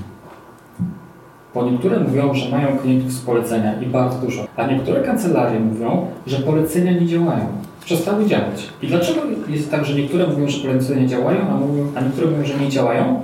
Bo 1.55 1.71
niektóre 1.71 2.01
mówią, 2.01 2.35
że 2.35 2.51
mają 2.51 2.79
klientów 2.79 3.13
z 3.13 3.21
polecenia 3.21 3.81
i 3.81 3.87
bardzo 3.87 4.19
dużo, 4.19 4.47
a 4.57 4.67
niektóre 4.67 5.03
kancelarie 5.03 5.61
mówią, 5.61 6.07
że 6.27 6.37
polecenia 6.37 6.93
nie 6.93 7.07
działają. 7.07 7.47
Przestały 7.85 8.27
działać. 8.27 8.69
I 8.83 8.87
dlaczego 8.87 9.21
jest 9.49 9.71
tak, 9.71 9.85
że 9.85 9.95
niektóre 9.95 10.27
mówią, 10.27 10.49
że 10.49 10.69
polecenia 10.69 11.07
działają, 11.07 11.41
a, 11.51 11.55
mówią, 11.55 11.93
a 11.97 12.01
niektóre 12.01 12.27
mówią, 12.27 12.45
że 12.45 12.55
nie 12.55 12.69
działają? 12.69 13.21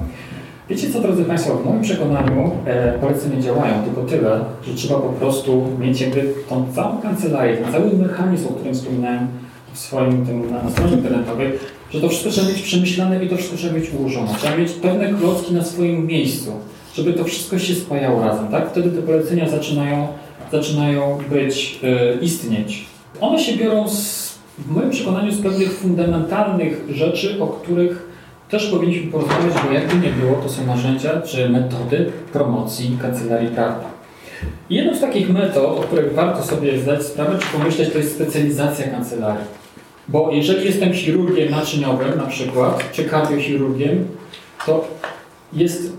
Wiecie 0.71 0.91
co, 0.91 1.01
drodzy 1.01 1.25
Państwo, 1.25 1.55
w 1.55 1.65
moim 1.65 1.83
przekonaniu 1.83 2.51
e, 2.67 3.43
działają, 3.43 3.83
tylko 3.85 4.03
tyle, 4.03 4.45
że 4.67 4.75
trzeba 4.75 5.01
po 5.01 5.09
prostu 5.09 5.67
mieć 5.79 6.01
jakby 6.01 6.35
tą 6.49 6.67
całą 6.75 6.99
kancelarię, 7.03 7.57
ten 7.57 7.73
cały 7.73 7.93
mechanizm, 7.93 8.49
o 8.49 8.51
którym 8.51 8.75
wspominałem 8.75 9.29
w 9.73 9.79
swoim 9.79 10.27
tym, 10.27 10.51
na, 10.51 10.63
na 10.63 10.71
stronie 10.71 10.93
internetowej, 10.93 11.53
że 11.91 12.01
to 12.01 12.09
wszystko 12.09 12.31
trzeba 12.31 12.49
mieć 12.49 12.63
przemyślane 12.63 13.25
i 13.25 13.29
to 13.29 13.37
wszystko 13.37 13.57
trzeba 13.57 13.75
mieć 13.75 13.91
ułożone. 13.99 14.29
Trzeba 14.39 14.57
mieć 14.57 14.73
pewne 14.73 15.15
klocki 15.15 15.55
na 15.55 15.65
swoim 15.65 16.07
miejscu, 16.07 16.53
żeby 16.95 17.13
to 17.13 17.25
wszystko 17.25 17.59
się 17.59 17.75
spajało 17.75 18.25
razem, 18.25 18.49
tak? 18.49 18.71
Wtedy 18.71 18.91
te 18.91 19.03
polecenia 19.03 19.49
zaczynają, 19.49 20.09
zaczynają 20.53 21.19
być, 21.31 21.81
e, 21.83 22.15
istnieć. 22.21 22.87
One 23.21 23.39
się 23.39 23.57
biorą 23.57 23.89
z, 23.89 24.31
w 24.59 24.71
moim 24.71 24.91
przekonaniu 24.91 25.33
z 25.33 25.41
pewnych 25.41 25.73
fundamentalnych 25.73 26.85
rzeczy, 26.91 27.43
o 27.43 27.47
których 27.47 28.10
też 28.51 28.67
powinniśmy 28.67 29.13
porozmawiać, 29.13 29.55
bo 29.67 29.73
jakby 29.73 30.07
nie 30.07 30.13
było, 30.13 30.37
to 30.37 30.49
są 30.49 30.67
narzędzia 30.67 31.21
czy 31.21 31.49
metody 31.49 32.13
promocji 32.33 32.99
kancelarii 33.03 33.49
prawnej. 33.49 33.87
Jedną 34.71 34.97
z 34.97 35.01
takich 35.01 35.31
metod, 35.31 35.79
o 35.79 35.83
których 35.83 36.15
warto 36.15 36.43
sobie 36.43 36.79
zdać 36.81 37.03
sprawę, 37.03 37.39
czy 37.39 37.59
pomyśleć, 37.59 37.93
to 37.93 37.99
jest 37.99 38.15
specjalizacja 38.15 38.89
kancelarii. 38.89 39.45
Bo 40.09 40.31
jeżeli 40.33 40.65
jestem 40.65 40.93
chirurgiem 40.93 41.51
naczyniowym 41.51 42.17
na 42.17 42.27
przykład, 42.27 42.93
czy 42.93 43.05
kardiochirurgiem, 43.05 44.07
to 44.67 44.89
jest 45.53 45.93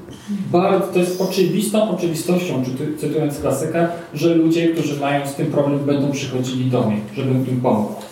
bardzo, 0.52 0.88
to 0.88 1.00
jest 1.00 1.22
oczywistą 1.22 1.90
oczywistością, 1.90 2.64
czy 2.66 2.98
cytując 2.98 3.40
klasyka, 3.40 3.90
że 4.14 4.36
ludzie, 4.36 4.68
którzy 4.68 5.00
mają 5.00 5.28
z 5.28 5.36
tym 5.36 5.48
problem, 5.48 5.80
będą 5.80 6.12
przychodzili 6.12 6.66
do 6.72 6.82
mnie, 6.82 6.98
żebym 7.16 7.50
im 7.50 7.62
pomógł. 7.62 8.11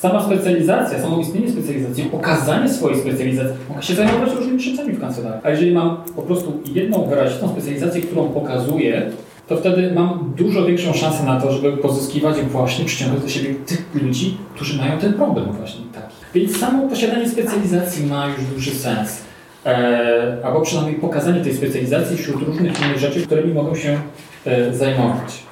Sama 0.00 0.22
specjalizacja, 0.22 1.02
samo 1.02 1.18
istnienie 1.18 1.50
specjalizacji, 1.50 2.04
pokazanie 2.04 2.68
swojej 2.68 3.00
specjalizacji, 3.00 3.56
mogę 3.68 3.82
się 3.82 3.94
zajmować 3.94 4.34
różnymi 4.34 4.60
rzeczami 4.60 4.92
w 4.92 5.00
kancelarii. 5.00 5.40
A 5.44 5.50
jeżeli 5.50 5.72
mam 5.72 5.96
po 6.16 6.22
prostu 6.22 6.52
jedną 6.74 7.04
wyrazistą 7.04 7.48
specjalizację, 7.48 8.02
którą 8.02 8.28
pokazuję, 8.28 9.10
to 9.48 9.56
wtedy 9.56 9.92
mam 9.94 10.32
dużo 10.36 10.64
większą 10.64 10.92
szansę 10.92 11.24
na 11.24 11.40
to, 11.40 11.52
żeby 11.52 11.76
pozyskiwać 11.76 12.36
właśnie 12.36 12.84
przyciągać 12.84 13.20
do 13.22 13.28
siebie 13.28 13.54
tych 13.54 14.02
ludzi, 14.02 14.36
którzy 14.54 14.78
mają 14.78 14.98
ten 14.98 15.12
problem 15.12 15.52
właśnie 15.52 15.80
taki. 15.94 16.14
Więc 16.34 16.58
samo 16.58 16.88
posiadanie 16.88 17.28
specjalizacji 17.28 18.06
ma 18.06 18.26
już 18.28 18.44
duży 18.54 18.70
sens. 18.70 19.22
E, 19.66 20.36
albo 20.44 20.60
przynajmniej 20.60 20.96
pokazanie 20.96 21.40
tej 21.40 21.54
specjalizacji 21.54 22.16
wśród 22.16 22.42
różnych 22.42 22.80
innych 22.80 22.98
rzeczy, 22.98 23.26
którymi 23.26 23.54
mogą 23.54 23.74
się 23.74 23.98
e, 24.46 24.74
zajmować. 24.74 25.49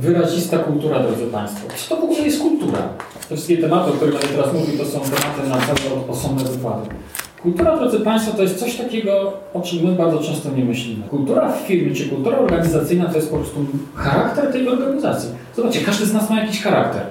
Wyrazista 0.00 0.58
kultura, 0.58 1.00
drodzy 1.00 1.26
Państwo. 1.26 1.68
Co 1.76 1.94
to 1.94 2.00
w 2.00 2.04
ogóle 2.04 2.20
jest 2.20 2.40
kultura? 2.42 2.78
Te 3.28 3.34
wszystkie 3.34 3.58
tematy, 3.58 3.90
o 3.90 3.94
których 3.94 4.14
będę 4.14 4.28
teraz 4.28 4.52
mówił, 4.52 4.78
to 4.78 4.84
są 4.84 5.00
tematy 5.00 5.48
na 5.48 5.56
całe 5.56 6.08
osobne 6.08 6.44
wykłady. 6.44 6.88
Kultura, 7.42 7.76
drodzy 7.76 8.00
Państwo, 8.00 8.36
to 8.36 8.42
jest 8.42 8.58
coś 8.58 8.76
takiego, 8.76 9.32
o 9.54 9.60
czym 9.60 9.84
my 9.84 9.92
bardzo 9.92 10.18
często 10.18 10.50
nie 10.50 10.64
myślimy. 10.64 11.08
Kultura 11.08 11.52
w 11.52 11.66
firmie, 11.66 11.94
czy 11.94 12.08
kultura 12.08 12.38
organizacyjna 12.38 13.04
to 13.04 13.16
jest 13.16 13.30
po 13.30 13.36
prostu 13.36 13.66
charakter 13.94 14.52
tej 14.52 14.68
organizacji. 14.68 15.30
Zobaczcie, 15.56 15.80
każdy 15.80 16.06
z 16.06 16.12
nas 16.12 16.30
ma 16.30 16.40
jakiś 16.40 16.62
charakter. 16.62 17.02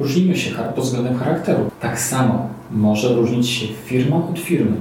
Różnimy 0.00 0.36
się 0.36 0.50
pod 0.74 0.84
względem 0.84 1.18
charakteru. 1.18 1.70
Tak 1.80 2.00
samo 2.00 2.48
może 2.70 3.14
różnić 3.14 3.48
się 3.48 3.66
firma 3.84 4.16
od 4.16 4.38
firmy. 4.38 4.76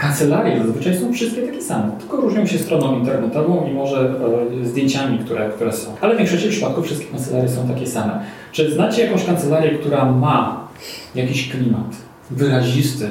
Kancelarie 0.00 0.58
zazwyczaj 0.58 0.98
są 0.98 1.12
wszystkie 1.12 1.42
takie 1.42 1.62
same, 1.62 1.92
tylko 1.98 2.16
różnią 2.16 2.46
się 2.46 2.58
stroną 2.58 2.98
internetową 2.98 3.66
i 3.70 3.74
może 3.74 4.14
e, 4.62 4.66
zdjęciami, 4.66 5.18
które, 5.18 5.50
które 5.50 5.72
są. 5.72 5.90
Ale 6.00 6.14
w 6.14 6.18
większości 6.18 6.48
przypadków 6.48 6.84
wszystkie 6.84 7.06
kancelarie 7.06 7.48
są 7.48 7.68
takie 7.68 7.86
same. 7.86 8.20
Czy 8.52 8.72
znacie 8.72 9.04
jakąś 9.04 9.24
kancelarię, 9.24 9.70
która 9.70 10.12
ma 10.12 10.68
jakiś 11.14 11.48
klimat 11.48 11.96
wyrazisty? 12.30 13.06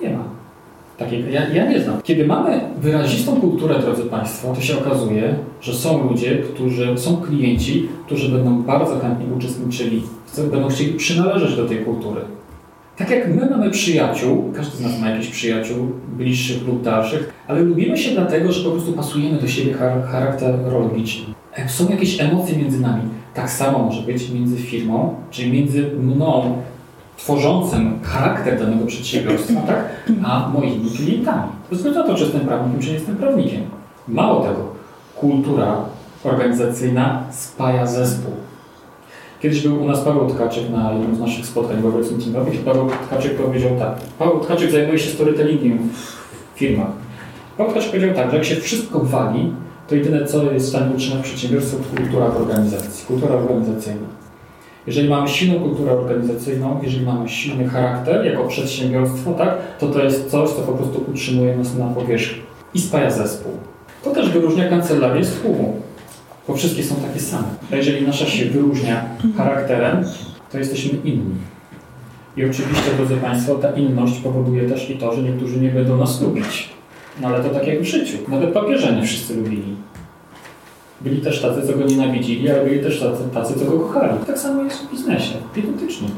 Nie 0.00 0.10
ma. 0.10 0.24
Takiego, 0.98 1.28
ja, 1.28 1.48
ja 1.48 1.70
nie 1.70 1.80
znam. 1.80 2.02
Kiedy 2.02 2.26
mamy 2.26 2.60
wyrazistą 2.80 3.40
kulturę, 3.40 3.78
drodzy 3.78 4.02
Państwo, 4.02 4.54
to 4.54 4.60
się 4.60 4.78
okazuje, 4.78 5.34
że 5.60 5.74
są 5.74 6.08
ludzie, 6.08 6.38
którzy 6.38 6.98
są 6.98 7.16
klienci, 7.16 7.88
którzy 8.06 8.28
będą 8.28 8.62
bardzo 8.62 8.98
chętnie 8.98 9.26
uczestniczyli, 9.36 10.02
będą 10.36 10.68
chcieli 10.68 10.92
przynależeć 10.92 11.56
do 11.56 11.64
tej 11.64 11.78
kultury. 11.78 12.20
Tak 12.96 13.10
jak 13.10 13.34
my 13.34 13.50
mamy 13.50 13.70
przyjaciół, 13.70 14.52
każdy 14.56 14.76
z 14.76 14.80
nas 14.80 15.00
ma 15.00 15.10
jakichś 15.10 15.30
przyjaciół, 15.30 15.92
bliższych 16.08 16.66
lub 16.66 16.82
dalszych, 16.82 17.32
ale 17.48 17.60
lubimy 17.60 17.98
się 17.98 18.10
dlatego, 18.10 18.52
że 18.52 18.64
po 18.64 18.70
prostu 18.70 18.92
pasujemy 18.92 19.38
do 19.40 19.48
siebie 19.48 19.74
charakterologicznie. 20.10 21.34
Są 21.66 21.88
jakieś 21.88 22.20
emocje 22.20 22.56
między 22.56 22.80
nami. 22.80 23.02
Tak 23.34 23.50
samo 23.50 23.78
może 23.78 24.02
być 24.02 24.30
między 24.30 24.56
firmą, 24.56 25.14
czyli 25.30 25.52
między 25.52 25.82
mną, 25.82 26.56
tworzącym 27.16 27.98
charakter 28.02 28.58
danego 28.58 28.86
przedsiębiorstwa, 28.86 29.60
tak, 29.60 29.84
a 30.24 30.48
moimi 30.48 30.90
klientami. 30.90 31.52
Bez 31.70 31.78
względu 31.78 32.00
na 32.00 32.06
to, 32.06 32.14
czy 32.14 32.22
jestem 32.22 32.40
prawnikiem, 32.40 32.80
czy 32.80 32.88
nie 32.88 32.94
jestem 32.94 33.16
prawnikiem. 33.16 33.60
Mało 34.08 34.40
tego, 34.40 34.62
kultura 35.16 35.76
organizacyjna 36.24 37.22
spaja 37.30 37.86
zespół. 37.86 38.32
Kiedyś 39.44 39.62
był 39.62 39.82
u 39.82 39.84
nas 39.84 40.00
Paweł 40.00 40.30
Tkaczyk 40.30 40.70
na 40.70 40.92
jednym 40.92 41.16
z 41.16 41.20
naszych 41.20 41.46
spotkań 41.46 41.82
w 41.82 41.86
obecnym 41.86 42.20
teamowych 42.20 42.54
i 42.54 42.58
Paweł 42.58 42.88
Tkaczyk 43.06 43.36
powiedział 43.36 43.70
tak. 43.78 43.94
Paweł 44.18 44.40
Tkaczyk 44.40 44.70
zajmuje 44.70 44.98
się 44.98 45.10
storytellingiem 45.10 45.78
w 46.54 46.58
firmach. 46.58 46.90
Paweł 47.58 47.72
Tkaczyk 47.72 47.90
powiedział 47.90 48.14
tak, 48.14 48.30
że 48.30 48.36
jak 48.36 48.44
się 48.44 48.56
wszystko 48.56 49.00
wali, 49.00 49.52
to 49.88 49.94
jedyne 49.94 50.26
co 50.26 50.52
jest 50.52 50.66
w 50.66 50.68
stanie 50.68 50.94
utrzymać 50.94 51.22
przedsiębiorstwo 51.22 51.76
to 51.76 51.96
kultura 51.96 52.26
organizacji, 52.26 53.06
kultura 53.06 53.34
organizacyjna. 53.34 54.06
Jeżeli 54.86 55.08
mamy 55.08 55.28
silną 55.28 55.60
kulturę 55.60 55.92
organizacyjną, 55.92 56.80
jeżeli 56.82 57.06
mamy 57.06 57.28
silny 57.28 57.68
charakter 57.68 58.24
jako 58.24 58.44
przedsiębiorstwo, 58.44 59.32
tak, 59.32 59.58
to 59.78 59.86
to 59.86 60.04
jest 60.04 60.30
coś, 60.30 60.50
co 60.50 60.62
po 60.62 60.72
prostu 60.72 61.04
utrzymuje 61.10 61.56
nas 61.56 61.78
na 61.78 61.86
powierzchni 61.86 62.42
i 62.74 62.80
spaja 62.80 63.10
zespół. 63.10 63.52
To 64.04 64.10
też 64.10 64.30
wyróżnia 64.30 64.68
kancelarię 64.68 65.24
z 65.24 65.40
tłumu 65.40 65.83
bo 66.48 66.54
wszystkie 66.54 66.84
są 66.84 66.94
takie 66.94 67.20
same. 67.20 67.48
A 67.72 67.76
jeżeli 67.76 68.06
nasza 68.06 68.26
się 68.26 68.44
wyróżnia 68.44 69.04
charakterem, 69.36 70.04
to 70.52 70.58
jesteśmy 70.58 70.98
inni. 71.04 71.34
I 72.36 72.44
oczywiście, 72.44 72.90
drodzy 72.96 73.16
Państwo, 73.16 73.54
ta 73.54 73.70
inność 73.70 74.20
powoduje 74.20 74.68
też 74.68 74.90
i 74.90 74.96
to, 74.96 75.14
że 75.14 75.22
niektórzy 75.22 75.60
nie 75.60 75.70
będą 75.70 75.96
nas 75.96 76.20
lubić. 76.20 76.68
No 77.20 77.28
ale 77.28 77.44
to 77.44 77.50
tak 77.50 77.66
jak 77.66 77.80
w 77.80 77.84
życiu. 77.84 78.18
Nawet 78.28 78.52
papieża 78.52 78.90
nie 78.90 79.02
wszyscy 79.02 79.36
lubili. 79.36 79.76
Byli 81.00 81.20
też 81.20 81.42
tacy, 81.42 81.66
co 81.66 81.78
go 81.78 81.84
nienawidzili, 81.84 82.50
ale 82.50 82.64
byli 82.64 82.80
też 82.80 83.00
tacy, 83.00 83.22
tacy 83.34 83.58
co 83.58 83.64
go 83.64 83.78
kochali. 83.78 84.18
Tak 84.26 84.38
samo 84.38 84.62
jest 84.62 84.78
w 84.78 84.90
biznesie, 84.90 85.34
identycznie. 85.56 86.08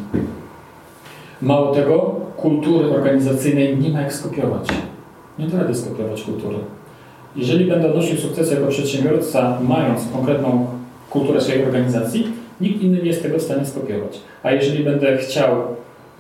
Mało 1.43 1.75
tego, 1.75 2.21
kultury 2.37 2.91
organizacyjnej 2.91 3.79
nie 3.79 3.91
ma 3.91 4.01
jak 4.01 4.13
skopiować. 4.13 4.69
Nie 5.39 5.47
da 5.47 5.59
rady 5.59 5.75
skopiować 5.75 6.23
kultury. 6.23 6.57
Jeżeli 7.37 7.65
będę 7.65 7.89
odnosił 7.89 8.17
sukces 8.17 8.51
jako 8.51 8.67
przedsiębiorca, 8.67 9.59
mając 9.63 10.01
konkretną 10.13 10.67
kulturę 11.11 11.41
swojej 11.41 11.65
organizacji, 11.65 12.27
nikt 12.61 12.83
inny 12.83 12.99
nie 12.99 13.09
jest 13.09 13.23
tego 13.23 13.39
w 13.39 13.43
stanie 13.43 13.67
skopiować. 13.67 14.21
A 14.43 14.53
jeżeli 14.53 14.85
będę 14.85 15.17
chciał 15.17 15.51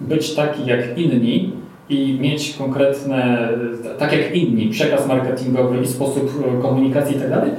być 0.01 0.35
taki 0.35 0.67
jak 0.67 0.99
inni 0.99 1.53
i 1.89 2.19
mieć 2.21 2.55
konkretne, 2.59 3.49
tak 3.99 4.13
jak 4.13 4.35
inni, 4.35 4.69
przekaz 4.69 5.07
marketingowy 5.07 5.83
i 5.83 5.87
sposób 5.87 6.31
e, 6.59 6.63
komunikacji 6.63 7.15
itd., 7.15 7.41
tak 7.41 7.51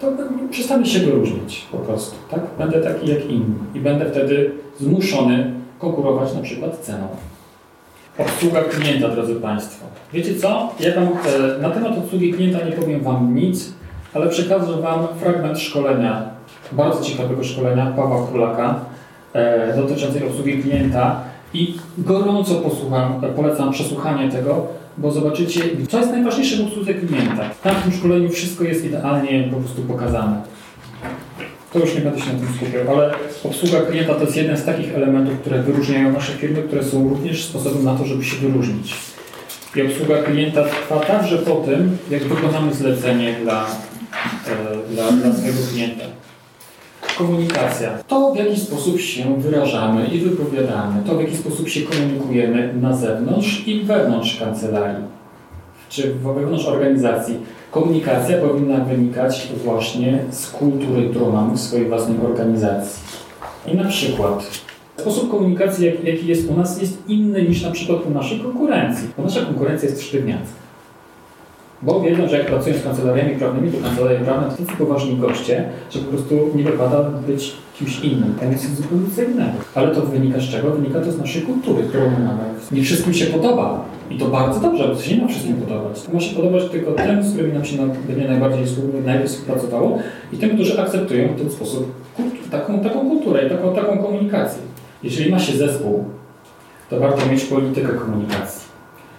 to 0.00 0.12
przestanę 0.50 0.86
się 0.86 0.98
wyróżnić 0.98 1.66
po 1.72 1.78
prostu. 1.78 2.16
Tak? 2.30 2.40
Będę 2.58 2.80
taki 2.80 3.10
jak 3.10 3.30
inni 3.30 3.54
i 3.74 3.80
będę 3.80 4.10
wtedy 4.10 4.50
zmuszony 4.80 5.52
konkurować 5.78 6.34
na 6.34 6.40
przykład 6.40 6.78
ceną. 6.78 7.08
Obsługa 8.18 8.62
klienta, 8.62 9.08
drodzy 9.08 9.34
Państwo. 9.34 9.86
Wiecie 10.12 10.34
co? 10.34 10.74
Ja 10.80 10.94
Wam 10.94 11.04
e, 11.04 11.62
na 11.62 11.70
temat 11.70 11.98
obsługi 11.98 12.32
klienta 12.32 12.66
nie 12.66 12.72
powiem 12.72 13.00
Wam 13.00 13.34
nic, 13.34 13.72
ale 14.14 14.28
przekażę 14.28 14.80
Wam 14.82 15.06
fragment 15.20 15.58
szkolenia, 15.58 16.22
bardzo 16.72 17.04
ciekawego 17.04 17.44
szkolenia 17.44 17.86
Pawła 17.96 18.26
Królaka 18.26 18.80
e, 19.32 19.76
dotyczącej 19.76 20.26
obsługi 20.26 20.62
klienta 20.62 21.20
i 21.54 21.74
gorąco 21.98 22.54
posłucham, 22.54 23.20
polecam 23.36 23.72
przesłuchanie 23.72 24.30
tego, 24.30 24.66
bo 24.98 25.10
zobaczycie, 25.10 25.60
co 25.88 25.98
jest 25.98 26.12
najważniejsze 26.12 26.56
w 26.56 26.66
obsłudze 26.66 26.94
klienta. 26.94 27.42
Tam 27.62 27.74
w 27.74 27.82
tym 27.82 27.92
szkoleniu 27.92 28.28
wszystko 28.28 28.64
jest 28.64 28.84
idealnie 28.84 29.48
po 29.52 29.56
prostu 29.56 29.82
pokazane 29.82 30.42
to 31.72 31.78
już 31.78 31.94
nie 31.94 32.00
będę 32.00 32.20
się 32.20 32.32
na 32.32 32.38
tym 32.38 32.48
skupiał, 32.56 32.96
ale 32.96 33.14
obsługa 33.44 33.80
klienta 33.80 34.14
to 34.14 34.20
jest 34.24 34.36
jeden 34.36 34.56
z 34.56 34.64
takich 34.64 34.94
elementów, 34.94 35.38
które 35.40 35.62
wyróżniają 35.62 36.12
nasze 36.12 36.32
firmy, 36.32 36.62
które 36.62 36.84
są 36.84 37.08
również 37.08 37.44
sposobem 37.44 37.84
na 37.84 37.96
to, 37.96 38.04
żeby 38.04 38.24
się 38.24 38.36
wyróżnić. 38.36 38.94
I 39.76 39.82
obsługa 39.82 40.22
klienta 40.22 40.64
trwa 40.64 41.00
także 41.00 41.38
po 41.38 41.54
tym, 41.54 41.98
jak 42.10 42.24
wykonamy 42.24 42.74
zlecenie 42.74 43.36
dla, 43.42 43.66
e, 43.66 44.92
dla, 44.92 45.12
dla 45.12 45.32
swojego 45.32 45.58
klienta. 45.72 46.04
Komunikacja. 47.18 47.90
To, 48.08 48.32
w 48.32 48.36
jaki 48.36 48.60
sposób 48.60 49.00
się 49.00 49.40
wyrażamy 49.40 50.06
i 50.06 50.20
wypowiadamy, 50.20 51.02
to, 51.06 51.14
w 51.14 51.20
jaki 51.20 51.36
sposób 51.36 51.68
się 51.68 51.80
komunikujemy 51.80 52.74
na 52.80 52.96
zewnątrz 52.96 53.68
i 53.68 53.82
wewnątrz 53.82 54.36
kancelarii, 54.36 55.04
czy 55.88 56.14
wewnątrz 56.14 56.66
organizacji 56.66 57.36
Komunikacja 57.78 58.38
powinna 58.38 58.84
wynikać 58.84 59.52
właśnie 59.64 60.18
z 60.30 60.50
kultury, 60.50 61.08
którą 61.10 61.32
mamy 61.32 61.56
w 61.56 61.60
swojej 61.60 61.88
własnej 61.88 62.18
organizacji. 62.20 63.02
I 63.66 63.76
na 63.76 63.84
przykład 63.84 64.62
sposób 64.96 65.30
komunikacji, 65.30 65.92
jaki 66.04 66.26
jest 66.26 66.50
u 66.50 66.56
nas, 66.56 66.80
jest 66.80 67.08
inny 67.08 67.42
niż 67.42 67.62
na 67.62 67.70
przykład 67.70 68.06
u 68.06 68.10
naszej 68.10 68.40
konkurencji, 68.40 69.08
bo 69.16 69.22
nasza 69.22 69.40
konkurencja 69.40 69.88
jest 69.88 70.02
sztywniacka. 70.02 70.67
Bo 71.82 72.00
wiedzą, 72.00 72.28
że 72.28 72.38
jak 72.38 72.46
pracują 72.46 72.76
z 72.76 72.82
kancelariami 72.82 73.36
prawnymi, 73.36 73.72
to 73.72 73.82
kancelarie 73.82 74.18
prawne 74.18 74.50
to 74.50 74.64
tacy 74.64 74.78
poważni 74.78 75.16
goście, 75.16 75.68
że 75.90 75.98
po 75.98 76.10
prostu 76.10 76.34
nie 76.54 76.64
wypada 76.64 77.02
być 77.02 77.52
kimś 77.78 78.00
innym. 78.00 78.34
Tam 78.40 78.52
jest 78.52 78.76
zupełnie 78.76 79.32
innego. 79.34 79.52
Ale 79.74 79.94
to 79.94 80.02
wynika 80.02 80.40
z 80.40 80.42
czego? 80.42 80.70
Wynika 80.70 81.00
to 81.00 81.12
z 81.12 81.18
naszej 81.18 81.42
kultury, 81.42 81.82
którą 81.82 82.10
mamy. 82.10 82.42
Nie 82.72 82.82
wszystkim 82.82 83.14
się 83.14 83.26
podoba. 83.26 83.84
I 84.10 84.18
to 84.18 84.28
bardzo 84.28 84.60
dobrze, 84.60 84.88
bo 84.88 84.94
to 84.94 85.02
się 85.02 85.16
nie 85.16 85.22
ma 85.22 85.28
wszystkim 85.28 85.56
podobać. 85.56 86.02
To 86.02 86.12
ma 86.12 86.20
się 86.20 86.36
podobać 86.36 86.62
tylko 86.70 86.92
tym, 86.92 87.24
z 87.24 87.32
którymi 87.32 87.54
nam 87.54 87.64
się 87.64 87.76
będzie 88.08 88.28
najbardziej, 88.28 88.66
współpracowało 89.26 89.98
i 90.32 90.36
tym, 90.36 90.50
którzy 90.50 90.80
akceptują 90.80 91.28
w 91.28 91.38
ten 91.38 91.50
sposób 91.50 91.92
taką, 92.50 92.80
taką 92.80 93.00
kulturę 93.00 93.46
i 93.46 93.50
taką, 93.50 93.74
taką 93.74 93.98
komunikację. 93.98 94.62
Jeżeli 95.02 95.30
ma 95.30 95.38
się 95.38 95.58
zespół, 95.58 96.04
to 96.90 97.00
warto 97.00 97.26
mieć 97.26 97.44
politykę 97.44 97.88
komunikacji. 97.88 98.68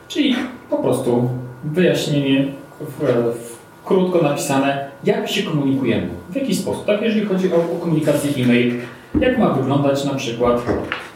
Czyli 0.07 0.35
po 0.69 0.77
prostu 0.77 1.29
wyjaśnienie 1.63 2.45
w, 2.81 3.03
w, 3.39 3.59
krótko 3.85 4.21
napisane, 4.21 4.89
jak 5.03 5.29
się 5.29 5.43
komunikujemy, 5.43 6.07
w 6.29 6.35
jaki 6.35 6.55
sposób. 6.55 6.85
Tak, 6.85 7.01
jeżeli 7.01 7.25
chodzi 7.25 7.53
o, 7.53 7.57
o 7.57 7.79
komunikację 7.81 8.43
e-mail, 8.43 8.73
jak 9.19 9.37
ma 9.37 9.49
wyglądać 9.49 10.05
na 10.05 10.15
przykład 10.15 10.61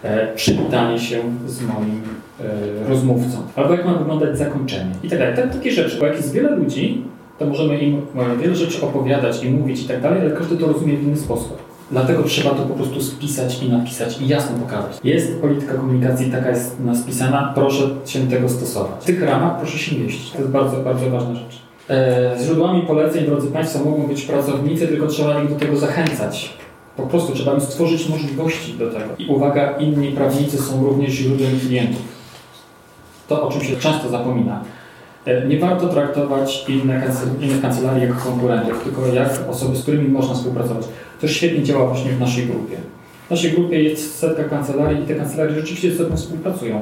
e, 0.03 0.28
przywitanie 0.36 0.99
się 0.99 1.20
z 1.48 1.61
moim 1.61 2.02
e, 2.40 2.90
rozmówcą, 2.90 3.38
albo 3.56 3.74
jak 3.74 3.86
ma 3.86 3.94
wyglądać 3.94 4.38
zakończenie 4.38 4.91
i 5.03 5.10
tak 5.10 5.20
dalej. 5.20 5.36
Tak, 5.36 5.53
takie 5.53 5.72
rzeczy, 5.72 5.99
bo 5.99 6.06
jak 6.06 6.15
jest 6.15 6.34
wiele 6.34 6.56
ludzi, 6.56 7.03
to 7.40 7.45
możemy 7.45 7.78
im 7.78 8.02
e, 8.15 8.38
wiele 8.41 8.56
rzeczy 8.56 8.86
opowiadać 8.86 9.44
i 9.44 9.49
mówić 9.49 9.84
i 9.84 9.88
tak 9.88 10.02
dalej, 10.02 10.22
ale 10.22 10.32
każdy 10.32 10.57
to 10.57 10.68
rozumie 10.68 10.98
w 10.98 11.03
inny 11.03 11.18
sposób. 11.18 11.62
Dlatego 11.94 12.24
trzeba 12.24 12.49
to 12.49 12.64
po 12.64 12.74
prostu 12.74 13.02
spisać 13.02 13.64
i 13.64 13.70
napisać 13.70 14.22
i 14.22 14.28
jasno 14.28 14.57
pokazać. 14.57 14.98
Jest 15.03 15.41
polityka 15.41 15.74
komunikacji, 15.74 16.32
taka 16.32 16.49
jest 16.49 16.80
naspisana, 16.80 17.52
proszę 17.56 17.90
się 18.06 18.28
tego 18.28 18.49
stosować. 18.49 19.02
W 19.02 19.06
tych 19.06 19.24
ramach 19.24 19.57
proszę 19.57 19.78
się 19.78 19.99
mieścić. 19.99 20.32
To 20.32 20.38
jest 20.38 20.52
bardzo, 20.52 20.78
bardzo 20.78 21.10
ważna 21.10 21.36
rzecz. 21.36 21.61
E, 21.90 22.36
źródłami 22.44 22.82
poleceń, 22.82 23.26
drodzy 23.26 23.48
Państwo, 23.48 23.80
mogą 23.80 24.07
być 24.07 24.22
pracownicy, 24.22 24.88
tylko 24.88 25.07
trzeba 25.07 25.44
ich 25.44 25.49
do 25.49 25.56
tego 25.56 25.78
zachęcać. 25.78 26.53
Po 26.98 27.03
prostu 27.03 27.34
trzeba 27.34 27.53
im 27.53 27.61
stworzyć 27.61 28.10
możliwości 28.10 28.74
do 28.74 28.91
tego. 28.91 29.06
I 29.20 29.26
uwaga, 29.26 29.72
inni 29.72 30.11
prawnicy 30.11 30.57
są 30.57 30.84
również 30.84 31.11
źródłem 31.11 31.60
klientów. 31.60 32.02
To, 33.28 33.48
o 33.48 33.52
czym 33.52 33.61
się 33.61 33.76
często 33.76 34.10
zapomina. 34.10 34.61
E, 35.26 35.48
nie 35.48 35.60
warto 35.60 35.88
traktować 35.88 36.66
innych 36.70 37.62
kancelarii 37.62 38.04
jak 38.04 38.18
konkurentów, 38.18 38.84
tylko 38.84 39.08
jak 39.08 39.50
osoby, 39.50 39.78
z 39.78 39.82
którymi 39.82 40.10
można 40.10 40.34
współpracować. 40.34 40.86
To 41.22 41.28
świetnie 41.28 41.64
działa 41.64 41.88
właśnie 41.88 42.12
w 42.12 42.20
naszej 42.20 42.45
grupie. 42.45 42.78
W 43.28 43.32
naszej 43.32 43.52
grupie 43.52 43.84
jest 43.84 44.20
setka 44.20 44.44
kancelarii 44.44 45.04
i 45.04 45.08
te 45.08 45.16
kancelarie 45.16 45.56
rzeczywiście 45.56 45.91
ze 45.91 45.98
sobą 45.98 46.18
współpracują. 46.18 46.82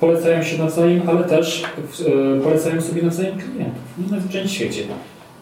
Polecają 0.00 0.42
się 0.42 0.58
nawzajem, 0.58 1.02
ale 1.06 1.24
też 1.24 1.64
e, 2.06 2.40
polecają 2.40 2.80
sobie 2.80 3.02
nawzajem 3.02 3.38
klientów. 3.38 3.82
Nie 3.98 4.16
na 4.16 4.20
zwyczajnym 4.20 4.50
świecie. 4.50 4.82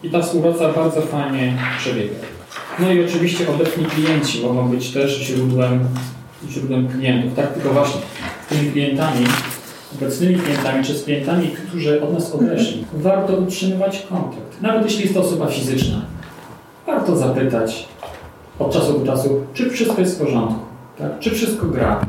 I 0.03 0.09
ta 0.09 0.21
współpraca 0.21 0.73
bardzo 0.73 1.01
fajnie 1.01 1.57
przebiega. 1.79 2.15
No 2.79 2.91
i 2.91 3.05
oczywiście 3.05 3.49
obecni 3.49 3.85
klienci 3.85 4.41
mogą 4.41 4.67
być 4.67 4.91
też 4.91 5.19
źródłem, 5.19 5.79
źródłem 6.49 6.87
klientów. 6.87 7.35
Tak, 7.35 7.53
tylko 7.53 7.69
właśnie 7.69 8.01
z 8.45 8.49
tymi 8.49 8.71
klientami, 8.71 9.25
obecnymi 9.95 10.35
klientami, 10.35 10.83
czy 10.83 10.93
z 10.93 11.03
klientami, 11.03 11.47
którzy 11.47 12.03
od 12.03 12.13
nas 12.13 12.35
odeszli, 12.35 12.85
warto 12.93 13.33
utrzymywać 13.33 14.05
kontakt. 14.09 14.61
Nawet 14.61 14.83
jeśli 14.83 15.01
jest 15.01 15.13
to 15.13 15.19
osoba 15.21 15.47
fizyczna. 15.47 16.01
Warto 16.87 17.15
zapytać 17.15 17.87
od 18.59 18.73
czasu 18.73 18.99
do 18.99 19.05
czasu, 19.05 19.41
czy 19.53 19.69
wszystko 19.69 20.01
jest 20.01 20.15
w 20.15 20.25
porządku, 20.25 20.59
tak? 20.97 21.19
czy 21.19 21.29
wszystko 21.29 21.65
gra. 21.65 22.05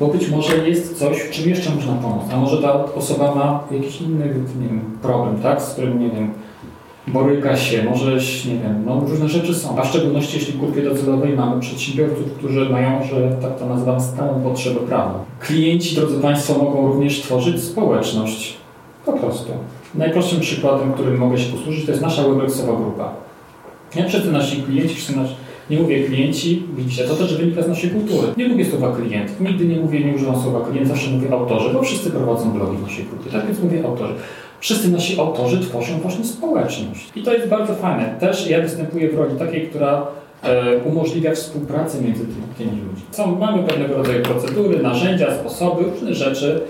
Bo 0.00 0.06
być 0.06 0.28
może 0.28 0.68
jest 0.68 0.98
coś, 0.98 1.18
w 1.18 1.30
czym 1.30 1.48
jeszcze 1.48 1.70
można 1.70 1.92
pomóc. 1.92 2.24
A 2.32 2.36
może 2.36 2.62
ta 2.62 2.94
osoba 2.94 3.34
ma 3.34 3.64
jakiś 3.70 4.00
inny 4.00 4.26
nie 4.60 4.68
wiem, 4.68 4.98
problem, 5.02 5.42
tak? 5.42 5.62
z 5.62 5.70
którym, 5.70 6.00
nie 6.00 6.10
wiem, 6.10 6.30
boryka 7.06 7.56
się, 7.56 7.84
może, 7.84 8.12
nie 8.48 8.58
wiem, 8.62 8.82
no 8.86 9.00
różne 9.00 9.28
rzeczy 9.28 9.54
są. 9.54 9.78
A 9.78 9.82
w 9.82 9.88
szczególności 9.88 10.38
jeśli 10.38 10.52
w 10.52 10.60
grupie 10.60 10.82
docelowej 10.82 11.36
mamy 11.36 11.60
przedsiębiorców, 11.60 12.32
którzy 12.38 12.70
mają, 12.70 13.04
że 13.04 13.36
tak 13.42 13.58
to 13.58 13.66
nazywam, 13.66 14.00
stałą 14.00 14.42
potrzebę 14.42 14.80
prawną. 14.80 15.18
Klienci, 15.40 15.96
drodzy 15.96 16.20
Państwo, 16.20 16.58
mogą 16.58 16.86
również 16.86 17.20
tworzyć 17.20 17.62
społeczność. 17.62 18.56
Po 19.06 19.12
prostu. 19.12 19.52
Najprostszym 19.94 20.40
przykładem, 20.40 20.92
którym 20.92 21.18
mogę 21.18 21.38
się 21.38 21.52
posłużyć, 21.52 21.84
to 21.84 21.90
jest 21.90 22.02
nasza 22.02 22.22
Webexowa 22.22 22.76
grupa. 22.76 23.12
Ja 23.94 24.08
wszyscy 24.08 24.32
nasi 24.32 24.62
klienci, 24.62 24.94
wszyscy 24.94 25.16
nasi 25.16 25.34
nie 25.70 25.78
mówię 25.78 26.04
klienci, 26.04 26.62
widzicie, 26.76 27.04
to 27.04 27.14
też 27.14 27.36
wynika 27.36 27.62
z 27.62 27.68
naszej 27.68 27.90
kultury. 27.90 28.28
Nie 28.36 28.48
lubię 28.48 28.64
słowa 28.64 28.96
klient. 28.96 29.40
Nigdy 29.40 29.64
nie 29.66 29.76
mówię, 29.76 30.04
nie 30.04 30.14
używam 30.14 30.42
słowa 30.42 30.60
klient, 30.60 30.88
zawsze 30.88 31.10
mówię 31.10 31.32
autorzy, 31.32 31.70
bo 31.72 31.82
wszyscy 31.82 32.10
prowadzą 32.10 32.50
blogi 32.50 32.76
w 32.76 32.82
naszej 32.82 33.04
grupie. 33.04 33.30
Tak 33.30 33.46
więc 33.46 33.62
mówię 33.62 33.84
autorzy. 33.84 34.14
Wszyscy 34.60 34.88
nasi 34.88 35.20
autorzy 35.20 35.60
tworzą 35.60 35.98
właśnie 35.98 36.24
społeczność. 36.24 37.12
I 37.16 37.22
to 37.22 37.32
jest 37.32 37.48
bardzo 37.48 37.74
fajne. 37.74 38.14
Też 38.20 38.50
ja 38.50 38.60
występuję 38.60 39.10
w 39.10 39.14
roli 39.14 39.38
takiej, 39.38 39.68
która 39.68 40.06
e, 40.42 40.78
umożliwia 40.78 41.34
współpracę 41.34 42.02
między 42.02 42.24
tymi, 42.58 42.70
ludźmi. 42.70 43.02
Są, 43.10 43.38
mamy 43.38 43.62
pewnego 43.62 43.96
rodzaju 43.96 44.22
procedury, 44.22 44.82
narzędzia, 44.82 45.34
sposoby, 45.34 45.84
różne 45.84 46.14
rzeczy, 46.14 46.60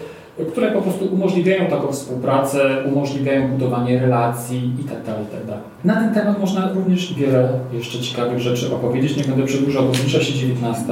które 0.51 0.73
po 0.73 0.83
prostu 0.83 1.15
umożliwiają 1.15 1.71
taką 1.71 1.93
współpracę, 1.93 2.61
umożliwiają 2.93 3.49
budowanie 3.49 4.01
relacji 4.01 4.73
itd. 4.79 5.01
Tak 5.07 5.19
itd. 5.19 5.53
Tak 5.53 5.85
Na 5.85 5.95
ten 5.95 6.15
temat 6.15 6.41
można 6.41 6.73
również 6.73 7.15
wiele 7.15 7.49
jeszcze 7.73 7.99
ciekawych 7.99 8.39
rzeczy 8.39 8.75
opowiedzieć. 8.75 9.17
Nie 9.17 9.25
będę 9.25 9.47
przedłużał, 9.47 9.85
bo 9.85 9.95
zbliża 9.95 10.21
się 10.21 10.33
19. 10.35 10.85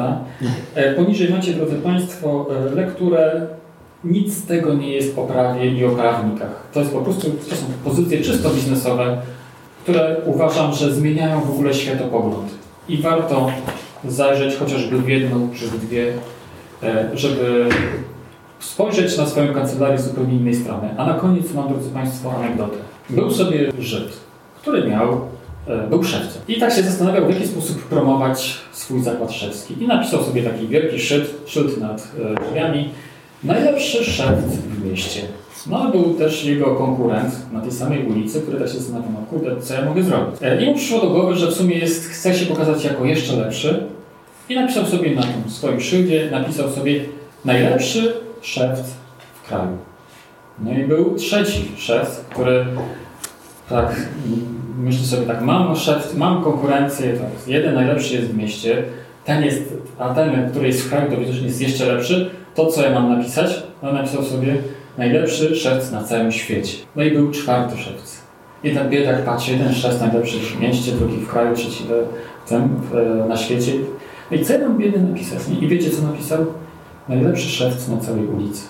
E, 0.74 0.94
poniżej 0.94 1.30
macie, 1.30 1.52
drodzy 1.52 1.76
Państwo, 1.76 2.46
e, 2.70 2.74
lekturę 2.74 3.46
nic 4.04 4.34
z 4.34 4.46
tego 4.46 4.74
nie 4.74 4.92
jest 4.92 5.18
o 5.18 5.22
prawie 5.22 5.70
i 5.70 5.84
o 5.84 5.90
prawnikach. 5.90 6.68
To 6.72 6.80
jest 6.80 6.92
po 6.92 7.00
prostu, 7.00 7.30
to 7.50 7.56
są 7.56 7.66
pozycje 7.84 8.20
czysto 8.20 8.50
biznesowe, 8.50 9.22
które 9.82 10.16
uważam, 10.26 10.72
że 10.72 10.94
zmieniają 10.94 11.40
w 11.40 11.50
ogóle 11.50 11.74
światopogląd. 11.74 12.50
I 12.88 12.96
warto 12.96 13.50
zajrzeć 14.04 14.56
chociażby 14.56 14.98
w 14.98 15.08
jedną 15.08 15.48
czy 15.54 15.66
w 15.66 15.86
dwie, 15.86 16.12
e, 16.82 17.10
żeby 17.14 17.68
spojrzeć 18.58 19.18
na 19.18 19.26
swoją 19.26 19.54
kancelarię 19.54 19.98
z 19.98 20.04
zupełnie 20.08 20.34
innej 20.34 20.54
strony. 20.54 20.88
A 20.96 21.06
na 21.06 21.14
koniec 21.14 21.54
mam, 21.54 21.68
drodzy 21.68 21.90
Państwo, 21.90 22.32
anegdotę. 22.36 22.76
Był 23.10 23.30
sobie 23.30 23.72
Żyd, 23.78 24.12
który 24.62 24.88
miał, 24.88 25.20
e, 25.66 25.88
był 25.88 26.04
szewcem. 26.04 26.42
I 26.48 26.60
tak 26.60 26.72
się 26.72 26.82
zastanawiał, 26.82 27.26
w 27.26 27.34
jaki 27.34 27.46
sposób 27.46 27.82
promować 27.82 28.58
swój 28.72 29.02
zakład 29.02 29.32
szewski. 29.32 29.82
I 29.82 29.86
napisał 29.86 30.22
sobie 30.22 30.42
taki 30.42 30.68
wielki 30.68 31.00
szyld, 31.00 31.34
szyld 31.46 31.80
nad 31.80 32.08
e, 32.20 32.50
drzwiami. 32.50 32.90
Najlepszy 33.44 34.04
szewc 34.04 34.44
w 34.44 34.84
mieście. 34.90 35.20
No 35.66 35.90
był 35.90 36.14
też 36.14 36.44
jego 36.44 36.74
konkurent 36.74 37.52
na 37.52 37.60
tej 37.60 37.72
samej 37.72 38.06
ulicy, 38.06 38.40
który 38.40 38.58
tak 38.58 38.68
się 38.68 38.74
zastanawiał, 38.74 39.10
no 39.12 39.26
kurde, 39.30 39.60
co 39.60 39.74
ja 39.74 39.84
mogę 39.84 40.02
zrobić? 40.02 40.42
E, 40.42 40.62
I 40.62 40.66
mu 40.66 40.74
przyszło 40.74 41.00
do 41.00 41.10
głowy, 41.10 41.34
że 41.36 41.46
w 41.46 41.54
sumie 41.54 41.78
jest, 41.78 42.08
chce 42.08 42.34
się 42.34 42.46
pokazać 42.46 42.84
jako 42.84 43.04
jeszcze 43.04 43.36
lepszy 43.36 43.86
i 44.48 44.54
napisał 44.54 44.86
sobie 44.86 45.14
na 45.14 45.22
tym 45.22 45.50
swoim 45.50 45.80
szyldzie, 45.80 46.28
napisał 46.30 46.70
sobie 46.70 47.00
najlepszy 47.44 48.14
szewc 48.42 48.80
w 49.34 49.48
kraju. 49.48 49.78
No 50.58 50.72
i 50.72 50.84
był 50.84 51.14
trzeci 51.14 51.68
szewc, 51.76 52.20
który 52.30 52.64
tak 53.68 53.96
myśli 54.78 55.06
sobie 55.06 55.26
tak, 55.26 55.42
mam 55.42 55.76
szewc, 55.76 56.14
mam 56.14 56.44
konkurencję, 56.44 57.18
jeden 57.46 57.74
najlepszy 57.74 58.14
jest 58.14 58.26
w 58.26 58.36
mieście, 58.36 58.82
ten 59.24 59.44
jest, 59.44 59.62
a 59.98 60.14
ten, 60.14 60.50
który 60.50 60.66
jest 60.66 60.82
w 60.82 60.88
kraju, 60.88 61.10
to 61.10 61.16
widocznie 61.16 61.46
jest 61.46 61.60
jeszcze 61.60 61.86
lepszy. 61.94 62.30
To, 62.54 62.66
co 62.66 62.82
ja 62.82 62.90
mam 62.90 63.18
napisać, 63.18 63.62
no 63.82 63.92
napisał 63.92 64.22
sobie 64.22 64.56
najlepszy 64.98 65.56
szewc 65.56 65.90
na 65.90 66.04
całym 66.04 66.32
świecie. 66.32 66.78
No 66.96 67.02
i 67.02 67.10
był 67.10 67.30
czwarty 67.30 67.76
szewc. 67.76 68.20
I 68.64 68.74
ten 68.74 68.90
biedak 68.90 69.24
patrzy, 69.24 69.52
jeden 69.52 69.74
szewc 69.74 70.00
najlepszy 70.00 70.38
w 70.38 70.60
mieście, 70.60 70.92
drugi 70.92 71.16
w 71.16 71.28
kraju, 71.28 71.56
trzeci 71.56 71.84
w 72.44 72.48
tym, 72.48 72.80
na 73.28 73.36
świecie. 73.36 73.72
No 74.30 74.36
i 74.36 74.44
co 74.44 74.52
ja 74.52 74.58
mam 74.58 74.78
biedny 74.78 75.02
napisać? 75.02 75.38
I 75.60 75.68
wiecie, 75.68 75.90
co 75.90 76.02
napisał? 76.02 76.46
najlepszy 77.08 77.48
szewc 77.48 77.88
na 77.88 77.96
całej 77.96 78.26
ulicy. 78.26 78.62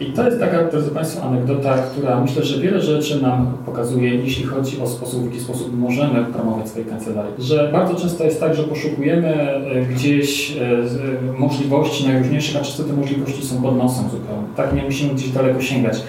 I 0.00 0.06
to 0.06 0.26
jest 0.26 0.40
taka, 0.40 0.64
drodzy 0.64 0.90
Państwo, 0.90 1.22
anegdota, 1.22 1.78
która 1.78 2.20
myślę, 2.20 2.44
że 2.44 2.60
wiele 2.60 2.80
rzeczy 2.80 3.22
nam 3.22 3.52
pokazuje, 3.66 4.14
jeśli 4.14 4.44
chodzi 4.44 4.80
o 4.80 4.86
sposób, 4.86 5.22
w 5.22 5.24
jaki 5.24 5.40
sposób 5.40 5.78
możemy 5.78 6.24
promować 6.24 6.68
swoje 6.68 6.84
kancelarie. 6.84 7.32
Że 7.38 7.70
bardzo 7.72 7.94
często 7.94 8.24
jest 8.24 8.40
tak, 8.40 8.54
że 8.54 8.62
poszukujemy 8.62 9.28
e, 9.28 9.82
gdzieś 9.82 10.56
e, 10.56 11.38
możliwości 11.38 12.06
najróżniejszych, 12.06 12.56
a 12.56 12.60
często 12.60 12.82
te 12.82 12.92
możliwości 12.92 13.46
są 13.46 13.62
pod 13.62 13.76
nosem 13.76 14.04
zupełnie. 14.04 14.48
Tak, 14.56 14.74
nie 14.74 14.82
musimy 14.82 15.14
gdzieś 15.14 15.30
daleko 15.30 15.60
sięgać. 15.60 16.02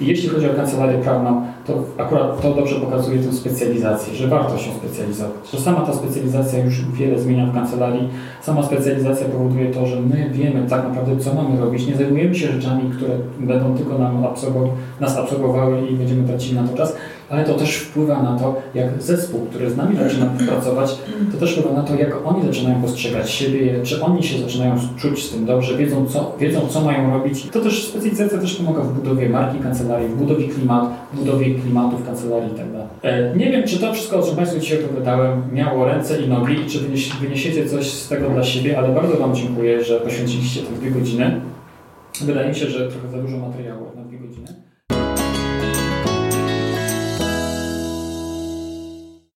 I 0.00 0.06
jeśli 0.06 0.28
chodzi 0.28 0.50
o 0.50 0.54
kancelarię 0.54 0.98
prawną, 0.98 1.42
to 1.66 1.82
akurat 1.98 2.42
to 2.42 2.54
dobrze 2.54 2.80
pokazuje 2.80 3.18
tę 3.18 3.32
specjalizację, 3.32 4.14
że 4.14 4.28
warto 4.28 4.58
się 4.58 4.70
specjalizować. 4.72 5.50
Że 5.52 5.60
sama 5.60 5.80
ta 5.80 5.92
specjalizacja 5.92 6.64
już 6.64 6.84
wiele 6.84 7.18
zmienia 7.18 7.46
w 7.46 7.54
kancelarii. 7.54 8.08
Sama 8.42 8.62
specjalizacja 8.62 9.26
powoduje 9.26 9.70
to, 9.70 9.86
że 9.86 10.00
my 10.00 10.30
wiemy 10.32 10.66
tak 10.68 10.88
naprawdę, 10.88 11.16
co 11.16 11.34
mamy 11.34 11.60
robić. 11.60 11.86
Nie 11.86 11.96
zajmujemy 11.96 12.34
się 12.34 12.52
rzeczami, 12.52 12.90
które 12.96 13.10
będą 13.40 13.76
tylko 13.76 13.98
nam 13.98 14.26
absorbowały, 14.26 14.70
nas 15.00 15.16
absorbowały 15.16 15.88
i 15.90 15.96
będziemy 15.96 16.28
tracili 16.28 16.54
na 16.54 16.68
to 16.68 16.76
czas, 16.76 16.96
ale 17.30 17.44
to 17.44 17.54
też 17.54 17.76
wpływa 17.76 18.22
na 18.22 18.38
to, 18.38 18.62
jak 18.74 19.02
zespół, 19.02 19.40
który 19.40 19.70
z 19.70 19.76
nami 19.76 19.96
zaczyna 19.96 20.26
pracować, 20.48 20.98
to 21.32 21.38
też 21.38 21.56
wpływa 21.56 21.76
na 21.76 21.82
to, 21.82 21.94
jak 21.94 22.26
oni 22.26 22.46
zaczynają 22.46 22.82
postrzegać 22.82 23.30
siebie, 23.30 23.82
czy 23.82 24.02
oni 24.02 24.22
się 24.22 24.38
zaczynają 24.38 24.76
czuć 24.96 25.24
z 25.24 25.30
tym 25.30 25.46
dobrze, 25.46 25.76
wiedzą 25.76 26.06
co, 26.06 26.36
wiedzą, 26.40 26.60
co 26.68 26.80
mają 26.80 27.10
robić. 27.10 27.48
To 27.52 27.60
też 27.60 27.88
specjalizacja 27.88 28.38
też 28.38 28.54
pomaga 28.54 28.80
w 28.80 28.92
budowie 28.92 29.28
marki 29.28 29.58
kancelarii, 29.58 30.08
w 30.08 30.16
budowie 30.16 30.48
klimatu, 30.48 30.86
w 31.12 31.18
budowie 31.18 31.54
klimatu 31.54 31.96
w 31.96 32.06
kancelarii 32.06 32.50
itd. 32.50 32.86
Tak 33.02 33.12
e, 33.12 33.36
nie 33.36 33.50
wiem, 33.50 33.62
czy 33.66 33.78
to 33.78 33.92
wszystko, 33.92 34.18
o 34.18 34.22
czym 34.22 34.36
Państwu 34.36 34.60
dzisiaj 34.60 34.84
opowiadałem, 34.84 35.42
miało 35.52 35.84
ręce 35.84 36.22
i 36.22 36.28
nogi 36.28 36.56
czy 36.66 36.78
wyniesiecie 37.20 37.66
coś 37.66 37.90
z 37.90 38.08
tego 38.08 38.30
dla 38.30 38.44
siebie, 38.44 38.78
ale 38.78 38.88
bardzo 38.88 39.16
Wam 39.16 39.34
dziękuję, 39.34 39.84
że 39.84 40.00
poświęciliście 40.00 40.60
te 40.60 40.72
dwie 40.72 40.90
godziny. 40.90 41.40
Wydaje 42.24 42.48
mi 42.48 42.54
się, 42.54 42.66
że 42.66 42.88
trochę 42.88 43.08
za 43.08 43.18
dużo 43.18 43.38
materiału 43.38 43.86
na 43.96 44.02
dwie 44.02 44.18
godziny. 44.18 44.67